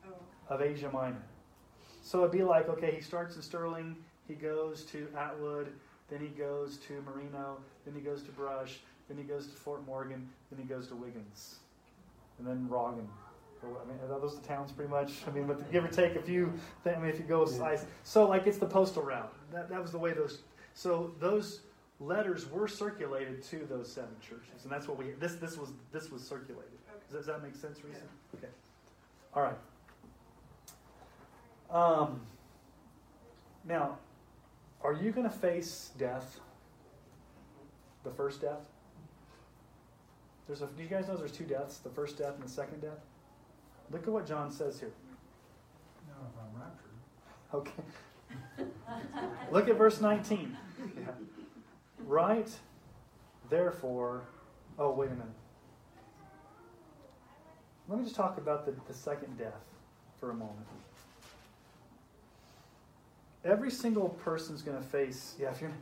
Oh, 0.06 0.12
of 0.48 0.62
Asia 0.62 0.90
Minor. 0.90 1.22
So 2.06 2.20
it'd 2.20 2.30
be 2.30 2.44
like, 2.44 2.68
okay, 2.68 2.92
he 2.94 3.00
starts 3.00 3.34
in 3.34 3.42
Sterling, 3.42 3.96
he 4.28 4.34
goes 4.34 4.84
to 4.84 5.08
Atwood, 5.18 5.72
then 6.08 6.20
he 6.20 6.28
goes 6.28 6.76
to 6.86 7.02
Merino, 7.02 7.58
then 7.84 7.96
he 7.96 8.00
goes 8.00 8.22
to 8.22 8.30
Brush, 8.30 8.78
then 9.08 9.18
he 9.18 9.24
goes 9.24 9.48
to 9.48 9.56
Fort 9.56 9.84
Morgan, 9.84 10.28
then 10.48 10.60
he 10.60 10.72
goes 10.72 10.86
to 10.86 10.94
Wiggins, 10.94 11.56
and 12.38 12.46
then 12.46 12.68
Roggen. 12.70 13.08
Or, 13.60 13.70
I 13.82 13.88
mean, 13.88 13.98
are 14.04 14.20
those 14.20 14.38
the 14.38 14.46
towns 14.46 14.70
pretty 14.70 14.88
much? 14.88 15.14
I 15.26 15.32
mean, 15.32 15.48
with 15.48 15.68
give 15.72 15.84
or 15.84 15.88
take 15.88 16.14
a 16.14 16.22
few. 16.22 16.52
Th- 16.84 16.94
I 16.94 17.00
mean, 17.00 17.10
if 17.10 17.18
you 17.18 17.24
go 17.24 17.44
size, 17.44 17.86
so 18.04 18.28
like 18.28 18.46
it's 18.46 18.58
the 18.58 18.66
postal 18.66 19.02
route. 19.02 19.34
That 19.52 19.68
that 19.70 19.82
was 19.82 19.90
the 19.90 19.98
way 19.98 20.12
those. 20.12 20.42
So 20.74 21.12
those 21.18 21.62
letters 21.98 22.48
were 22.48 22.68
circulated 22.68 23.42
to 23.44 23.66
those 23.68 23.90
seven 23.90 24.14
churches, 24.20 24.62
and 24.62 24.70
that's 24.70 24.86
what 24.86 24.96
we. 24.96 25.10
This 25.18 25.34
this 25.36 25.56
was 25.56 25.70
this 25.90 26.12
was 26.12 26.22
circulated. 26.22 26.70
Does, 27.08 27.24
does 27.24 27.26
that 27.26 27.42
make 27.42 27.56
sense, 27.56 27.82
Reese? 27.82 27.96
Okay. 28.36 28.52
All 29.34 29.42
right. 29.42 29.56
Um, 31.70 32.20
now, 33.64 33.98
are 34.82 34.92
you 34.92 35.10
going 35.10 35.28
to 35.28 35.36
face 35.36 35.90
death? 35.98 36.40
The 38.04 38.10
first 38.10 38.40
death? 38.40 38.68
There's 40.46 40.62
a, 40.62 40.66
do 40.66 40.82
you 40.82 40.88
guys 40.88 41.08
know 41.08 41.16
there's 41.16 41.32
two 41.32 41.44
deaths? 41.44 41.78
The 41.78 41.90
first 41.90 42.18
death 42.18 42.34
and 42.34 42.44
the 42.44 42.48
second 42.48 42.80
death? 42.80 43.00
Look 43.90 44.02
at 44.02 44.08
what 44.08 44.26
John 44.26 44.50
says 44.50 44.78
here. 44.78 44.92
Now, 46.08 46.14
if 46.28 46.38
I'm 46.40 46.60
raptured, 46.60 46.86
Okay. 47.54 48.66
Look 49.50 49.68
at 49.68 49.76
verse 49.76 50.00
19. 50.00 50.56
Yeah. 50.78 51.06
Right? 52.04 52.50
Therefore, 53.48 54.22
oh, 54.78 54.92
wait 54.92 55.06
a 55.06 55.10
minute. 55.10 55.26
Let 57.88 57.98
me 57.98 58.04
just 58.04 58.16
talk 58.16 58.38
about 58.38 58.66
the, 58.66 58.74
the 58.86 58.94
second 58.94 59.38
death 59.38 59.64
for 60.18 60.30
a 60.30 60.34
moment. 60.34 60.66
Every 63.46 63.70
single 63.70 64.08
person's 64.08 64.62
going 64.62 64.76
to 64.76 64.82
face, 64.82 65.34
yeah, 65.38 65.50
if 65.50 65.60
you're, 65.60 65.72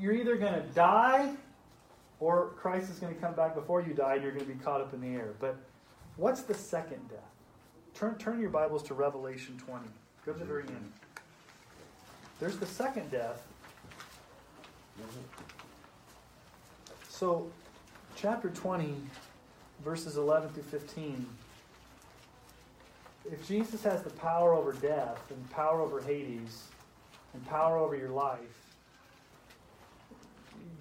you're 0.00 0.14
either 0.14 0.36
going 0.36 0.54
to 0.54 0.66
die 0.74 1.34
or 2.18 2.48
Christ 2.56 2.90
is 2.90 2.98
going 2.98 3.14
to 3.14 3.20
come 3.20 3.34
back 3.34 3.54
before 3.54 3.82
you 3.82 3.92
die 3.94 4.14
and 4.14 4.22
you're 4.22 4.32
going 4.32 4.46
to 4.46 4.52
be 4.52 4.58
caught 4.58 4.80
up 4.80 4.94
in 4.94 5.00
the 5.00 5.08
air. 5.08 5.34
But 5.38 5.56
What's 6.18 6.42
the 6.42 6.54
second 6.54 7.08
death? 7.08 7.20
Turn, 7.94 8.16
turn 8.16 8.40
your 8.40 8.50
Bibles 8.50 8.82
to 8.84 8.94
Revelation 8.94 9.56
20. 9.56 9.86
Go 10.26 10.32
to 10.32 10.38
the 10.38 10.44
very 10.44 10.64
end. 10.64 10.92
There's 12.40 12.56
the 12.56 12.66
second 12.66 13.08
death. 13.12 13.40
So, 17.08 17.48
chapter 18.16 18.50
20, 18.50 18.96
verses 19.84 20.16
11 20.16 20.48
through 20.50 20.64
15. 20.64 21.24
If 23.30 23.46
Jesus 23.46 23.84
has 23.84 24.02
the 24.02 24.10
power 24.10 24.54
over 24.54 24.72
death 24.72 25.30
and 25.30 25.50
power 25.50 25.80
over 25.80 26.00
Hades 26.00 26.64
and 27.38 27.48
power 27.48 27.78
over 27.78 27.96
your 27.96 28.10
life, 28.10 28.38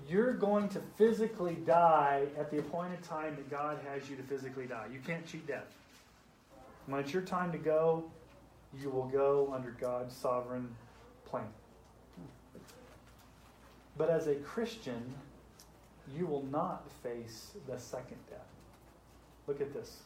you're 0.10 0.34
going 0.34 0.70
to 0.70 0.80
physically 0.98 1.56
die 1.66 2.24
at 2.38 2.50
the 2.50 2.60
appointed 2.60 3.04
time 3.04 3.36
that 3.36 3.50
God 3.50 3.78
has 3.92 4.10
you 4.10 4.16
to 4.16 4.24
physically 4.24 4.66
die. 4.66 4.88
You 4.92 5.00
can't 5.06 5.26
cheat 5.26 5.46
death. 5.46 5.68
When 6.88 7.00
it's 7.00 7.14
your 7.14 7.24
time 7.24 7.52
to 7.52 7.58
go, 7.58 8.06
you 8.80 8.90
will 8.90 9.08
go 9.08 9.52
under 9.54 9.72
God's 9.72 10.16
sovereign 10.16 10.70
plan. 11.26 11.48
But 13.98 14.10
as 14.10 14.28
a 14.28 14.36
Christian, 14.36 15.14
you 16.16 16.26
will 16.26 16.44
not 16.44 16.90
face 17.04 17.52
the 17.68 17.78
second 17.78 18.18
death. 18.30 18.40
Look 19.48 19.60
at 19.60 19.74
this. 19.74 19.98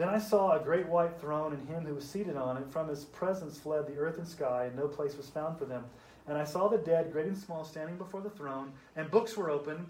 Then 0.00 0.08
I 0.08 0.18
saw 0.18 0.52
a 0.52 0.64
great 0.64 0.88
white 0.88 1.20
throne 1.20 1.52
and 1.52 1.68
him 1.68 1.84
who 1.84 1.94
was 1.94 2.08
seated 2.08 2.34
on 2.34 2.56
it. 2.56 2.72
From 2.72 2.88
his 2.88 3.04
presence 3.04 3.58
fled 3.58 3.86
the 3.86 3.98
earth 3.98 4.16
and 4.16 4.26
sky, 4.26 4.64
and 4.64 4.74
no 4.74 4.88
place 4.88 5.14
was 5.14 5.28
found 5.28 5.58
for 5.58 5.66
them. 5.66 5.84
And 6.26 6.38
I 6.38 6.44
saw 6.44 6.68
the 6.68 6.78
dead, 6.78 7.12
great 7.12 7.26
and 7.26 7.36
small, 7.36 7.64
standing 7.64 7.98
before 7.98 8.22
the 8.22 8.30
throne, 8.30 8.72
and 8.96 9.10
books 9.10 9.36
were 9.36 9.50
opened. 9.50 9.86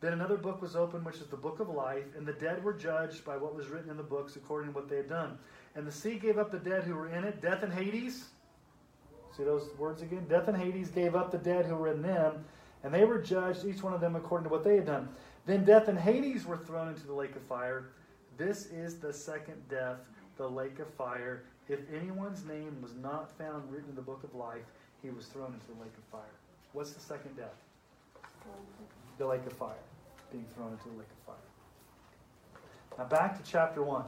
Then 0.00 0.14
another 0.14 0.36
book 0.36 0.60
was 0.60 0.74
opened, 0.74 1.04
which 1.04 1.18
is 1.18 1.28
the 1.28 1.36
book 1.36 1.60
of 1.60 1.68
life, 1.68 2.02
and 2.16 2.26
the 2.26 2.32
dead 2.32 2.64
were 2.64 2.72
judged 2.72 3.24
by 3.24 3.36
what 3.36 3.54
was 3.54 3.68
written 3.68 3.88
in 3.88 3.96
the 3.96 4.02
books 4.02 4.34
according 4.34 4.72
to 4.72 4.74
what 4.74 4.88
they 4.88 4.96
had 4.96 5.08
done. 5.08 5.38
And 5.76 5.86
the 5.86 5.92
sea 5.92 6.16
gave 6.16 6.38
up 6.38 6.50
the 6.50 6.58
dead 6.58 6.82
who 6.82 6.96
were 6.96 7.10
in 7.10 7.22
it, 7.22 7.40
death 7.40 7.62
and 7.62 7.72
Hades. 7.72 8.30
See 9.36 9.44
those 9.44 9.68
words 9.78 10.02
again? 10.02 10.26
Death 10.28 10.48
and 10.48 10.56
Hades 10.56 10.90
gave 10.90 11.14
up 11.14 11.30
the 11.30 11.38
dead 11.38 11.66
who 11.66 11.76
were 11.76 11.92
in 11.92 12.02
them, 12.02 12.44
and 12.82 12.92
they 12.92 13.04
were 13.04 13.18
judged, 13.18 13.64
each 13.64 13.84
one 13.84 13.92
of 13.92 14.00
them 14.00 14.16
according 14.16 14.48
to 14.48 14.50
what 14.50 14.64
they 14.64 14.74
had 14.74 14.86
done. 14.86 15.08
Then 15.46 15.64
death 15.64 15.86
and 15.86 16.00
Hades 16.00 16.46
were 16.46 16.58
thrown 16.58 16.88
into 16.88 17.06
the 17.06 17.14
lake 17.14 17.36
of 17.36 17.42
fire. 17.42 17.90
This 18.44 18.66
is 18.72 18.96
the 18.96 19.12
second 19.12 19.68
death, 19.68 20.00
the 20.36 20.50
lake 20.50 20.80
of 20.80 20.92
fire. 20.94 21.44
If 21.68 21.78
anyone's 21.94 22.44
name 22.44 22.76
was 22.82 22.92
not 23.00 23.30
found 23.38 23.70
written 23.70 23.90
in 23.90 23.94
the 23.94 24.02
book 24.02 24.24
of 24.24 24.34
life, 24.34 24.64
he 25.00 25.10
was 25.10 25.26
thrown 25.26 25.54
into 25.54 25.66
the 25.66 25.80
lake 25.80 25.92
of 25.96 26.02
fire. 26.10 26.34
What's 26.72 26.90
the 26.90 26.98
second 26.98 27.36
death? 27.36 27.54
The 29.18 29.26
lake 29.26 29.46
of 29.46 29.52
fire. 29.52 29.76
Being 30.32 30.44
thrown 30.56 30.72
into 30.72 30.88
the 30.88 30.98
lake 30.98 31.06
of 31.20 31.24
fire. 31.24 32.98
Now 32.98 33.04
back 33.04 33.40
to 33.40 33.48
chapter 33.48 33.80
1. 33.80 34.02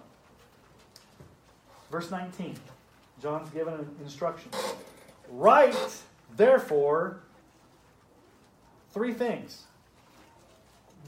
Verse 1.93 2.11
19. 2.11 2.57
John's 3.22 3.51
given 3.51 3.74
an 3.74 3.97
instruction. 4.03 4.51
Write, 5.30 5.76
therefore, 6.37 7.20
three 8.93 9.14
things 9.14 9.62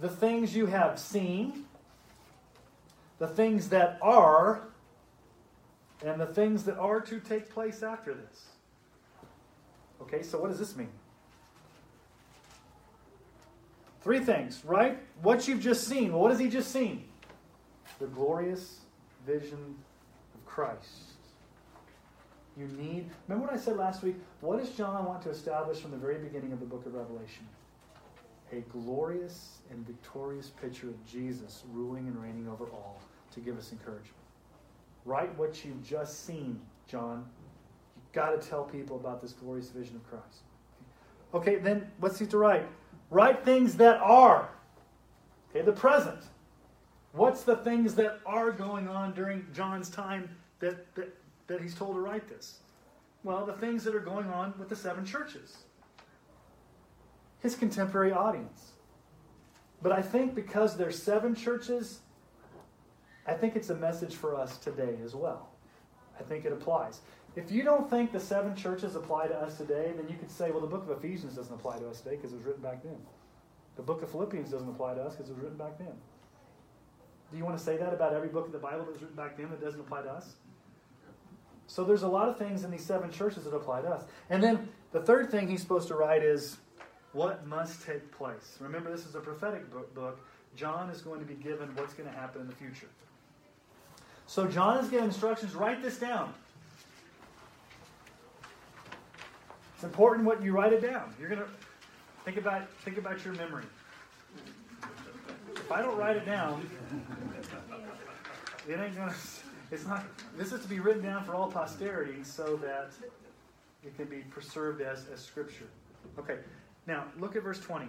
the 0.01 0.09
things 0.09 0.55
you 0.55 0.67
have 0.67 0.99
seen, 0.99 1.65
the 3.19 3.27
things 3.27 3.69
that 3.71 3.99
are, 4.03 4.69
and 6.05 6.21
the 6.21 6.27
things 6.27 6.65
that 6.65 6.77
are 6.79 7.01
to 7.01 7.21
take 7.21 7.51
place 7.51 7.83
after 7.83 8.15
this. 8.15 8.47
Okay, 10.03 10.23
so 10.23 10.39
what 10.39 10.49
does 10.49 10.59
this 10.59 10.77
mean? 10.77 10.91
Three 14.03 14.21
things, 14.21 14.63
right? 14.65 14.99
What 15.23 15.49
you've 15.49 15.61
just 15.61 15.89
seen. 15.89 16.13
Well, 16.13 16.21
what 16.21 16.31
has 16.31 16.39
he 16.39 16.49
just 16.49 16.71
seen? 16.71 17.05
The 17.99 18.07
glorious 18.07 18.81
vision 19.27 19.77
of 20.35 20.47
Christ. 20.47 21.15
You 22.57 22.69
need, 22.69 23.11
remember 23.27 23.49
what 23.49 23.55
I 23.55 23.59
said 23.59 23.77
last 23.77 24.03
week? 24.03 24.17
What 24.41 24.61
does 24.61 24.71
John 24.71 25.05
want 25.05 25.23
to 25.23 25.31
establish 25.31 25.81
from 25.81 25.91
the 25.91 25.97
very 25.97 26.19
beginning 26.19 26.53
of 26.53 26.61
the 26.61 26.67
book 26.67 26.87
of 26.87 26.95
Revelation? 26.95 27.47
A 28.53 28.61
glorious 28.71 29.59
and 29.71 29.85
victorious 29.87 30.51
picture 30.51 30.89
of 30.89 31.07
Jesus 31.07 31.65
ruling 31.73 32.07
and 32.07 32.21
reigning 32.23 32.49
over 32.49 32.67
all 32.67 33.01
to 33.33 33.41
give 33.41 33.59
us 33.59 33.73
encouragement. 33.73 34.13
Write 35.05 35.37
what 35.39 35.65
you've 35.65 35.83
just 35.83 36.25
seen, 36.27 36.61
John. 36.89 37.25
You've 37.97 38.13
got 38.13 38.41
to 38.41 38.49
tell 38.49 38.65
people 38.65 38.97
about 38.97 39.21
this 39.21 39.33
glorious 39.33 39.71
vision 39.71 39.97
of 39.97 40.09
Christ. 40.09 40.43
Okay, 41.35 41.57
then 41.57 41.91
what's 41.99 42.19
he 42.19 42.27
to 42.27 42.39
write? 42.39 42.67
Write 43.11 43.45
things 43.45 43.77
that 43.77 44.01
are. 44.01 44.49
Okay, 45.51 45.65
the 45.65 45.73
present. 45.73 46.21
What's 47.13 47.43
the 47.43 47.57
things 47.57 47.95
that 47.95 48.21
are 48.27 48.51
going 48.51 48.89
on 48.89 49.15
during 49.15 49.47
John's 49.53 49.89
time 49.89 50.29
that, 50.61 50.95
that, 50.95 51.17
that 51.47 51.61
he's 51.61 51.75
told 51.75 51.95
to 51.95 52.01
write 52.01 52.29
this? 52.29 52.61
Well, 53.25 53.45
the 53.47 53.55
things 53.55 53.83
that 53.85 53.95
are 53.95 54.01
going 54.01 54.29
on 54.29 54.55
with 54.59 54.69
the 54.69 54.77
seven 54.77 55.05
churches, 55.05 55.57
his 57.47 57.55
contemporary 57.55 58.11
audience. 58.11 58.73
But 59.81 59.93
I 59.93 60.03
think 60.03 60.35
because 60.35 60.77
there's 60.77 61.01
seven 61.01 61.33
churches, 61.33 62.01
I 63.25 63.35
think 63.35 63.55
it's 63.55 63.71
a 63.71 63.75
message 63.77 64.17
for 64.17 64.35
us 64.35 64.59
today 64.59 64.97
as 65.05 65.15
well. 65.15 65.49
I 66.19 66.25
think 66.25 66.45
it 66.45 66.53
applies. 66.53 67.03
If 67.37 67.53
you 67.53 67.63
don't 67.63 67.89
think 67.89 68.11
the 68.11 68.19
seven 68.19 68.57
churches 68.57 68.97
apply 68.97 69.29
to 69.29 69.37
us 69.37 69.59
today, 69.59 69.93
then 69.97 70.09
you 70.09 70.17
could 70.17 70.31
say, 70.31 70.51
well, 70.51 70.61
the 70.61 70.67
book 70.67 70.91
of 70.91 70.99
Ephesians 70.99 71.37
doesn't 71.37 71.55
apply 71.55 71.79
to 71.79 71.89
us 71.89 72.01
today 72.01 72.17
because 72.17 72.33
it 72.33 72.37
was 72.37 72.45
written 72.47 72.63
back 72.63 72.83
then. 72.83 72.99
The 73.77 73.83
book 73.83 74.03
of 74.03 74.11
Philippians 74.11 74.51
doesn't 74.51 74.69
apply 74.69 74.95
to 74.95 75.03
us 75.03 75.15
because 75.15 75.31
it 75.31 75.35
was 75.35 75.43
written 75.43 75.59
back 75.59 75.79
then. 75.79 75.93
Do 77.31 77.39
you 77.39 77.45
want 77.45 77.57
to 77.57 77.63
say 77.63 77.77
that 77.77 77.93
about 77.93 78.13
every 78.13 78.29
book 78.29 78.47
of 78.47 78.53
the 78.53 78.59
Bible 78.59 78.87
that 78.87 78.93
was 78.93 79.03
written 79.03 79.17
back 79.17 79.37
then 79.37 79.51
that 79.51 79.61
doesn't 79.61 79.81
apply 79.81 80.03
to 80.03 80.11
us? 80.11 80.35
So 81.69 81.85
there's 81.85 82.03
a 82.03 82.09
lot 82.09 82.29
of 82.29 82.39
things 82.39 82.65
in 82.65 82.73
these 82.73 82.85
seven 82.85 83.13
churches 83.13 83.45
that 83.45 83.55
apply 83.55 83.83
to 83.83 83.89
us. 83.89 84.05
And 84.31 84.43
then 84.43 84.69
the 84.93 85.01
third 85.01 85.31
thing 85.31 85.47
he's 85.47 85.61
supposed 85.61 85.87
to 85.89 85.95
write 85.95 86.25
is 86.25 86.57
what 87.17 87.47
must 87.47 87.83
take 87.83 88.13
place. 88.13 88.59
Remember, 88.61 88.91
this 88.91 89.07
is 89.07 89.15
a 89.15 89.21
prophetic 89.21 89.65
book. 89.95 90.21
John 90.55 90.91
is 90.91 91.01
going 91.01 91.19
to 91.21 91.27
be 91.27 91.35
given 91.35 91.69
what's 91.75 91.95
going 91.95 92.09
to 92.09 92.15
happen 92.15 92.43
in 92.43 92.47
the 92.47 92.55
future. 92.55 92.89
So 94.27 94.47
John 94.47 94.85
is 94.85 94.91
given 94.91 95.07
instructions. 95.07 95.55
Write 95.55 95.83
this 95.83 95.99
down. 95.99 96.35
It's 99.75 99.85
important 99.85 100.27
what 100.27 100.43
you 100.43 100.53
write 100.53 100.73
it 100.73 100.83
down. 100.83 101.15
You're 101.21 101.29
gonna 101.29 101.47
think 102.25 102.39
about 102.39 102.67
think 102.83 102.97
about 102.97 103.23
your 103.27 103.35
memory. 103.35 103.65
If 105.55 105.71
I 105.71 105.83
don't 105.83 105.99
write 105.99 106.17
it 106.17 106.25
down, 106.25 106.67
it 108.67 108.81
ain't 108.81 108.97
gonna. 108.97 109.15
It's 109.71 109.87
not. 109.87 110.03
This 110.39 110.53
is 110.53 110.63
to 110.63 110.69
be 110.69 110.81
written 110.81 111.03
down 111.03 111.25
for 111.25 111.35
all 111.35 111.51
posterity, 111.51 112.25
so 112.25 112.57
that 112.57 112.93
it 113.85 113.95
can 113.99 114.07
be 114.07 114.21
preserved 114.31 114.81
as 114.81 115.05
as 115.13 115.21
scripture. 115.21 115.69
Okay. 116.19 116.39
Now 116.87 117.05
look 117.19 117.37
at 117.37 117.43
verse 117.43 117.61
twenty. 117.61 117.89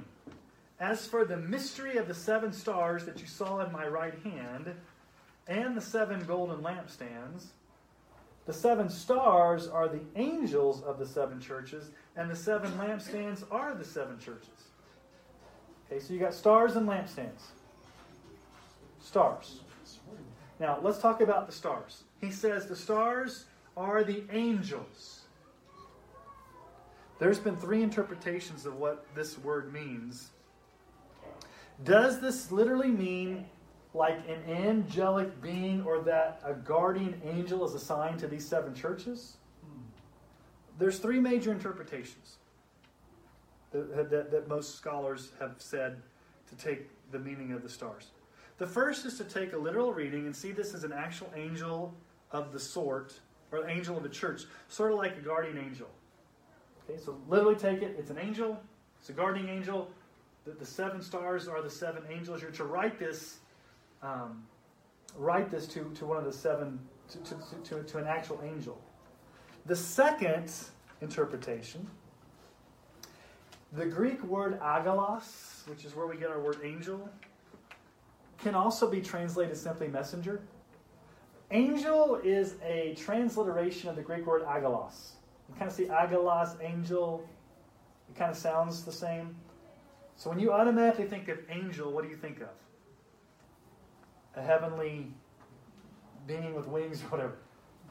As 0.79 1.07
for 1.07 1.25
the 1.25 1.37
mystery 1.37 1.97
of 1.97 2.07
the 2.07 2.13
seven 2.13 2.53
stars 2.53 3.05
that 3.05 3.19
you 3.19 3.27
saw 3.27 3.59
in 3.59 3.71
my 3.71 3.87
right 3.87 4.13
hand, 4.23 4.73
and 5.47 5.75
the 5.75 5.81
seven 5.81 6.23
golden 6.25 6.61
lampstands. 6.61 7.45
The 8.45 8.53
seven 8.53 8.89
stars 8.89 9.67
are 9.67 9.89
the 9.89 10.01
angels 10.15 10.81
of 10.83 10.99
the 10.99 11.05
seven 11.05 11.41
churches, 11.41 11.91
and 12.15 12.29
the 12.29 12.35
seven 12.35 12.71
lampstands 12.73 13.43
are 13.51 13.75
the 13.75 13.83
seven 13.83 14.19
churches. 14.19 14.69
Okay, 15.85 15.99
so 15.99 16.13
you 16.13 16.19
got 16.19 16.33
stars 16.33 16.75
and 16.75 16.87
lampstands. 16.87 17.41
Stars. 19.01 19.59
Now, 20.59 20.79
let's 20.81 20.99
talk 20.99 21.21
about 21.21 21.45
the 21.45 21.53
stars. 21.53 22.03
He 22.21 22.31
says 22.31 22.67
the 22.67 22.75
stars 22.75 23.45
are 23.75 24.03
the 24.03 24.23
angels. 24.31 25.16
There's 27.19 27.39
been 27.39 27.57
three 27.57 27.81
interpretations 27.81 28.65
of 28.65 28.75
what 28.75 29.05
this 29.15 29.37
word 29.39 29.73
means. 29.73 30.29
Does 31.83 32.19
this 32.19 32.51
literally 32.51 32.89
mean 32.89 33.45
like 33.93 34.19
an 34.29 34.51
angelic 34.51 35.41
being 35.41 35.83
or 35.83 36.01
that 36.01 36.41
a 36.43 36.53
guardian 36.53 37.19
angel 37.23 37.65
is 37.65 37.73
assigned 37.73 38.19
to 38.19 38.27
these 38.27 38.47
seven 38.47 38.75
churches? 38.75 39.37
There's 40.77 40.99
three 40.99 41.19
major 41.19 41.51
interpretations 41.51 42.37
that, 43.71 44.09
that, 44.11 44.31
that, 44.31 44.47
most 44.47 44.75
scholars 44.75 45.31
have 45.39 45.55
said 45.57 45.97
to 46.49 46.55
take 46.55 46.87
the 47.11 47.19
meaning 47.19 47.51
of 47.51 47.63
the 47.63 47.69
stars. 47.69 48.11
The 48.59 48.67
first 48.67 49.05
is 49.05 49.17
to 49.17 49.23
take 49.23 49.53
a 49.53 49.57
literal 49.57 49.91
reading 49.91 50.25
and 50.25 50.35
see 50.35 50.51
this 50.51 50.73
as 50.73 50.83
an 50.83 50.93
actual 50.93 51.31
angel 51.35 51.93
of 52.31 52.53
the 52.53 52.59
sort, 52.59 53.19
or 53.51 53.67
angel 53.67 53.97
of 53.97 54.03
the 54.03 54.09
church, 54.09 54.43
sort 54.67 54.91
of 54.91 54.97
like 54.97 55.17
a 55.17 55.21
guardian 55.21 55.57
angel. 55.57 55.87
Okay, 56.89 56.99
so 57.03 57.17
literally 57.27 57.55
take 57.55 57.81
it, 57.81 57.95
it's 57.99 58.09
an 58.09 58.17
angel, 58.17 58.57
it's 58.99 59.09
a 59.09 59.13
guardian 59.13 59.49
angel. 59.49 59.89
The, 60.45 60.51
the 60.51 60.65
seven 60.65 61.01
stars 61.01 61.47
are 61.47 61.61
the 61.61 61.69
seven 61.69 62.03
angels. 62.09 62.41
You're 62.41 62.51
to 62.51 62.63
write 62.63 62.97
this 62.97 63.39
um, 64.01 64.43
write 65.17 65.49
this 65.49 65.67
to, 65.67 65.91
to 65.95 66.05
one 66.05 66.17
of 66.17 66.25
the 66.25 66.33
seven, 66.33 66.79
to, 67.09 67.17
to, 67.19 67.35
to, 67.63 67.83
to 67.83 67.97
an 67.97 68.07
actual 68.07 68.39
angel. 68.43 68.79
The 69.65 69.75
second 69.75 70.51
interpretation, 71.01 71.87
the 73.73 73.85
Greek 73.85 74.23
word 74.23 74.59
angelos, 74.61 75.63
which 75.67 75.83
is 75.83 75.95
where 75.95 76.07
we 76.07 76.17
get 76.17 76.29
our 76.29 76.39
word 76.39 76.59
angel, 76.63 77.09
can 78.37 78.55
also 78.55 78.89
be 78.89 79.01
translated 79.01 79.57
simply 79.57 79.87
messenger. 79.87 80.41
Angel 81.51 82.19
is 82.23 82.55
a 82.63 82.93
transliteration 82.95 83.89
of 83.89 83.95
the 83.95 84.01
Greek 84.01 84.25
word 84.25 84.43
angelos. 84.43 85.16
You 85.49 85.55
kind 85.55 85.69
of 85.69 85.75
see 85.75 85.89
angelos, 85.89 86.55
angel, 86.61 87.27
it 88.09 88.15
kind 88.17 88.31
of 88.31 88.37
sounds 88.37 88.83
the 88.83 88.91
same. 88.91 89.35
So 90.15 90.29
when 90.29 90.39
you 90.39 90.51
automatically 90.51 91.05
think 91.05 91.27
of 91.27 91.39
angel, 91.49 91.91
what 91.91 92.03
do 92.03 92.09
you 92.09 92.15
think 92.15 92.41
of? 92.41 92.49
A 94.35 94.41
heavenly 94.41 95.11
being 96.25 96.53
with 96.53 96.67
wings 96.67 97.01
or 97.03 97.05
whatever. 97.09 97.37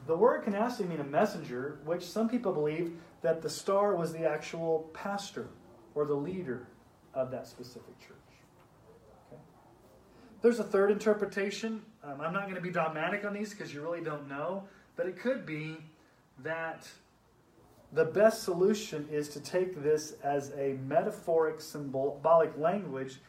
The 0.05 0.15
word 0.15 0.43
can 0.43 0.53
actually 0.53 0.87
mean 0.87 0.99
a 0.99 1.05
messenger, 1.05 1.79
which 1.83 2.03
some 2.03 2.29
people 2.29 2.53
believe 2.53 2.93
that 3.21 3.41
the 3.41 3.49
star 3.49 3.95
was 3.95 4.13
the 4.13 4.25
actual 4.25 4.89
pastor 4.93 5.47
or 5.95 6.05
the 6.05 6.13
leader 6.13 6.67
of 7.13 7.31
that 7.31 7.47
specific 7.47 7.97
church. 7.99 8.17
Okay. 9.31 9.41
There's 10.41 10.59
a 10.59 10.63
third 10.63 10.91
interpretation. 10.91 11.81
Um, 12.03 12.21
I'm 12.21 12.31
not 12.31 12.43
going 12.43 12.55
to 12.55 12.61
be 12.61 12.69
dogmatic 12.69 13.25
on 13.25 13.33
these 13.33 13.49
because 13.49 13.73
you 13.73 13.81
really 13.81 14.01
don't 14.01 14.29
know, 14.29 14.63
but 14.95 15.07
it 15.07 15.17
could 15.17 15.45
be 15.45 15.77
that 16.43 16.87
the 17.93 18.05
best 18.05 18.43
solution 18.43 19.07
is 19.11 19.29
to 19.29 19.39
take 19.39 19.81
this 19.81 20.15
as 20.23 20.51
a 20.57 20.77
metaphoric, 20.85 21.61
symbolic 21.61 22.57
language 22.57 23.19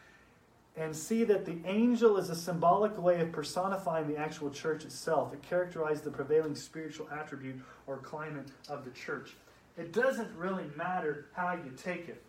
and 0.76 0.94
see 0.94 1.24
that 1.24 1.44
the 1.44 1.58
angel 1.64 2.16
is 2.16 2.30
a 2.30 2.34
symbolic 2.34 2.96
way 3.00 3.20
of 3.20 3.32
personifying 3.32 4.06
the 4.06 4.16
actual 4.16 4.50
church 4.50 4.84
itself. 4.84 5.32
It 5.32 5.42
characterizes 5.42 6.02
the 6.02 6.10
prevailing 6.10 6.54
spiritual 6.54 7.08
attribute 7.10 7.60
or 7.86 7.98
climate 7.98 8.48
of 8.68 8.84
the 8.84 8.90
church. 8.90 9.36
It 9.76 9.92
doesn't 9.92 10.34
really 10.36 10.66
matter 10.76 11.26
how 11.32 11.52
you 11.52 11.72
take 11.76 12.08
it. 12.08 12.22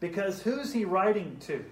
Because 0.00 0.42
who's 0.42 0.72
he 0.72 0.84
writing 0.84 1.36
to? 1.40 1.64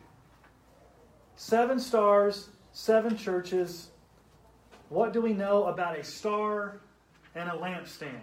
Seven 1.37 1.79
stars, 1.79 2.49
seven 2.73 3.17
churches. 3.17 3.89
What 4.89 5.13
do 5.13 5.21
we 5.21 5.33
know 5.33 5.65
about 5.65 5.99
a 5.99 6.05
star 6.05 6.81
and 7.35 7.49
a 7.49 7.53
lampstand? 7.53 8.21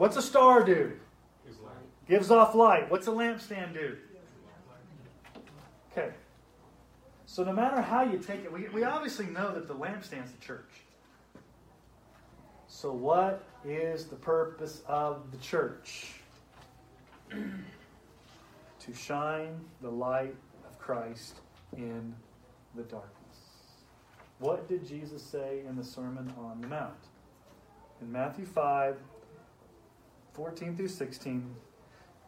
What's 0.00 0.16
a 0.16 0.22
star 0.22 0.64
do? 0.64 0.92
Gives 2.08 2.30
off 2.30 2.54
light. 2.54 2.90
What's 2.90 3.06
a 3.06 3.10
lampstand 3.10 3.74
do? 3.74 3.98
Okay. 5.92 6.14
So 7.26 7.44
no 7.44 7.52
matter 7.52 7.82
how 7.82 8.04
you 8.04 8.16
take 8.16 8.42
it, 8.42 8.50
we, 8.50 8.66
we 8.70 8.82
obviously 8.82 9.26
know 9.26 9.52
that 9.52 9.68
the 9.68 9.74
lampstand's 9.74 10.32
the 10.32 10.40
church. 10.40 10.70
So 12.66 12.90
what 12.90 13.44
is 13.62 14.06
the 14.06 14.16
purpose 14.16 14.80
of 14.88 15.30
the 15.32 15.36
church? 15.36 16.12
to 17.30 18.94
shine 18.94 19.60
the 19.82 19.90
light 19.90 20.34
of 20.66 20.78
Christ 20.78 21.40
in 21.76 22.14
the 22.74 22.84
darkness. 22.84 23.36
What 24.38 24.66
did 24.66 24.88
Jesus 24.88 25.22
say 25.22 25.60
in 25.68 25.76
the 25.76 25.84
Sermon 25.84 26.32
on 26.38 26.62
the 26.62 26.68
Mount? 26.68 26.94
In 28.00 28.10
Matthew 28.10 28.46
5, 28.46 28.96
14 30.32 30.76
through 30.76 30.88
16, 30.88 31.54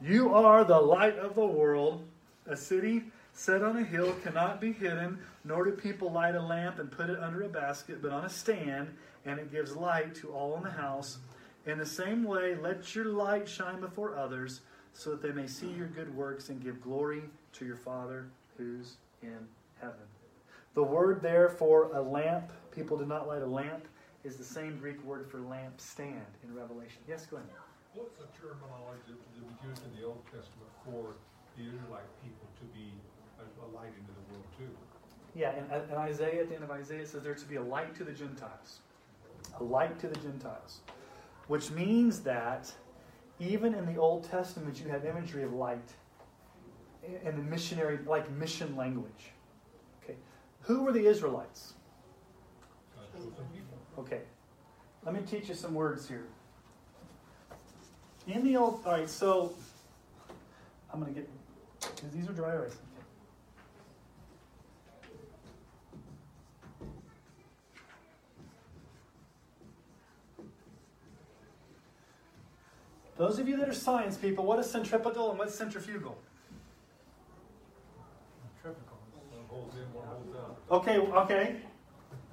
you 0.00 0.34
are 0.34 0.64
the 0.64 0.80
light 0.80 1.16
of 1.18 1.34
the 1.34 1.46
world. 1.46 2.04
A 2.46 2.56
city 2.56 3.04
set 3.32 3.62
on 3.62 3.76
a 3.76 3.84
hill 3.84 4.12
cannot 4.22 4.60
be 4.60 4.72
hidden, 4.72 5.18
nor 5.44 5.64
do 5.64 5.70
people 5.72 6.10
light 6.10 6.34
a 6.34 6.42
lamp 6.42 6.78
and 6.78 6.90
put 6.90 7.08
it 7.08 7.20
under 7.20 7.42
a 7.42 7.48
basket, 7.48 8.02
but 8.02 8.12
on 8.12 8.24
a 8.24 8.28
stand, 8.28 8.94
and 9.24 9.38
it 9.38 9.52
gives 9.52 9.76
light 9.76 10.14
to 10.16 10.32
all 10.32 10.56
in 10.56 10.62
the 10.62 10.70
house. 10.70 11.18
In 11.66 11.78
the 11.78 11.86
same 11.86 12.24
way, 12.24 12.56
let 12.56 12.94
your 12.94 13.04
light 13.06 13.48
shine 13.48 13.80
before 13.80 14.16
others, 14.16 14.62
so 14.94 15.10
that 15.10 15.22
they 15.22 15.32
may 15.32 15.46
see 15.46 15.68
your 15.68 15.86
good 15.86 16.14
works 16.14 16.48
and 16.48 16.62
give 16.62 16.82
glory 16.82 17.22
to 17.52 17.64
your 17.64 17.76
Father 17.76 18.26
who's 18.56 18.96
in 19.22 19.46
heaven. 19.80 19.96
The 20.74 20.82
word 20.82 21.22
there 21.22 21.48
for 21.48 21.92
a 21.94 22.02
lamp, 22.02 22.50
people 22.74 22.96
do 22.98 23.06
not 23.06 23.28
light 23.28 23.42
a 23.42 23.46
lamp, 23.46 23.86
is 24.24 24.36
the 24.36 24.44
same 24.44 24.78
Greek 24.78 25.02
word 25.04 25.30
for 25.30 25.38
lampstand 25.38 26.26
in 26.44 26.54
Revelation. 26.54 27.00
Yes, 27.08 27.26
go 27.26 27.36
ahead. 27.36 27.48
What's 27.94 28.16
the 28.16 28.24
terminology 28.40 29.12
that 29.12 29.44
was 29.44 29.52
used 29.68 29.84
in 29.84 30.00
the 30.00 30.06
Old 30.06 30.24
Testament 30.24 30.72
for 30.84 31.12
the 31.56 31.64
Israelite 31.64 32.08
people 32.24 32.48
to 32.56 32.64
be 32.72 32.88
a, 33.38 33.76
light 33.76 33.92
into 33.92 34.12
the 34.16 34.32
world 34.32 34.46
too? 34.56 34.70
Yeah, 35.34 35.52
and 35.52 35.90
in 35.90 35.96
Isaiah, 35.98 36.40
at 36.40 36.48
the 36.48 36.54
end 36.54 36.64
of 36.64 36.70
Isaiah, 36.70 37.06
says 37.06 37.22
there 37.22 37.34
to 37.34 37.44
be 37.44 37.56
a 37.56 37.62
light 37.62 37.94
to 37.96 38.04
the 38.04 38.12
Gentiles. 38.12 38.80
A 39.60 39.64
light 39.64 39.98
to 40.00 40.08
the 40.08 40.18
Gentiles. 40.20 40.80
Which 41.48 41.70
means 41.70 42.20
that 42.20 42.72
even 43.38 43.74
in 43.74 43.84
the 43.84 44.00
Old 44.00 44.24
Testament, 44.24 44.80
you 44.80 44.88
have 44.88 45.04
imagery 45.04 45.42
of 45.42 45.52
light 45.52 45.92
in 47.02 47.36
the 47.36 47.42
missionary, 47.42 47.98
like 48.06 48.30
mission 48.30 48.74
language. 48.74 49.32
Okay. 50.02 50.16
Who 50.62 50.84
were 50.84 50.92
the 50.92 51.06
Israelites? 51.06 51.74
Okay. 53.98 54.22
Let 55.04 55.14
me 55.14 55.20
teach 55.28 55.50
you 55.50 55.54
some 55.54 55.74
words 55.74 56.08
here. 56.08 56.24
In 58.26 58.44
the 58.44 58.56
old, 58.56 58.82
all 58.86 58.92
right, 58.92 59.08
so 59.08 59.52
I'm 60.92 61.00
going 61.00 61.12
to 61.12 61.20
get, 61.20 61.28
because 61.80 62.10
these 62.12 62.28
are 62.28 62.32
dry 62.32 62.52
erase. 62.52 62.76
Those 73.16 73.38
of 73.38 73.48
you 73.48 73.56
that 73.58 73.68
are 73.68 73.74
science 73.74 74.16
people, 74.16 74.44
what 74.44 74.58
is 74.58 74.70
centripetal 74.70 75.30
and 75.30 75.38
what's 75.38 75.54
centrifugal? 75.54 76.16
Centrifugal. 78.62 78.98
One 79.30 79.44
holds 79.48 79.76
in, 79.76 79.82
one 79.92 80.06
holds 80.06 80.36
out. 80.36 80.58
Okay, 80.70 80.98
okay. 80.98 81.56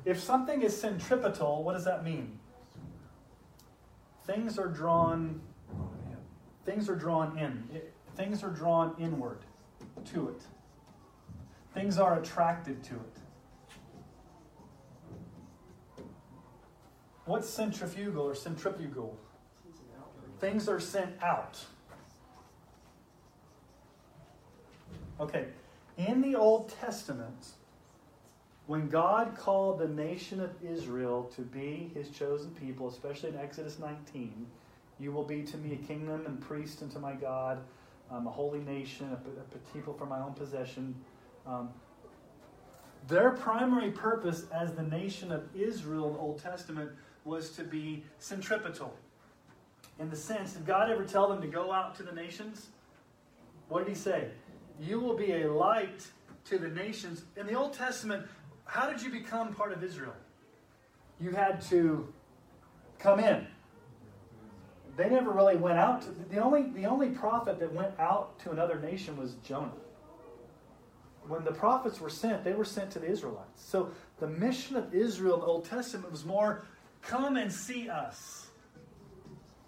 If 0.06 0.20
something 0.20 0.61
is 0.61 0.80
centripetal, 0.80 1.64
what 1.64 1.74
does 1.74 1.86
that 1.86 2.03
mean? 2.03 2.40
Things 4.26 4.57
are 4.57 4.68
drawn 4.68 5.41
things 6.65 6.90
are 6.90 6.95
drawn 6.95 7.38
in. 7.38 7.81
Things 8.15 8.44
are 8.44 8.49
drawn 8.49 8.95
inward 8.99 9.40
to 10.11 10.30
it. 10.30 10.41
Things 11.73 11.98
are 11.98 12.19
attracted 12.19 12.84
to 12.84 12.95
it. 12.95 13.18
What's 17.26 17.48
centrifugal 17.48 18.23
or 18.23 18.34
centrifugal? 18.34 19.18
Things 20.40 20.68
are 20.68 20.80
sent 20.80 21.22
out. 21.22 21.60
Okay, 25.19 25.45
in 25.98 26.22
the 26.22 26.36
Old 26.36 26.69
Testament, 26.81 27.49
when 28.68 28.88
God 28.88 29.36
called 29.38 29.80
the 29.80 29.88
nation 29.88 30.40
of 30.40 30.52
Israel 30.64 31.30
to 31.36 31.41
be 31.41 31.91
his 31.94 32.10
chosen 32.10 32.52
people, 32.52 32.88
especially 32.88 33.30
in 33.30 33.38
Exodus 33.38 33.80
19, 33.80 34.48
you 35.00 35.12
will 35.12 35.24
be 35.24 35.44
to 35.44 35.58
me 35.58 35.74
a 35.74 35.88
kingdom 35.88 36.26
and 36.26 36.42
priest 36.42 36.82
unto 36.82 37.00
my 37.00 37.14
God, 37.14 37.60
um, 38.12 38.28
a 38.28 38.30
holy 38.30 38.60
nation, 38.60 39.12
a, 39.12 39.74
people 39.74 39.94
for 39.94 40.06
my 40.06 40.20
own 40.20 40.34
possession. 40.34 40.96
Um, 41.48 41.70
their 43.08 43.32
primary 43.32 43.92
purpose 43.92 44.46
as 44.54 44.74
the 44.74 44.84
nation 44.84 45.32
of 45.32 45.44
Israel 45.56 46.08
in 46.08 46.14
the 46.14 46.20
Old 46.20 46.40
Testament 46.40 46.92
was 47.24 47.52
to 47.52 47.64
be 47.64 48.04
centripetal. 48.20 48.94
In 50.00 50.10
the 50.10 50.16
sense, 50.16 50.54
did 50.54 50.66
God 50.66 50.90
ever 50.90 51.04
tell 51.04 51.28
them 51.28 51.42
to 51.42 51.48
go 51.48 51.72
out 51.72 51.96
to 51.96 52.04
the 52.04 52.12
nations? 52.12 52.68
What 53.68 53.86
did 53.86 53.90
he 53.90 53.96
say? 53.96 54.30
You 54.82 55.00
will 55.00 55.16
be 55.16 55.32
a 55.42 55.52
light 55.52 56.08
to 56.46 56.58
the 56.58 56.70
nations. 56.70 57.24
In 57.38 57.46
the 57.46 57.54
Old 57.54 57.74
Testament, 57.74 58.26
how 58.66 58.90
did 58.90 59.02
you 59.02 59.12
become 59.12 59.54
part 59.54 59.72
of 59.72 59.84
Israel? 59.84 60.16
You 61.20 61.32
had 61.32 61.62
to 61.70 62.12
come 62.98 63.20
in. 63.20 63.48
They 64.98 65.10
never 65.10 65.32
really 65.32 65.56
went 65.56 65.78
out. 65.78 66.02
To, 66.03 66.10
the 66.30 66.40
only 66.40 66.64
the 66.72 66.86
only 66.86 67.10
prophet 67.10 67.60
that 67.60 67.74
went 67.74 67.98
out 67.99 68.40
to 68.40 68.52
another 68.52 68.80
nation 68.80 69.18
was 69.18 69.36
Jonah. 69.45 69.72
When 71.28 71.44
the 71.44 71.52
prophets 71.52 72.02
were 72.02 72.10
sent, 72.10 72.44
they 72.44 72.53
were 72.53 72.66
sent 72.66 72.91
to 72.91 72.99
the 72.99 73.07
Israelites. 73.10 73.64
So 73.64 73.91
the 74.20 74.28
mission 74.28 74.76
of 74.76 74.94
Israel 74.94 75.36
in 75.36 75.41
the 75.41 75.45
Old 75.45 75.66
Testament 75.66 76.11
was 76.11 76.26
more 76.26 76.66
come 77.02 77.38
and 77.38 77.52
see 77.52 77.90
us. 77.90 78.48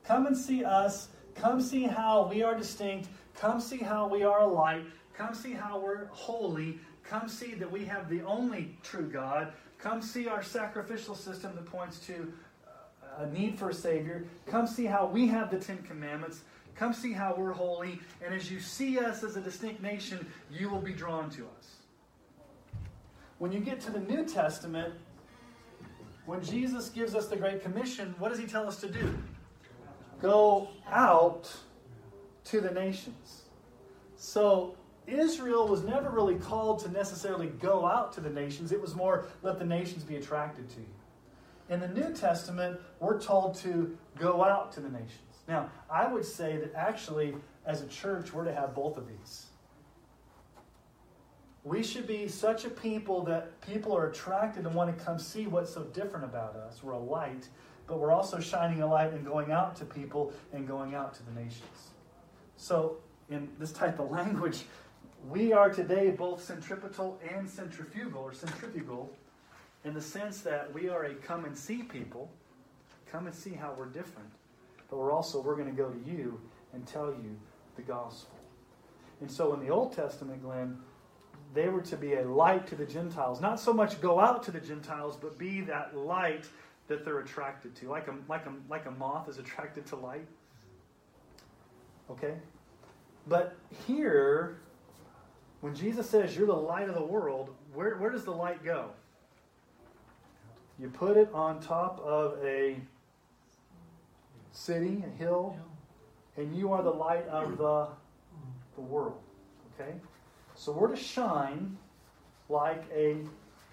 Come 0.03 0.25
and 0.25 0.35
see 0.35 0.65
us. 0.65 1.09
Come 1.35 1.61
see 1.61 1.83
how 1.83 2.27
we 2.27 2.43
are 2.43 2.55
distinct. 2.55 3.09
Come 3.35 3.61
see 3.61 3.77
how 3.77 4.07
we 4.07 4.23
are 4.23 4.41
alike. 4.41 4.83
Come 5.13 5.33
see 5.33 5.53
how 5.53 5.79
we're 5.79 6.07
holy. 6.07 6.79
Come 7.03 7.29
see 7.29 7.53
that 7.55 7.71
we 7.71 7.85
have 7.85 8.09
the 8.09 8.21
only 8.23 8.77
true 8.83 9.09
God. 9.09 9.53
Come 9.77 10.01
see 10.01 10.27
our 10.27 10.43
sacrificial 10.43 11.15
system 11.15 11.55
that 11.55 11.65
points 11.65 11.99
to 12.07 12.33
a 13.17 13.27
need 13.27 13.57
for 13.57 13.69
a 13.69 13.73
Savior. 13.73 14.25
Come 14.45 14.67
see 14.67 14.85
how 14.85 15.05
we 15.05 15.27
have 15.27 15.51
the 15.51 15.59
Ten 15.59 15.77
Commandments. 15.83 16.41
Come 16.75 16.93
see 16.93 17.13
how 17.13 17.35
we're 17.37 17.51
holy. 17.51 17.99
And 18.23 18.33
as 18.33 18.51
you 18.51 18.59
see 18.59 18.99
us 18.99 19.23
as 19.23 19.35
a 19.35 19.41
distinct 19.41 19.81
nation, 19.81 20.25
you 20.51 20.69
will 20.69 20.81
be 20.81 20.93
drawn 20.93 21.29
to 21.31 21.47
us. 21.57 21.75
When 23.37 23.51
you 23.51 23.59
get 23.59 23.81
to 23.81 23.91
the 23.91 23.99
New 23.99 24.25
Testament, 24.25 24.93
when 26.25 26.43
Jesus 26.43 26.89
gives 26.89 27.15
us 27.15 27.27
the 27.27 27.35
Great 27.35 27.63
Commission, 27.63 28.15
what 28.19 28.29
does 28.29 28.39
he 28.39 28.45
tell 28.45 28.67
us 28.67 28.79
to 28.81 28.87
do? 28.87 29.17
Go 30.21 30.69
out 30.87 31.51
to 32.45 32.61
the 32.61 32.71
nations. 32.71 33.41
So 34.15 34.75
Israel 35.07 35.67
was 35.67 35.83
never 35.83 36.09
really 36.09 36.35
called 36.35 36.79
to 36.79 36.89
necessarily 36.89 37.47
go 37.47 37.85
out 37.85 38.13
to 38.13 38.21
the 38.21 38.29
nations. 38.29 38.71
It 38.71 38.81
was 38.81 38.95
more 38.95 39.25
let 39.41 39.57
the 39.57 39.65
nations 39.65 40.03
be 40.03 40.15
attracted 40.15 40.69
to 40.69 40.79
you. 40.79 41.00
In 41.71 41.79
the 41.79 41.87
New 41.87 42.13
Testament, 42.13 42.81
we're 42.99 43.19
told 43.19 43.55
to 43.59 43.97
go 44.19 44.43
out 44.43 44.73
to 44.73 44.81
the 44.81 44.89
nations. 44.89 45.39
Now, 45.47 45.71
I 45.89 46.05
would 46.05 46.25
say 46.25 46.57
that 46.57 46.75
actually, 46.75 47.33
as 47.65 47.81
a 47.81 47.87
church, 47.87 48.33
we're 48.33 48.43
to 48.43 48.53
have 48.53 48.75
both 48.75 48.97
of 48.97 49.07
these. 49.07 49.45
We 51.63 51.81
should 51.81 52.07
be 52.07 52.27
such 52.27 52.65
a 52.65 52.69
people 52.69 53.23
that 53.23 53.61
people 53.61 53.95
are 53.95 54.07
attracted 54.07 54.65
and 54.65 54.75
want 54.75 54.97
to 54.97 55.03
come 55.03 55.17
see 55.17 55.47
what's 55.47 55.73
so 55.73 55.83
different 55.83 56.25
about 56.25 56.57
us. 56.57 56.83
We're 56.83 56.91
a 56.91 56.99
light, 56.99 57.47
but 57.87 57.99
we're 57.99 58.11
also 58.11 58.41
shining 58.41 58.81
a 58.81 58.87
light 58.87 59.13
and 59.13 59.25
going 59.25 59.53
out 59.53 59.77
to 59.77 59.85
people 59.85 60.33
and 60.51 60.67
going 60.67 60.93
out 60.93 61.13
to 61.13 61.23
the 61.23 61.31
nations. 61.31 61.91
So, 62.57 62.97
in 63.29 63.47
this 63.59 63.71
type 63.71 63.97
of 63.99 64.11
language, 64.11 64.63
we 65.29 65.53
are 65.53 65.69
today 65.69 66.11
both 66.11 66.43
centripetal 66.43 67.17
and 67.33 67.49
centrifugal, 67.49 68.23
or 68.23 68.33
centrifugal, 68.33 69.09
in 69.83 69.93
the 69.93 70.01
sense 70.01 70.41
that 70.41 70.73
we 70.73 70.89
are 70.89 71.05
a 71.05 71.13
come 71.15 71.45
and 71.45 71.57
see 71.57 71.83
people, 71.83 72.29
come 73.11 73.27
and 73.27 73.35
see 73.35 73.51
how 73.51 73.73
we're 73.77 73.87
different. 73.87 74.29
But 74.89 74.97
we're 74.97 75.11
also, 75.11 75.41
we're 75.41 75.55
going 75.55 75.69
to 75.69 75.75
go 75.75 75.89
to 75.89 76.11
you 76.11 76.39
and 76.73 76.85
tell 76.85 77.07
you 77.07 77.37
the 77.75 77.81
gospel. 77.81 78.37
And 79.21 79.31
so 79.31 79.53
in 79.53 79.59
the 79.59 79.69
Old 79.69 79.93
Testament, 79.93 80.41
Glenn, 80.43 80.77
they 81.53 81.67
were 81.67 81.81
to 81.81 81.97
be 81.97 82.13
a 82.13 82.27
light 82.27 82.67
to 82.67 82.75
the 82.75 82.85
Gentiles. 82.85 83.41
Not 83.41 83.59
so 83.59 83.73
much 83.73 83.99
go 84.01 84.19
out 84.19 84.43
to 84.43 84.51
the 84.51 84.59
Gentiles, 84.59 85.17
but 85.19 85.37
be 85.37 85.61
that 85.61 85.95
light 85.95 86.47
that 86.87 87.05
they're 87.05 87.19
attracted 87.19 87.75
to. 87.77 87.89
Like 87.89 88.07
a, 88.07 88.15
like 88.27 88.45
a, 88.45 88.53
like 88.69 88.85
a 88.85 88.91
moth 88.91 89.29
is 89.29 89.37
attracted 89.37 89.85
to 89.87 89.95
light. 89.95 90.27
Okay? 92.09 92.35
But 93.27 93.55
here, 93.87 94.57
when 95.61 95.75
Jesus 95.75 96.09
says 96.09 96.35
you're 96.35 96.47
the 96.47 96.53
light 96.53 96.89
of 96.89 96.95
the 96.95 97.03
world, 97.03 97.53
where, 97.73 97.95
where 97.97 98.09
does 98.09 98.25
the 98.25 98.31
light 98.31 98.63
go? 98.63 98.89
You 100.81 100.89
put 100.89 101.15
it 101.15 101.29
on 101.31 101.61
top 101.61 101.99
of 101.99 102.43
a 102.43 102.75
city, 104.51 105.03
a 105.05 105.17
hill, 105.17 105.55
and 106.37 106.55
you 106.57 106.73
are 106.73 106.81
the 106.81 106.89
light 106.89 107.27
of 107.27 107.59
the, 107.59 107.87
the 108.73 108.81
world. 108.81 109.21
Okay? 109.79 109.93
So 110.55 110.71
we're 110.71 110.87
to 110.87 110.95
shine 110.95 111.77
like 112.49 112.83
a 112.91 113.17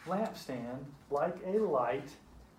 lampstand, 0.06 0.84
like 1.10 1.36
a 1.46 1.58
light, 1.58 2.10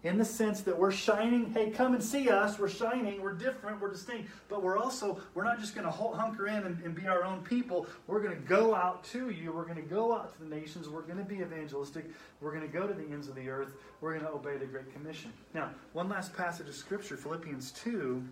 in 0.04 0.18
the 0.18 0.26
sense 0.26 0.62
that 0.62 0.78
we're 0.78 0.92
shining. 0.92 1.52
Hey, 1.52 1.70
come 1.70 1.94
and 1.94 2.04
see 2.04 2.30
us. 2.30 2.58
We're 2.58 2.70
shining. 2.70 3.22
We're 3.22 3.34
different. 3.34 3.82
We're 3.82 3.92
distinct. 3.92 4.30
But 4.48 4.64
we're 4.64 4.78
also, 4.78 5.20
we're 5.34 5.44
not 5.44 5.60
just 5.60 5.76
going 5.76 5.86
to 5.86 5.92
hunker 5.92 6.48
in 6.48 6.64
and, 6.64 6.82
and, 6.84 6.96
be 6.96 7.08
our 7.08 7.24
own 7.24 7.42
people. 7.44 7.88
We're 8.08 8.22
going 8.22 8.36
to 8.36 8.48
go 8.48 8.74
out 8.74 9.04
to 9.06 9.30
you. 9.30 9.52
We're 9.52 9.66
going 9.66 9.76
to 9.76 9.82
go 9.82 10.14
out 10.14 10.34
to 10.34 10.44
the 10.44 10.56
nations. 10.56 10.88
We're 10.88 11.02
going 11.02 11.18
to 11.18 11.24
be 11.24 11.42
evangelistic. 11.42 12.06
We're 12.42 12.52
going 12.54 12.70
to 12.70 12.74
go 12.74 12.88
to 12.88 12.94
the 12.94 13.06
ends 13.12 13.28
of 13.28 13.36
the 13.36 13.50
earth. 13.50 13.70
We're 14.02 14.14
going 14.14 14.26
to 14.26 14.32
obey 14.32 14.58
the 14.58 14.66
Great 14.66 14.94
Commission. 14.94 15.34
Now, 15.54 15.72
one 15.94 16.08
last 16.08 16.36
passage 16.36 16.68
of 16.68 16.76
Scripture, 16.76 17.18
Philippians 17.18 17.72
2 17.72 18.24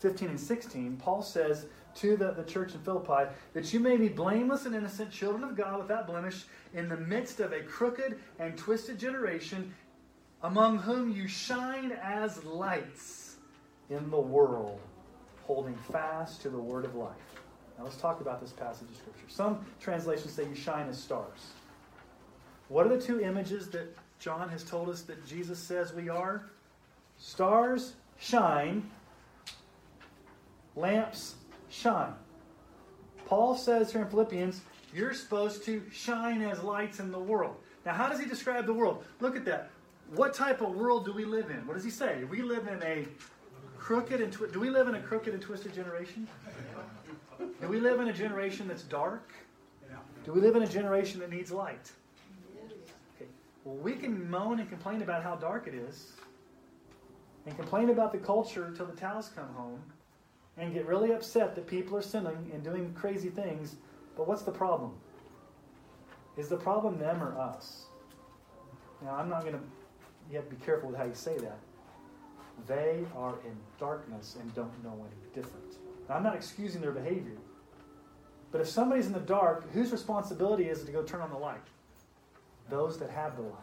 15 0.00 0.30
and 0.30 0.40
16. 0.40 0.96
Paul 0.96 1.22
says, 1.22 1.66
to 1.94 2.16
the, 2.16 2.32
the 2.32 2.44
church 2.44 2.74
in 2.74 2.80
Philippi 2.80 3.30
that 3.52 3.72
you 3.72 3.80
may 3.80 3.96
be 3.96 4.08
blameless 4.08 4.66
and 4.66 4.74
innocent, 4.74 5.10
children 5.10 5.44
of 5.44 5.56
God 5.56 5.78
without 5.78 6.06
blemish, 6.06 6.44
in 6.74 6.88
the 6.88 6.96
midst 6.96 7.40
of 7.40 7.52
a 7.52 7.60
crooked 7.60 8.18
and 8.38 8.56
twisted 8.56 8.98
generation, 8.98 9.74
among 10.42 10.78
whom 10.78 11.12
you 11.12 11.28
shine 11.28 11.92
as 12.02 12.42
lights 12.44 13.36
in 13.90 14.10
the 14.10 14.20
world, 14.20 14.80
holding 15.44 15.76
fast 15.90 16.42
to 16.42 16.50
the 16.50 16.58
word 16.58 16.84
of 16.84 16.94
life. 16.94 17.10
Now 17.78 17.84
let's 17.84 17.96
talk 17.96 18.20
about 18.20 18.40
this 18.40 18.52
passage 18.52 18.88
of 18.90 18.96
Scripture. 18.96 19.24
Some 19.28 19.64
translations 19.80 20.32
say 20.32 20.48
you 20.48 20.54
shine 20.54 20.88
as 20.88 20.98
stars. 21.00 21.52
What 22.68 22.86
are 22.86 22.96
the 22.96 23.00
two 23.00 23.20
images 23.20 23.68
that 23.70 23.96
John 24.18 24.48
has 24.48 24.64
told 24.64 24.88
us 24.88 25.02
that 25.02 25.26
Jesus 25.26 25.58
says 25.58 25.92
we 25.92 26.08
are? 26.08 26.46
Stars 27.18 27.94
shine, 28.18 28.90
lamps 30.74 31.34
shine. 31.68 32.14
Paul 33.26 33.56
says 33.56 33.92
here 33.92 34.02
in 34.02 34.08
Philippians, 34.08 34.60
you're 34.94 35.14
supposed 35.14 35.64
to 35.64 35.82
shine 35.90 36.42
as 36.42 36.62
lights 36.62 37.00
in 37.00 37.10
the 37.10 37.18
world. 37.18 37.56
Now, 37.84 37.94
how 37.94 38.08
does 38.08 38.20
he 38.20 38.26
describe 38.26 38.66
the 38.66 38.74
world? 38.74 39.04
Look 39.20 39.36
at 39.36 39.44
that. 39.46 39.70
What 40.14 40.34
type 40.34 40.60
of 40.60 40.74
world 40.74 41.06
do 41.06 41.12
we 41.12 41.24
live 41.24 41.50
in? 41.50 41.66
What 41.66 41.74
does 41.74 41.84
he 41.84 41.90
say? 41.90 42.24
We 42.24 42.42
live 42.42 42.66
in 42.66 42.82
a 42.82 43.06
crooked 43.78 44.20
and 44.20 44.32
twi- 44.32 44.48
do 44.52 44.60
we 44.60 44.68
live 44.68 44.88
in 44.88 44.94
a 44.94 45.00
crooked 45.00 45.32
and 45.32 45.42
twisted 45.42 45.74
generation? 45.74 46.28
Do 47.60 47.68
we 47.68 47.80
live 47.80 47.98
in 47.98 48.08
a 48.08 48.12
generation 48.12 48.68
that's 48.68 48.82
dark? 48.82 49.32
Do 50.24 50.32
we 50.32 50.40
live 50.40 50.54
in 50.54 50.62
a 50.62 50.66
generation 50.66 51.18
that 51.20 51.30
needs 51.30 51.50
light? 51.50 51.90
Okay. 53.16 53.30
Well, 53.64 53.76
we 53.76 53.94
can 53.94 54.30
moan 54.30 54.60
and 54.60 54.68
complain 54.68 55.02
about 55.02 55.22
how 55.22 55.34
dark 55.34 55.66
it 55.66 55.74
is, 55.74 56.12
and 57.46 57.56
complain 57.56 57.90
about 57.90 58.12
the 58.12 58.18
culture 58.18 58.66
until 58.66 58.86
the 58.86 58.94
towels 58.94 59.30
come 59.34 59.48
home, 59.54 59.82
and 60.58 60.72
get 60.74 60.86
really 60.86 61.12
upset 61.12 61.54
that 61.54 61.66
people 61.66 61.96
are 61.96 62.02
sinning 62.02 62.50
and 62.52 62.62
doing 62.62 62.92
crazy 62.94 63.30
things. 63.30 63.76
But 64.16 64.28
what's 64.28 64.42
the 64.42 64.52
problem? 64.52 64.92
Is 66.36 66.48
the 66.48 66.56
problem 66.56 66.98
them 66.98 67.22
or 67.22 67.36
us? 67.36 67.86
Now, 69.02 69.16
I'm 69.16 69.28
not 69.28 69.42
going 69.42 69.54
to, 69.54 69.60
you 70.30 70.36
have 70.36 70.48
to 70.48 70.54
be 70.54 70.64
careful 70.64 70.88
with 70.88 70.98
how 70.98 71.04
you 71.04 71.14
say 71.14 71.36
that. 71.38 71.58
They 72.66 73.04
are 73.16 73.34
in 73.44 73.56
darkness 73.78 74.36
and 74.40 74.54
don't 74.54 74.84
know 74.84 74.94
any 74.94 75.34
different. 75.34 75.76
Now, 76.08 76.16
I'm 76.16 76.22
not 76.22 76.34
excusing 76.34 76.80
their 76.80 76.92
behavior. 76.92 77.38
But 78.50 78.60
if 78.60 78.68
somebody's 78.68 79.06
in 79.06 79.12
the 79.12 79.20
dark, 79.20 79.70
whose 79.72 79.92
responsibility 79.92 80.64
is 80.64 80.82
it 80.82 80.86
to 80.86 80.92
go 80.92 81.02
turn 81.02 81.22
on 81.22 81.30
the 81.30 81.38
light? 81.38 81.62
Those 82.68 82.98
that 82.98 83.10
have 83.10 83.36
the 83.36 83.42
light. 83.42 83.54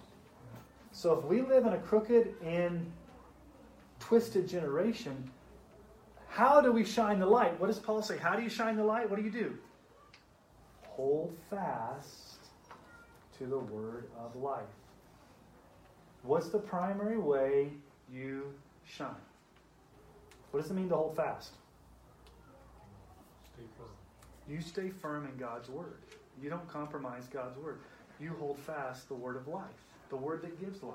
So 0.91 1.13
if 1.13 1.23
we 1.25 1.41
live 1.41 1.65
in 1.65 1.73
a 1.73 1.77
crooked 1.77 2.33
and 2.43 2.91
twisted 3.99 4.49
generation, 4.49 5.29
how 6.27 6.61
do 6.61 6.71
we 6.71 6.83
shine 6.83 7.19
the 7.19 7.25
light? 7.25 7.59
What 7.59 7.67
does 7.67 7.79
Paul 7.79 8.01
say? 8.01 8.17
How 8.17 8.35
do 8.35 8.41
you 8.41 8.49
shine 8.49 8.75
the 8.75 8.83
light? 8.83 9.09
What 9.09 9.17
do 9.17 9.23
you 9.23 9.31
do? 9.31 9.57
Hold 10.87 11.35
fast 11.49 12.39
to 13.37 13.45
the 13.45 13.59
word 13.59 14.05
of 14.19 14.35
life. 14.35 14.63
What's 16.29 16.49
the 16.49 16.59
primary 16.59 17.17
way 17.17 17.69
you 18.13 18.53
shine? 18.85 19.09
What 20.51 20.61
does 20.61 20.69
it 20.69 20.75
mean 20.75 20.87
to 20.89 20.95
hold 20.95 21.15
fast? 21.15 21.53
Stay 23.51 23.63
firm. 23.75 23.87
You 24.47 24.61
stay 24.61 24.91
firm 24.91 25.25
in 25.25 25.35
God's 25.37 25.69
word. 25.69 25.97
You 26.39 26.51
don't 26.51 26.67
compromise 26.67 27.23
God's 27.33 27.57
word. 27.57 27.79
You 28.19 28.35
hold 28.39 28.59
fast 28.59 29.07
the 29.07 29.15
word 29.15 29.37
of 29.37 29.47
life, 29.47 29.63
the 30.09 30.17
word 30.17 30.43
that 30.43 30.61
gives 30.63 30.83
life. 30.83 30.93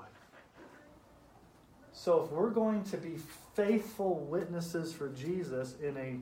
So 1.91 2.23
if 2.23 2.31
we're 2.31 2.49
going 2.49 2.85
to 2.85 2.95
be 2.95 3.17
faithful 3.55 4.19
witnesses 4.19 4.93
for 4.93 5.09
Jesus 5.09 5.75
in 5.83 5.97
a 5.97 6.15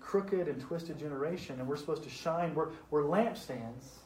crooked 0.00 0.48
and 0.48 0.58
twisted 0.62 0.98
generation, 0.98 1.60
and 1.60 1.68
we're 1.68 1.76
supposed 1.76 2.04
to 2.04 2.10
shine, 2.10 2.54
we're, 2.54 2.68
we're 2.90 3.02
lampstands, 3.02 3.98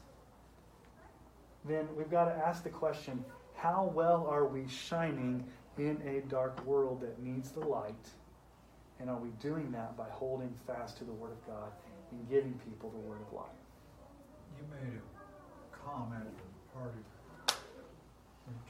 then 1.65 1.87
we've 1.97 2.11
got 2.11 2.25
to 2.25 2.33
ask 2.33 2.65
the 2.65 2.69
question 2.69 3.25
how 3.61 3.93
well 3.95 4.27
are 4.27 4.47
we 4.47 4.66
shining 4.69 5.45
in 5.77 6.01
a 6.07 6.27
dark 6.31 6.65
world 6.65 7.03
that 7.03 7.23
needs 7.23 7.51
the 7.51 7.61
light? 7.61 8.09
And 8.99 9.11
are 9.11 9.19
we 9.19 9.28
doing 9.41 9.70
that 9.73 9.97
by 9.97 10.09
holding 10.11 10.53
fast 10.66 10.97
to 10.99 11.05
the 11.05 11.12
Word 11.12 11.32
of 11.32 11.47
God 11.47 11.73
and 12.11 12.28
giving 12.28 12.59
people 12.65 12.89
the 12.89 13.05
Word 13.05 13.20
of 13.20 13.32
life? 13.32 13.61
You 14.57 14.65
made 14.73 14.97
a 14.97 15.77
comment, 15.77 16.24
of 16.77 16.89
your 16.89 17.53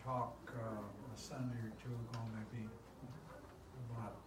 talk 0.05 0.35
uh, 0.59 0.83
a 0.83 1.19
Sunday 1.19 1.59
or 1.63 1.73
two 1.79 1.95
ago, 1.95 2.21
maybe, 2.35 2.67
about 3.91 4.19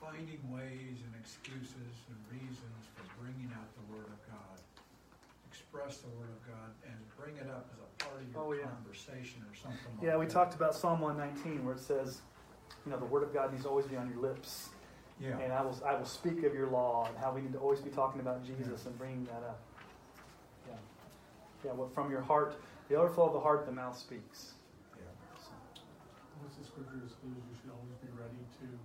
finding 0.00 0.40
ways 0.48 1.04
and 1.04 1.12
excuses 1.20 1.92
and 2.08 2.20
reasons 2.32 2.88
for 2.96 3.04
bringing 3.20 3.52
out 3.52 3.68
the 3.76 3.84
Word 3.92 4.08
of 4.08 4.20
God, 4.32 4.56
express 5.44 5.98
the 5.98 6.08
Word 6.16 6.32
of 6.32 6.40
God, 6.48 6.72
and 6.88 6.96
bring 7.20 7.36
it 7.36 7.48
up 7.52 7.68
as 7.76 7.80
a 7.84 7.89
part 8.00 8.20
of 8.20 8.32
your 8.32 8.42
Oh, 8.42 8.52
yeah. 8.52 8.64
conversation 8.66 9.42
or 9.48 9.54
something 9.54 9.78
like 9.96 10.04
Yeah, 10.04 10.16
we 10.16 10.26
that. 10.26 10.32
talked 10.32 10.54
about 10.54 10.74
Psalm 10.74 11.00
119 11.00 11.64
where 11.64 11.74
it 11.74 11.80
says, 11.80 12.22
you 12.84 12.92
know, 12.92 12.98
the 12.98 13.04
Word 13.06 13.22
of 13.22 13.32
God 13.32 13.52
needs 13.52 13.64
to 13.64 13.68
always 13.70 13.86
be 13.86 13.96
on 13.96 14.08
your 14.10 14.18
lips. 14.20 14.70
Yeah. 15.20 15.36
And 15.38 15.52
I 15.52 15.60
will, 15.62 15.76
I 15.86 15.94
will 15.96 16.06
speak 16.06 16.42
of 16.44 16.54
your 16.54 16.68
law 16.68 17.06
and 17.06 17.16
how 17.18 17.32
we 17.32 17.42
need 17.42 17.52
to 17.52 17.58
always 17.58 17.80
be 17.80 17.90
talking 17.90 18.20
about 18.20 18.44
Jesus 18.44 18.86
and 18.86 18.96
bringing 18.98 19.24
that 19.26 19.42
up. 19.46 19.60
Yeah. 20.68 20.74
Yeah, 21.64 21.72
what 21.72 21.92
from 21.94 22.10
your 22.10 22.22
heart, 22.22 22.56
the 22.88 22.94
overflow 22.96 23.26
of 23.26 23.34
the 23.34 23.40
heart, 23.40 23.66
the 23.66 23.72
mouth 23.72 23.96
speaks. 23.98 24.54
So, 25.36 25.50
What's 26.42 26.56
the 26.56 26.64
scripture 26.64 26.96
that 27.02 27.10
says 27.10 27.18
you 27.22 27.56
should 27.60 27.70
always 27.70 27.96
be 28.02 28.08
ready 28.18 28.40
to? 28.60 28.78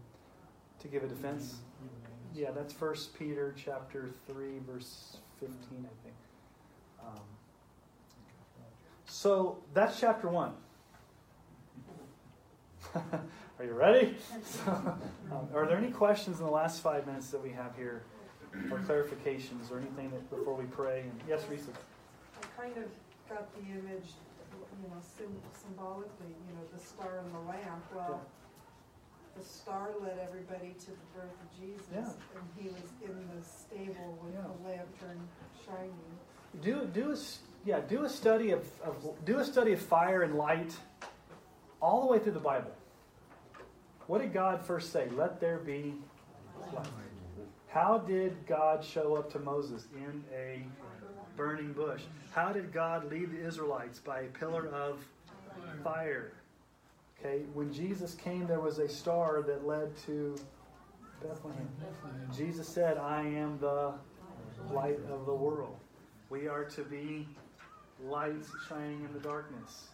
to 0.81 0.87
give 0.89 1.03
a 1.03 1.07
defense. 1.07 1.55
give 1.81 1.89
an 1.89 1.95
answer? 2.11 2.41
Yeah, 2.41 2.51
that's 2.51 2.73
First 2.73 3.17
Peter 3.17 3.55
chapter 3.57 4.09
3, 4.27 4.59
verse 4.69 5.17
15, 5.39 5.55
I 5.71 6.03
think. 6.03 6.15
Um, 7.01 7.21
so 9.25 9.57
that's 9.73 9.99
chapter 9.99 10.27
1. 10.29 10.53
Are 12.93 13.65
you 13.65 13.73
ready? 13.73 14.15
So, 14.45 14.69
um, 15.31 15.47
are 15.51 15.65
there 15.65 15.77
any 15.77 15.89
questions 15.89 16.39
in 16.39 16.45
the 16.45 16.51
last 16.51 16.81
five 16.83 17.07
minutes 17.07 17.31
that 17.31 17.41
we 17.41 17.49
have 17.49 17.75
here 17.75 18.03
or 18.69 18.77
clarifications 18.77 19.71
or 19.71 19.79
anything 19.79 20.11
that 20.11 20.29
before 20.29 20.53
we 20.53 20.65
pray? 20.65 21.01
And 21.09 21.19
yes, 21.27 21.41
Risa. 21.45 21.73
I 22.37 22.61
kind 22.61 22.77
of 22.77 22.83
got 23.27 23.51
the 23.55 23.61
image, 23.71 24.13
you 24.83 24.89
know, 24.89 25.01
sim- 25.17 25.41
symbolically, 25.59 26.29
you 26.47 26.53
know, 26.53 26.61
the 26.71 26.79
star 26.85 27.17
and 27.25 27.33
the 27.33 27.39
lamp. 27.49 27.83
Well, 27.95 28.21
the 29.35 29.43
star 29.43 29.89
led 30.03 30.19
everybody 30.19 30.75
to 30.81 30.85
the 30.91 31.07
birth 31.17 31.33
of 31.41 31.59
Jesus, 31.59 31.87
Yeah. 31.91 32.11
and 32.35 32.45
he 32.59 32.67
was 32.69 32.91
in 33.03 33.15
the 33.35 33.43
stable 33.43 34.19
with 34.23 34.35
Yeah. 34.35 34.43
the 34.43 34.69
lantern 34.69 35.27
shining. 35.65 36.19
Do 36.61 36.85
do 36.85 37.09
a 37.11 37.17
yeah 37.65 37.79
do 37.87 38.03
a 38.03 38.09
study 38.09 38.51
of, 38.51 38.63
of 38.83 38.95
do 39.25 39.39
a 39.39 39.45
study 39.45 39.73
of 39.73 39.81
fire 39.81 40.21
and 40.23 40.35
light 40.35 40.75
all 41.81 42.01
the 42.01 42.07
way 42.07 42.19
through 42.19 42.33
the 42.33 42.39
Bible. 42.39 42.71
What 44.07 44.21
did 44.21 44.33
God 44.33 44.65
first 44.65 44.91
say? 44.91 45.09
Let 45.15 45.39
there 45.39 45.57
be 45.57 45.95
light. 46.73 46.87
How 47.67 47.97
did 47.97 48.37
God 48.47 48.85
show 48.85 49.15
up 49.15 49.31
to 49.33 49.39
Moses 49.39 49.87
in 49.93 50.23
a 50.33 50.61
burning 51.35 51.73
bush? 51.73 52.03
How 52.31 52.53
did 52.53 52.71
God 52.71 53.11
lead 53.11 53.31
the 53.31 53.45
Israelites 53.45 53.99
by 53.99 54.21
a 54.21 54.27
pillar 54.27 54.67
of 54.67 55.03
fire? 55.83 56.31
Okay, 57.19 57.43
when 57.53 57.73
Jesus 57.73 58.13
came, 58.13 58.47
there 58.47 58.59
was 58.59 58.79
a 58.79 58.87
star 58.87 59.41
that 59.41 59.67
led 59.67 59.95
to 60.05 60.37
Bethlehem. 61.21 61.67
Bethlehem. 61.79 62.29
Jesus 62.35 62.67
said, 62.67 62.97
I 62.97 63.21
am 63.21 63.57
the 63.59 63.93
light 64.71 64.99
of 65.09 65.25
the 65.25 65.33
world. 65.33 65.77
We 66.29 66.47
are 66.47 66.63
to 66.65 66.83
be 66.83 67.27
lights 68.03 68.49
shining 68.67 69.03
in 69.03 69.13
the 69.13 69.19
darkness. 69.19 69.87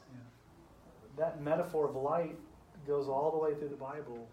That 1.18 1.42
metaphor 1.42 1.90
of 1.90 1.96
light 1.96 2.38
goes 2.88 3.08
all 3.08 3.32
the 3.32 3.38
way 3.38 3.54
through 3.54 3.70
the 3.70 3.76
Bible 3.76 4.28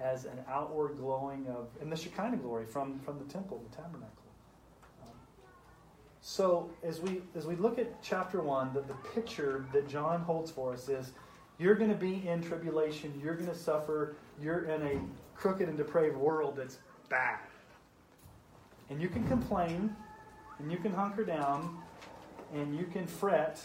as 0.00 0.24
an 0.24 0.38
outward 0.48 0.96
glowing 0.98 1.46
of, 1.48 1.68
and 1.80 1.90
the 1.90 1.96
Shekinah 1.96 2.38
glory 2.38 2.66
from, 2.66 2.98
from 3.00 3.18
the 3.18 3.32
temple, 3.32 3.62
the 3.70 3.76
tabernacle. 3.76 4.08
So 6.20 6.70
as 6.82 7.00
we 7.00 7.20
as 7.36 7.46
we 7.46 7.54
look 7.54 7.78
at 7.78 8.02
chapter 8.02 8.40
one, 8.40 8.72
the, 8.72 8.80
the 8.80 8.94
picture 9.14 9.66
that 9.74 9.86
John 9.86 10.22
holds 10.22 10.50
for 10.50 10.72
us 10.72 10.88
is 10.88 11.12
you're 11.58 11.74
going 11.74 11.90
to 11.90 11.96
be 11.96 12.26
in 12.26 12.42
tribulation, 12.42 13.12
you're 13.22 13.34
going 13.34 13.50
to 13.50 13.54
suffer, 13.54 14.16
you're 14.42 14.64
in 14.64 14.82
a 14.82 15.00
crooked 15.34 15.68
and 15.68 15.76
depraved 15.76 16.16
world 16.16 16.56
that's 16.56 16.78
bad. 17.10 17.40
And 18.88 19.02
you 19.02 19.08
can 19.08 19.28
complain, 19.28 19.94
and 20.58 20.72
you 20.72 20.78
can 20.78 20.94
hunker 20.94 21.24
down, 21.24 21.78
and 22.54 22.74
you 22.74 22.84
can 22.84 23.06
fret 23.06 23.60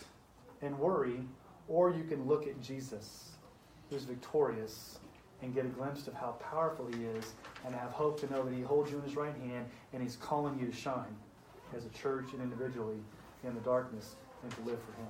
and 0.61 0.77
worry, 0.77 1.21
or 1.67 1.91
you 1.91 2.03
can 2.03 2.27
look 2.27 2.47
at 2.47 2.59
Jesus, 2.61 3.29
who's 3.89 4.03
victorious, 4.03 4.99
and 5.41 5.53
get 5.53 5.63
a 5.65 5.69
glimpse 5.69 6.07
of 6.07 6.13
how 6.13 6.31
powerful 6.51 6.87
he 6.87 7.05
is, 7.05 7.33
and 7.65 7.73
have 7.73 7.91
hope 7.91 8.19
to 8.19 8.29
know 8.31 8.43
that 8.43 8.53
he 8.53 8.61
holds 8.61 8.91
you 8.91 8.97
in 8.97 9.03
his 9.03 9.15
right 9.15 9.35
hand, 9.37 9.65
and 9.93 10.01
he's 10.01 10.17
calling 10.17 10.59
you 10.59 10.65
to 10.65 10.75
shine 10.75 11.15
as 11.75 11.85
a 11.85 11.89
church 11.89 12.33
and 12.33 12.41
individually 12.41 12.97
in 13.43 13.53
the 13.53 13.61
darkness 13.61 14.15
and 14.43 14.51
to 14.51 14.61
live 14.61 14.79
for 14.83 14.91
him. 15.01 15.07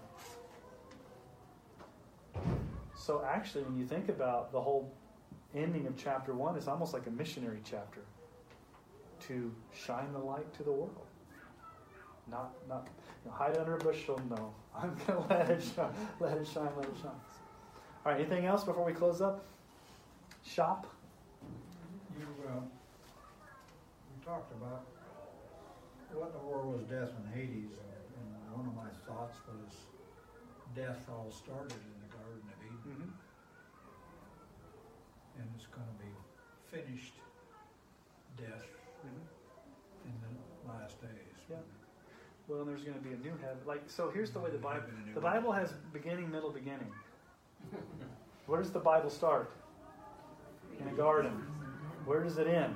So, 2.95 3.23
actually, 3.25 3.63
when 3.63 3.77
you 3.77 3.85
think 3.85 4.09
about 4.09 4.51
the 4.51 4.59
whole 4.59 4.91
ending 5.55 5.87
of 5.87 5.97
chapter 5.97 6.33
one, 6.33 6.55
it's 6.57 6.67
almost 6.67 6.93
like 6.93 7.07
a 7.07 7.11
missionary 7.11 7.61
chapter 7.63 8.01
to 9.27 9.51
shine 9.73 10.11
the 10.13 10.19
light 10.19 10.53
to 10.55 10.63
the 10.63 10.71
world. 10.71 11.08
Not, 12.29 12.53
not 12.67 12.87
you 13.25 13.31
know, 13.31 13.35
hide 13.37 13.57
under 13.57 13.75
a 13.75 13.79
bushel. 13.79 14.19
No, 14.29 14.53
I'm 14.75 14.95
to 15.07 15.19
let 15.29 15.49
it 15.49 15.63
shine. 15.75 15.91
Let 16.19 16.37
it 16.37 16.47
shine. 16.47 16.69
Let 16.77 16.85
it 16.85 16.95
shine. 17.01 17.11
All 18.05 18.11
right. 18.11 18.19
Anything 18.19 18.45
else 18.45 18.63
before 18.63 18.85
we 18.85 18.93
close 18.93 19.21
up? 19.21 19.45
Shop. 20.45 20.87
You, 22.17 22.25
uh, 22.47 22.59
we 22.61 24.25
talked 24.25 24.51
about 24.53 24.85
what 26.13 26.27
in 26.27 26.33
the 26.33 26.45
world 26.47 26.73
was 26.73 26.83
death 26.83 27.09
in 27.15 27.31
Hades, 27.33 27.77
and, 27.77 28.35
and 28.49 28.57
one 28.57 28.65
of 28.67 28.75
my 28.75 28.89
thoughts 29.07 29.37
was 29.47 29.73
death 30.75 31.07
all 31.09 31.31
started 31.31 31.71
in 31.73 31.97
the 32.01 32.09
Garden 32.15 32.41
of 32.49 32.59
Eden, 32.65 32.77
Mm-hmm. 32.89 33.11
and 35.39 35.47
it's 35.55 35.67
going 35.67 35.85
to 35.85 35.97
be 36.03 36.11
finished 36.71 37.13
death 38.37 38.65
Well, 42.49 42.65
there's 42.65 42.81
going 42.81 42.97
to 42.97 43.03
be 43.03 43.13
a 43.13 43.17
new 43.17 43.37
heaven. 43.41 43.59
Like 43.67 43.83
so, 43.85 44.09
here's 44.09 44.31
the 44.31 44.39
way 44.39 44.49
the 44.49 44.57
Bible. 44.57 44.81
Heaven 44.81 44.95
and 44.97 45.05
new 45.05 45.13
The 45.13 45.21
Bible 45.21 45.51
has 45.51 45.71
beginning, 45.93 46.31
middle, 46.31 46.49
beginning. 46.49 46.91
Where 48.47 48.59
does 48.59 48.71
the 48.71 48.79
Bible 48.79 49.11
start? 49.11 49.51
In 50.81 50.87
a 50.87 50.93
garden. 50.93 51.31
Where 52.05 52.23
does 52.23 52.39
it 52.39 52.47
end? 52.47 52.75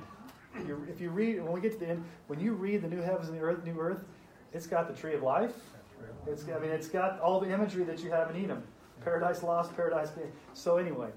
You, 0.68 0.86
if 0.88 1.02
you 1.02 1.10
read, 1.10 1.42
when 1.42 1.52
we 1.52 1.60
get 1.60 1.72
to 1.74 1.80
the 1.80 1.88
end, 1.88 2.06
when 2.28 2.40
you 2.40 2.54
read 2.54 2.84
the 2.84 2.88
new 2.88 3.02
heavens 3.02 3.30
and 3.30 3.36
the 3.36 3.42
earth, 3.42 3.66
new 3.66 3.80
earth, 3.80 4.04
it's 4.52 4.68
got 4.68 4.88
the 4.88 4.94
tree 4.94 5.16
of 5.16 5.24
life. 5.24 5.56
It's, 6.28 6.44
I 6.48 6.60
mean, 6.60 6.70
it's 6.70 6.88
got 6.88 7.20
all 7.20 7.40
the 7.40 7.52
imagery 7.52 7.84
that 7.86 8.04
you 8.04 8.12
have 8.12 8.30
in 8.30 8.44
Eden. 8.44 8.62
Paradise 9.04 9.42
lost, 9.42 9.76
paradise 9.76 10.12
gained. 10.12 10.32
So 10.54 10.78
anyway, 10.78 11.10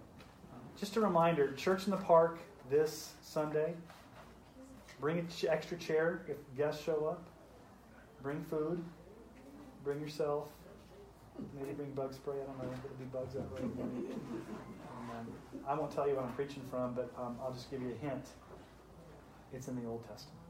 just 0.78 0.96
a 0.96 1.00
reminder: 1.02 1.52
church 1.52 1.84
in 1.84 1.90
the 1.90 1.98
park 1.98 2.38
this 2.70 3.12
Sunday. 3.20 3.74
Bring 4.98 5.18
an 5.18 5.28
extra 5.46 5.76
chair 5.76 6.22
if 6.26 6.36
guests 6.56 6.82
show 6.82 7.06
up. 7.06 7.22
Bring 8.26 8.42
food. 8.50 8.82
Bring 9.84 10.00
yourself. 10.00 10.48
Maybe 11.56 11.74
bring 11.74 11.92
bug 11.92 12.12
spray. 12.12 12.34
I 12.34 12.38
don't 12.38 12.58
know. 12.58 12.74
if 12.74 12.82
There'll 12.82 12.96
be 12.98 13.04
bugs 13.04 13.36
out 13.36 13.52
right 13.52 13.62
And, 13.62 15.28
um, 15.28 15.28
I 15.64 15.74
won't 15.74 15.92
tell 15.92 16.08
you 16.08 16.16
what 16.16 16.24
I'm 16.24 16.32
preaching 16.32 16.64
from, 16.68 16.94
but 16.94 17.12
um, 17.16 17.36
I'll 17.40 17.52
just 17.52 17.70
give 17.70 17.80
you 17.80 17.92
a 17.92 18.04
hint. 18.04 18.26
It's 19.52 19.68
in 19.68 19.80
the 19.80 19.88
Old 19.88 20.02
Testament. 20.08 20.40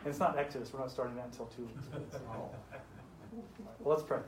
And 0.00 0.08
it's 0.08 0.18
not 0.18 0.38
Exodus. 0.38 0.70
We're 0.74 0.80
not 0.80 0.90
starting 0.90 1.16
that 1.16 1.28
until 1.32 1.46
two 1.46 1.62
weeks. 1.62 1.86
Well, 3.78 3.96
let's 3.96 4.02
pray. 4.02 4.18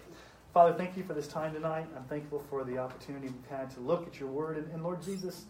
Father, 0.54 0.72
thank 0.72 0.96
you 0.96 1.02
for 1.02 1.12
this 1.12 1.26
time 1.26 1.52
tonight. 1.52 1.86
I'm 1.94 2.04
thankful 2.04 2.38
for 2.48 2.64
the 2.64 2.78
opportunity 2.78 3.26
we've 3.26 3.59
had 3.59 3.70
to 3.72 3.80
look 3.80 4.06
at 4.06 4.18
your 4.18 4.30
word. 4.30 4.56
And, 4.56 4.72
and 4.72 4.82
Lord 4.82 5.02
Jesus, 5.02 5.44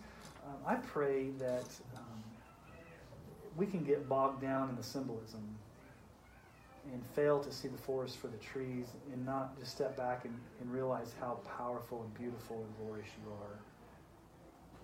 um, 0.44 0.56
I 0.66 0.74
pray 0.76 1.30
that 1.38 1.66
um, 1.94 2.24
we 3.56 3.66
can 3.66 3.84
get 3.84 4.08
bogged 4.08 4.42
down 4.42 4.68
in 4.68 4.74
the 4.74 4.82
symbolism 4.82 5.42
and 6.90 7.04
fail 7.14 7.38
to 7.40 7.52
see 7.52 7.68
the 7.68 7.78
forest 7.78 8.18
for 8.18 8.26
the 8.26 8.38
trees 8.38 8.86
and 9.12 9.24
not 9.24 9.58
just 9.58 9.72
step 9.72 9.96
back 9.96 10.24
and, 10.24 10.34
and 10.60 10.72
realize 10.72 11.14
how 11.20 11.38
powerful 11.56 12.02
and 12.02 12.14
beautiful 12.14 12.56
and 12.56 12.76
glorious 12.78 13.08
you 13.24 13.32
are. 13.32 13.60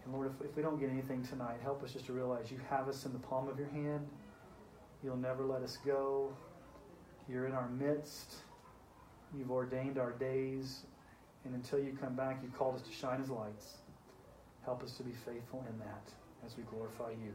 And 0.04 0.14
Lord, 0.14 0.30
if, 0.30 0.50
if 0.50 0.56
we 0.56 0.62
don't 0.62 0.78
get 0.78 0.90
anything 0.90 1.24
tonight, 1.24 1.58
help 1.62 1.82
us 1.82 1.92
just 1.92 2.06
to 2.06 2.12
realize 2.12 2.50
you 2.50 2.60
have 2.70 2.88
us 2.88 3.04
in 3.04 3.12
the 3.12 3.18
palm 3.18 3.48
of 3.48 3.58
your 3.58 3.68
hand. 3.68 4.06
You'll 5.02 5.16
never 5.16 5.44
let 5.44 5.62
us 5.62 5.78
go. 5.84 6.32
You're 7.28 7.46
in 7.46 7.52
our 7.52 7.68
midst. 7.68 8.36
You've 9.36 9.50
ordained 9.50 9.98
our 9.98 10.12
days. 10.12 10.84
And 11.44 11.54
until 11.54 11.78
you 11.78 11.96
come 12.00 12.14
back, 12.14 12.40
you've 12.42 12.56
called 12.56 12.76
us 12.76 12.82
to 12.82 12.92
shine 12.92 13.20
as 13.20 13.28
lights. 13.28 13.78
Help 14.64 14.82
us 14.82 14.96
to 14.96 15.02
be 15.02 15.12
faithful 15.12 15.64
in 15.68 15.78
that 15.78 16.12
as 16.44 16.56
we 16.56 16.62
glorify 16.64 17.10
you. 17.10 17.32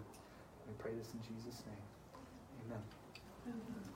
We 0.67 0.73
pray 0.77 0.91
this 0.97 1.09
in 1.13 1.19
Jesus' 1.21 1.63
name. 1.65 2.65
Amen. 2.65 3.92